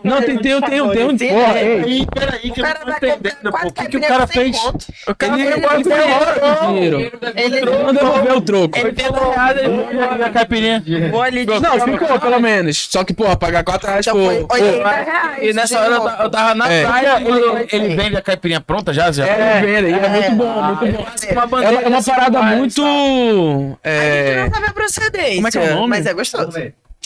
[0.03, 1.17] Não, tem, tem, tem, tem, um.
[1.17, 1.83] Porra, ei.
[1.83, 3.67] Aí, peraí, que O eu não tô vai entendendo, pô.
[3.67, 4.57] O que, que o cara por fez?
[4.59, 4.85] conto.
[5.07, 7.11] O cara Ele- ele- foi embora com o dinheiro.
[7.35, 8.77] Ele Não devolveu o troco.
[8.79, 9.33] Ele pegou
[10.25, 10.83] a caipirinha.
[11.11, 12.87] Vou ali de Não, ficou, pelo menos.
[12.89, 14.31] Só que, porra, pagar 4 reais Então por.
[14.31, 15.37] foi por- 80 reais.
[15.41, 16.85] E nessa hora eu ta- eu tava na É.
[16.85, 17.21] praia.
[17.21, 19.11] Ele, ele vende a caipirinha pronta já?
[19.11, 19.25] já?
[19.27, 21.05] É, venda, e é muito bom, muito bom.
[21.47, 22.01] Uma É uma, é uma
[23.61, 23.79] muito.
[23.83, 24.43] A gente É.
[24.45, 25.35] não sabe a procedência.
[25.35, 25.87] Como é que é o nome?
[25.87, 26.57] Mas é gostoso.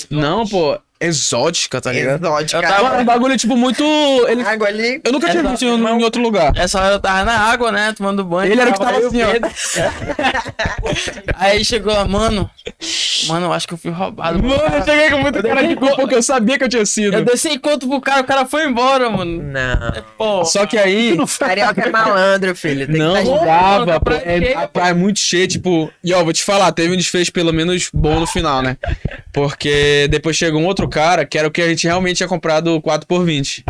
[0.10, 0.80] Não, pô.
[1.06, 2.26] Exótica, tá ligado?
[2.26, 2.58] Exótica.
[2.58, 3.84] Eu tava- Um bagulho, tipo, muito.
[4.28, 4.42] Ele...
[4.44, 5.02] Água ali.
[5.04, 6.54] Eu nunca tinha visto em, em outro lugar.
[6.56, 7.94] Essa hora eu tava na água, né?
[7.96, 8.52] Tomando banho.
[8.52, 9.34] Ele era o que tava assim, ó.
[11.36, 12.50] Aí chegou lá, mano.
[13.28, 14.42] Mano, eu acho que eu fui roubado.
[14.42, 17.18] Mano, eu cheguei com muito cara de culpa porque eu sabia que eu tinha sido.
[17.18, 19.42] Eu desci enquanto pro cara, o cara foi embora, mano.
[19.44, 20.04] Não.
[20.18, 21.18] Pô, Só que aí.
[21.40, 22.88] Carioca é malandro, filho.
[22.88, 24.12] Tem Não que tá- dava, pô.
[24.12, 25.92] É, a praia é muito cheia, tipo.
[26.04, 28.78] E ó, vou te falar, teve um desfecho pelo menos bom no final, né?
[29.32, 32.80] Porque depois chegou um outro cara, que era o que a gente realmente tinha comprado
[32.80, 33.64] 4x20.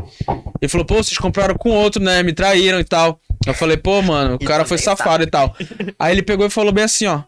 [0.61, 2.21] Ele falou, pô, vocês compraram com outro, né?
[2.21, 3.17] Me traíram e tal.
[3.47, 5.55] Eu falei, pô, mano, o cara foi safado e tal.
[5.97, 7.21] Aí ele pegou e falou bem assim, ó.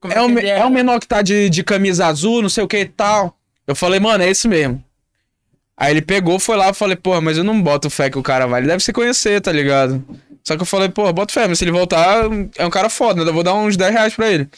[0.00, 2.68] como É o, é o menor que tá de, de camisa azul, não sei o
[2.68, 3.38] que e tal.
[3.68, 4.82] Eu falei, mano, é esse mesmo.
[5.76, 8.22] Aí ele pegou, foi lá, eu falei, porra, mas eu não boto fé que o
[8.22, 8.60] cara vai.
[8.60, 10.04] Ele deve se conhecer, tá ligado?
[10.42, 12.24] Só que eu falei, porra, boto fé, mas se ele voltar,
[12.58, 13.30] é um cara foda, né?
[13.30, 14.48] Eu vou dar uns 10 reais pra ele.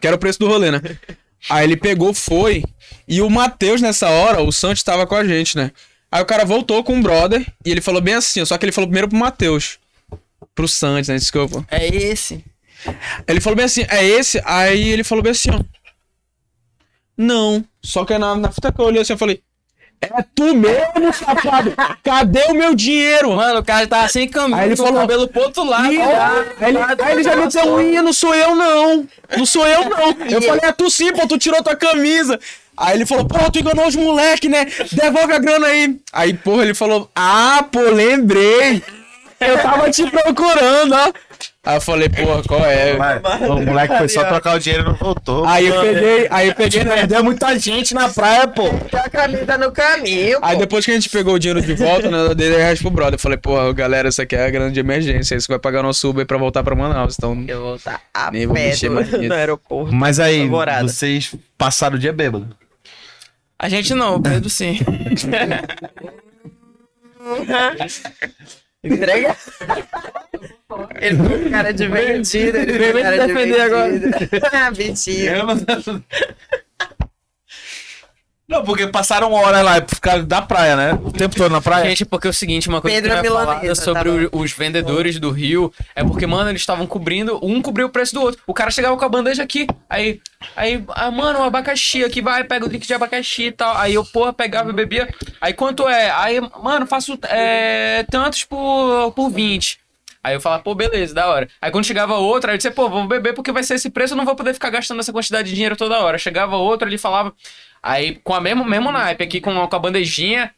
[0.00, 0.80] Que era o preço do rolê, né?
[1.48, 2.64] Aí ele pegou, foi.
[3.06, 5.70] E o Matheus, nessa hora, o Santos tava com a gente, né?
[6.10, 8.64] Aí o cara voltou com o brother e ele falou bem assim, ó, só que
[8.64, 9.78] ele falou primeiro pro Matheus.
[10.54, 11.16] Pro Santos, né?
[11.16, 11.66] Desculpa.
[11.70, 12.44] É esse.
[13.26, 14.40] Ele falou bem assim, é esse?
[14.44, 15.62] Aí ele falou bem assim, ó.
[17.16, 17.64] Não.
[17.82, 19.42] Só que na, na fita que eu olhei assim, eu falei,
[20.00, 21.74] é tu mesmo, safado?
[22.04, 23.34] Cadê o meu dinheiro?
[23.34, 25.92] Mano, o cara tava sem camisa, Aí ele falou- cabelo pro outro lado.
[25.92, 29.06] Ih, aí, ele, aí ele já me deu um "Ih, não sou eu não.
[29.36, 30.16] Não sou eu não.
[30.30, 32.38] Eu falei, é tu sim, pô, tu tirou tua camisa.
[32.76, 34.66] Aí ele falou, pô, tu enganou os moleque, né?
[34.92, 35.96] Devolve a grana aí.
[36.12, 38.82] Aí, porra, ele falou, ah, pô, lembrei.
[39.40, 41.12] Eu tava te procurando, ó.
[41.66, 42.96] Aí eu falei, porra, qual é?
[43.50, 45.44] O moleque foi só trocar o dinheiro e não voltou.
[45.44, 46.94] Aí eu peguei, aí eu peguei, né?
[46.94, 48.68] Perdeu muita gente na praia, pô.
[48.68, 50.60] Tem a camisa no caminho, Aí pô.
[50.60, 52.90] depois que a gente pegou o dinheiro de volta, né, eu dei 10 reais pro
[52.90, 53.14] brother.
[53.14, 55.34] Eu falei, porra, galera, isso aqui é a grana de emergência.
[55.34, 57.16] Isso vai pagar nosso Uber pra voltar pra Manaus.
[57.18, 59.18] Então, Eu vou estar a Nem vou pé mexer nisso.
[59.18, 59.92] no aeroporto.
[59.92, 60.86] Mas aí, Alvorada.
[60.86, 62.48] vocês passaram o dia bêbado.
[63.58, 64.78] A gente não, o Pedro sim.
[68.94, 69.36] Entrega.
[71.00, 72.58] Ele foi com cara de vendido.
[72.58, 73.90] Ele foi Vem com cara de defender agora.
[73.90, 74.16] vendido.
[74.52, 75.36] Ah, Mentira.
[75.38, 75.56] Eu não...
[78.48, 80.98] não, porque passaram horas lá por causa da praia, né?
[81.02, 81.88] O tempo todo na praia.
[81.88, 84.28] Gente, porque é o seguinte, uma coisa Pedro que eu é ia falar milanesa, sobre
[84.28, 88.14] tá os vendedores do Rio é porque, mano, eles estavam cobrindo, um cobriu o preço
[88.14, 88.40] do outro.
[88.46, 90.20] O cara chegava com a bandeja aqui, aí,
[90.54, 93.76] aí, ah, mano, um abacaxi aqui, vai, pega o drink de abacaxi e tal.
[93.76, 95.12] Aí eu, porra, pegava e bebia.
[95.40, 96.10] Aí quanto é?
[96.10, 99.85] Aí, mano, faço é, tantos por, por 20.
[100.26, 101.48] Aí eu falava, pô, beleza, da hora.
[101.62, 104.12] Aí quando chegava outra, aí eu disse, pô, vou beber porque vai ser esse preço,
[104.12, 106.18] eu não vou poder ficar gastando essa quantidade de dinheiro toda hora.
[106.18, 107.32] Chegava outra, ele falava.
[107.80, 110.52] Aí, com a mesmo, mesmo naipe aqui, com, com a bandejinha.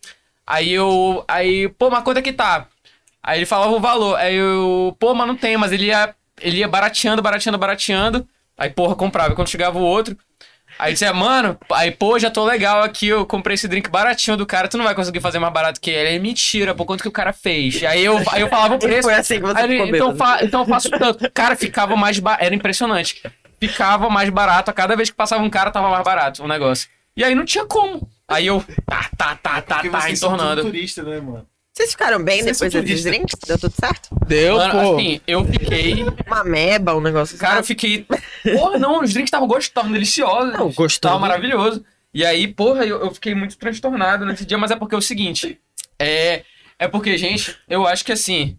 [0.47, 1.23] Aí eu.
[1.29, 2.67] Aí, pô, mas quanto é que tá?
[3.23, 4.17] Aí ele falava o valor.
[4.17, 8.27] Aí eu, pô, mas não tem, mas ele ia, ele ia barateando, barateando, barateando.
[8.57, 9.35] Aí, porra, comprava.
[9.35, 10.17] Quando chegava o outro.
[10.79, 14.47] Aí dizia, mano, aí, pô, já tô legal aqui, eu comprei esse drink baratinho do
[14.47, 16.11] cara, tu não vai conseguir fazer mais barato que ele.
[16.11, 17.83] Aí, mentira, pô, quanto que o cara fez?
[17.83, 19.03] Aí eu, aí eu falava o preço.
[19.03, 21.31] foi assim que você Aí ficou então, fa então eu faço tanto.
[21.33, 22.45] Cara, ficava mais barato.
[22.45, 23.21] Era impressionante.
[23.61, 24.71] Ficava mais barato.
[24.71, 26.89] A cada vez que passava um cara, tava mais barato o negócio.
[27.17, 28.09] E aí não tinha como.
[28.29, 28.65] Aí eu.
[28.87, 30.63] Tá, tá, tá, tá, Porque tá, tudo entornando.
[30.63, 31.45] turista, né, mano?
[31.79, 33.13] Vocês ficaram bem Vocês depois desses turistas.
[33.13, 33.35] drinks?
[33.47, 34.09] Deu tudo certo?
[34.27, 34.97] deu, Mano, pô.
[34.97, 36.05] assim, eu fiquei.
[36.27, 37.69] Uma meba, um negócio Cara, eu assim.
[37.69, 38.05] fiquei.
[38.57, 40.55] Porra, não, os drinks estavam gostosos, estavam deliciosos.
[40.55, 41.01] Não, gostoso.
[41.01, 41.85] Tava maravilhoso.
[42.13, 45.03] E aí, porra, eu, eu fiquei muito transtornado nesse dia, mas é porque é o
[45.03, 45.61] seguinte.
[45.97, 46.43] É.
[46.81, 48.59] É porque, gente, eu acho que assim.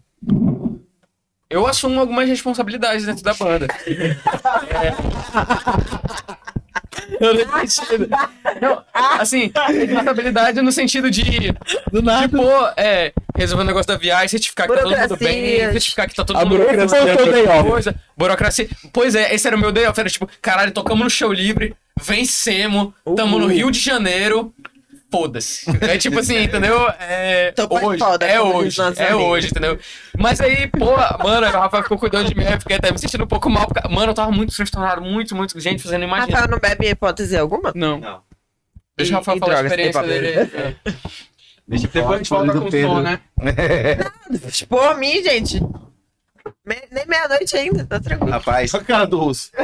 [1.50, 3.66] Eu assumo algumas responsabilidades dentro da banda.
[4.82, 4.94] É.
[7.20, 8.84] Eu não
[9.18, 11.54] assim, responsabilidade no sentido de.
[11.90, 12.28] Do nada.
[12.28, 12.42] Tipo,
[12.76, 16.24] é, resolver o negócio da viagem, certificar que tá todo mundo bem, certificar que tá
[16.24, 17.68] todo mundo burocracia fazendo é o day off.
[17.68, 17.94] coisa.
[18.16, 18.68] Burocracia.
[18.92, 19.98] Pois é, esse era o meu day off.
[19.98, 24.52] Era tipo, caralho, tocamos no show livre, vencemos, tamo no Rio de Janeiro.
[25.10, 25.64] Foda-se.
[25.80, 26.88] É tipo assim, entendeu?
[27.00, 27.50] É.
[27.52, 29.24] Tô hoje, foda, é hoje, é amigo.
[29.28, 29.78] hoje, entendeu?
[30.16, 33.24] Mas aí, pô, mano, o Rafael ficou cuidando de mim, eu fiquei até me sentindo
[33.24, 33.66] um pouco mal.
[33.66, 35.58] porque- Mano, eu tava muito transtornado, muito, muito.
[35.58, 36.32] Gente, fazendo imagina.
[36.32, 37.72] Rafael não bebe hipótese alguma?
[37.74, 37.98] Não.
[37.98, 38.20] Não.
[38.96, 40.28] Deixa o Rafael e falar a experiência dele.
[40.28, 40.74] É.
[41.66, 42.90] Deixa eu Depois a falar gente volta do com o Pedro.
[42.90, 43.20] som, né?
[44.68, 45.60] Por mim, gente.
[46.66, 48.30] Me- nem meia-noite ainda, tá tranquilo.
[48.32, 49.50] Rapaz, a cara do russo.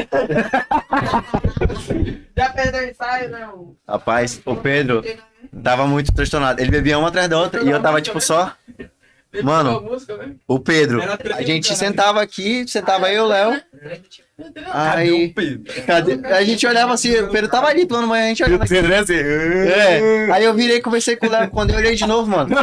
[2.36, 3.40] Já perdeu o ensaio, né?
[3.40, 3.77] não?
[3.89, 5.02] rapaz, o Pedro
[5.62, 6.60] tava muito transtornado.
[6.60, 8.55] Ele bebia uma atrás da outra e eu tava tipo só.
[9.43, 9.98] Mano,
[10.47, 11.01] o Pedro,
[11.35, 13.62] a gente sentava aqui, sentava eu e o Léo.
[14.70, 15.32] Aí,
[15.86, 16.20] cadê?
[16.26, 18.76] A gente olhava assim, o Pedro tava ali tomando banho, a gente olhava assim.
[18.76, 20.30] É.
[20.30, 21.50] Aí eu virei e conversei com o Léo.
[21.50, 22.54] Quando eu olhei de novo, mano.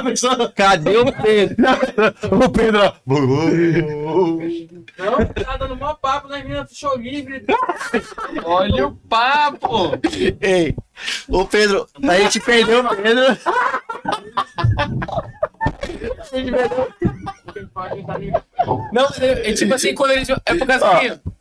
[0.55, 1.55] Cadê o Pedro?
[2.45, 2.93] O Pedro, ó.
[4.97, 7.43] Não, tá dando mó papo nas meninas do show livre.
[8.43, 9.91] Olha o papo!
[10.41, 10.75] Ei,
[11.27, 13.37] o Pedro, a gente perdeu o Pedro.
[18.91, 20.29] Não, é, é tipo assim, quando eles.
[20.29, 21.33] É por causa que.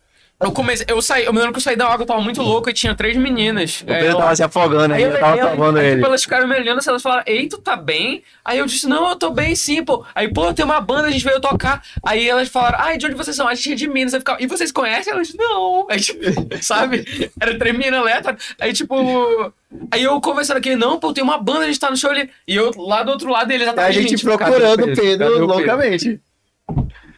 [0.43, 0.87] Eu comecei.
[0.89, 1.25] Eu saí.
[1.25, 3.17] Eu me lembro que eu saí da água, eu tava muito louco e tinha três
[3.17, 3.83] meninas.
[3.83, 5.95] O Pedro tava se afogando Aí aí, eu, eu tava eu, salvando aí, ele.
[5.97, 8.23] tipo, elas ficaram me olhando, assim, elas falaram, ei, tu tá bem?
[8.45, 10.05] Aí eu disse, não, eu tô bem sim, pô.
[10.15, 11.83] Aí, pô, tem uma banda, a gente veio tocar.
[12.05, 13.47] Aí elas falaram, ai, de onde vocês são?
[13.47, 14.15] A gente é de Minas.
[14.15, 15.13] Aí ficava, e vocês conhecem?
[15.13, 15.87] Elas, não.
[15.89, 16.21] Aí, tipo,
[16.61, 17.31] sabe?
[17.41, 18.55] Era três meninas aleatórias.
[18.61, 19.53] Aí, tipo.
[19.91, 22.29] Aí eu conversando aqui, não, pô, tem uma banda, a gente tá no show ali.
[22.47, 25.41] E eu lá do outro lado eles já A gente tipo, procurando o Pedro Cadê
[25.41, 26.21] o loucamente.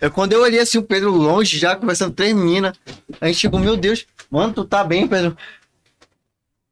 [0.05, 2.77] Eu, quando eu olhei assim, o Pedro longe, já conversando com três meninas,
[3.19, 5.35] a gente chegou, meu Deus, mano, tu tá bem, Pedro?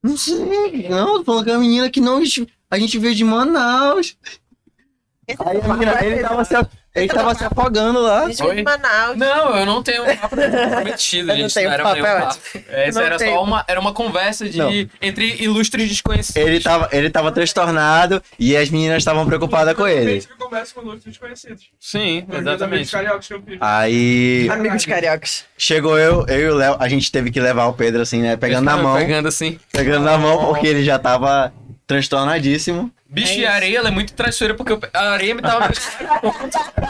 [0.03, 2.19] Não sei, não, tô falando com a menina que não,
[2.71, 4.19] a gente, veio de Manaus.
[5.27, 6.55] Aí a menina, ele tava se,
[6.95, 8.29] ele tava se afogando lá.
[8.31, 9.17] Gente, de Manaus.
[9.17, 11.55] Não, eu não tenho um papo comprometido, Eu não gente.
[11.55, 12.29] tenho Não era é.
[12.89, 13.35] Essa Não era tenho.
[13.35, 14.71] só uma, era uma conversa de, Não.
[15.01, 16.37] entre ilustres desconhecidos.
[16.37, 20.21] Ele tava, ele tava transtornado e as meninas estavam preocupadas com ele.
[20.21, 21.65] que conversa com outros desconhecidos.
[21.81, 22.91] Sim, amigos exatamente.
[22.91, 23.59] cariocas que eu fiz.
[23.61, 25.45] Aí Amigos cariocas.
[25.57, 28.37] chegou eu, eu e o Léo, a gente teve que levar o Pedro assim, né,
[28.37, 29.59] pegando na mão, Pegando assim.
[29.73, 31.53] pegando na mão porque ele já tava
[31.87, 32.91] transtornadíssimo.
[33.09, 35.71] Bicho, e a areia, ela é muito traiçoeira porque eu- a areia me tava.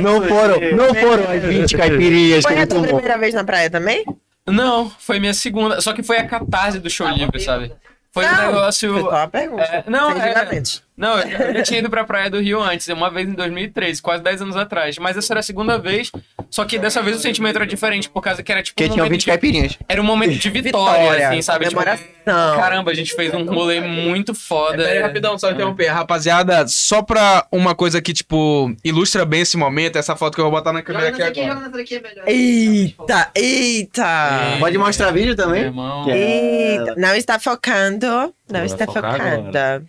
[0.00, 4.04] Não foram, não foram as 20 caipirinhas Foi a tua primeira vez na praia também?
[4.46, 5.80] Não, foi minha segunda.
[5.80, 7.72] Só que foi a catarse do show livre, sabe?
[8.12, 8.92] Foi um Não, negócio.
[8.92, 9.62] Foi só uma pergunta.
[9.62, 10.82] É, não, Sem é- julgamentos.
[10.96, 14.22] Não, eu já, tinha ido pra Praia do Rio antes, uma vez em 2013, quase
[14.22, 14.96] 10 anos atrás.
[14.98, 16.12] Mas essa era a segunda vez,
[16.48, 18.94] só que dessa vez o sentimento era diferente, por causa que era tipo Porque um
[18.94, 19.78] tinha momento 20 de, caipirinhas.
[19.88, 21.64] Era um momento de vitória, Vitória, assim, sabe?
[21.68, 22.06] Tipo, comemoração.
[22.24, 24.84] caramba, a gente fez um rolê muito foda.
[24.84, 25.88] Pera aí, rapidão, só interromper.
[25.88, 30.44] Rapaziada, só pra uma coisa que, tipo, ilustra bem esse momento, essa foto que eu
[30.44, 31.80] vou botar na câmera Joga aqui agora.
[31.80, 32.24] aqui é melhor.
[32.28, 34.56] Eita, eita.
[34.60, 35.72] Pode mostrar vídeo também?
[36.08, 36.94] Eita.
[36.96, 38.06] Não está focando.
[38.06, 39.84] Não Vai está focada.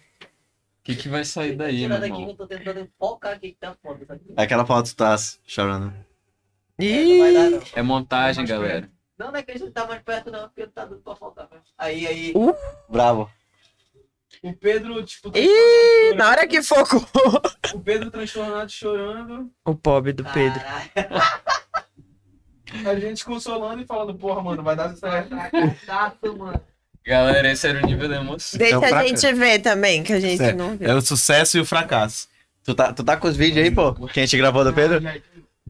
[0.86, 4.22] Que, que vai sair daí, meu daqui eu tô tentando focar aqui que tá foda.
[4.38, 5.92] Aquela foto tá chorando.
[6.78, 7.62] Não vai dar, não.
[7.74, 8.88] É montagem, galera.
[9.18, 11.50] Não, não é que a gente tá mais perto, não, porque tá dando pra faltar.
[11.76, 12.34] Aí, aí.
[12.88, 13.32] Bravo.
[14.44, 17.02] O Pedro, tipo, Ih, na hora que focou.
[17.74, 20.62] o Pedro transtornado chorando, O pobre do Pedro.
[22.86, 25.36] A gente consolando e falando, porra, mano, vai dar certo.
[25.88, 26.62] Tato, mano.
[27.06, 28.58] Galera, esse era o nível da emoção.
[28.58, 29.08] Deixa É um a fracasso.
[29.22, 30.90] gente ver também, que a gente É, não viu.
[30.90, 32.28] é o sucesso e o fracasso.
[32.64, 33.94] Tu tá, tu tá com os vídeos aí, pô?
[34.08, 35.00] Que a gente gravou do Pedro?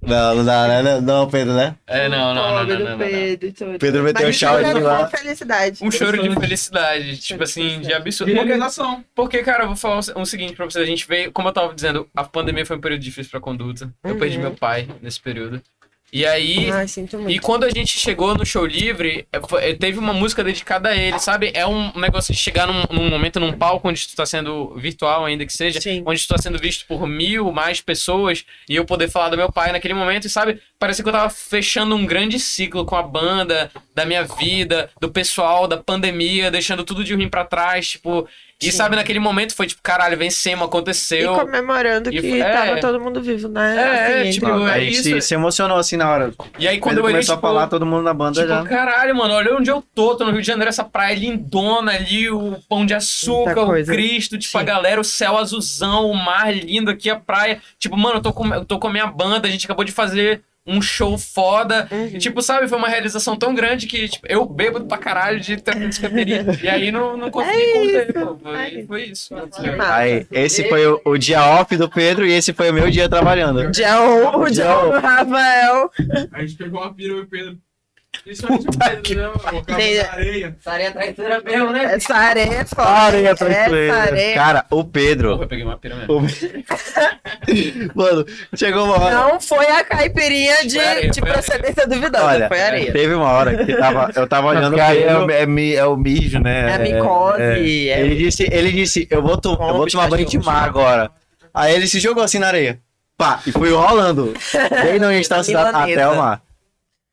[0.02, 1.02] Não, não dá, né?
[1.02, 1.76] Não, Pedro, né?
[1.88, 3.78] É, não, não, não, não, não, não, não.
[3.80, 4.04] Pedro.
[4.04, 5.08] meteu o Mas chave chorando lá.
[5.08, 5.80] felicidade.
[5.82, 8.32] Um choro de felicidade, tipo assim, de absurdo.
[8.32, 9.04] Realização.
[9.16, 10.84] Porque, cara, eu vou falar o o seguinte pra vocês.
[10.84, 13.90] A gente veio, como eu tava dizendo, a pandemia foi um período difícil pra conduta.
[14.04, 14.20] Eu Uhum.
[14.20, 15.62] perdi meu pai nesse período.
[16.16, 16.72] E aí.
[16.72, 16.86] Ai,
[17.28, 20.96] E quando a gente chegou no show livre, é, é, teve uma música dedicada a
[20.96, 21.52] ele, sabe?
[21.54, 25.26] É um negócio de chegar num, num momento, num palco onde tu tá sendo virtual,
[25.26, 26.04] ainda que seja, Sim.
[26.06, 29.52] onde tu tá sendo visto por mil mais pessoas, e eu poder falar do meu
[29.52, 30.62] pai naquele momento, e sabe?
[30.80, 35.12] Parecia que eu tava fechando um grande ciclo com a banda, da minha vida, do
[35.12, 38.26] pessoal, da pandemia, deixando tudo de ruim pra trás, tipo.
[38.62, 38.78] E Sim.
[38.78, 41.34] sabe, naquele momento foi tipo, caralho, vencemos, E aconteceu.
[41.36, 42.52] comemorando E que é.
[42.54, 43.76] tava todo mundo vivo, né?
[43.76, 45.04] É, é, Assim, tipo, é a gente isso.
[45.04, 46.34] se, se emocionou assim na hora.
[46.58, 48.48] E aí quando Quando eu olhei, começou tipo, a falar, todo mundo na banda Tipo,
[48.48, 48.64] já.
[48.64, 50.16] caralho, mano, olha onde eu tô.
[50.16, 53.86] Tô no Rio de Janeiro, essa praia lindona ali, o pão de açúcar, o.
[53.86, 54.66] Cristo, tipo, a Sim.
[54.66, 57.62] galera, o céu azulzão, o mar lindo aqui, a praia.
[57.78, 59.92] Tipo, mano, eu tô com, eu tô com a minha banda, a gente acabou de
[59.92, 61.88] fazer um show foda.
[61.92, 62.08] Uhum.
[62.08, 65.58] E, tipo, sabe, foi uma realização tão grande que, tipo, eu bebo pra caralho de
[65.58, 66.46] ter feito caipirinha.
[66.66, 68.38] E aí não, não consegui É conter, isso, pô.
[68.42, 69.36] Foi, é foi isso.
[69.80, 73.08] Aí, esse foi o, o dia off do Pedro e esse foi o meu dia
[73.08, 73.70] trabalhando.
[73.70, 75.92] Dia 1, o dia Dia 1 do Rafael.
[76.32, 77.58] A gente pegou uma pira e o Pedro.
[78.24, 79.28] Principalmente o Pedro, né?
[79.28, 79.36] mano?
[79.36, 80.56] O cabo Tem- da areia.
[80.60, 81.84] Essa areia traiçoeira mesmo, né?
[81.96, 82.88] Essa areia é foda.
[82.90, 83.94] Areia traiçoeira.
[83.94, 84.34] Essa areia.
[84.36, 85.30] Cara, o Pedro.
[85.32, 86.14] Porra, eu peguei uma pira mesmo.
[86.18, 86.26] o-
[87.96, 89.16] Mano, chegou uma hora.
[89.16, 92.92] Não foi a caipirinha de, areia, de procedência duvidosa, Olha, foi areia.
[92.92, 95.04] teve uma hora que tava, eu tava olhando Porque ele.
[95.04, 96.72] é, o- é, é o mijo, né?
[96.72, 97.90] É a micose.
[97.90, 101.12] é- Ele disse, ele disse, eu vou, to- eu vou tomar banho de mar agora.
[101.54, 102.80] Aí ele se jogou assim na areia.
[103.18, 104.34] Pá, e foi rolando.
[104.52, 105.80] Desde onde a gente Milanesa.
[105.84, 106.42] até o mar.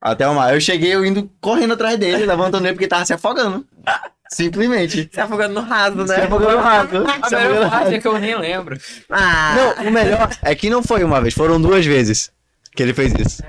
[0.03, 0.53] Até o mar.
[0.53, 3.65] Eu cheguei eu indo correndo atrás dele, levantando ele porque tava se afogando.
[4.29, 5.09] Simplesmente.
[5.13, 6.25] Se afogando no raso, Se né?
[6.25, 7.07] afogando rápido.
[7.07, 8.79] A Se afogando melhor parte é que eu nem lembro.
[9.11, 12.33] Ah, Não, o melhor é que não foi uma vez, foram duas vezes
[12.75, 13.43] que ele fez isso.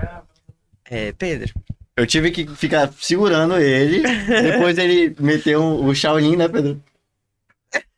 [0.91, 1.53] é, Pedro.
[1.95, 4.01] Eu tive que ficar segurando ele.
[4.27, 6.81] Depois ele meteu um- o Shaolin, né, Pedro?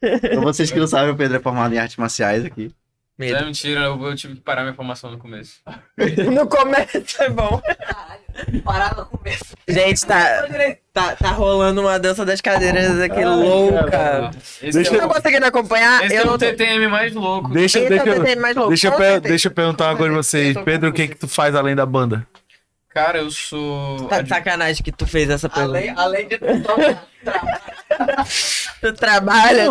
[0.02, 2.72] Então vocês que não sabem, o Pedro é formado em artes marciais aqui.
[3.18, 5.60] É mentira, eu, eu tive que parar minha formação no começo.
[6.32, 7.62] No começo é bom.
[8.64, 9.46] Parar no começo.
[9.68, 10.46] Gente, tá,
[10.94, 14.32] tá, tá rolando uma dança das cadeiras aqui louca.
[14.62, 16.04] Esse Vocês é estão o, conseguindo acompanhar?
[16.06, 16.46] esse eu é o não tô...
[16.46, 17.50] TTM mais louco.
[17.52, 19.52] Deixa, Esse deixa, é o eu- TTM mais louco, deixa, eu com per- deixa eu
[19.52, 20.56] perguntar uma coisa pra vocês.
[20.56, 22.26] Eu Pedro, o que que tu faz além da banda?
[22.90, 24.06] Cara, eu sou.
[24.08, 25.78] Tá de sacanagem que tu fez essa pergunta.
[25.78, 26.64] Além, além de tudo,
[28.82, 29.66] Tu trabalha?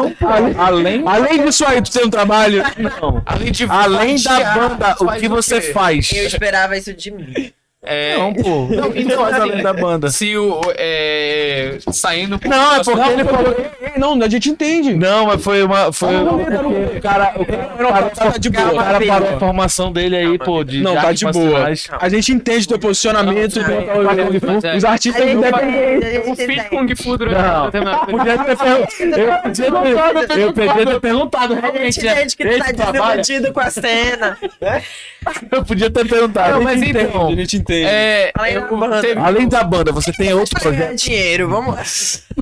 [0.58, 2.62] Além, Além disso aí, tu tem um trabalho.
[2.78, 3.22] não.
[3.24, 6.10] Além de Além da banda, o que você faz?
[6.12, 7.52] Eu esperava isso de mim.
[7.84, 8.66] É, Não, pô.
[8.74, 10.10] Não, o tu faz além da banda?
[10.10, 10.60] se o.
[10.76, 12.40] É, saindo.
[12.44, 13.56] Não, é porque ele falou.
[13.96, 14.94] Não, a gente entende.
[14.94, 15.92] Não, mas foi uma.
[15.92, 18.72] Foi o cara, o cara, parou, tá de boa.
[18.72, 20.64] o cara parou a formação dele aí, pô.
[20.64, 21.60] De, Não, tá de boa.
[21.60, 21.88] marciais.
[22.00, 23.60] A gente entende teu posicionamento.
[23.60, 24.76] Não, não, é.
[24.76, 25.42] Os artistas não
[26.24, 26.68] gente fiz entende.
[26.68, 27.92] Kung Fu durante Não.
[27.92, 29.18] a Podia ter perguntado.
[29.18, 33.70] Eu podia ter, eu podia ter perguntado A gente entende que tá desiludido com a
[33.70, 34.38] cena.
[35.50, 36.52] Eu podia ter perguntado.
[36.52, 37.73] Não, mas Então, então, A gente entende.
[37.82, 39.00] É, Além eu da banda.
[39.00, 40.94] teve- Além da banda, você tem outro projeto?
[40.96, 42.22] dinheiro, vamos.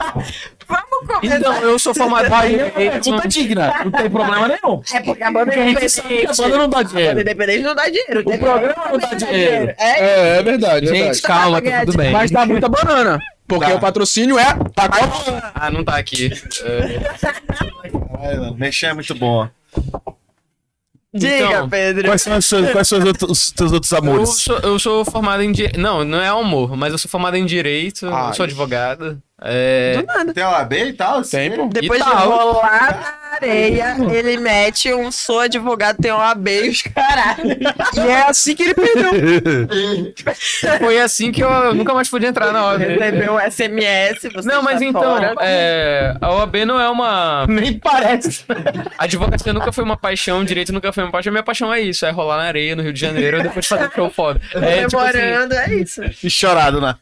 [0.68, 1.36] vamos começar.
[1.38, 3.74] Então, eu sou formado é em pergunta digna.
[3.84, 4.82] Não tem problema nenhum.
[4.92, 6.36] É porque a banda sabe que a independente.
[6.36, 7.20] banda não dá A dinheiro.
[7.20, 8.20] independente não dá dinheiro.
[8.20, 9.74] O programa não dá dinheiro.
[9.78, 11.22] É, É, é verdade, é Gente, verdade.
[11.22, 12.10] calma, tá tudo bem.
[12.12, 13.18] Mas dá muita banana.
[13.46, 13.74] Porque Tá.
[13.74, 14.44] o patrocínio é.
[14.74, 14.88] Tá
[15.54, 16.30] Ah, não tá aqui.
[16.64, 19.48] É, Mexer é muito bom.
[21.14, 22.04] Diga, Então, Pedro.
[22.08, 24.30] Quais são os seus, quais são os, outros- os teus outros eu, amores?
[24.30, 25.78] sou, eu sou formado em direito.
[25.80, 28.30] Não, não é amor, mas eu sou formado em direito, Ai.
[28.30, 29.20] eu sou advogado.
[29.44, 31.22] É, Tem OAB e tal?
[31.22, 31.68] Tempo.
[31.72, 32.30] Depois E de tal.
[32.30, 37.58] rolar na areia, ele mete um sou advogado, tem um AB e os caralho.
[37.94, 39.12] E é assim que ele perdeu.
[40.78, 42.82] foi assim que eu nunca mais pude entrar na OAB.
[42.82, 47.46] Recebeu um SMS, você Não, mas está então, é, a OAB não é uma.
[47.48, 48.44] Nem parece.
[48.96, 51.32] A advocacia nunca foi uma paixão, direito nunca foi uma paixão.
[51.32, 53.88] Minha paixão é isso, é rolar na areia no Rio de Janeiro e depois fazer
[53.88, 54.40] um show foda.
[54.54, 56.02] É tipo assim, Comemorando, é isso.
[56.22, 56.94] E chorado, né?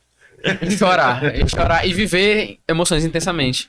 [0.77, 3.69] Chorar, e chorar e viver emoções intensamente.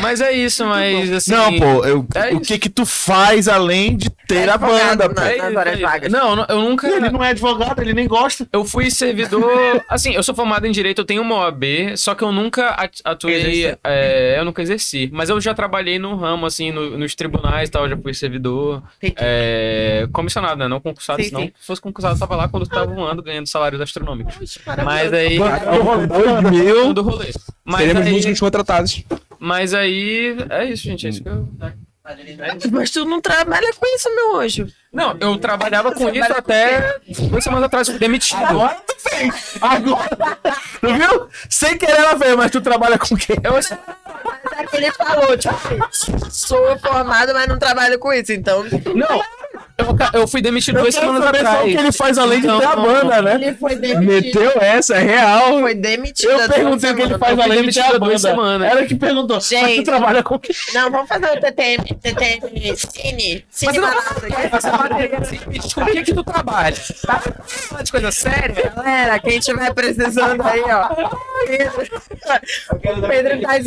[0.00, 1.30] Mas é isso, mas assim.
[1.30, 5.20] Não, pô, eu, é o que que tu faz além de ter a banda, pô?
[5.20, 6.08] na- É é.
[6.08, 6.88] Não, eu nunca.
[6.88, 8.46] Ele não é advogado, ele nem gosta.
[8.52, 9.84] Eu fui servidor.
[9.88, 13.00] Assim, eu sou formado em direito, eu tenho uma OAB, só que eu nunca at-
[13.04, 13.76] atuei.
[13.84, 15.08] É, eu nunca exerci.
[15.12, 18.82] Mas eu já trabalhei no ramo, assim, no- nos tribunais e tal, já fui servidor.
[19.16, 20.68] É, comissionado, né?
[20.68, 21.40] Não concursado, Sim, senão.
[21.42, 21.52] sim.
[21.60, 24.58] Se fosse concursado, eu tava lá quando eu tava voando, ganhando salários astronômicos.
[24.84, 25.38] Mas aí.
[25.38, 26.92] Dois mil.
[26.92, 27.30] Do rolê.
[27.64, 29.02] Mas Seremos aí, músicos contratados.
[29.44, 30.36] Mas aí.
[30.50, 31.06] É isso, gente.
[31.06, 31.48] É isso que eu.
[32.70, 34.66] Mas tu não trabalha com isso, meu anjo.
[34.92, 36.98] Não, eu trabalhava com isso até
[37.30, 38.44] duas semanas atrás, fui demitido.
[38.44, 39.54] Agora tu fez.
[39.58, 40.38] Agora.
[40.82, 41.28] Tu viu?
[41.48, 43.36] Sem querer ela fez, mas tu trabalha com quem?
[43.42, 48.62] Eu, Mas é que ele falou, tipo, sou formado, mas não trabalho com isso, então.
[48.94, 49.22] não,
[49.76, 51.72] eu, eu fui demitido duas Eu quero semanas só o atrás.
[51.72, 53.34] que ele faz além de Não, ter a banda, né?
[53.34, 54.40] Ele foi demitido.
[54.40, 55.60] Meteu essa, é real.
[55.60, 56.30] Foi demitido.
[56.30, 58.18] Eu duas perguntei o que ele faz além de ter a duas banda.
[58.18, 58.70] semanas.
[58.70, 59.36] Ela que perguntou.
[59.36, 59.82] Mas tu Gente.
[59.84, 60.54] trabalha com quem?
[60.74, 63.78] Não, vamos fazer o TTM, TTM, Cine, Cine
[65.74, 66.76] com o que que tu trabalha?
[67.04, 68.72] Tá falando de coisa séria?
[68.76, 70.88] Galera, quem tiver precisando aí, ó.
[71.46, 71.82] Pedro,
[72.70, 73.58] o Pedro tá.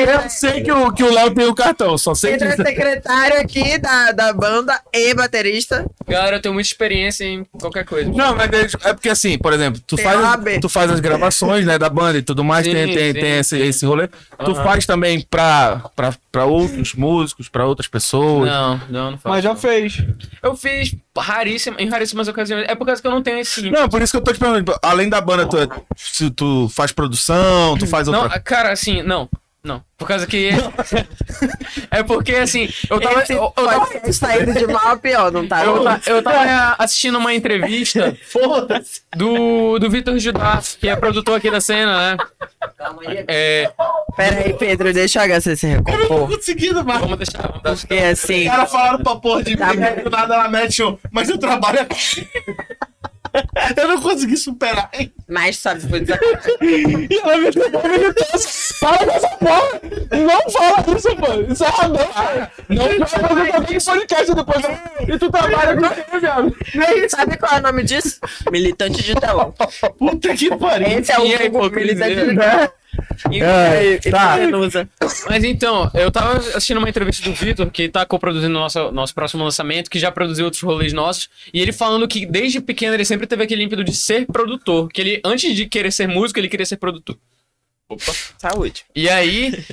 [0.00, 3.40] Eu sei que o, que o Léo tem o cartão, só sei Pedro é secretário
[3.40, 5.84] aqui da, da banda e baterista.
[6.06, 8.10] Galera, eu tenho muita experiência em qualquer coisa.
[8.10, 11.66] Não, mas é, é porque assim, por exemplo, tu Tem faz, tu faz as gravações,
[11.66, 13.62] né, da banda e tudo mais, Sim, tem, tem, sim, tem esse, sim.
[13.66, 14.08] esse rolê.
[14.08, 14.64] Tu Aham.
[14.64, 18.48] faz também pra, pra, pra outros músicos, pra outras pessoas.
[18.48, 19.28] Não, não, não faço.
[19.34, 19.56] Mas já não.
[19.56, 19.98] fez.
[20.42, 22.64] Eu fiz raríssima, em raríssimas ocasiões.
[22.68, 23.70] É por causa que eu não tenho esse.
[23.70, 25.68] Não, por isso que eu tô te perguntando, além da banda, tu, é-
[26.34, 28.40] tu faz produção, tu faz Não, outra...
[28.40, 29.28] cara, assim, não.
[29.62, 29.82] Não.
[29.98, 30.50] Por causa que.
[31.90, 33.22] é porque, assim, eu tava.
[33.22, 35.64] Esse Eu, eu tava podcast tá indo de mal a pior, não tá?
[35.64, 38.16] Eu, ta- eu tava assistindo uma entrevista
[39.16, 42.16] do, do Vitor Judá, que é produtor aqui da cena, né?
[42.76, 43.24] Calma aí.
[43.26, 43.70] É,
[44.16, 46.28] Pera aí, Pedro, deixa o HC se recompor.
[46.28, 47.00] conseguindo, mas...
[47.00, 47.42] vamos deixar.
[47.48, 47.76] Vamos dar...
[47.76, 48.42] Porque assim.
[48.44, 51.28] Os caras falaram pra porra de mim, Tá que do nada ela mete um, mas
[51.28, 52.26] eu trabalho aqui.
[53.76, 54.90] Eu não consegui superar.
[54.94, 55.12] hein?
[55.28, 58.50] Mas sabe, foi E ela me deu uma militância.
[58.80, 59.80] Fala dessa porra!
[60.12, 61.52] Não fala isso, pô!
[61.52, 62.52] Isso é radão, cara!
[62.68, 64.64] Não vai fazer também podcast depois.
[65.08, 66.56] E tu trabalha com ele, viado.
[67.08, 68.18] Sabe qual é o nome disso?
[68.50, 69.52] Militante de telão.
[69.98, 70.98] Puta que pariu.
[70.98, 72.06] Esse é o E Google hipocrisia?
[72.06, 72.68] militante de telão.
[73.30, 74.36] E- É, tá.
[75.28, 79.44] Mas então, eu tava assistindo uma entrevista do Vitor, que tá co-produzindo nosso, nosso próximo
[79.44, 83.26] lançamento, que já produziu outros rolês nossos, e ele falando que desde pequeno ele sempre
[83.26, 86.66] teve aquele ímpeto de ser produtor, que ele, antes de querer ser músico, ele queria
[86.66, 87.16] ser produtor.
[87.88, 88.12] Opa.
[88.36, 88.84] Saúde.
[88.94, 89.64] E aí.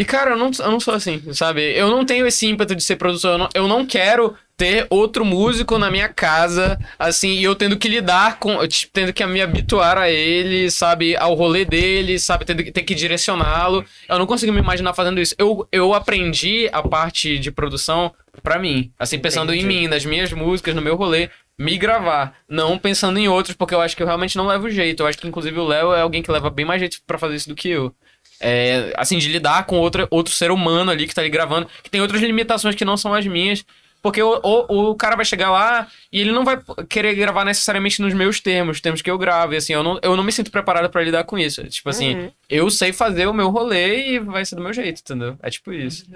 [0.00, 1.60] E, cara, eu não, eu não sou assim, sabe?
[1.76, 3.32] Eu não tenho esse ímpeto de ser produtor.
[3.32, 7.76] Eu não, eu não quero ter outro músico na minha casa, assim, e eu tendo
[7.76, 8.66] que lidar com.
[8.66, 11.14] tipo, Tendo que me habituar a ele, sabe?
[11.18, 12.46] Ao rolê dele, sabe?
[12.46, 13.84] Tendo que ter que direcioná-lo.
[14.08, 15.34] Eu não consigo me imaginar fazendo isso.
[15.36, 18.10] Eu, eu aprendi a parte de produção
[18.42, 18.90] pra mim.
[18.98, 21.28] Assim, pensando em mim, nas minhas músicas, no meu rolê.
[21.58, 25.02] Me gravar, não pensando em outros, porque eu acho que eu realmente não levo jeito.
[25.02, 27.34] Eu acho que, inclusive, o Léo é alguém que leva bem mais jeito pra fazer
[27.34, 27.94] isso do que eu.
[28.40, 31.90] É, assim, de lidar com outra, outro ser humano ali que tá ali gravando, que
[31.90, 33.64] tem outras limitações que não são as minhas.
[34.02, 38.00] Porque o, o, o cara vai chegar lá e ele não vai querer gravar necessariamente
[38.00, 39.52] nos meus termos, os termos que eu gravo.
[39.52, 41.62] E assim, eu não, eu não me sinto preparado pra lidar com isso.
[41.64, 42.30] Tipo assim, Uhum.
[42.48, 45.36] eu sei fazer o meu rolê e vai ser do meu jeito, entendeu?
[45.42, 46.06] É tipo isso.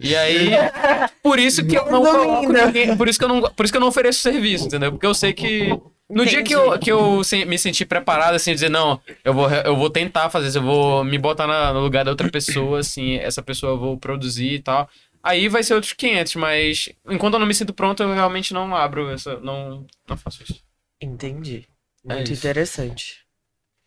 [0.00, 0.50] E aí,
[1.22, 3.76] por isso que eu não coloco ninguém, por isso que eu não, por isso que
[3.76, 4.90] eu não ofereço serviço, entendeu?
[4.90, 5.68] Porque eu sei que
[6.08, 9.76] no dia que eu, que eu me senti preparado, assim, dizer, não, eu vou, eu
[9.76, 13.16] vou tentar fazer isso, eu vou me botar na- no lugar da outra pessoa, assim,
[13.16, 14.88] essa pessoa eu vou produzir e tal.
[15.22, 18.74] Aí vai ser outros 500, mas enquanto eu não me sinto pronto, eu realmente não
[18.76, 20.60] abro essa, não, não faço isso.
[21.00, 21.66] Entendi.
[22.06, 22.40] É Muito isso.
[22.46, 23.24] interessante.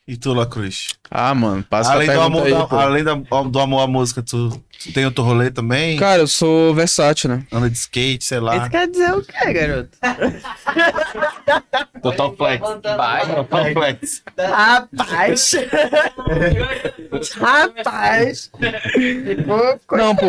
[0.07, 0.87] E tu, Lacruz?
[1.11, 4.23] Ah, mano, passa Além, a do amor, aí, da- além da- do amor à música,
[4.23, 4.49] tu,
[4.79, 5.97] tu tem outro rolê também?
[5.97, 7.43] Cara, eu sou versátil, né?
[7.51, 8.57] Anda de skate, sei lá.
[8.57, 9.89] Isso quer dizer o quê, garoto?
[12.01, 12.61] Total flex.
[12.61, 14.23] Total flex.
[14.37, 15.51] Rapaz.
[17.39, 18.51] Rapaz.
[19.25, 20.25] Ficou Não, pô.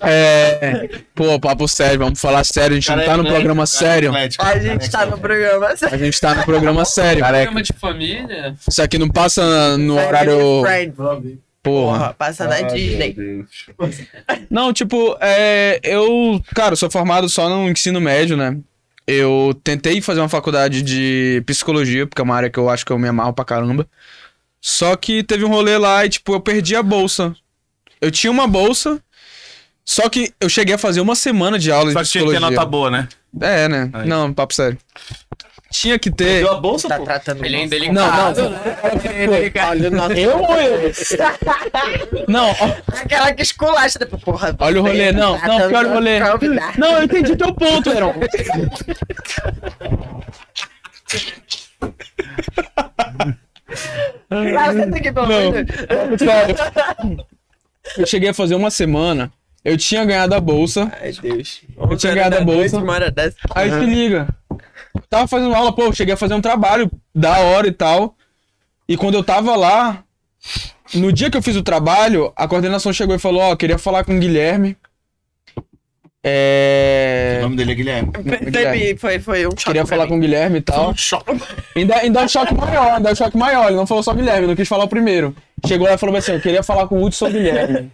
[0.00, 0.88] É.
[1.14, 2.76] Pô, papo sério, vamos falar sério.
[2.76, 4.12] A gente não tá no programa sério.
[4.14, 5.68] A gente tá no programa.
[5.68, 7.24] A gente tá no programa sério.
[7.24, 8.54] Programa de família?
[8.68, 10.62] Isso aqui não passa no horário.
[11.62, 11.98] Porra.
[11.98, 13.44] Porra, passa na Disney.
[14.50, 18.56] Não, tipo, é, eu, cara, sou formado só no ensino médio, né?
[19.06, 22.92] Eu tentei fazer uma faculdade de psicologia, porque é uma área que eu acho que
[22.92, 23.86] eu me amarro pra caramba.
[24.60, 27.34] Só que teve um rolê lá e, tipo, eu perdi a bolsa.
[28.00, 29.02] Eu tinha uma bolsa,
[29.84, 32.30] só que eu cheguei a fazer uma semana de aula Só de que tinha que
[32.30, 32.56] ter psicologia.
[32.56, 33.08] nota boa, né?
[33.40, 33.90] É, né?
[33.92, 34.08] Aí.
[34.08, 34.78] Não, papo sério.
[35.70, 36.42] Tinha que ter.
[36.42, 37.04] Deu a bolsa, Tá pô?
[37.04, 38.42] tratando Ele é nosso- indelicado.
[38.42, 39.68] Não, não.
[39.70, 40.12] Olha o nosso...
[40.12, 40.92] Eu ou eu?
[42.28, 42.50] Não,
[43.02, 44.54] Aquela que esculacha depois, porra.
[44.58, 45.12] olha o rolê.
[45.12, 46.18] Não, não, olha o rolê.
[46.76, 48.14] Não, eu entendi teu ponto, Heron.
[54.28, 56.18] Pelo Não.
[56.18, 56.56] Sério.
[57.96, 59.32] Eu cheguei a fazer uma semana.
[59.64, 60.90] Eu tinha ganhado a bolsa.
[61.00, 61.62] Ai, Deus.
[61.76, 62.78] Eu tinha ganhado a bolsa.
[63.54, 64.28] Aí se liga.
[65.08, 68.16] Tava fazendo aula, pô, cheguei a fazer um trabalho da hora e tal.
[68.88, 70.04] E quando eu tava lá,
[70.94, 74.04] no dia que eu fiz o trabalho, a coordenação chegou e falou: Ó, queria falar
[74.04, 74.76] com o Guilherme.
[76.22, 77.38] O É.
[77.40, 78.10] nome dele é Guilherme.
[78.12, 80.08] Percebi, foi, foi um choque Queria falar mim.
[80.10, 80.94] com o Guilherme e tal.
[81.74, 83.66] Ainda, ainda é um choque maior, ainda é um choque maior.
[83.68, 85.34] Ele não falou só Guilherme, não quis falar o primeiro.
[85.66, 87.90] Chegou lá e falou assim: Eu queria falar com o Hudson Guilherme.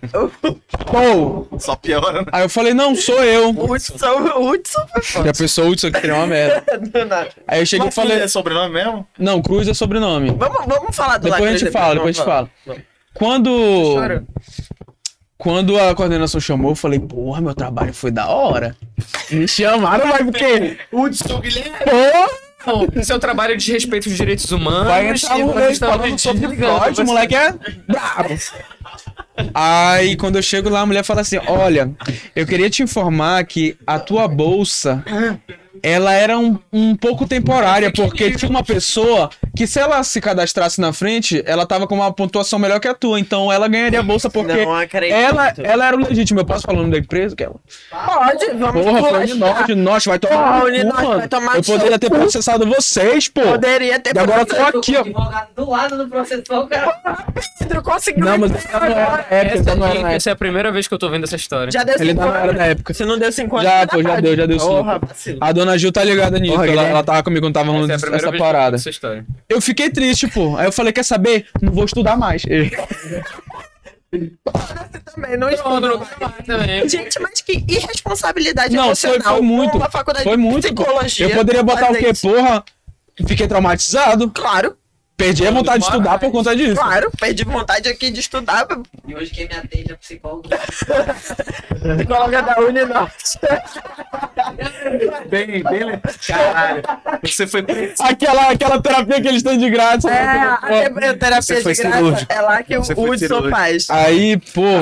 [0.91, 1.47] Pô!
[1.59, 2.27] Só piora, né?
[2.33, 3.51] Aí eu falei: Não, sou eu.
[3.51, 3.95] O Hudson,
[4.37, 6.65] o Hudson foi E a pessoa Hudson que seria uma merda.
[6.79, 7.29] Do nada.
[7.47, 9.07] Aí eu cheguei e falei: É sobrenome mesmo?
[9.19, 10.31] Não, Cruz é sobrenome.
[10.37, 12.51] Vamos, vamos falar do Depois a gente fala, depois a gente fala.
[13.15, 13.95] Quando.
[15.39, 18.75] Quando a coordenação chamou, eu falei, porra, meu trabalho foi da hora.
[19.31, 20.79] Me chamaram, mas por quê?
[20.91, 21.77] Hudson Guilherme.
[21.79, 22.47] Porra!
[23.05, 24.89] Seu trabalho de respeito aos direitos humanos.
[24.89, 27.53] Vai entrar no você mês falando sobre Freud, o moleque é
[27.87, 28.37] brabo.
[29.55, 31.93] Aí, quando eu chego lá, a mulher fala assim, olha,
[32.35, 35.05] eu queria te informar que a tua bolsa,
[35.83, 40.81] ela era um, um pouco temporária, porque tinha uma pessoa que se ela se cadastrasse
[40.81, 44.03] na frente, ela tava com uma pontuação melhor que a tua, então ela ganharia a
[44.03, 45.17] bolsa porque Não acredito.
[45.17, 46.41] ela, ela era o legítimo.
[46.41, 47.35] Eu posso falar o nome da empresa?
[47.35, 47.55] Que ela...
[47.91, 49.21] Pode, vamos Porra, foi.
[49.25, 53.41] Uninorte, Uninorte, vai tomar Porra, cu, vai tomar Eu poderia ter processado vocês, pô.
[53.41, 55.01] Poderia ter E agora eu tô aqui, ó.
[55.01, 57.27] Advogado do lado do processor, cara.
[57.59, 58.25] Pedro conseguiu.
[58.25, 60.71] Não, mas ela não era na época, Essa, não era na essa é a primeira
[60.73, 61.71] vez que eu tô vendo essa história.
[61.73, 62.93] Já deu Ele não era na época.
[62.95, 64.67] Se não deu cinco anos, Já, tá pô, já deu, já deu sim.
[64.67, 65.39] Porra, vacilo.
[65.41, 66.53] A dona Gil tá ligada nisso.
[66.53, 66.91] Porra, ela, Guilherme.
[66.91, 68.53] ela tava comigo quando tava rolando Essa é a primeira essa vez que eu tô
[68.53, 68.71] parada.
[68.71, 69.25] vendo essa história.
[69.49, 70.57] Eu fiquei triste, pô.
[70.57, 71.47] Aí eu falei, quer saber?
[71.63, 72.43] Não vou estudar mais.
[75.15, 76.07] Também não estudo.
[76.45, 76.89] Também.
[76.89, 79.37] Gente, mas que irresponsabilidade Não, foi, emocional.
[79.37, 79.77] foi muito.
[79.77, 80.83] Uma faculdade Foi de muito, pô.
[80.85, 81.27] psicologia.
[81.27, 82.11] Eu poderia botar o quê?
[82.11, 82.29] isso.
[82.29, 82.65] Porra,
[83.27, 84.31] fiquei traumatizado.
[84.31, 84.77] Claro.
[85.17, 86.77] Perdi a vontade de estudar por conta disso.
[86.77, 88.67] Claro, perdi vontade aqui de estudar.
[89.07, 90.49] E hoje quem me atende é psicólogo.
[91.97, 93.39] Psicóloga da Uninorte.
[95.29, 96.01] Bem, bem.
[96.27, 96.83] Caralho.
[97.25, 97.65] Você foi.
[98.01, 100.11] Aquela, aquela terapia que eles têm de graça.
[100.11, 101.75] É, a a terapia de graça.
[101.75, 102.33] cirúrgico.
[102.33, 103.89] É lá que o Hudson faz.
[103.89, 104.81] Aí, pô, É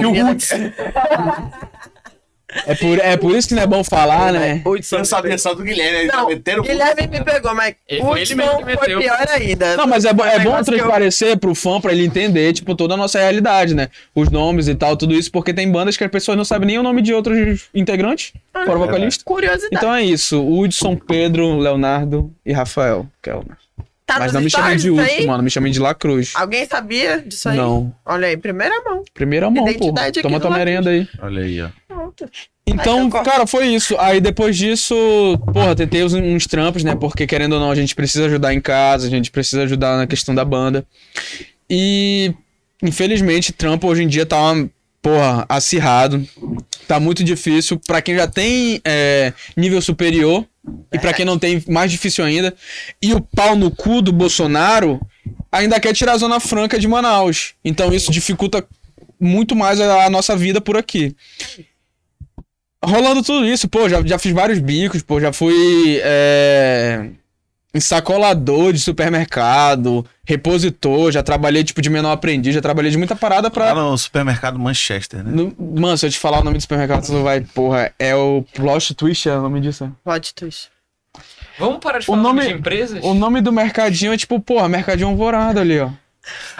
[2.67, 4.63] é por, é por isso que não é bom falar, né?
[4.65, 4.99] Hudson.
[4.99, 8.77] Não sabia só do Guilherme, ele tá Não, o Guilherme me pegou, mas o que
[8.77, 9.77] foi pior ainda.
[9.77, 12.75] Não, mas é, bom- é bom que eu- transparecer pro fã, pra ele entender, tipo,
[12.75, 13.89] toda a nossa realidade, né?
[14.15, 16.79] Os nomes e tal, tudo isso, porque tem bandas que as pessoas não sabem nem
[16.79, 19.25] o nome de outros integrantes, fora o vocalista.
[19.25, 19.75] Curiosidade.
[19.75, 23.07] Então é isso, Hudson, Pedro, Leonardo e Rafael.
[23.23, 23.57] Kelmer.
[24.07, 26.33] tá Mas não me chamem de Hudson, mano, me chamem de Lacruz.
[26.35, 27.57] Alguém sabia disso aí?
[27.57, 27.95] Não.
[28.05, 29.03] Olha aí, primeira mão.
[29.15, 29.93] Primeira mão, pô.
[30.23, 31.09] Toma tua merenda aí.
[31.23, 31.69] Olha aí, ó.
[31.95, 32.29] Pronto.
[32.67, 33.97] Então, cara, foi isso.
[33.99, 34.95] Aí depois disso,
[35.53, 36.95] porra, tentei uns, uns trampos, né?
[36.97, 40.07] Porque querendo ou não, a gente precisa ajudar em casa, a gente precisa ajudar na
[40.07, 40.85] questão da banda.
[41.69, 42.35] E
[42.83, 44.39] infelizmente, trampo hoje em dia tá,
[45.01, 46.27] porra, acirrado.
[46.89, 47.79] Tá muito difícil.
[47.87, 50.47] Pra quem já tem é, nível superior
[50.93, 52.55] e pra quem não tem, mais difícil ainda.
[53.01, 55.01] E o pau no cu do Bolsonaro
[55.53, 57.55] ainda quer tirar a Zona Franca de Manaus.
[57.65, 58.67] Então isso dificulta
[59.21, 61.15] muito mais a, a nossa vida por aqui.
[62.85, 67.09] Rolando tudo isso, pô, já, já fiz vários bicos, pô, já fui é,
[67.75, 73.51] ensacolador de supermercado, repositor, já trabalhei tipo de menor aprendiz, já trabalhei de muita parada
[73.51, 73.73] pra.
[73.73, 75.31] Lá no supermercado Manchester, né?
[75.33, 78.15] No- mano, se eu te falar o nome do supermercado, você não vai, porra, é
[78.15, 79.91] o Plot Twist, é o nome disso?
[80.05, 80.69] Plot twist.
[81.59, 82.99] Vamos parar de O falar nome- de empresas?
[83.05, 85.91] O nome do mercadinho é tipo, porra, Mercadinho Alvorada ali, ó.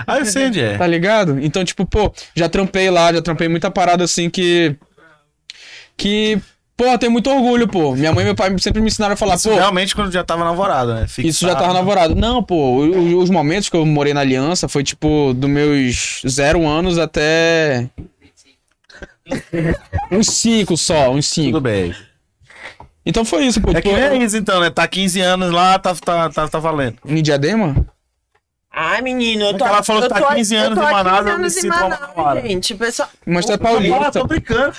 [0.07, 0.77] Ah, eu sei onde é.
[0.77, 1.39] Tá ligado?
[1.43, 4.77] Então, tipo, pô, já trampei lá, já trampei muita parada assim que.
[5.97, 6.41] Que,
[6.77, 7.95] pô, tem muito orgulho, pô.
[7.95, 9.55] Minha mãe e meu pai sempre me ensinaram a falar, Isso pô.
[9.55, 11.07] realmente quando já tava navorado, né?
[11.19, 12.15] Isso já tava navorado.
[12.15, 16.67] Não, pô, o- os momentos que eu morei na Aliança foi tipo dos meus zero
[16.67, 17.89] anos até.
[20.11, 21.61] uns cinco só, uns Tudo cinco.
[21.61, 21.95] bem.
[23.07, 23.71] Então foi isso, pô.
[23.71, 24.71] É tipo, que nem isso então, né?
[24.71, 26.97] Tá 15 anos lá, tá, tá, tá, tá valendo.
[27.07, 27.87] Em Diadema?
[28.77, 29.65] Ai, menino, eu tô.
[29.65, 31.51] Ela falou eu que tá tô- 15 eu anos em há Manaus, 15 eu me
[31.51, 32.75] sinto Manaus, gente.
[32.75, 33.09] Pessoal...
[33.25, 34.11] Mas tu é paulista.
[34.13, 34.75] tô brincando.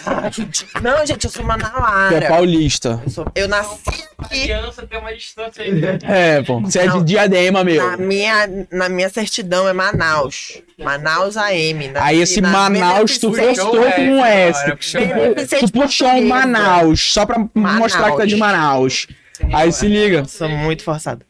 [0.81, 2.27] Não, gente, eu sou Tu é manauara.
[2.27, 3.01] paulista.
[3.05, 3.79] Eu, sou- eu nasci
[4.17, 4.41] aqui.
[4.41, 5.81] criança tem uma distância aí.
[6.03, 6.59] É, pô.
[6.59, 7.03] Você é de Não.
[7.05, 7.97] Diadema, Na meu.
[7.97, 10.61] minha, na minha certidão é Manaus.
[10.77, 11.87] Manaus AM.
[11.87, 14.65] nasci Aí esse na Manaus tu postou com um S.
[14.65, 16.27] Beneficente Tu puxou um.
[16.27, 17.79] Manaus, só pra Manaus.
[17.79, 19.07] mostrar que tá de Manaus.
[19.53, 20.25] Aí se liga.
[20.25, 21.25] Sou muito forçada.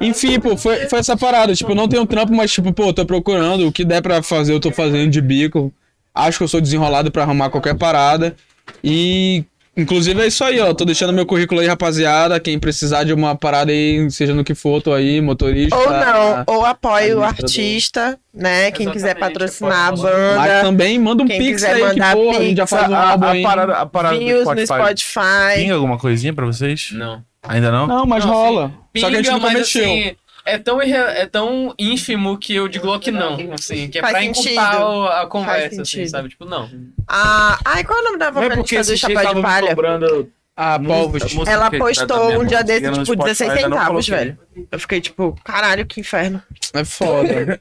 [0.00, 1.54] Enfim, pô, foi, foi essa parada.
[1.54, 3.66] Tipo, eu não tenho trampo, mas, tipo, pô, tô procurando.
[3.66, 5.72] O que der pra fazer, eu tô fazendo de bico.
[6.14, 8.34] Acho que eu sou desenrolado pra arrumar qualquer parada.
[8.82, 9.44] E,
[9.76, 10.72] inclusive, é isso aí, ó.
[10.72, 12.40] Tô deixando meu currículo aí, rapaziada.
[12.40, 15.76] Quem precisar de uma parada aí, seja no que for, tô aí, motorista.
[15.76, 18.70] Ou não, ou apoio o artista, né?
[18.70, 20.62] Quem quiser Exatamente, patrocinar a apoio Mas banda.
[20.62, 23.10] também manda um Quem pix quiser aí, que porra, a gente já faz um a,
[23.10, 23.42] álbum a aí.
[23.42, 24.66] parada, a parada no Spotify.
[24.66, 25.54] Spotify.
[25.56, 26.88] Tem alguma coisinha pra vocês?
[26.92, 27.22] Não.
[27.48, 27.86] Ainda não?
[27.86, 28.72] Não, mas Não, rola.
[28.96, 29.84] Só que a gente Pinga, nunca mas, mexeu.
[29.84, 34.00] assim, é tão, irre- é tão ínfimo que eu digo que não, assim, que é
[34.00, 36.28] Faz pra encurtar a conversa, assim, sabe?
[36.28, 36.70] Tipo, não.
[37.08, 39.68] Ah, ai, qual é o nome da Não é porque vocalista do Chapéu de Palha?
[39.68, 41.22] cobrando Ah, povos.
[41.46, 44.38] Ela postou um dia desse, tipo, Spotify, 16 ainda não centavos, velho.
[44.70, 46.42] Eu fiquei tipo, caralho, que inferno.
[46.72, 47.60] É foda.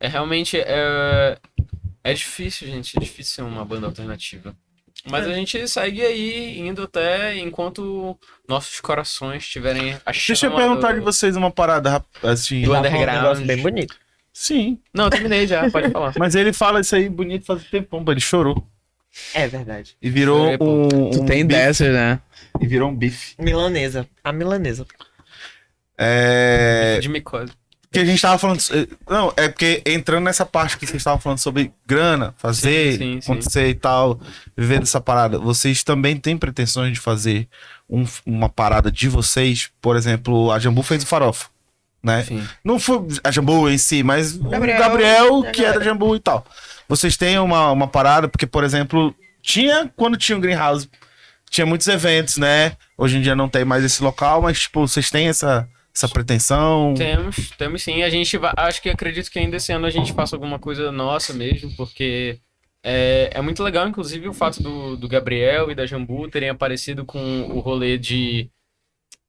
[0.00, 1.38] É realmente, é,
[2.02, 4.54] é difícil, gente, é difícil ser uma banda alternativa.
[5.06, 8.18] Mas a gente segue aí, indo até enquanto
[8.48, 10.26] nossos corações estiverem achando...
[10.28, 12.62] Deixa eu perguntar de vocês uma parada assim.
[12.62, 13.08] Do Um underground.
[13.22, 13.94] negócio bem bonito.
[14.32, 14.78] Sim.
[14.92, 16.14] Não, eu terminei já, pode falar.
[16.18, 18.66] Mas ele fala isso aí bonito faz tempo, pô, ele chorou.
[19.32, 19.96] É verdade.
[20.02, 20.64] E virou É, pô.
[20.64, 21.60] um, Tu um tem bife.
[21.60, 22.20] dessas, né?
[22.60, 23.34] E virou um bife.
[23.38, 24.08] Milanesa.
[24.24, 24.86] A milanesa.
[25.96, 26.98] É.
[27.00, 27.52] De micose.
[27.94, 28.60] Que a gente tava falando.
[29.08, 33.20] Não, é porque entrando nessa parte que vocês estavam falando sobre grana, fazer, Sim, sim,
[33.20, 33.32] sim.
[33.32, 34.20] acontecer e tal,
[34.56, 37.48] viver dessa parada, vocês também têm pretensões de fazer
[37.88, 39.70] um- uma parada de vocês?
[39.80, 41.46] Por exemplo, a Jambu fez o farofa,
[42.02, 42.20] né?
[42.22, 42.46] Enfim.
[42.64, 45.80] Não foi a Jambu em si, mas Gabriel, o Gabriel, que é da.
[45.84, 46.44] Jambu e tal.
[46.88, 50.88] Vocês têm uma, uma parada, porque, por exemplo, tinha, quando tinha o Greenhouse,
[51.48, 52.72] tinha muitos eventos, né?
[52.98, 56.94] Hoje em dia não tem mais esse local, mas, tipo, vocês têm essa, essa pretensão?
[56.94, 58.02] Temos, temos sim.
[58.02, 60.90] A gente vai, acho que acredito que ainda esse ano a gente faça alguma coisa
[60.90, 62.40] nossa mesmo, porque
[62.82, 67.04] é, é muito legal, inclusive, o fato do, do Gabriel e da Jambu terem aparecido
[67.04, 68.50] com o rolê de.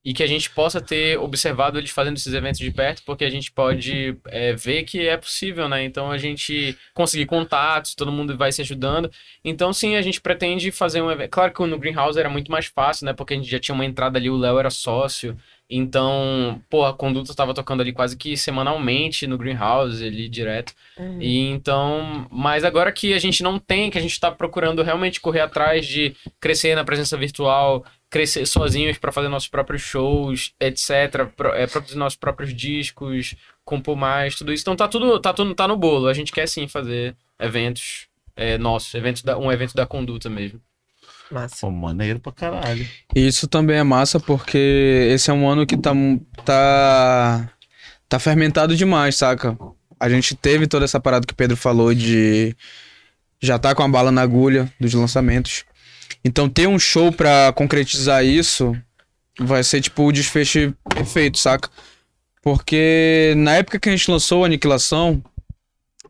[0.03, 3.29] E que a gente possa ter observado eles fazendo esses eventos de perto, porque a
[3.29, 5.83] gente pode é, ver que é possível, né?
[5.83, 9.09] Então a gente conseguir contatos, todo mundo vai se ajudando.
[9.43, 11.31] Então, sim, a gente pretende fazer um evento.
[11.31, 13.13] Claro que no Greenhouse era muito mais fácil, né?
[13.13, 15.35] Porque a gente já tinha uma entrada ali, o Léo era sócio.
[15.69, 20.73] Então, pô, a Conduta tava tocando ali quase que semanalmente no Greenhouse, ali direto.
[20.97, 21.19] Uhum.
[21.19, 25.19] E então, mas agora que a gente não tem, que a gente tá procurando realmente
[25.19, 31.25] correr atrás de crescer na presença virtual, crescer sozinhos para fazer nossos próprios shows, etc,
[31.35, 34.61] pro- é, produzir nossos próprios discos, compor mais, tudo isso.
[34.61, 36.07] Então tá tudo, tá tudo tá no bolo.
[36.07, 40.61] A gente quer sim fazer eventos é, nossos, eventos da, um evento da conduta mesmo.
[41.31, 41.57] Massa.
[41.61, 42.87] Pô, maneiro pra caralho.
[43.15, 45.91] Isso também é massa porque esse é um ano que tá,
[46.43, 47.49] tá,
[48.07, 49.57] tá fermentado demais, saca?
[49.99, 52.55] A gente teve toda essa parada que o Pedro falou de
[53.41, 55.63] já tá com a bala na agulha dos lançamentos.
[56.23, 58.75] Então ter um show pra concretizar isso
[59.39, 61.69] vai ser tipo o desfecho perfeito, saca?
[62.41, 65.23] Porque na época que a gente lançou a Aniquilação,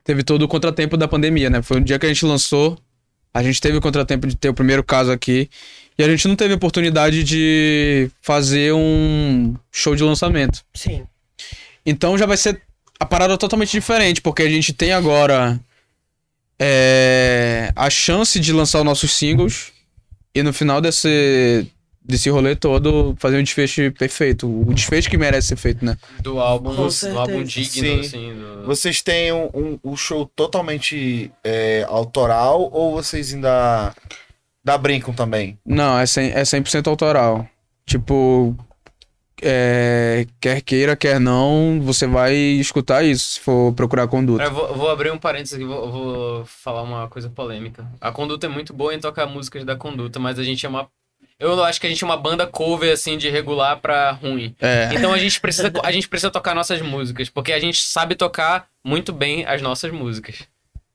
[0.04, 1.62] teve todo o contratempo da pandemia, né?
[1.62, 2.78] Foi o dia que a gente lançou,
[3.36, 5.50] a gente teve o contratempo de ter o primeiro caso aqui.
[5.98, 10.64] E a gente não teve oportunidade de fazer um show de lançamento.
[10.74, 11.06] Sim.
[11.86, 12.62] Então já vai ser
[12.98, 15.60] a parada totalmente diferente, porque a gente tem agora
[16.58, 19.74] é, a chance de lançar os nossos singles
[20.34, 21.68] e no final desse,
[22.08, 24.48] desse rolê todo fazer um desfecho perfeito.
[24.48, 25.98] O desfecho que merece ser feito, né?
[26.22, 28.00] Do álbum, do, do álbum digno, Sim.
[28.00, 28.34] assim.
[28.34, 33.94] do- Vocês têm um, um- um show totalmente é, autoral ou vocês ainda,
[34.66, 35.58] ainda brincam também?
[35.66, 37.48] Não, é, 100, é 100% autoral.
[37.86, 38.56] Tipo,
[39.42, 44.44] é, quer queira, quer não, você vai escutar isso se for procurar conduta.
[44.44, 47.86] Eu vou, eu vou abrir um parênteses aqui, vou, vou falar uma coisa polêmica.
[48.00, 50.88] A Conduta é muito boa em tocar músicas da Conduta, mas a gente é uma...
[51.40, 54.56] Eu acho que a gente é uma banda cover, assim, de regular pra ruim.
[54.62, 54.90] É.
[54.94, 58.68] Então a gente precisa, a gente precisa tocar nossas músicas, porque a gente sabe tocar
[58.84, 60.44] muito bem as nossas músicas.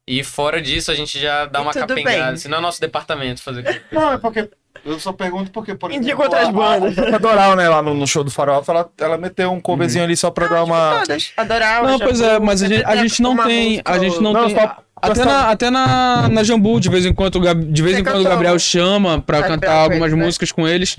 [0.08, 2.16] E fora disso, a gente já dá E uma capengada.
[2.16, 2.20] bem.
[2.34, 3.80] Assim, não é nosso departamento fazer coisa.
[3.92, 4.48] Não, é porque.
[4.84, 6.98] Eu só pergunto porque, por Indica exemplo, outras a- bandas.
[6.98, 10.04] A, a Doral, né, lá no, no show do Farol ela, ela meteu um coverzinho
[10.04, 11.00] ali só pra dar uma.
[11.00, 11.32] Todas.
[11.36, 11.86] Adorava.
[11.88, 13.82] Não, pois é, mas a gente, a sempre gente não tem.
[13.84, 14.56] A gente não, Não, tem.
[14.56, 18.04] só- até na, até na, na Jambu, de vez em quando, de vez Você em
[18.04, 20.24] quando o Gabriel um- chama pra Gabriel cantar algumas né?
[20.24, 20.96] músicas com eles.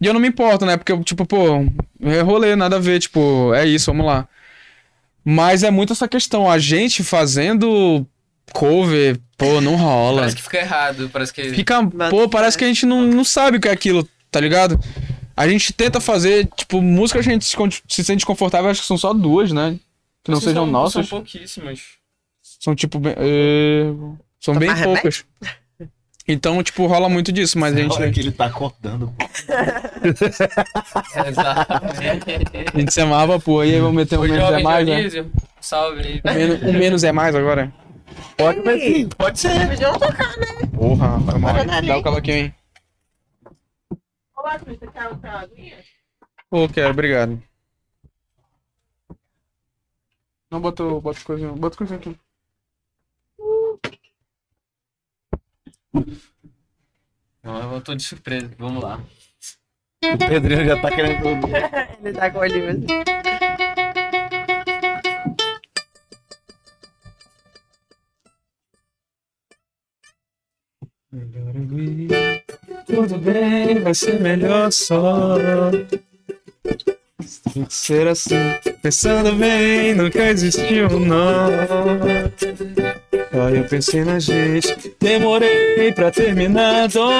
[0.00, 0.76] E eu não me importo, né?
[0.76, 1.64] Porque, tipo, pô,
[2.00, 4.26] é rolê, nada a ver, tipo, é isso, vamos lá.
[5.24, 8.04] Mas é muito essa questão, a gente fazendo
[8.52, 10.18] cover, pô, não rola.
[10.22, 11.50] Parece que fica errado, parece que...
[11.50, 14.40] Fica, Mas pô, parece que a gente não, não sabe o que é aquilo, tá
[14.40, 14.80] ligado?
[15.36, 17.56] A gente tenta fazer, tipo, música que a gente se,
[17.88, 19.78] se sente confortável, acho que são só duas, né?
[20.24, 21.08] Que não Assim, sejam são, nossas.
[21.08, 21.80] São pouquíssimas.
[22.62, 23.12] São tipo bem.
[23.16, 23.84] é,
[24.38, 25.24] São bem Tomar poucas.
[26.28, 29.24] Então, tipo, rola muito disso, mas a gente, Olha que ele tá acordando, pô.
[31.26, 32.70] Exatamente.
[32.72, 33.64] a gente se amava, pô.
[33.64, 34.94] E aí vamos meter um Ô, menos é mais, né?
[34.94, 36.22] Dionísio, salve aí.
[36.24, 37.72] Um menos, um menos é mais agora.
[38.36, 39.68] Pode ver, pode ser.
[39.68, 40.46] Podiam tocar, né?
[40.72, 41.54] Porra, foi mal.
[41.84, 42.54] Dá o cavaquinho aí.
[44.36, 45.76] Olá, Cris, você quer uma aguinha?
[46.48, 47.42] Pô, quero, obrigado.
[50.50, 52.16] Não, bota, o- bota coisa, bota coisa aqui.
[57.42, 59.00] Não, eu tô de surpresa, vamos lá.
[60.04, 61.22] O Pedrinho já tá querendo.
[62.02, 62.86] Ele tá com o olhinho assim.
[72.86, 75.36] Tudo bem, vai ser melhor só.
[77.52, 78.36] Que ser assim.
[78.82, 81.50] Pensando bem, nunca existiu, não.
[83.32, 86.88] Só eu pensei na gente, demorei pra terminar.
[86.88, 87.12] Dói.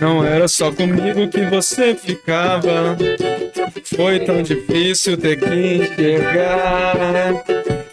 [0.00, 2.96] Não era só comigo que você ficava.
[3.94, 7.44] Foi tão difícil ter que enxergar.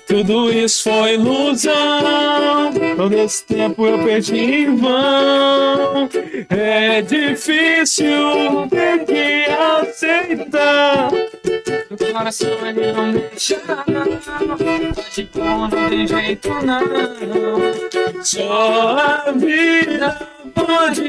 [0.10, 2.74] Tudo isso foi ilusão.
[2.98, 6.10] Todo esse tempo eu perdi em vão.
[6.50, 11.12] É difícil ter que aceitar.
[11.92, 13.62] O coração ele não deixa
[15.14, 18.98] De boa não tem jeito não Só
[19.28, 21.08] a vida pode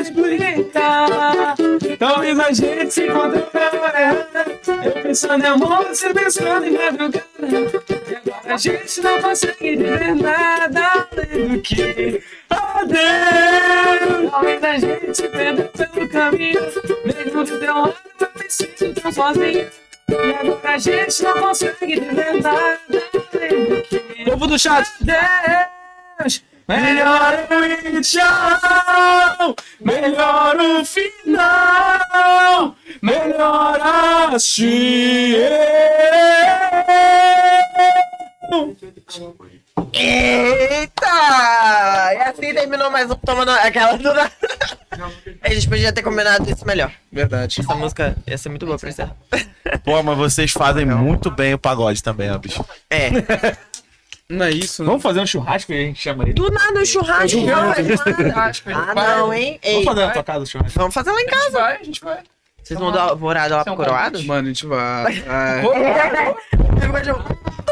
[0.00, 1.56] explicar.
[1.98, 4.44] Talvez a gente se encontre errada
[4.84, 7.24] Eu pensando em amor, você pensando em madrugada.
[7.40, 15.14] E agora a gente não consegue dizer nada Além do que adeus Talvez a gente
[15.14, 16.60] se perda pelo caminho.
[17.04, 19.68] Mesmo do teu lado eu me sinto tão sozinho.
[20.08, 22.78] E agora a gente não consegue dizer nada
[23.34, 24.86] Além do que Povo do chat.
[25.00, 35.34] Deus Melhor o tchau Melhor o final Melhor assim
[39.94, 41.06] Eita!
[42.12, 44.30] E assim terminou mais um tomando aquela do nada.
[45.42, 46.92] A gente podia ter combinado isso melhor.
[47.10, 47.60] Verdade.
[47.60, 49.16] Essa música ia ser muito boa pra encerrar.
[49.84, 52.64] Pô, mas vocês fazem muito bem o pagode também, ó, bicho.
[52.90, 53.08] É.
[54.30, 54.86] Não é isso, né?
[54.88, 56.34] Vamos fazer um churrasco e a gente chama ele.
[56.34, 57.40] Do nada um churrasco.
[57.40, 57.94] não, é do
[58.28, 58.52] nada.
[58.94, 59.58] Ah, não, hein?
[59.62, 60.78] Ei, Vamos fazer na tua casa o churrasco.
[60.78, 61.50] vamos fazer lá em casa.
[61.50, 62.18] Vai, a gente vai.
[62.62, 64.22] Vocês vão dar alvorada lá pro coroado?
[64.24, 65.24] Mano, a gente vai.
[65.26, 65.62] Ai.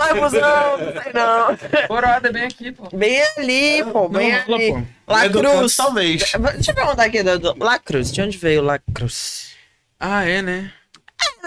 [0.01, 1.87] Ai, busão, não sei não.
[1.89, 2.89] Coroada é bem aqui, pô.
[2.97, 4.73] Bem ali, pô, bem Não ali.
[4.73, 4.83] pô.
[5.07, 5.77] La É do Cruz.
[5.77, 6.33] talvez.
[6.55, 8.13] Deixa eu perguntar aqui, do La Cruz.
[8.13, 9.51] De onde veio La Cruz?
[9.99, 10.73] Ah, é, né?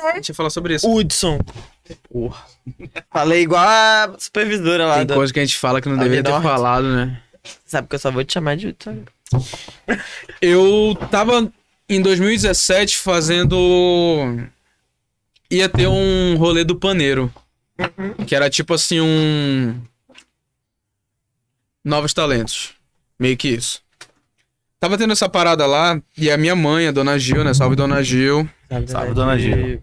[0.03, 0.87] A gente ia falar sobre isso.
[0.89, 1.39] Hudson.
[2.11, 2.43] Porra.
[3.11, 4.97] Falei igual a supervisora lá.
[4.97, 6.43] Tem do- coisa que a gente fala que não deveria ter norte.
[6.43, 7.21] falado, né?
[7.65, 9.03] Sabe que eu só vou te chamar de Hudson.
[10.41, 11.51] Eu tava
[11.87, 13.55] em 2017 fazendo.
[15.51, 17.33] Ia ter um rolê do paneiro.
[18.27, 19.79] Que era tipo assim um.
[21.83, 22.71] Novos talentos.
[23.17, 23.81] Meio que isso.
[24.79, 27.53] Tava tendo essa parada lá, e a minha mãe, a dona Gil, né?
[27.53, 28.49] Salve dona Gil.
[28.87, 29.81] Salve, dona Gil.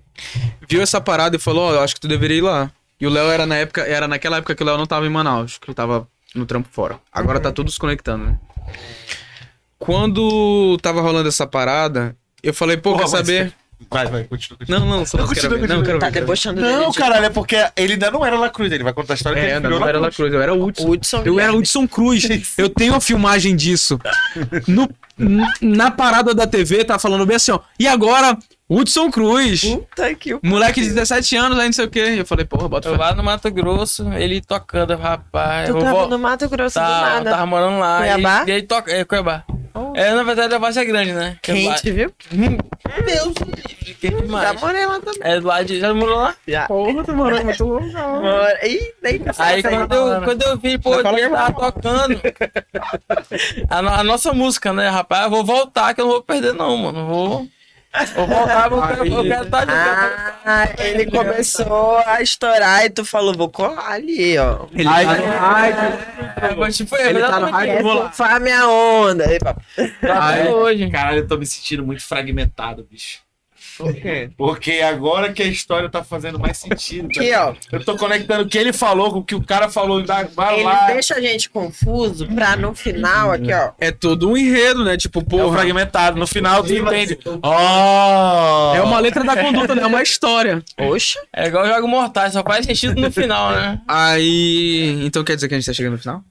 [0.69, 2.71] Viu essa parada e falou: Ó, eu acho que tu deveria ir lá.
[3.01, 5.11] E o Léo era na época, era naquela época que o Léo não tava em
[5.11, 6.99] Manaus, que ele tava no trampo fora.
[7.13, 8.39] Agora tá tudo se conectando, né?
[9.79, 13.53] Quando tava rolando essa parada, eu falei, pô, Porra, quer mas- saber?
[13.91, 14.81] Vai, vai, continua, continua.
[14.81, 15.69] Não, não, só não quero ver.
[15.69, 16.21] Não, quero Tá ver.
[16.21, 16.93] debochando Não, dele.
[16.95, 18.73] caralho, é porque ele ainda não era La Cruz.
[18.73, 20.41] Ele vai contar a história que É, ele não, virou não era La Cruz, eu
[20.41, 20.89] era o Hudson.
[20.89, 21.23] Hudson.
[21.27, 22.25] Eu era o Hudson Cruz.
[22.57, 23.99] Eu tenho a filmagem disso.
[24.67, 27.61] No, n- na parada da TV, tá falando bem assim, ó.
[27.79, 28.39] E agora,
[28.69, 29.65] Hudson Cruz.
[29.65, 32.17] Puta que o Moleque de 17 anos, aí não sei o quê.
[32.19, 32.99] Eu falei, porra, bota Eu fé.
[33.01, 35.69] lá no Mato Grosso, ele tocando, rapaz.
[35.71, 37.31] Tu eu tava vou- no Mato Grosso do Tá, eu nada.
[37.31, 37.99] tava morando lá.
[37.99, 38.45] Cuiabá?
[38.47, 38.91] E, e ele toca.
[38.93, 39.45] É, Cuiabá.
[39.95, 41.37] É, na verdade, a base é grande, né?
[41.43, 42.11] Quente, viu?
[42.33, 43.35] Deus.
[44.01, 44.61] Quente Já demais.
[44.61, 45.21] morei lá também.
[45.21, 45.81] É do lado de.
[45.81, 46.35] Já morou lá?
[46.49, 46.67] Já.
[46.67, 47.87] Porra, tu morou muito louco.
[47.93, 52.21] Mora- Ih, nem Aí quando eu, quando eu vi, pô, ele tava tocando
[53.69, 55.25] a, a nossa música, né, rapaz?
[55.25, 56.99] Eu vou voltar, que eu não vou perder, não, mano.
[57.01, 57.47] Eu Vou,
[58.15, 63.05] vou voltar, eu quero, eu quero estar de Ah, ele começou a estourar e tu
[63.05, 64.67] falou, vou colar ali, ó.
[64.73, 65.99] Ele tá no hype.
[66.37, 68.05] É, mas, tipo, é Ele tá no hype, eu vou lá.
[68.07, 69.29] Surfar minha onda.
[69.29, 69.61] Aí, papo.
[70.03, 70.91] Até hoje.
[70.91, 73.26] Caralho, eu tô me sentindo muito fragmentado, bicho.
[73.79, 74.31] Por quê?
[74.37, 77.09] Porque agora que a história tá fazendo mais sentido.
[77.13, 77.55] tá Aqui, ó.
[77.73, 80.03] Eu tô conectando o que ele falou com o que o cara falou.
[80.03, 80.87] da- Vai Ele lá.
[80.87, 83.73] deixa a gente confuso pra no final, aqui, ó.
[83.79, 84.97] É todo um enredo, né?
[84.97, 85.59] Tipo, É o porra.
[85.59, 86.19] fragmentado.
[86.19, 87.19] No final tu entende.
[87.43, 88.75] Oh!
[88.75, 89.83] É uma letra da conduta, né?
[89.83, 90.63] É uma história.
[90.79, 91.19] Oxa.
[91.35, 93.81] É igual jogo mortais, só faz sentido no final, né?
[93.89, 95.01] Aí.
[95.05, 96.23] Então quer dizer que a gente tá chegando no final?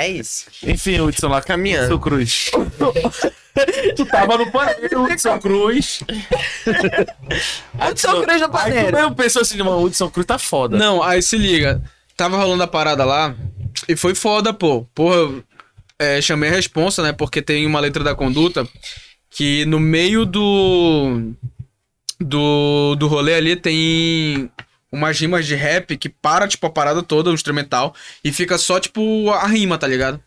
[0.00, 0.46] É isso.
[0.62, 1.94] Enfim, Hudson lá Caminhando.
[1.94, 2.50] Hudson Cruz.
[3.94, 6.00] tu tava no paneiro, Hudson Cruz.
[7.78, 8.96] Hudson Cruz no Aí tu paneiro.
[8.96, 10.78] mesmo pensou assim, mano, Hudson Cruz tá foda.
[10.78, 11.82] Não, aí se liga.
[12.16, 13.36] Tava rolando a parada lá
[13.86, 14.86] e foi foda, pô.
[14.94, 15.44] Porra,
[15.98, 17.12] é, chamei a responsa, né?
[17.12, 18.66] Porque tem uma letra da conduta
[19.28, 21.34] que no meio do.
[22.18, 24.50] Do, do rolê ali tem
[24.90, 27.94] umas rimas de rap que para, tipo, a parada toda, o instrumental,
[28.24, 30.22] e fica só, tipo, a rima, tá ligado?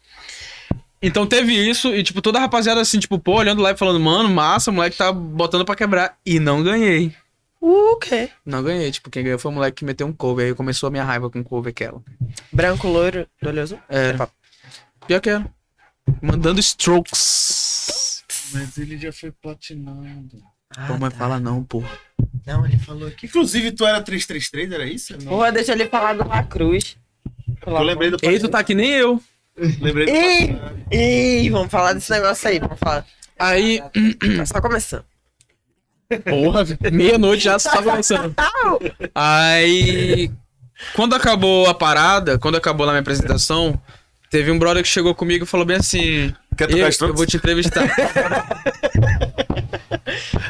[1.01, 3.99] Então teve isso, e, tipo, toda a rapaziada assim, tipo, pô, olhando lá e falando,
[3.99, 6.17] mano, massa, o moleque tá botando pra quebrar.
[6.25, 7.13] E não ganhei.
[7.59, 8.29] O quê?
[8.45, 10.47] Não ganhei, tipo, quem ganhou foi o moleque que meteu um cover.
[10.47, 12.01] Aí começou a minha raiva com o cover aquela.
[12.51, 13.79] Branco, loiro, do olho azul?
[13.87, 14.29] Era.
[15.07, 15.45] Pior que era.
[16.21, 18.23] Mandando strokes.
[18.53, 20.41] Mas ele já foi platinado.
[20.87, 21.83] Pô, mas fala não, pô.
[22.45, 23.25] Não, ele falou aqui.
[23.25, 25.13] Inclusive, tu era 333, era isso?
[25.21, 25.31] Não.
[25.31, 26.97] Porra, deixa ele falar do La Cruz.
[27.65, 29.21] Eu lembrei do Ei, tu tá que nem eu.
[29.57, 33.05] Lembrei do Ih, ih, vamos falar desse negócio aí, vamos falar.
[33.39, 33.81] Aí,
[34.37, 35.05] Tá só começando.
[36.25, 38.35] porra, meia-noite já se tava lançando.
[39.15, 40.29] Aí,
[40.95, 43.79] quando acabou a parada, quando acabou lá minha apresentação,
[44.33, 47.13] teve um brother que chegou comigo e falou bem assim: Quer tocar eu, strokes?
[47.13, 47.83] eu vou te entrevistar.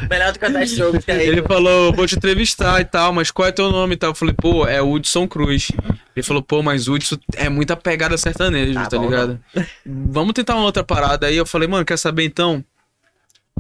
[0.10, 3.30] Melhor do que o jogo que é Ele falou, vou te entrevistar e tal, mas
[3.30, 4.12] qual é teu nome e tal?
[4.12, 5.70] Eu falei, pô, é Hudson Cruz.
[6.16, 9.40] Ele falou, pô, mas Hudson é muita pegada sertaneja, Tá tá, bom, ligado?
[9.86, 11.36] Vamos tentar uma outra parada aí.
[11.36, 12.64] Eu falei, mano, quer saber então?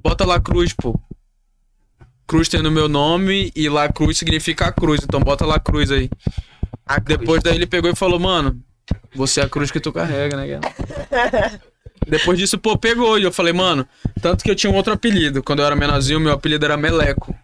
[0.01, 0.97] Bota lá Cruz, pô.
[2.25, 5.91] Cruz tem no meu nome e lá Cruz significa a cruz, então bota lá Cruz
[5.91, 6.09] aí.
[7.03, 8.61] Depois daí ele pegou e falou, mano,
[9.15, 11.61] você é a cruz que tu carrega, né, cara?
[12.07, 13.17] Depois disso, pô, pegou.
[13.17, 13.87] E eu falei, mano,
[14.21, 15.41] tanto que eu tinha um outro apelido.
[15.43, 17.35] Quando eu era menorzinho, meu apelido era Meleco.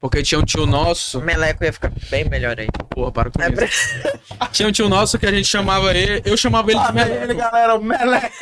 [0.00, 1.20] Porque tinha um tio nosso.
[1.20, 2.66] O meleco ia ficar bem melhor aí.
[2.90, 3.88] Porra, para com É isso.
[4.36, 4.48] pra...
[4.50, 6.20] Tinha um tio nosso que a gente chamava ele.
[6.24, 7.34] Eu chamava ele de Meleco.
[7.36, 8.36] galera, o Meleco!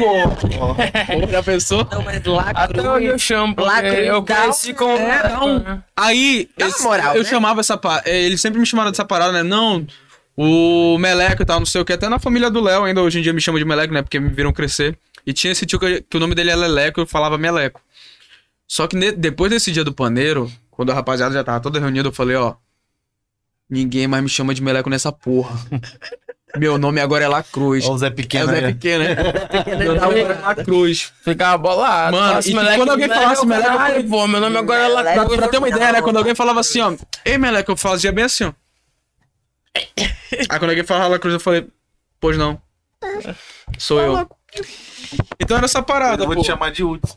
[0.48, 1.86] Porra, já pensou?
[1.92, 4.90] Não, mas La Até hoje eu chamo, Lá, Cruz, eu um- com...
[4.96, 5.84] É, não.
[5.94, 7.28] Aí, Dá uma esse- moral, eu né?
[7.28, 8.08] chamava essa parada.
[8.08, 9.42] Eles sempre me chamaram dessa parada, né?
[9.42, 9.86] Não,
[10.36, 11.92] o Meleco e tal, não sei o que.
[11.92, 14.02] Até na família do Léo ainda hoje em dia me chamam de Meleco, né?
[14.02, 14.98] Porque me viram crescer.
[15.26, 17.80] E tinha esse tio que, que o nome dele é Leleco, eu falava Meleco.
[18.66, 22.08] Só que ne- depois desse dia do paneiro, quando a rapaziada já tava toda reunida,
[22.08, 22.54] eu falei, ó.
[23.68, 25.54] Ninguém mais me chama de Meleco nessa porra.
[26.56, 27.84] Meu nome agora é La Cruz.
[27.86, 28.46] Ó o Zé É Pequeno.
[28.46, 28.74] o Zé aí.
[28.74, 29.14] Pequeno, né?
[29.78, 31.12] Meu nome agora é La Cruz.
[31.22, 32.16] Ficava bolado.
[32.16, 34.88] Mano, Falasse e que Meleque, quando alguém falasse eu caralho, pô, meu nome agora é.
[34.88, 35.26] Lacruz.
[35.28, 36.02] Pra, pra ter uma ideia, né?
[36.02, 36.92] Quando alguém falava assim, ó.
[37.24, 38.52] Ei, Meleco, eu fazia bem assim, ó.
[39.76, 41.66] Aí quando alguém falava La Cruz, eu falei,
[42.20, 42.60] pois não.
[43.78, 44.28] Sou eu.
[45.38, 46.42] Então era essa parada, Eu vou pô.
[46.42, 47.16] te chamar de Hudson.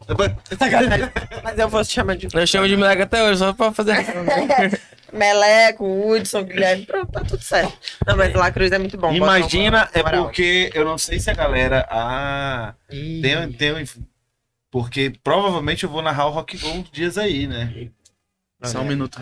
[1.43, 3.95] Mas eu vou te chamar de Eu chamo de moleque até hoje, só pra fazer.
[5.11, 6.85] Meleco, Hudson, Guilherme.
[6.85, 7.73] Pronto, tá tudo certo.
[8.07, 9.13] Não, mas La Cruz é muito bom.
[9.13, 11.87] Imagina, é porque eu não sei se a galera.
[11.89, 12.73] Ah.
[12.89, 13.21] Ih.
[13.21, 13.85] Tem, tem, um-
[14.71, 17.89] porque provavelmente eu vou narrar o Rock Go uns dias aí, né?
[18.63, 19.19] Só um minuto.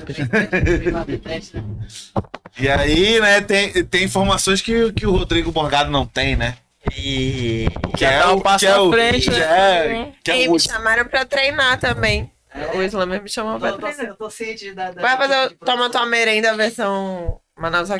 [2.59, 6.57] E aí, né, tem, tem informações que, que o Rodrigo Morgado não tem, né?
[6.97, 7.67] Ih.
[7.97, 9.37] Que é dá o passo que é à o, frente, que né?
[9.39, 12.29] é, que é E o me chamaram pra treinar também.
[12.75, 14.05] O Slammer me chamou pra tô, treinar.
[14.05, 14.91] eu tô ciente da.
[14.91, 17.95] da Vai fazer, de toma tua merenda versão Manaus Go.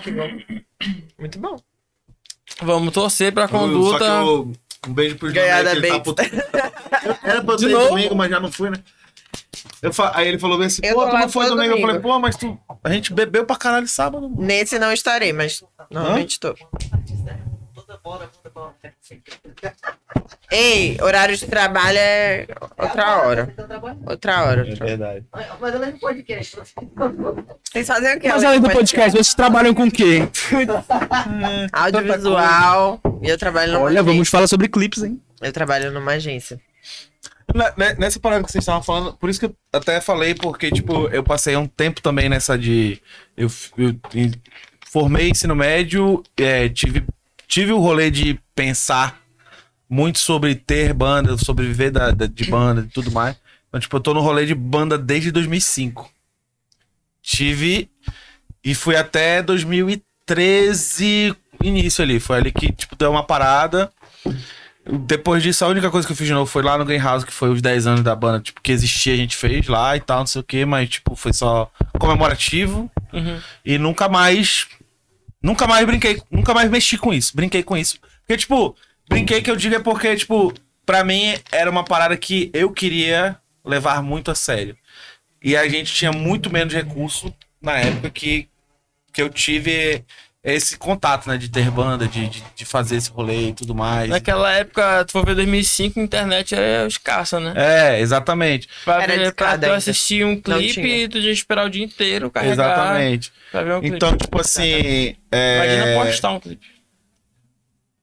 [1.18, 1.58] Muito bom.
[2.62, 4.04] Vamos torcer pra Só que conduta.
[4.06, 4.52] eu-
[4.88, 6.24] um beijo pro Ganhar João, né, da que ele tá puto-
[7.24, 7.90] Era pra eu ter novo?
[7.90, 8.78] domingo, mas já não fui, né?
[9.82, 11.74] Eu fa- Aí ele falou bem assim, Eu pô, tu não foi todo domingo.
[11.76, 12.02] Eu falei, domingo.
[12.14, 12.58] pô, mas tu.
[12.84, 14.30] A gente bebeu pra caralho sábado.
[14.30, 14.36] mano.
[14.42, 16.56] Nesse não estarei, mas normalmente tô.
[20.52, 22.46] Ei, horário de trabalho é
[22.78, 23.56] outra hora.
[24.06, 24.68] Outra hora.
[24.70, 25.26] É verdade.
[25.60, 26.58] Mas eu lembro podcast.
[27.72, 28.28] Vocês fazem o quê?
[28.28, 30.28] Mas além do podcast, vocês trabalham com o quê?
[31.72, 33.00] Audiovisual.
[33.22, 34.04] E eu trabalho numa Olha, agência.
[34.14, 35.22] vamos falar sobre clipes, hein?
[35.42, 36.60] Eu trabalho numa agência.
[37.78, 41.08] Ne- Nessa parada que vocês estavam falando, por isso que eu até falei, porque, tipo,
[41.10, 43.02] eu passei um tempo também nessa de.
[43.36, 43.48] Eu,
[43.78, 43.96] eu
[44.88, 47.04] formei ensino médio, é, tive,
[47.48, 49.20] tive o rolê de pensar
[49.90, 53.36] muito sobre ter banda, sobre viver da, da- de banda e tudo mais.
[53.68, 56.10] Então, tipo, eu tô no rolê de banda desde 2005.
[57.22, 57.90] Tive.
[58.64, 62.20] E fui até 2013, início ali.
[62.20, 63.92] Foi ali que, tipo, deu uma parada.
[64.84, 67.32] Depois disso, a única coisa que eu fiz de novo foi lá no Greenhouse, que
[67.32, 70.20] foi os 10 anos da banda, tipo, que existia, a gente fez lá e tal,
[70.20, 72.92] não sei o que, mas, tipo, foi só comemorativo.
[73.64, 74.68] E nunca mais.
[75.42, 77.36] Nunca mais brinquei, nunca mais mexi com isso.
[77.36, 78.00] Brinquei com isso.
[78.22, 78.76] Porque, tipo,
[79.10, 80.54] brinquei que eu digo é porque, tipo,
[80.86, 84.76] pra mim era uma parada que eu queria levar muito a sério.
[85.44, 88.48] E a gente tinha muito menos recurso na época que,
[89.12, 90.04] que eu tive
[90.44, 91.38] esse contato, né?
[91.38, 94.10] De ter banda, de, de, de fazer esse rolê e tudo mais.
[94.10, 97.54] Naquela época, tu for ver 2005, a internet era escassa, né?
[97.56, 98.68] É, exatamente.
[98.84, 99.76] Pra, Era ver, pra tu ainda.
[99.76, 102.54] assistir um clipe, tu tinha que esperar o dia inteiro carregar.
[102.54, 103.32] Exatamente.
[103.52, 103.96] Pra ver um clipe.
[103.96, 105.16] Então, tipo assim.
[105.32, 106.04] Imagina É...
[106.06, 106.66] postar um clipe.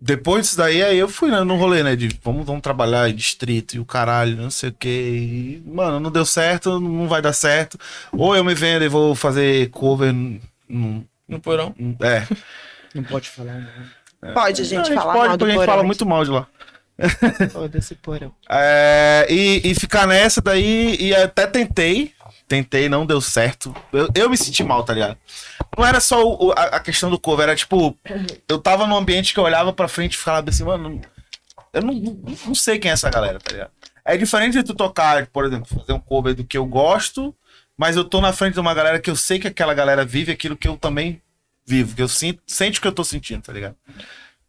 [0.01, 1.97] Depois disso daí, aí eu fui né, no rolê, né?
[1.97, 4.89] De vamos, vamos trabalhar em distrito e o caralho, não sei o que.
[4.89, 7.77] E, mano, não deu certo, não vai dar certo.
[8.13, 10.13] Ou eu me vendo e vou fazer cover.
[10.69, 11.75] num- No porão.
[12.03, 12.27] é.
[12.95, 14.33] Não pode falar, né?
[14.35, 16.07] Pode a gente Não, a gente falar pode, mal do porque a gente fala muito
[16.07, 16.47] mal de lá.
[17.53, 18.35] Foda-se, porão.
[18.49, 22.13] É, e, e ficar nessa daí, e até tentei.
[22.49, 23.75] Tentei, não deu certo.
[23.93, 25.17] Eu, eu me senti mal, tá ligado?
[25.77, 27.97] Não era só o- o- a, a questão do cover, era tipo,
[28.49, 31.01] eu tava num ambiente que eu olhava pra frente e falava assim, mano,
[31.75, 33.71] eu não, não, não sei quem é essa galera, tá ligado?
[34.05, 37.35] É diferente de tu tocar, por exemplo, fazer um cover do que eu gosto,
[37.79, 40.31] mas eu tô na frente de uma galera que eu sei que aquela galera vive
[40.33, 41.23] aquilo que eu também
[41.65, 43.77] vivo, que eu sinto, sente o que eu tô sentindo, tá ligado?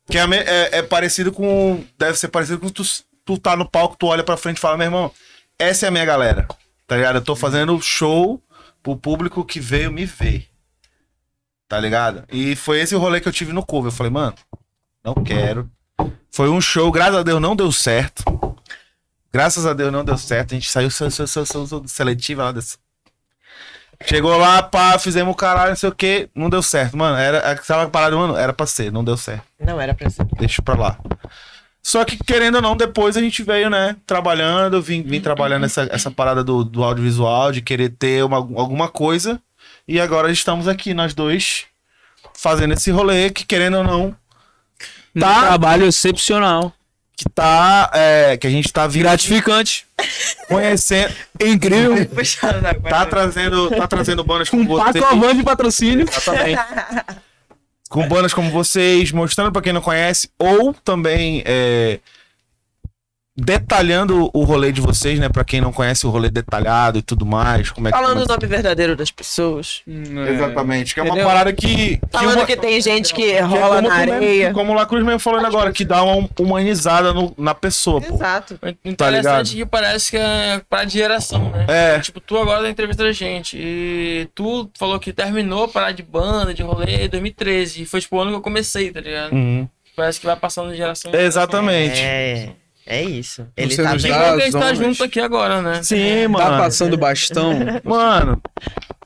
[0.10, 1.86] Que é, é- é parecido com.
[1.98, 2.82] Deve ser parecido com tu,
[3.24, 5.12] tu tá no palco, tu olha pra frente e fala, meu irmão,
[5.60, 6.48] essa é a minha galera.
[6.88, 7.18] Tá ligado?
[7.18, 8.42] Eu tô fazendo show
[8.82, 10.48] pro público que veio me ver.
[11.68, 12.24] Tá ligado?
[12.32, 13.92] E foi esse o rolê que eu tive no cover.
[13.92, 14.34] Eu falei, mano,
[15.04, 15.70] não quero.
[16.32, 18.24] Foi um show, graças a Deus não deu certo.
[19.32, 20.54] Graças a Deus não deu certo.
[20.54, 22.78] A gente saiu se- se- se- se- se- seletiva lá desse.
[24.06, 27.18] Chegou lá, pá, fizemos o caralho, não sei o que, não deu certo, mano.
[27.18, 30.26] Era aquela parada, mano, era pra ser, não deu certo Não era pra ser.
[30.38, 30.98] deixa pra lá.
[31.84, 35.88] Só que, querendo ou não, depois a gente veio, né, trabalhando, vim, vim trabalhando essa,
[35.92, 39.42] essa parada do, do audiovisual, de querer ter uma, alguma coisa.
[39.88, 41.66] E agora estamos aqui, nós dois,
[42.34, 44.16] fazendo esse rolê que, querendo ou não,
[45.16, 45.48] Um Tá.
[45.48, 46.72] trabalho excepcional.
[47.20, 47.92] Que tá.
[47.94, 49.86] é, que a gente tá vindo Gratificante.
[50.48, 51.14] conhecendo.
[51.38, 52.08] Incrível.
[52.88, 55.04] Tá trazendo, tá trazendo bandas Com vocês.
[55.04, 56.08] Pacovan de patrocínio.
[56.10, 56.62] Exatamente.
[57.90, 62.00] com bandas como vocês, mostrando pra quem não conhece, ou também é,
[63.40, 65.30] detalhando o rolê de vocês, né?
[65.30, 67.72] Pra quem não conhece o rolê detalhado e tudo mais.
[67.72, 69.82] Como é que Falando o como é nome verdadeiro das pessoas.
[69.86, 69.92] que-
[70.30, 70.94] Exatamente.
[70.94, 71.28] Que é uma Entendeu?
[71.28, 71.98] parada que.
[71.98, 74.54] que Falando uma- que tem gente que que é rola como na mesmo- areia.
[74.54, 78.16] como o Lacruz mesmo falando agora, que dá uma humanizada no- na pessoa, pô.
[78.16, 78.54] Exato.
[78.56, 79.66] O Tá Interessante ligado?
[79.66, 81.66] que parece que é para de geração, né?
[81.68, 82.00] É.
[82.00, 83.58] Tipo, tu agora tá entrevistando a gente.
[83.60, 87.82] E tu falou que terminou a parar de banda, de rolê em 2013.
[87.82, 89.34] E foi tipo o ano que eu comecei, tá ligado?
[89.34, 89.68] Uhum.
[89.96, 91.12] Parece que vai passando de geração.
[91.14, 92.00] em Exatamente.
[92.02, 92.50] É,
[92.90, 93.48] é isso.
[93.56, 94.12] Ele Você tá bem.
[94.12, 94.78] dá- tá zonas.
[94.78, 95.84] junto aqui agora, né?
[95.84, 96.50] Sim, mano.
[96.50, 97.54] Tá passando bastão.
[97.84, 98.42] Mano,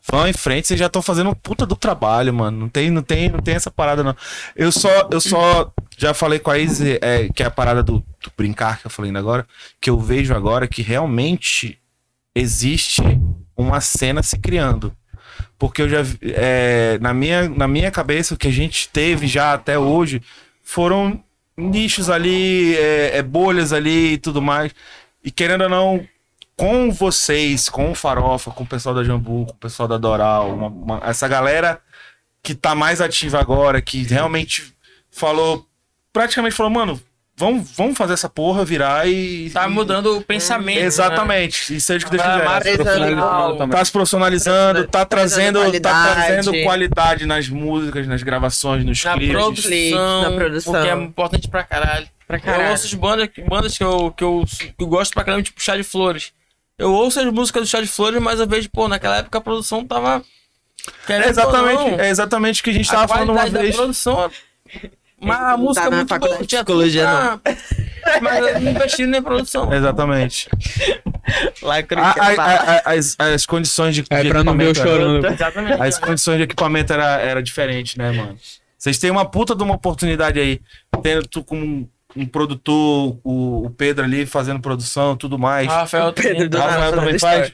[0.09, 2.57] vão em frente, vocês já estão fazendo um puta do trabalho, mano.
[2.57, 4.15] Não tem, não tem, não tem essa parada, não.
[4.55, 7.99] Eu só, eu só já falei com a Izzy, é, que é a parada do,
[7.99, 9.45] do brincar que eu falei ainda agora,
[9.79, 11.77] que eu vejo agora que realmente
[12.35, 13.01] existe
[13.55, 14.91] uma cena se criando.
[15.57, 19.53] Porque eu já é, na, minha, na minha cabeça, o que a gente teve já
[19.53, 20.21] até hoje
[20.61, 21.23] foram
[21.57, 24.73] nichos ali, é, é, bolhas ali e tudo mais.
[25.23, 26.07] E querendo ou não,
[26.57, 30.53] com vocês, com o Farofa, com o pessoal da Jambu, com o pessoal da Doral,
[30.53, 31.81] uma- uma- essa galera
[32.41, 34.73] que tá mais ativa agora, que realmente
[35.09, 35.65] falou,
[36.11, 37.01] praticamente falou, mano,
[37.35, 39.49] vamos, vamos fazer essa porra virar e.
[39.51, 40.79] Tá mudando o pensamento.
[40.79, 40.85] né?
[40.85, 42.75] Exatamente, e seja o que Deus Tá quiser.
[42.77, 43.67] Profissionalizando.
[43.69, 46.13] Tá se profissionalizando, tá Trazendo tá qualidade.
[46.25, 49.35] trazendo qualidade nas músicas, nas gravações, nos Na clipes.
[49.35, 50.73] produção, na produção.
[50.73, 52.07] porque é importante pra caralho.
[52.27, 52.71] Pra Eu caralho.
[52.71, 55.75] ouço as bandas, bandas que, eu, que, eu, que eu gosto pra caramba, tipo Chá
[55.75, 56.31] de Flores.
[56.77, 59.41] Eu ouço as músicas do Chá de Flores, mas eu vejo, pô, naquela época a
[59.41, 60.23] produção tava.
[61.07, 63.75] É exatamente, é exatamente o que a gente a tava falando uma qualidade da vez.
[63.75, 64.31] produção.
[65.23, 67.53] Mas a Não música tá é muito boa, de tinha psicologia, tudo pra-
[68.21, 69.73] Mas eu não investi na produção.
[69.73, 70.49] Exatamente.
[71.63, 75.25] A- a- é a- as, as condições de, É de pra não ver eu chorando.
[75.25, 75.81] Exatamente.
[75.81, 78.37] As condições de equipamento era, era diferente, né, mano?
[78.77, 80.59] Vocês têm uma puta de uma oportunidade aí.
[81.01, 85.67] Tendo tu como um, um produtor, o, o Pedro ali fazendo produção tudo mais.
[85.67, 87.53] Rafael Pedro do Rafael nada, também faz.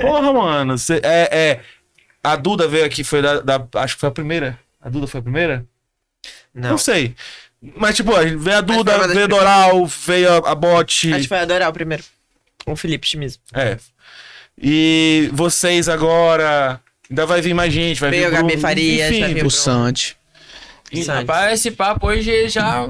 [0.00, 0.76] Porra, mano.
[0.78, 1.60] cê- é, é.
[2.22, 4.58] A Duda veio aqui, foi da, da- Acho que foi a primeira.
[4.80, 5.64] A Duda foi a primeira?
[6.54, 6.78] Não, Não.
[6.78, 7.14] sei.
[7.76, 11.12] Mas, tipo, a veio a Duda, veio a Doral, veio a, a Bot.
[11.12, 12.02] Acho que foi adorar o primeiro.
[12.66, 13.38] O Felipe Schmiz.
[13.54, 13.78] É.
[14.60, 16.80] E vocês agora.
[17.08, 19.46] Ainda vai vir mais gente, vai Veio vir a Gabi Bruno, Farias, enfim, vai vir
[19.46, 20.16] O Sante.
[20.90, 21.20] E, Sabe?
[21.20, 22.88] rapaz, esse papo hoje já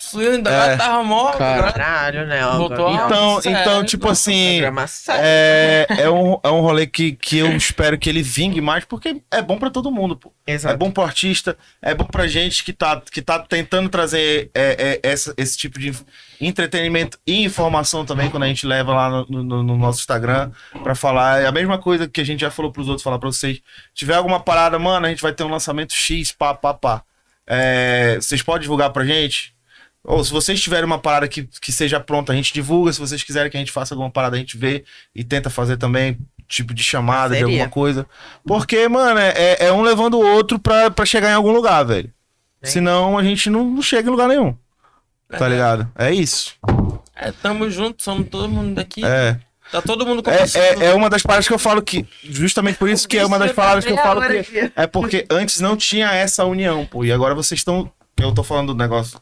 [0.00, 0.76] fluiu, ainda É.
[0.76, 1.30] tava mó.
[1.32, 2.42] Caralho, né?
[2.56, 4.60] Voltou Então, Nossa, então é, tipo não, assim.
[4.88, 5.22] Sério.
[5.22, 9.20] É, é, um, é um rolê que, que eu espero que ele vingue mais, porque
[9.30, 10.32] é bom pra todo mundo, pô.
[10.46, 10.76] É Exato.
[10.76, 15.08] bom pro artista, é bom pra gente que tá, que tá tentando trazer é, é,
[15.08, 15.92] essa- esse tipo de
[16.40, 20.50] entretenimento e informação também, quando a gente leva lá no, no- no nosso Instagram
[20.82, 21.42] pra falar.
[21.42, 23.60] É a mesma coisa que a gente já falou pros outros, falar pra vocês.
[23.94, 27.02] tiver alguma parada, mano, a gente vai ter um lançamento X, pá, pá, pá.
[27.46, 29.52] É, vocês podem divulgar pra gente?
[30.04, 32.92] Ou se vocês tiverem uma parada que, que seja pronta, a gente divulga.
[32.92, 35.76] Se vocês quiserem que a gente faça alguma parada, a gente vê e tenta fazer
[35.76, 37.62] também, tipo de chamada, de Parceria.
[37.64, 38.06] alguma coisa.
[38.46, 42.10] Porque, mano, é, é um levando o outro pra, pra chegar em algum lugar, velho.
[42.62, 44.54] Senão a gente não, não chega em lugar nenhum.
[45.28, 45.90] Tá ligado?
[45.96, 46.54] É isso.
[47.14, 49.04] É, tamo junto, somos todo mundo daqui.
[49.04, 49.38] É.
[49.70, 50.82] Tá todo mundo É, conversando.
[50.82, 52.04] é, é uma das paradas que eu falo que.
[52.24, 54.72] Justamente por isso que é uma das palavras que eu falo que.
[54.74, 57.04] É porque antes não tinha essa união, pô.
[57.04, 57.90] E agora vocês estão.
[58.18, 59.20] Eu tô falando do negócio.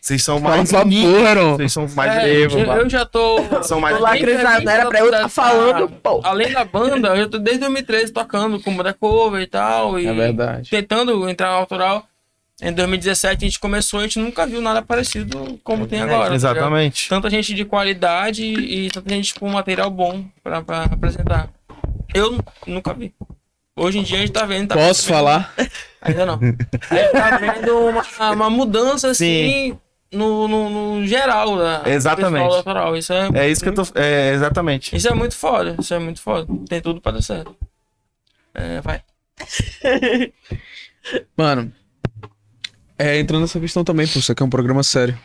[0.00, 0.72] Vocês são mais.
[0.72, 1.56] Unidos.
[1.56, 2.16] Vocês são mais.
[2.24, 3.38] É, eu, eu já tô.
[3.62, 3.96] São mais.
[3.98, 6.20] O lacrizado era pra eu tá falando, pô.
[6.24, 9.98] Além da banda, eu tô desde 2013 tocando com banda cover e tal.
[10.00, 10.70] E É verdade.
[10.70, 12.06] tentando entrar no autoral.
[12.62, 16.28] Em 2017 a gente começou, a gente nunca viu nada parecido como tem agora.
[16.28, 16.34] tá?
[16.34, 17.08] Exatamente.
[17.08, 21.48] tanta gente de qualidade e tanta gente com material bom pra, pra apresentar.
[22.14, 23.14] Eu nu- nunca vi.
[23.74, 24.68] Hoje em dia a gente tá vendo.
[24.68, 25.54] Tá Posso vendo- falar?
[26.02, 26.34] Ainda não.
[26.34, 29.78] A gente tá vendo uma, uma mudança assim
[30.12, 32.52] no, no, no geral da Exatamente.
[32.54, 32.96] autoral.
[32.96, 33.82] Isso é, É isso que eu tô.
[33.94, 34.94] É, exatamente.
[34.96, 35.76] isso é muito foda.
[35.78, 36.46] Isso é muito foda.
[36.68, 37.54] Tem tudo pra dar certo.
[38.54, 39.02] É, vai.
[41.36, 41.72] Mano,
[42.98, 45.18] é, entrando nessa questão também, pô, isso aqui é um programa sério.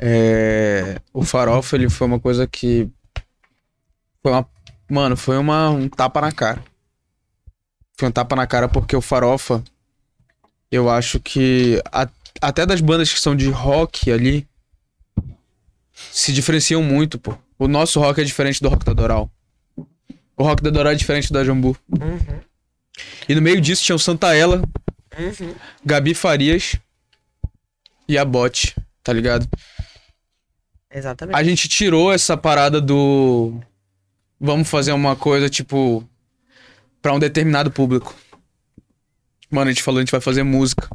[0.00, 2.88] É, o Farofa, ele foi uma coisa que.
[4.22, 4.48] Foi uma.
[4.90, 6.62] Mano, foi uma, um tapa na cara.
[7.98, 9.62] Foi um tapa na cara porque o Farofa,
[10.70, 11.80] eu acho que.
[11.92, 12.08] a-
[12.40, 14.46] até das bandas que são de rock ali.
[15.92, 17.36] Se diferenciam muito, pô.
[17.58, 19.30] O nosso rock é diferente do rock da Doral.
[20.36, 21.76] O rock da Doral é diferente da Jambu.
[21.88, 22.40] Uhum.
[23.28, 24.62] E no meio disso tinha o Santa Ela,
[25.18, 25.54] Uhum.
[25.84, 26.76] Gabi Farias
[28.06, 29.48] e a Bot, tá ligado?
[30.90, 31.36] Exatamente.
[31.36, 33.58] A gente tirou essa parada do
[34.38, 36.06] vamos fazer uma coisa tipo
[37.00, 38.14] pra um determinado público.
[39.50, 40.88] Mano, a gente falou, a gente vai fazer música.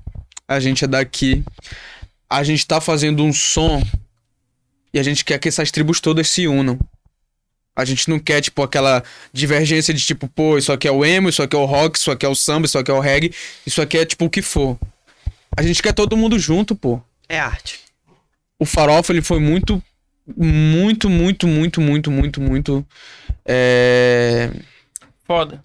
[0.52, 1.44] A gente é daqui.
[2.30, 3.82] A gente tá fazendo um som
[4.94, 6.78] E a gente quer que essas tribos todas se unam.
[7.74, 11.30] A gente não quer, tipo, aquela divergência de tipo, pô, isso aqui é o emo,
[11.30, 13.34] isso aqui é o rock, isso aqui é o samba, isso aqui é o reggae,
[13.66, 14.78] isso aqui é tipo o que for.
[15.56, 17.02] A gente quer todo mundo junto, pô.
[17.30, 17.80] É arte.
[18.60, 19.82] O Farofa, ele foi muito,
[20.36, 22.86] muito, muito, muito, muito, muito, muito.
[23.46, 24.52] É.
[25.24, 25.62] Foda.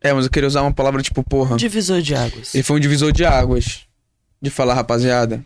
[0.00, 1.56] É, mas eu queria usar uma palavra tipo, porra.
[1.56, 2.54] Divisor de águas.
[2.54, 3.88] Ele foi um divisor de águas.
[4.40, 5.44] De falar, rapaziada.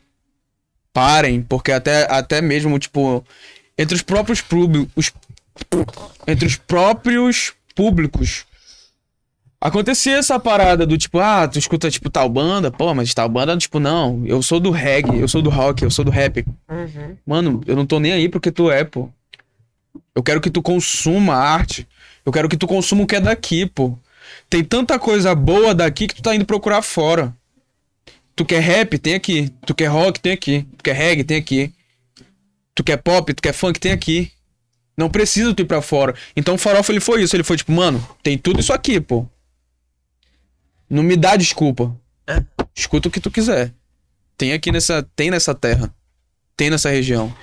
[0.92, 3.24] Parem, porque até, até mesmo, tipo,
[3.76, 5.12] entre os próprios públicos.
[6.26, 8.46] Entre os próprios públicos.
[9.60, 13.56] Acontecia essa parada do tipo, ah, tu escuta tipo tal banda, pô, mas tal banda,
[13.56, 16.44] tipo, não, eu sou do reggae, eu sou do rock, eu sou do rap.
[16.68, 17.16] Uhum.
[17.26, 19.08] Mano, eu não tô nem aí porque tu é, pô.
[20.14, 21.88] Eu quero que tu consuma arte.
[22.26, 23.98] Eu quero que tu consuma o que é daqui, pô.
[24.50, 27.34] Tem tanta coisa boa daqui que tu tá indo procurar fora.
[28.36, 28.98] Tu quer rap?
[28.98, 29.48] Tem aqui.
[29.64, 30.20] Tu quer rock?
[30.20, 30.66] Tem aqui.
[30.76, 31.24] Tu quer reggae?
[31.24, 31.72] Tem aqui.
[32.74, 33.32] Tu quer pop?
[33.32, 33.78] Tu quer funk?
[33.78, 34.30] Tem aqui.
[34.96, 36.14] Não precisa tu ir pra fora.
[36.36, 37.34] Então o Farofa ele foi isso.
[37.36, 39.26] Ele foi tipo, mano, tem tudo isso aqui, pô.
[40.88, 41.96] Não me dá desculpa.
[42.74, 43.72] Escuta o que tu quiser.
[44.36, 45.94] Tem aqui nessa, tem nessa terra.
[46.56, 47.34] Tem nessa região.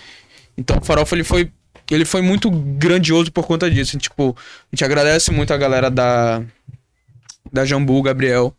[0.57, 1.51] Então o Farofa ele foi,
[1.89, 3.97] ele foi muito grandioso por conta disso.
[3.97, 6.43] Tipo, a gente agradece muito a galera da
[7.51, 8.55] da Jambu, Gabriel.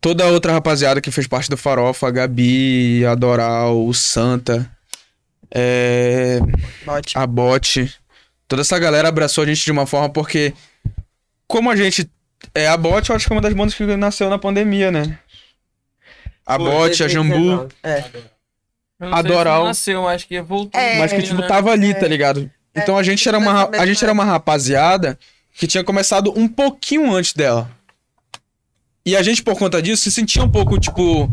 [0.00, 4.70] Toda a outra rapaziada que fez parte do Farofa, a Gabi, a Doral, o Santa,
[5.50, 6.38] é,
[6.86, 7.18] Bote.
[7.18, 7.94] a Bote.
[8.48, 10.54] Toda essa galera abraçou a gente de uma forma porque,
[11.46, 12.10] como a gente.
[12.54, 15.18] É, a Bote, eu acho que é uma das bandas que nasceu na pandemia, né?
[16.46, 17.68] A Bote, a Jambu.
[17.82, 18.04] É.
[19.00, 19.62] Adoral.
[19.62, 20.80] se nasceu, acho que voltou.
[20.80, 21.46] É, Mas que, tipo, né?
[21.46, 22.50] tava ali, tá ligado?
[22.74, 25.18] Então a gente era uma, a gente era uma rapaziada
[25.54, 27.70] que tinha começado um pouquinho antes dela.
[29.10, 31.28] E a gente, por conta disso, se sentia um pouco, tipo.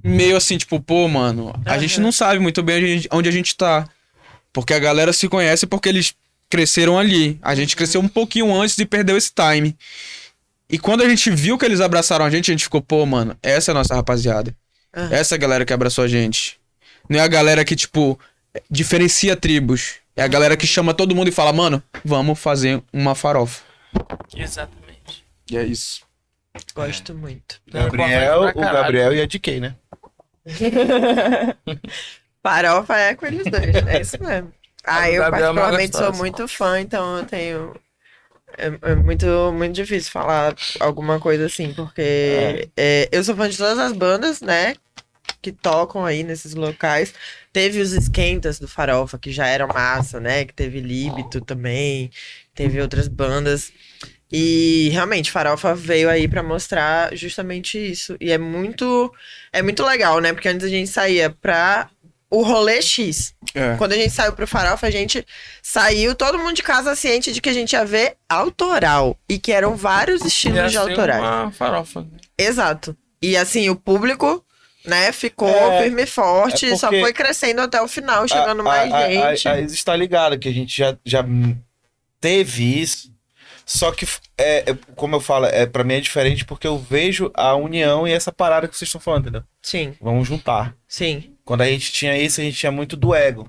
[0.00, 3.28] Meio assim, tipo, pô, mano, a gente não sabe muito bem onde a gente, onde
[3.28, 3.88] a gente tá.
[4.52, 6.14] Porque a galera se conhece porque eles
[6.48, 7.36] cresceram ali.
[7.42, 9.76] A gente cresceu um pouquinho antes e perdeu esse time.
[10.70, 13.36] E quando a gente viu que eles abraçaram a gente, a gente ficou, pô, mano,
[13.42, 14.54] essa é a nossa rapaziada.
[14.96, 15.12] Aham.
[15.12, 16.60] Essa é a galera que abraçou a gente.
[17.08, 18.16] Não é a galera que, tipo,
[18.70, 19.94] diferencia tribos.
[20.14, 23.64] É a galera que chama todo mundo e fala, mano, vamos fazer uma farofa.
[24.32, 25.24] Exatamente.
[25.50, 26.07] E é isso.
[26.74, 27.60] Gosto muito.
[27.66, 28.54] Gabriel, o.
[28.54, 29.76] Gabriel e a DK, né?
[32.42, 34.52] Farofa é com eles dois, é isso mesmo.
[34.90, 37.74] Ah, eu é particularmente sou muito fã, então eu tenho.
[38.56, 43.58] É, é muito, muito difícil falar alguma coisa assim, porque é, eu sou fã de
[43.58, 44.76] todas as bandas, né?
[45.42, 47.12] Que tocam aí nesses locais.
[47.52, 50.46] Teve os esquentas do Farofa, que já eram massa, né?
[50.46, 52.10] Que teve Líbito também,
[52.54, 53.70] teve outras bandas.
[54.30, 58.16] E realmente, Farofa veio aí pra mostrar justamente isso.
[58.20, 59.12] E é muito,
[59.52, 60.32] é muito legal, né?
[60.32, 61.88] Porque antes a gente saía pra
[62.30, 63.34] o rolê X.
[63.54, 63.74] É.
[63.78, 65.24] Quando a gente saiu pro Farofa, a gente
[65.62, 69.18] saiu todo mundo de casa ciente de que a gente ia ver autoral.
[69.26, 71.22] E que eram vários estilos Ia de autorais.
[71.22, 72.06] uma farofa.
[72.36, 72.94] Exato.
[73.22, 74.44] E assim, o público,
[74.84, 78.64] né, ficou É, firme e forte, é só foi crescendo até o final, chegando A-
[78.64, 79.48] mais a, a- gente.
[79.48, 81.24] A, a, está ligado que a gente já, já
[82.20, 83.10] teve isso.
[83.70, 84.06] Só que,
[84.38, 88.08] é, é, como eu falo, é, pra mim é diferente porque eu vejo a união
[88.08, 89.42] e essa parada que vocês estão falando, entendeu?
[89.60, 90.74] Sim, Vamos juntar.
[90.88, 91.34] sim.
[91.44, 93.46] Quando a gente tinha isso, a gente tinha muito do ego.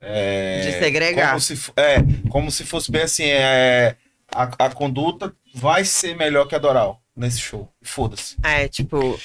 [0.00, 1.28] É, De segregar.
[1.30, 1.96] Como se, é,
[2.30, 3.96] como se fosse bem assim, é,
[4.34, 7.66] a, a conduta vai ser melhor que a Doral nesse show.
[7.82, 8.36] Foda-se.
[8.42, 9.18] É, tipo,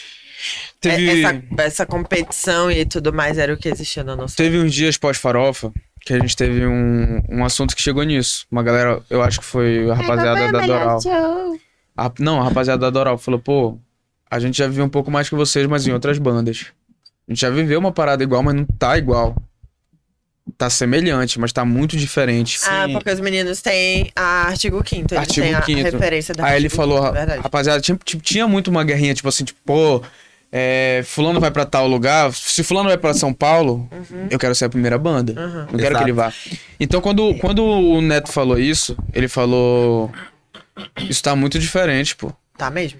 [0.81, 4.35] Teve, é- essa, essa competição e tudo mais era o que existia na nossa.
[4.35, 5.71] teve uns dias pós-farofa
[6.05, 8.45] que a gente teve um, um assunto que chegou nisso.
[8.51, 10.99] Uma galera, eu acho que foi a rapaziada da Doral.
[11.95, 13.77] A- não, a rapaziada da Doral falou, pô,
[14.29, 16.65] a gente já viu um pouco mais que vocês, mas em outras bandas.
[17.27, 19.35] A gente já viveu uma parada igual, mas não tá igual.
[20.57, 22.59] Tá semelhante, mas tá muito diferente.
[22.67, 25.13] Ah, porque os meninos têm a Artigo Quinto.
[25.13, 25.83] Eles Artigo têm a Quinto.
[25.83, 27.41] referência da Aí ele falou, Quinto, verdade.
[27.41, 30.01] rapaziada, tinha- tinha muito uma guerrinha, tipo assim, tipo, pô,
[30.55, 33.89] é, fulano vai pra tal lugar, se fulano vai pra São Paulo,
[34.29, 35.33] eu quero ser a primeira banda.
[35.33, 35.67] Uhum.
[35.71, 36.31] Não quero que ele vá.
[36.79, 40.11] Então, quando, quando o Neto falou isso, ele falou,
[41.09, 42.31] isso tá muito diferente, pô.
[42.55, 42.99] Tá mesmo?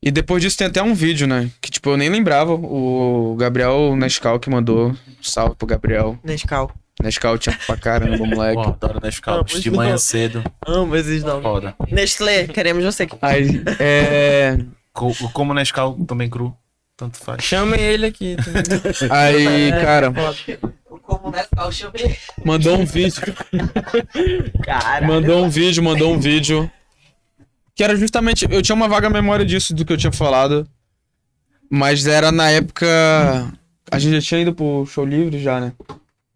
[0.00, 1.50] E depois disso tem até um vídeo, né?
[1.60, 2.52] Que, tipo, eu nem lembrava.
[2.52, 4.94] O Gabriel Nescau que mandou.
[5.20, 6.16] Salve pro Gabriel.
[6.22, 6.70] Nescau.
[7.02, 8.62] Nescau tinha pra caramba, moleque.
[8.62, 9.36] Pô, adoro Nescau.
[9.44, 9.98] Vamos De manhã não.
[9.98, 10.44] cedo.
[10.64, 11.42] Amo esses nomes.
[11.42, 11.74] Foda.
[11.90, 13.16] Nestlé, queremos você aqui.
[13.20, 14.58] Aí, é.
[14.92, 16.54] Co- Como Nescau também cru.
[16.96, 17.42] Tanto faz.
[17.44, 18.36] Chamem ele aqui.
[19.10, 20.10] Aí, cara,
[22.44, 23.26] mandou um vídeo.
[25.06, 26.70] Mandou um vídeo, mandou um vídeo.
[27.74, 28.46] Que era justamente.
[28.50, 30.66] Eu tinha uma vaga memória disso, do que eu tinha falado.
[31.70, 32.86] Mas era na época.
[33.90, 35.72] A gente já tinha ido pro show livre já, né?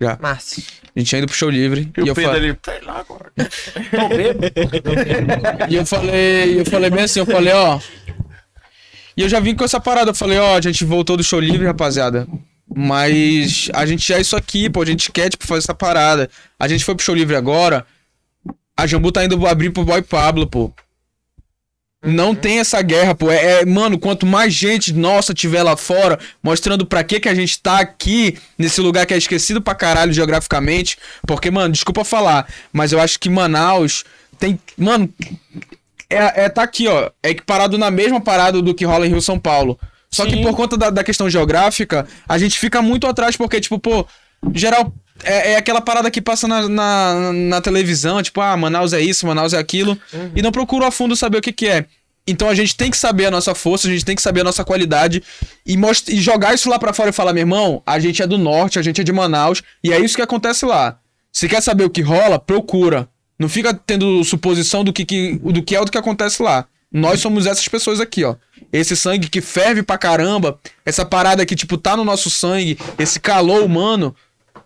[0.01, 0.19] Já.
[0.21, 0.63] Márcio.
[0.95, 1.91] A gente tinha ido pro show livre.
[1.97, 3.33] E, E, o eu, Pedro fa- ali, sei lá agora.
[5.69, 7.79] e eu falei, eu falei bem assim, eu falei, ó.
[9.17, 11.41] E eu já vim com essa parada, eu falei, ó, a gente voltou do show
[11.41, 12.27] livre, rapaziada.
[12.75, 16.31] Mas a gente é isso aqui, pô, a gente quer, tipo, fazer essa parada.
[16.59, 17.85] A gente foi pro show livre agora.
[18.77, 20.73] A Jambu tá indo abrir pro Boy Pablo, pô.
[22.03, 23.31] Não tem essa guerra, pô.
[23.31, 27.35] É, é, mano, quanto mais gente nossa tiver lá fora, mostrando pra que que a
[27.35, 30.97] gente tá aqui, nesse lugar que é esquecido pra caralho geograficamente.
[31.27, 34.05] Porque, mano, desculpa falar, mas eu acho que Manaus
[34.39, 34.59] tem.
[34.79, 35.13] Mano,
[36.11, 37.11] é, é tá aqui, ó.
[37.23, 39.79] É equiparado na mesma parada do que rola em Rio São Paulo.
[40.11, 43.79] Só que por conta da, da questão geográfica, a gente fica muito atrás, porque, tipo,
[43.79, 44.07] pô,
[44.53, 44.93] geral.
[45.23, 49.27] É, é aquela parada que passa na, na, na televisão, tipo, ah, Manaus é isso,
[49.27, 49.99] Manaus é aquilo,
[50.35, 51.85] e não procura a fundo saber o que, que é.
[52.27, 54.45] Então a gente tem que saber a nossa força, a gente tem que saber a
[54.45, 55.23] nossa qualidade
[55.67, 55.77] e,
[56.09, 58.79] e jogar isso lá pra fora e falar, meu irmão, a gente é do norte,
[58.79, 60.99] a gente é de Manaus, e é isso que acontece lá.
[61.33, 63.09] Se quer saber o que rola, procura.
[63.41, 66.67] Não fica tendo suposição do que, que, do que é o que acontece lá.
[66.93, 68.37] Nós somos essas pessoas aqui, ó.
[68.71, 73.19] Esse sangue que ferve pra caramba, essa parada que, tipo, tá no nosso sangue, esse
[73.19, 74.15] calor humano,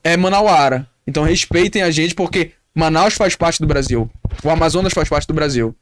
[0.02, 0.88] é Manauara.
[1.06, 4.10] Então respeitem a gente, porque Manaus faz parte do Brasil.
[4.42, 5.72] O Amazonas faz parte do Brasil.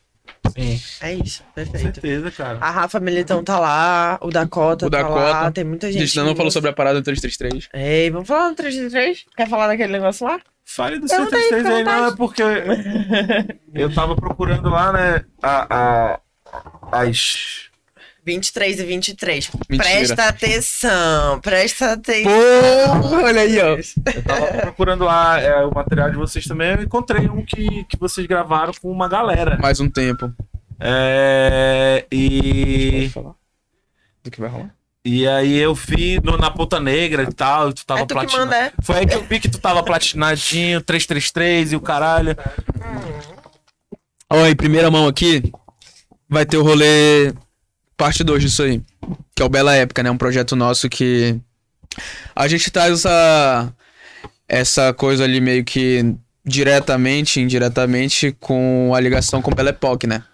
[1.00, 1.94] É isso, Com perfeito.
[1.94, 2.58] certeza, cara.
[2.60, 5.20] A Rafa Militão tá lá, o Dakota O tá Dakota.
[5.20, 6.06] lá, tem muita A gente.
[6.06, 7.68] gente ainda não falou sobre a parada do 333.
[7.72, 9.24] Ei, vamos falar no 333?
[9.36, 10.38] Quer falar daquele negócio lá?
[10.64, 12.42] Fale do Pergunta aí, 133 aí, fica à não, é porque
[13.74, 16.20] eu tava procurando lá, né, a,
[16.92, 17.70] a, as...
[18.24, 19.50] 23 e 23.
[19.68, 19.88] Mentira.
[19.90, 23.00] Presta atenção, presta atenção.
[23.02, 23.76] Porra, olha aí, ó.
[24.14, 27.96] Eu tava procurando lá é, o material de vocês também, eu encontrei um que, que
[27.98, 29.58] vocês gravaram com uma galera.
[29.60, 30.32] Mais um tempo.
[30.78, 33.10] É, e...
[34.22, 34.74] Do que vai rolar?
[35.04, 38.14] E aí eu vi no- na Ponta Negra e tal, e tu tava É tu
[38.14, 38.44] platinado.
[38.44, 38.72] manda, é?
[38.82, 42.36] Foi aí que eu vi que tu tava platinadinho, 333 e o caralho.
[44.30, 45.52] Ó, em primeira mão aqui,
[46.28, 47.32] vai ter o rolê
[48.02, 48.82] parte 2 disso aí.
[49.32, 50.10] Que é o Bela Época, né?
[50.10, 51.38] Um projeto nosso que.
[52.34, 53.72] A gente traz essa.
[54.48, 56.14] Essa coisa ali meio que
[56.44, 60.24] diretamente, indiretamente, com a ligação com Bela Époque, né?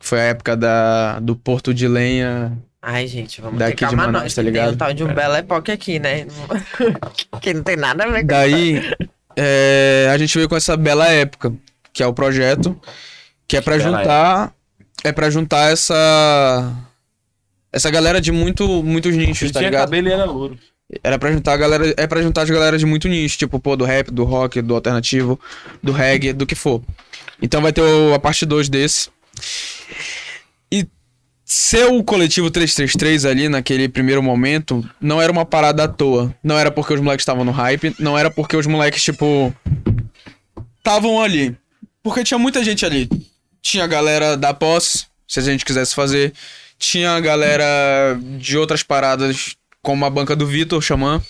[0.00, 2.52] Foi a época da, do Porto de Lenha.
[2.82, 4.74] Ai, gente, vamos Daqui ter calma de Manaus, nós, tá que Tem ligado?
[4.74, 6.26] o tal de um Bela Época aqui, né?
[7.40, 8.82] que não tem nada a ver com Daí,
[9.36, 11.54] é, a gente veio com essa Bela Época,
[11.92, 12.78] que é o projeto,
[13.46, 14.52] que é pra Bela juntar.
[15.04, 16.72] É pra juntar essa.
[17.72, 19.84] Essa galera de muito, muitos nichos, Ele tá tinha ligado?
[19.86, 20.58] cabelo e era louro.
[21.02, 21.94] Era pra juntar a galera.
[21.96, 24.74] É pra juntar as galera de muito nicho, tipo, pô, do rap, do rock, do
[24.74, 25.38] alternativo,
[25.82, 26.82] do reggae, do que for.
[27.42, 29.10] Então vai ter o- a parte 2 desse.
[30.70, 30.86] E
[31.44, 36.34] ser o coletivo 333 ali naquele primeiro momento não era uma parada à toa.
[36.42, 39.52] Não era porque os moleques estavam no hype, não era porque os moleques, tipo.
[40.78, 41.56] Estavam ali.
[42.02, 43.08] Porque tinha muita gente ali.
[43.64, 46.34] Tinha a galera da pós, se a gente quisesse fazer.
[46.78, 51.20] Tinha a galera de outras paradas, como a banca do Vitor, Xamã.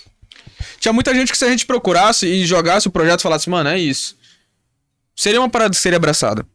[0.77, 3.79] Tinha muita gente que se a gente procurasse e jogasse o projeto falasse, mano, é
[3.79, 4.17] isso.
[5.15, 6.45] Seria uma parada que seria abraçada.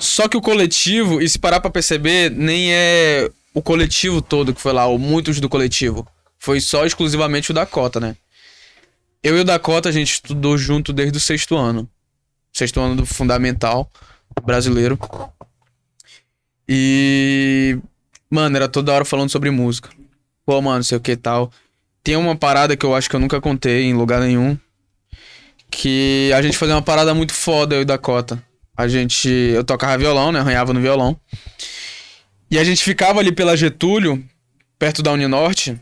[0.00, 4.60] Só que o coletivo, e se parar pra perceber, nem é o coletivo todo que
[4.60, 6.04] foi lá, ou muitos do coletivo.
[6.40, 8.16] Foi só exclusivamente o Dakota, né?
[9.22, 11.88] Eu e o Dakota, a gente estudou junto desde o sexto ano.
[12.52, 13.88] Sexto ano do fundamental
[14.40, 14.98] brasileiro.
[16.68, 17.78] E.
[18.30, 19.90] Mano, era toda hora falando sobre música.
[20.46, 21.50] Pô, mano, sei o que tal.
[22.02, 24.56] Tem uma parada que eu acho que eu nunca contei em lugar nenhum.
[25.70, 28.42] Que a gente fazia uma parada muito foda, eu e Dakota.
[28.76, 29.28] A gente.
[29.28, 30.40] Eu tocava violão, né?
[30.40, 31.18] Arranhava no violão.
[32.50, 34.24] E a gente ficava ali pela Getúlio,
[34.78, 35.80] perto da Uninorte.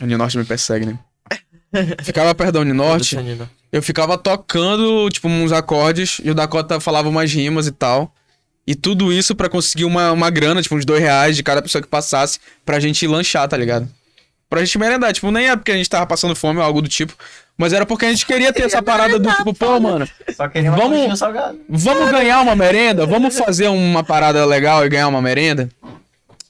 [0.00, 0.98] A Uninorte me persegue, né?
[2.02, 3.16] Ficava perto da Uninorte.
[3.72, 8.14] Eu ficava tocando, tipo, uns acordes, e o Dakota falava umas rimas e tal.
[8.66, 11.80] E tudo isso pra conseguir uma, uma grana, tipo, uns dois reais de cada pessoa
[11.82, 13.88] que passasse pra gente lanchar, tá ligado?
[14.48, 15.12] Pra gente merendar.
[15.12, 17.14] Tipo, nem é porque a gente tava passando fome ou algo do tipo.
[17.56, 20.06] Mas era porque a gente queria ter essa parada do tipo, pô, mano,
[20.76, 21.18] Vamos-
[21.68, 23.06] vamos ganhar uma merenda?
[23.06, 25.68] Vamos fazer uma parada legal e ganhar uma merenda?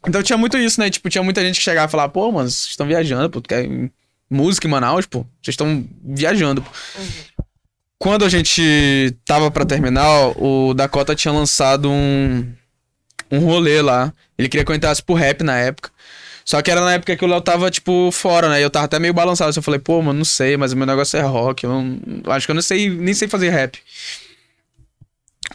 [0.07, 0.91] Então tinha muito isso, né?
[0.91, 3.49] Tipo, tinha muita gente que chegava e falava, pô, mano, vocês estão viajando, pô, tu
[3.49, 3.65] quer
[4.33, 6.71] música em Manaus, pô, vocês estão viajando, pô.
[7.99, 12.53] Quando a gente tava pra terminar, o Dakota tinha lançado um,
[13.31, 14.13] um rolê lá.
[14.37, 15.91] Ele queria que eu entrasse pro rap na época.
[16.45, 18.59] Só que era na época que o Léo tava, tipo, fora, né?
[18.59, 19.57] E eu tava até meio balançado.
[19.57, 21.63] Eu falei, pô, mano, não sei, mas o meu negócio é rock.
[21.63, 22.01] Eu não-
[22.33, 23.79] acho que eu não sei, nem sei fazer rap.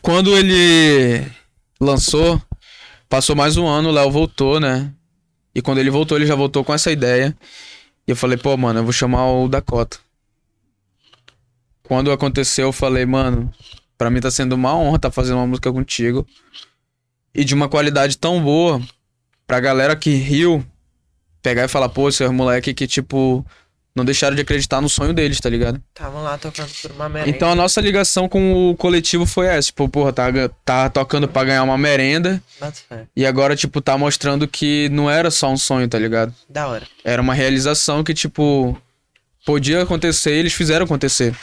[0.02, 1.26] Quando ele
[1.82, 2.42] lançou,
[3.10, 4.90] passou mais um ano, o Léo voltou, né?
[5.54, 7.36] E quando ele voltou, ele já voltou com essa ideia.
[8.08, 9.98] E eu falei, pô, mano, eu vou chamar o Dakota.
[11.84, 13.54] quando aconteceu, eu falei, mano,
[13.98, 16.26] pra mim tá sendo uma honra tá fazendo uma música contigo.
[17.34, 18.82] E de uma qualidade tão boa,
[19.46, 20.66] pra galera que riu,
[21.42, 23.46] pegar e falar, pô, esses moleque que, tipo,
[23.98, 25.82] não deixaram de acreditar no sonho deles, tá ligado?
[25.90, 27.36] Estavam lá tocando por uma merenda.
[27.36, 29.68] Então a nossa ligação com o coletivo foi essa.
[29.68, 30.32] Tipo, porra, tá,
[30.64, 32.42] tá tocando pra ganhar uma merenda.
[33.16, 36.34] E agora, tipo, tá mostrando que não era só um sonho, tá ligado?
[36.48, 36.86] Da hora.
[37.04, 38.80] Era uma realização que, tipo,
[39.44, 41.36] podia acontecer e eles fizeram acontecer.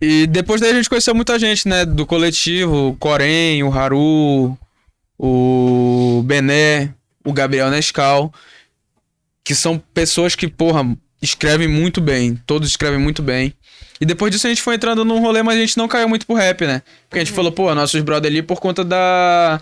[0.00, 1.84] E depois daí a gente conheceu muita gente, né?
[1.84, 4.58] Do coletivo, o Corém, o Haru,
[5.16, 6.92] o Bené,
[7.24, 8.32] o Gabriel Nescau.
[9.46, 10.84] Que são pessoas que, porra,
[11.22, 12.34] escrevem muito bem.
[12.44, 13.54] Todos escrevem muito bem.
[14.00, 16.26] E depois disso a gente foi entrando num rolê, mas a gente não caiu muito
[16.26, 16.82] pro rap, né?
[17.08, 19.60] Porque a gente falou, pô, nossos brother ali por conta da.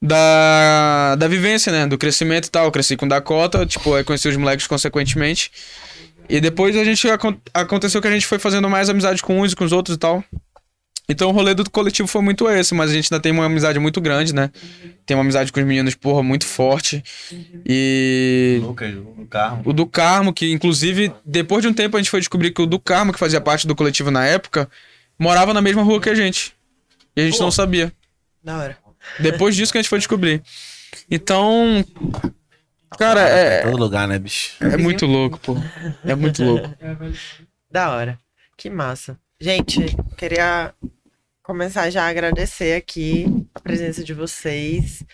[0.00, 1.86] Da, da vivência, né?
[1.86, 2.64] Do crescimento e tal.
[2.64, 5.50] Eu cresci com Dakota, tipo, aí conheci os moleques consequentemente.
[6.28, 9.52] E depois a gente acon- aconteceu que a gente foi fazendo mais amizade com uns
[9.52, 10.24] e com os outros e tal.
[11.08, 13.78] Então o rolê do coletivo foi muito esse, mas a gente ainda tem uma amizade
[13.78, 14.50] muito grande, né?
[15.04, 17.04] Tem uma amizade com os meninos, porra, muito forte.
[17.66, 18.58] E.
[18.62, 19.62] Lucas, o carro.
[19.66, 22.66] O do Carmo, que inclusive, depois de um tempo a gente foi descobrir que o
[22.66, 24.68] do Carmo, que fazia parte do coletivo na época,
[25.18, 26.54] morava na mesma rua que a gente.
[27.14, 27.92] E a gente não sabia.
[28.42, 28.78] Da hora.
[29.20, 30.42] Depois disso que a gente foi descobrir.
[31.10, 31.84] Então.
[32.98, 34.54] Cara, é, Todo lugar, né, bicho?
[34.60, 35.56] é muito louco, pô.
[36.04, 36.70] É muito louco.
[37.70, 38.18] Da hora.
[38.56, 39.18] Que massa.
[39.44, 40.72] Gente, queria
[41.42, 45.04] começar já a agradecer aqui a presença de vocês.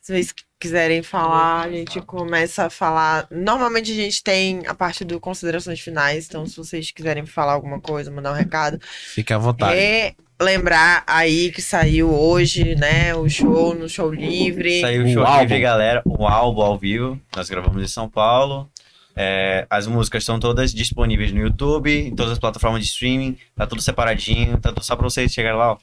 [0.00, 3.28] Se vocês quiserem falar, a gente começa a falar.
[3.30, 7.78] Normalmente a gente tem a parte do considerações finais, então se vocês quiserem falar alguma
[7.78, 8.80] coisa, mandar um recado.
[8.80, 9.78] Fique à vontade.
[9.78, 14.80] E lembrar aí que saiu hoje, né, o show no Show Livre.
[14.80, 16.02] Saiu o show livre, galera.
[16.06, 17.20] Um álbum ao vivo.
[17.36, 18.70] Nós gravamos em São Paulo.
[19.16, 23.36] É, as músicas estão todas disponíveis no YouTube, em todas as plataformas de streaming.
[23.54, 24.58] Tá tudo separadinho.
[24.58, 25.76] Tá tudo só pra vocês chegarem lá, ó.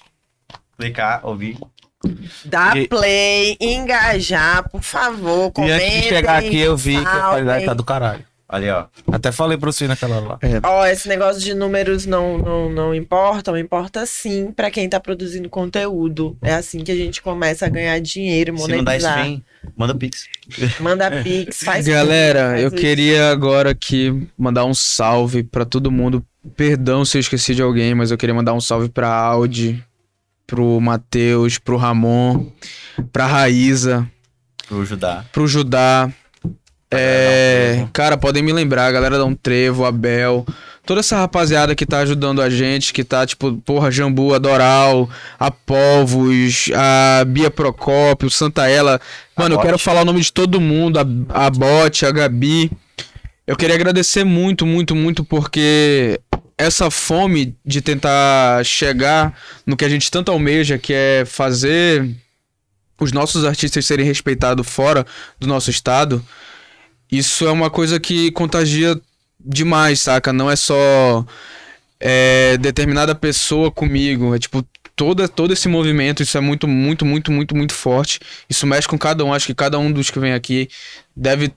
[0.78, 1.58] Clicar, ouvir.
[2.44, 5.88] Dá E- play, engajar, por favor, E comentem.
[5.88, 8.26] antes de chegar aqui, eu vi que a qualidade tá do caralho.
[8.52, 8.86] Ali, ó.
[9.10, 10.40] Até falei pra você naquela hora lá.
[10.64, 15.50] Ó, esse negócio de números não, não, não importa, importa sim pra quem tá produzindo
[15.50, 16.38] conteúdo.
[16.42, 19.20] É assim que a gente começa a ganhar dinheiro, Se não dá monetizar.
[19.20, 19.42] stream,
[19.78, 20.26] manda pix.
[20.82, 25.90] Manda pix, faz Galera, tudo, eu faz queria agora aqui mandar um salve pra todo
[25.90, 26.22] mundo.
[26.58, 29.82] Perdão se eu esqueci de alguém, mas eu queria mandar um salve pra Audi,
[30.46, 32.48] pro Matheus, pro Ramon,
[33.14, 34.06] pra Raíza,
[34.68, 35.24] Pro Judá.
[35.32, 36.12] pro Judá.
[36.94, 40.46] É, cara, podem me lembrar, a galera da Um Trevo, Abel,
[40.86, 45.10] toda essa rapaziada que tá ajudando a gente, que tá tipo, porra, Jambu, a Doral,
[45.40, 49.00] a Povos, a Bia Procópio, Santa Ela.
[49.38, 49.68] Mano, eu Bote.
[49.68, 52.70] quero falar o nome de todo mundo, a, a Bote, a Gabi.
[53.48, 56.20] Eu queria agradecer muito, muito, muito, porque
[56.58, 59.34] essa fome de tentar chegar
[59.66, 62.08] no que a gente tanto almeja, que é fazer
[63.00, 65.06] os nossos artistas serem respeitados fora
[65.40, 66.24] do nosso estado,
[67.12, 69.00] isso é uma coisa que contagia
[69.40, 70.32] demais, saca?
[70.32, 71.26] Não é só
[72.00, 74.66] é, determinada pessoa comigo, é tipo
[74.96, 78.20] toda, todo esse movimento, isso é muito, muito, muito, muito, muito forte.
[78.50, 80.70] Isso mexe com cada um, acho que cada um dos que vem aqui
[81.16, 81.52] deve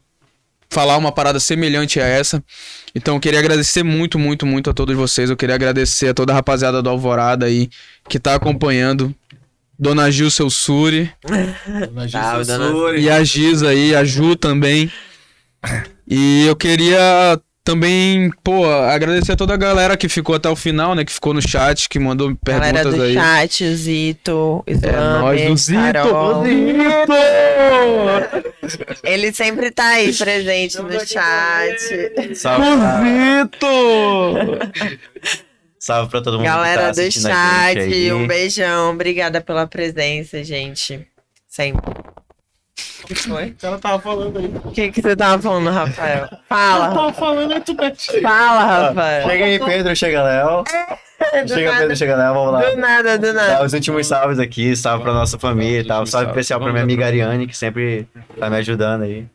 [0.70, 2.42] falar uma parada semelhante a essa.
[2.94, 5.30] Então eu queria agradecer muito, muito, muito a todos vocês.
[5.30, 7.68] Eu queria agradecer a toda a rapaziada do Alvorada aí
[8.08, 9.14] que tá acompanhando.
[9.78, 11.10] Dona Gil, seu Suri.
[12.44, 12.64] Dona-
[13.00, 14.90] E a Giz aí, a Ju também.
[16.06, 20.94] E eu queria também, pô, agradecer a toda a galera que ficou até o final,
[20.94, 21.02] né?
[21.02, 23.14] Que ficou no chat, que mandou Galera perguntas do aí.
[23.14, 26.44] chat, o Zito, o Islame, nóis do Zito, Carol.
[26.44, 27.12] Zito!
[29.02, 32.34] Ele sempre tá aí presente no chat.
[32.34, 32.66] Salve,
[33.40, 33.58] Zito!
[35.78, 38.90] salve pra todo mundo que tá Galera do chat, um beijão.
[38.92, 41.08] Obrigada pela presença, gente.
[41.48, 42.13] Sempre.
[43.02, 43.54] O que foi?
[43.62, 44.46] Ela tava falando aí.
[44.64, 46.28] O que, que você tava falando, Rafael?
[46.48, 46.88] Fala.
[46.94, 48.20] Tava falando aí, tu mete.
[48.22, 49.28] Fala, Rafael.
[49.28, 50.64] Chega aí, Pedro, chega Léo.
[50.64, 52.70] Do Chega, nada, Pedro, chega Léo, vamos lá.
[52.70, 53.64] do nada, do Dá nada.
[53.64, 56.04] os últimos salves aqui, salve pra nossa família e tal.
[56.06, 59.26] Salve especial pra minha amiga Ariane, que sempre tá me ajudando aí.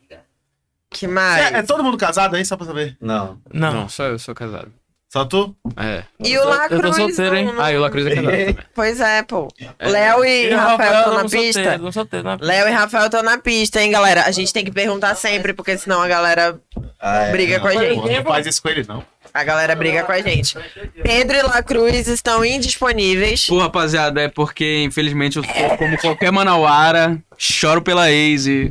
[0.92, 1.54] Que É, mais?
[1.54, 2.98] é todo mundo casado aí, só pra saber?
[3.00, 3.38] Não.
[3.54, 4.72] Não, só eu sou casado.
[5.12, 5.56] Só tu?
[5.76, 6.04] É.
[6.24, 6.84] E o Lacruz?
[6.84, 7.46] Eu tô solteiro, hein?
[7.46, 8.66] não- não- Ah, e o Lacruz é casado.
[8.76, 9.48] Pois é, pô.
[9.82, 11.78] Léo e Rafael estão na pista.
[11.80, 14.24] Não solteiro, na Léo e Rafael estão na pista, hein, galera?
[14.26, 16.60] A gente tem que perguntar sempre, porque senão a galera
[17.00, 17.32] Ah, é.
[17.32, 17.96] briga com a gente.
[18.08, 19.04] Não faz isso com ele, não.
[19.40, 20.54] A galera briga com a gente.
[21.02, 23.48] Pedro e La Cruz estão indisponíveis.
[23.48, 28.70] Pô, rapaziada, é porque, infelizmente, eu sou como qualquer manauara, choro pela ex e...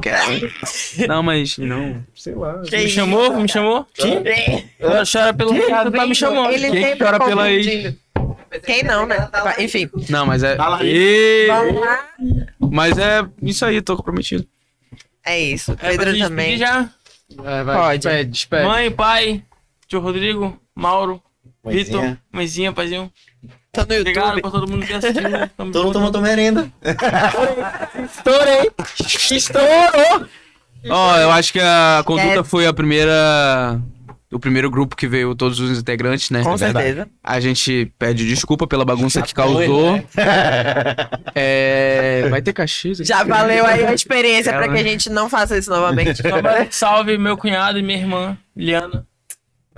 [1.09, 1.57] Não, mas...
[1.57, 2.05] Não.
[2.71, 3.41] Me chamou?
[3.41, 3.87] Me chamou?
[4.79, 6.53] Ela chora pelo Ricardo, tá me chamando.
[6.53, 7.95] Ele Quem sempre chora pela ex?
[8.67, 9.29] Quem não, né?
[9.59, 9.89] Enfim.
[10.11, 10.55] Não, mas é...
[10.55, 10.79] Lá.
[12.61, 14.47] Mas é isso aí, tô comprometido.
[15.25, 15.73] É isso.
[15.81, 16.59] É Pedro gente também.
[16.59, 16.91] já?
[17.37, 17.99] Vai, vai, Pode.
[18.03, 18.65] Despede, despede.
[18.67, 19.43] Mãe, pai,
[19.89, 21.21] tio Rodrigo, Mauro.
[21.65, 23.11] Vitor, mãezinha, paizinho.
[23.73, 24.41] Tô no Obrigado YouTube.
[24.43, 25.23] pra todo mundo que assistiu.
[25.57, 26.71] Tamo Todo mundo tua merenda.
[28.05, 28.71] Estourei!
[29.37, 30.27] Estourou!
[30.89, 32.45] Ó, eu acho que a Conduta É.
[32.45, 33.81] foi a primeira...
[34.31, 36.43] O primeiro grupo que veio todos os integrantes, né?
[36.43, 37.09] Com É certeza.
[37.25, 39.99] A gente pede desculpa pela bagunça que causou.
[41.35, 42.29] É...
[42.29, 42.93] Vai ter cachê?
[42.95, 46.21] Já valeu aí a experiência pra Ela- que a gente não faça isso novamente.
[46.71, 49.07] Salve meu cunhado e minha irmã, Liana.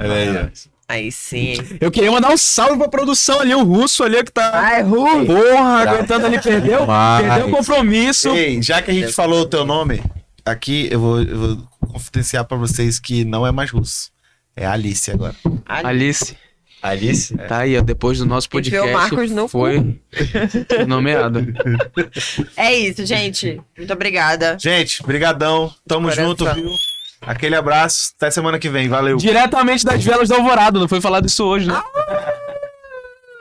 [0.01, 0.51] Olha aí.
[0.89, 1.55] Aí sim.
[1.81, 4.51] Eu queria mandar um salve pra produção ali, o russo ali que tá.
[4.53, 5.25] Ai, Ru.
[5.25, 6.85] Porra, aguentando ali, perdeu.
[6.85, 8.29] Mas- Perdeu o compromisso.
[8.31, 10.03] Ei, já que a gente falou o teu nome,
[10.45, 11.57] aqui eu vou, eu vou
[11.93, 14.11] confidenciar pra vocês que não é mais russo.
[14.57, 15.35] É Alice agora.
[15.65, 16.37] Alice,
[16.83, 17.37] Alice.
[17.47, 17.83] tá aí, ó.
[17.83, 18.89] Depois do nosso Enfiou podcast.
[18.89, 20.01] o Marcos no foi
[20.89, 21.47] nomeado.
[22.57, 23.61] É isso, gente.
[23.77, 24.57] Muito obrigada.
[24.61, 25.73] Gente, brigadão.
[25.87, 26.27] Tamo coração.
[26.29, 26.71] junto, viu?
[27.21, 28.13] Aquele abraço.
[28.17, 28.89] Até semana que vem.
[28.89, 29.17] Valeu.
[29.17, 31.81] Diretamente das velas da Alvorada, não foi falado isso hoje, né?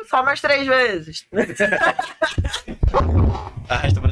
[0.10, 1.26] Só mais três vezes.
[3.70, 4.12] Arrasta pra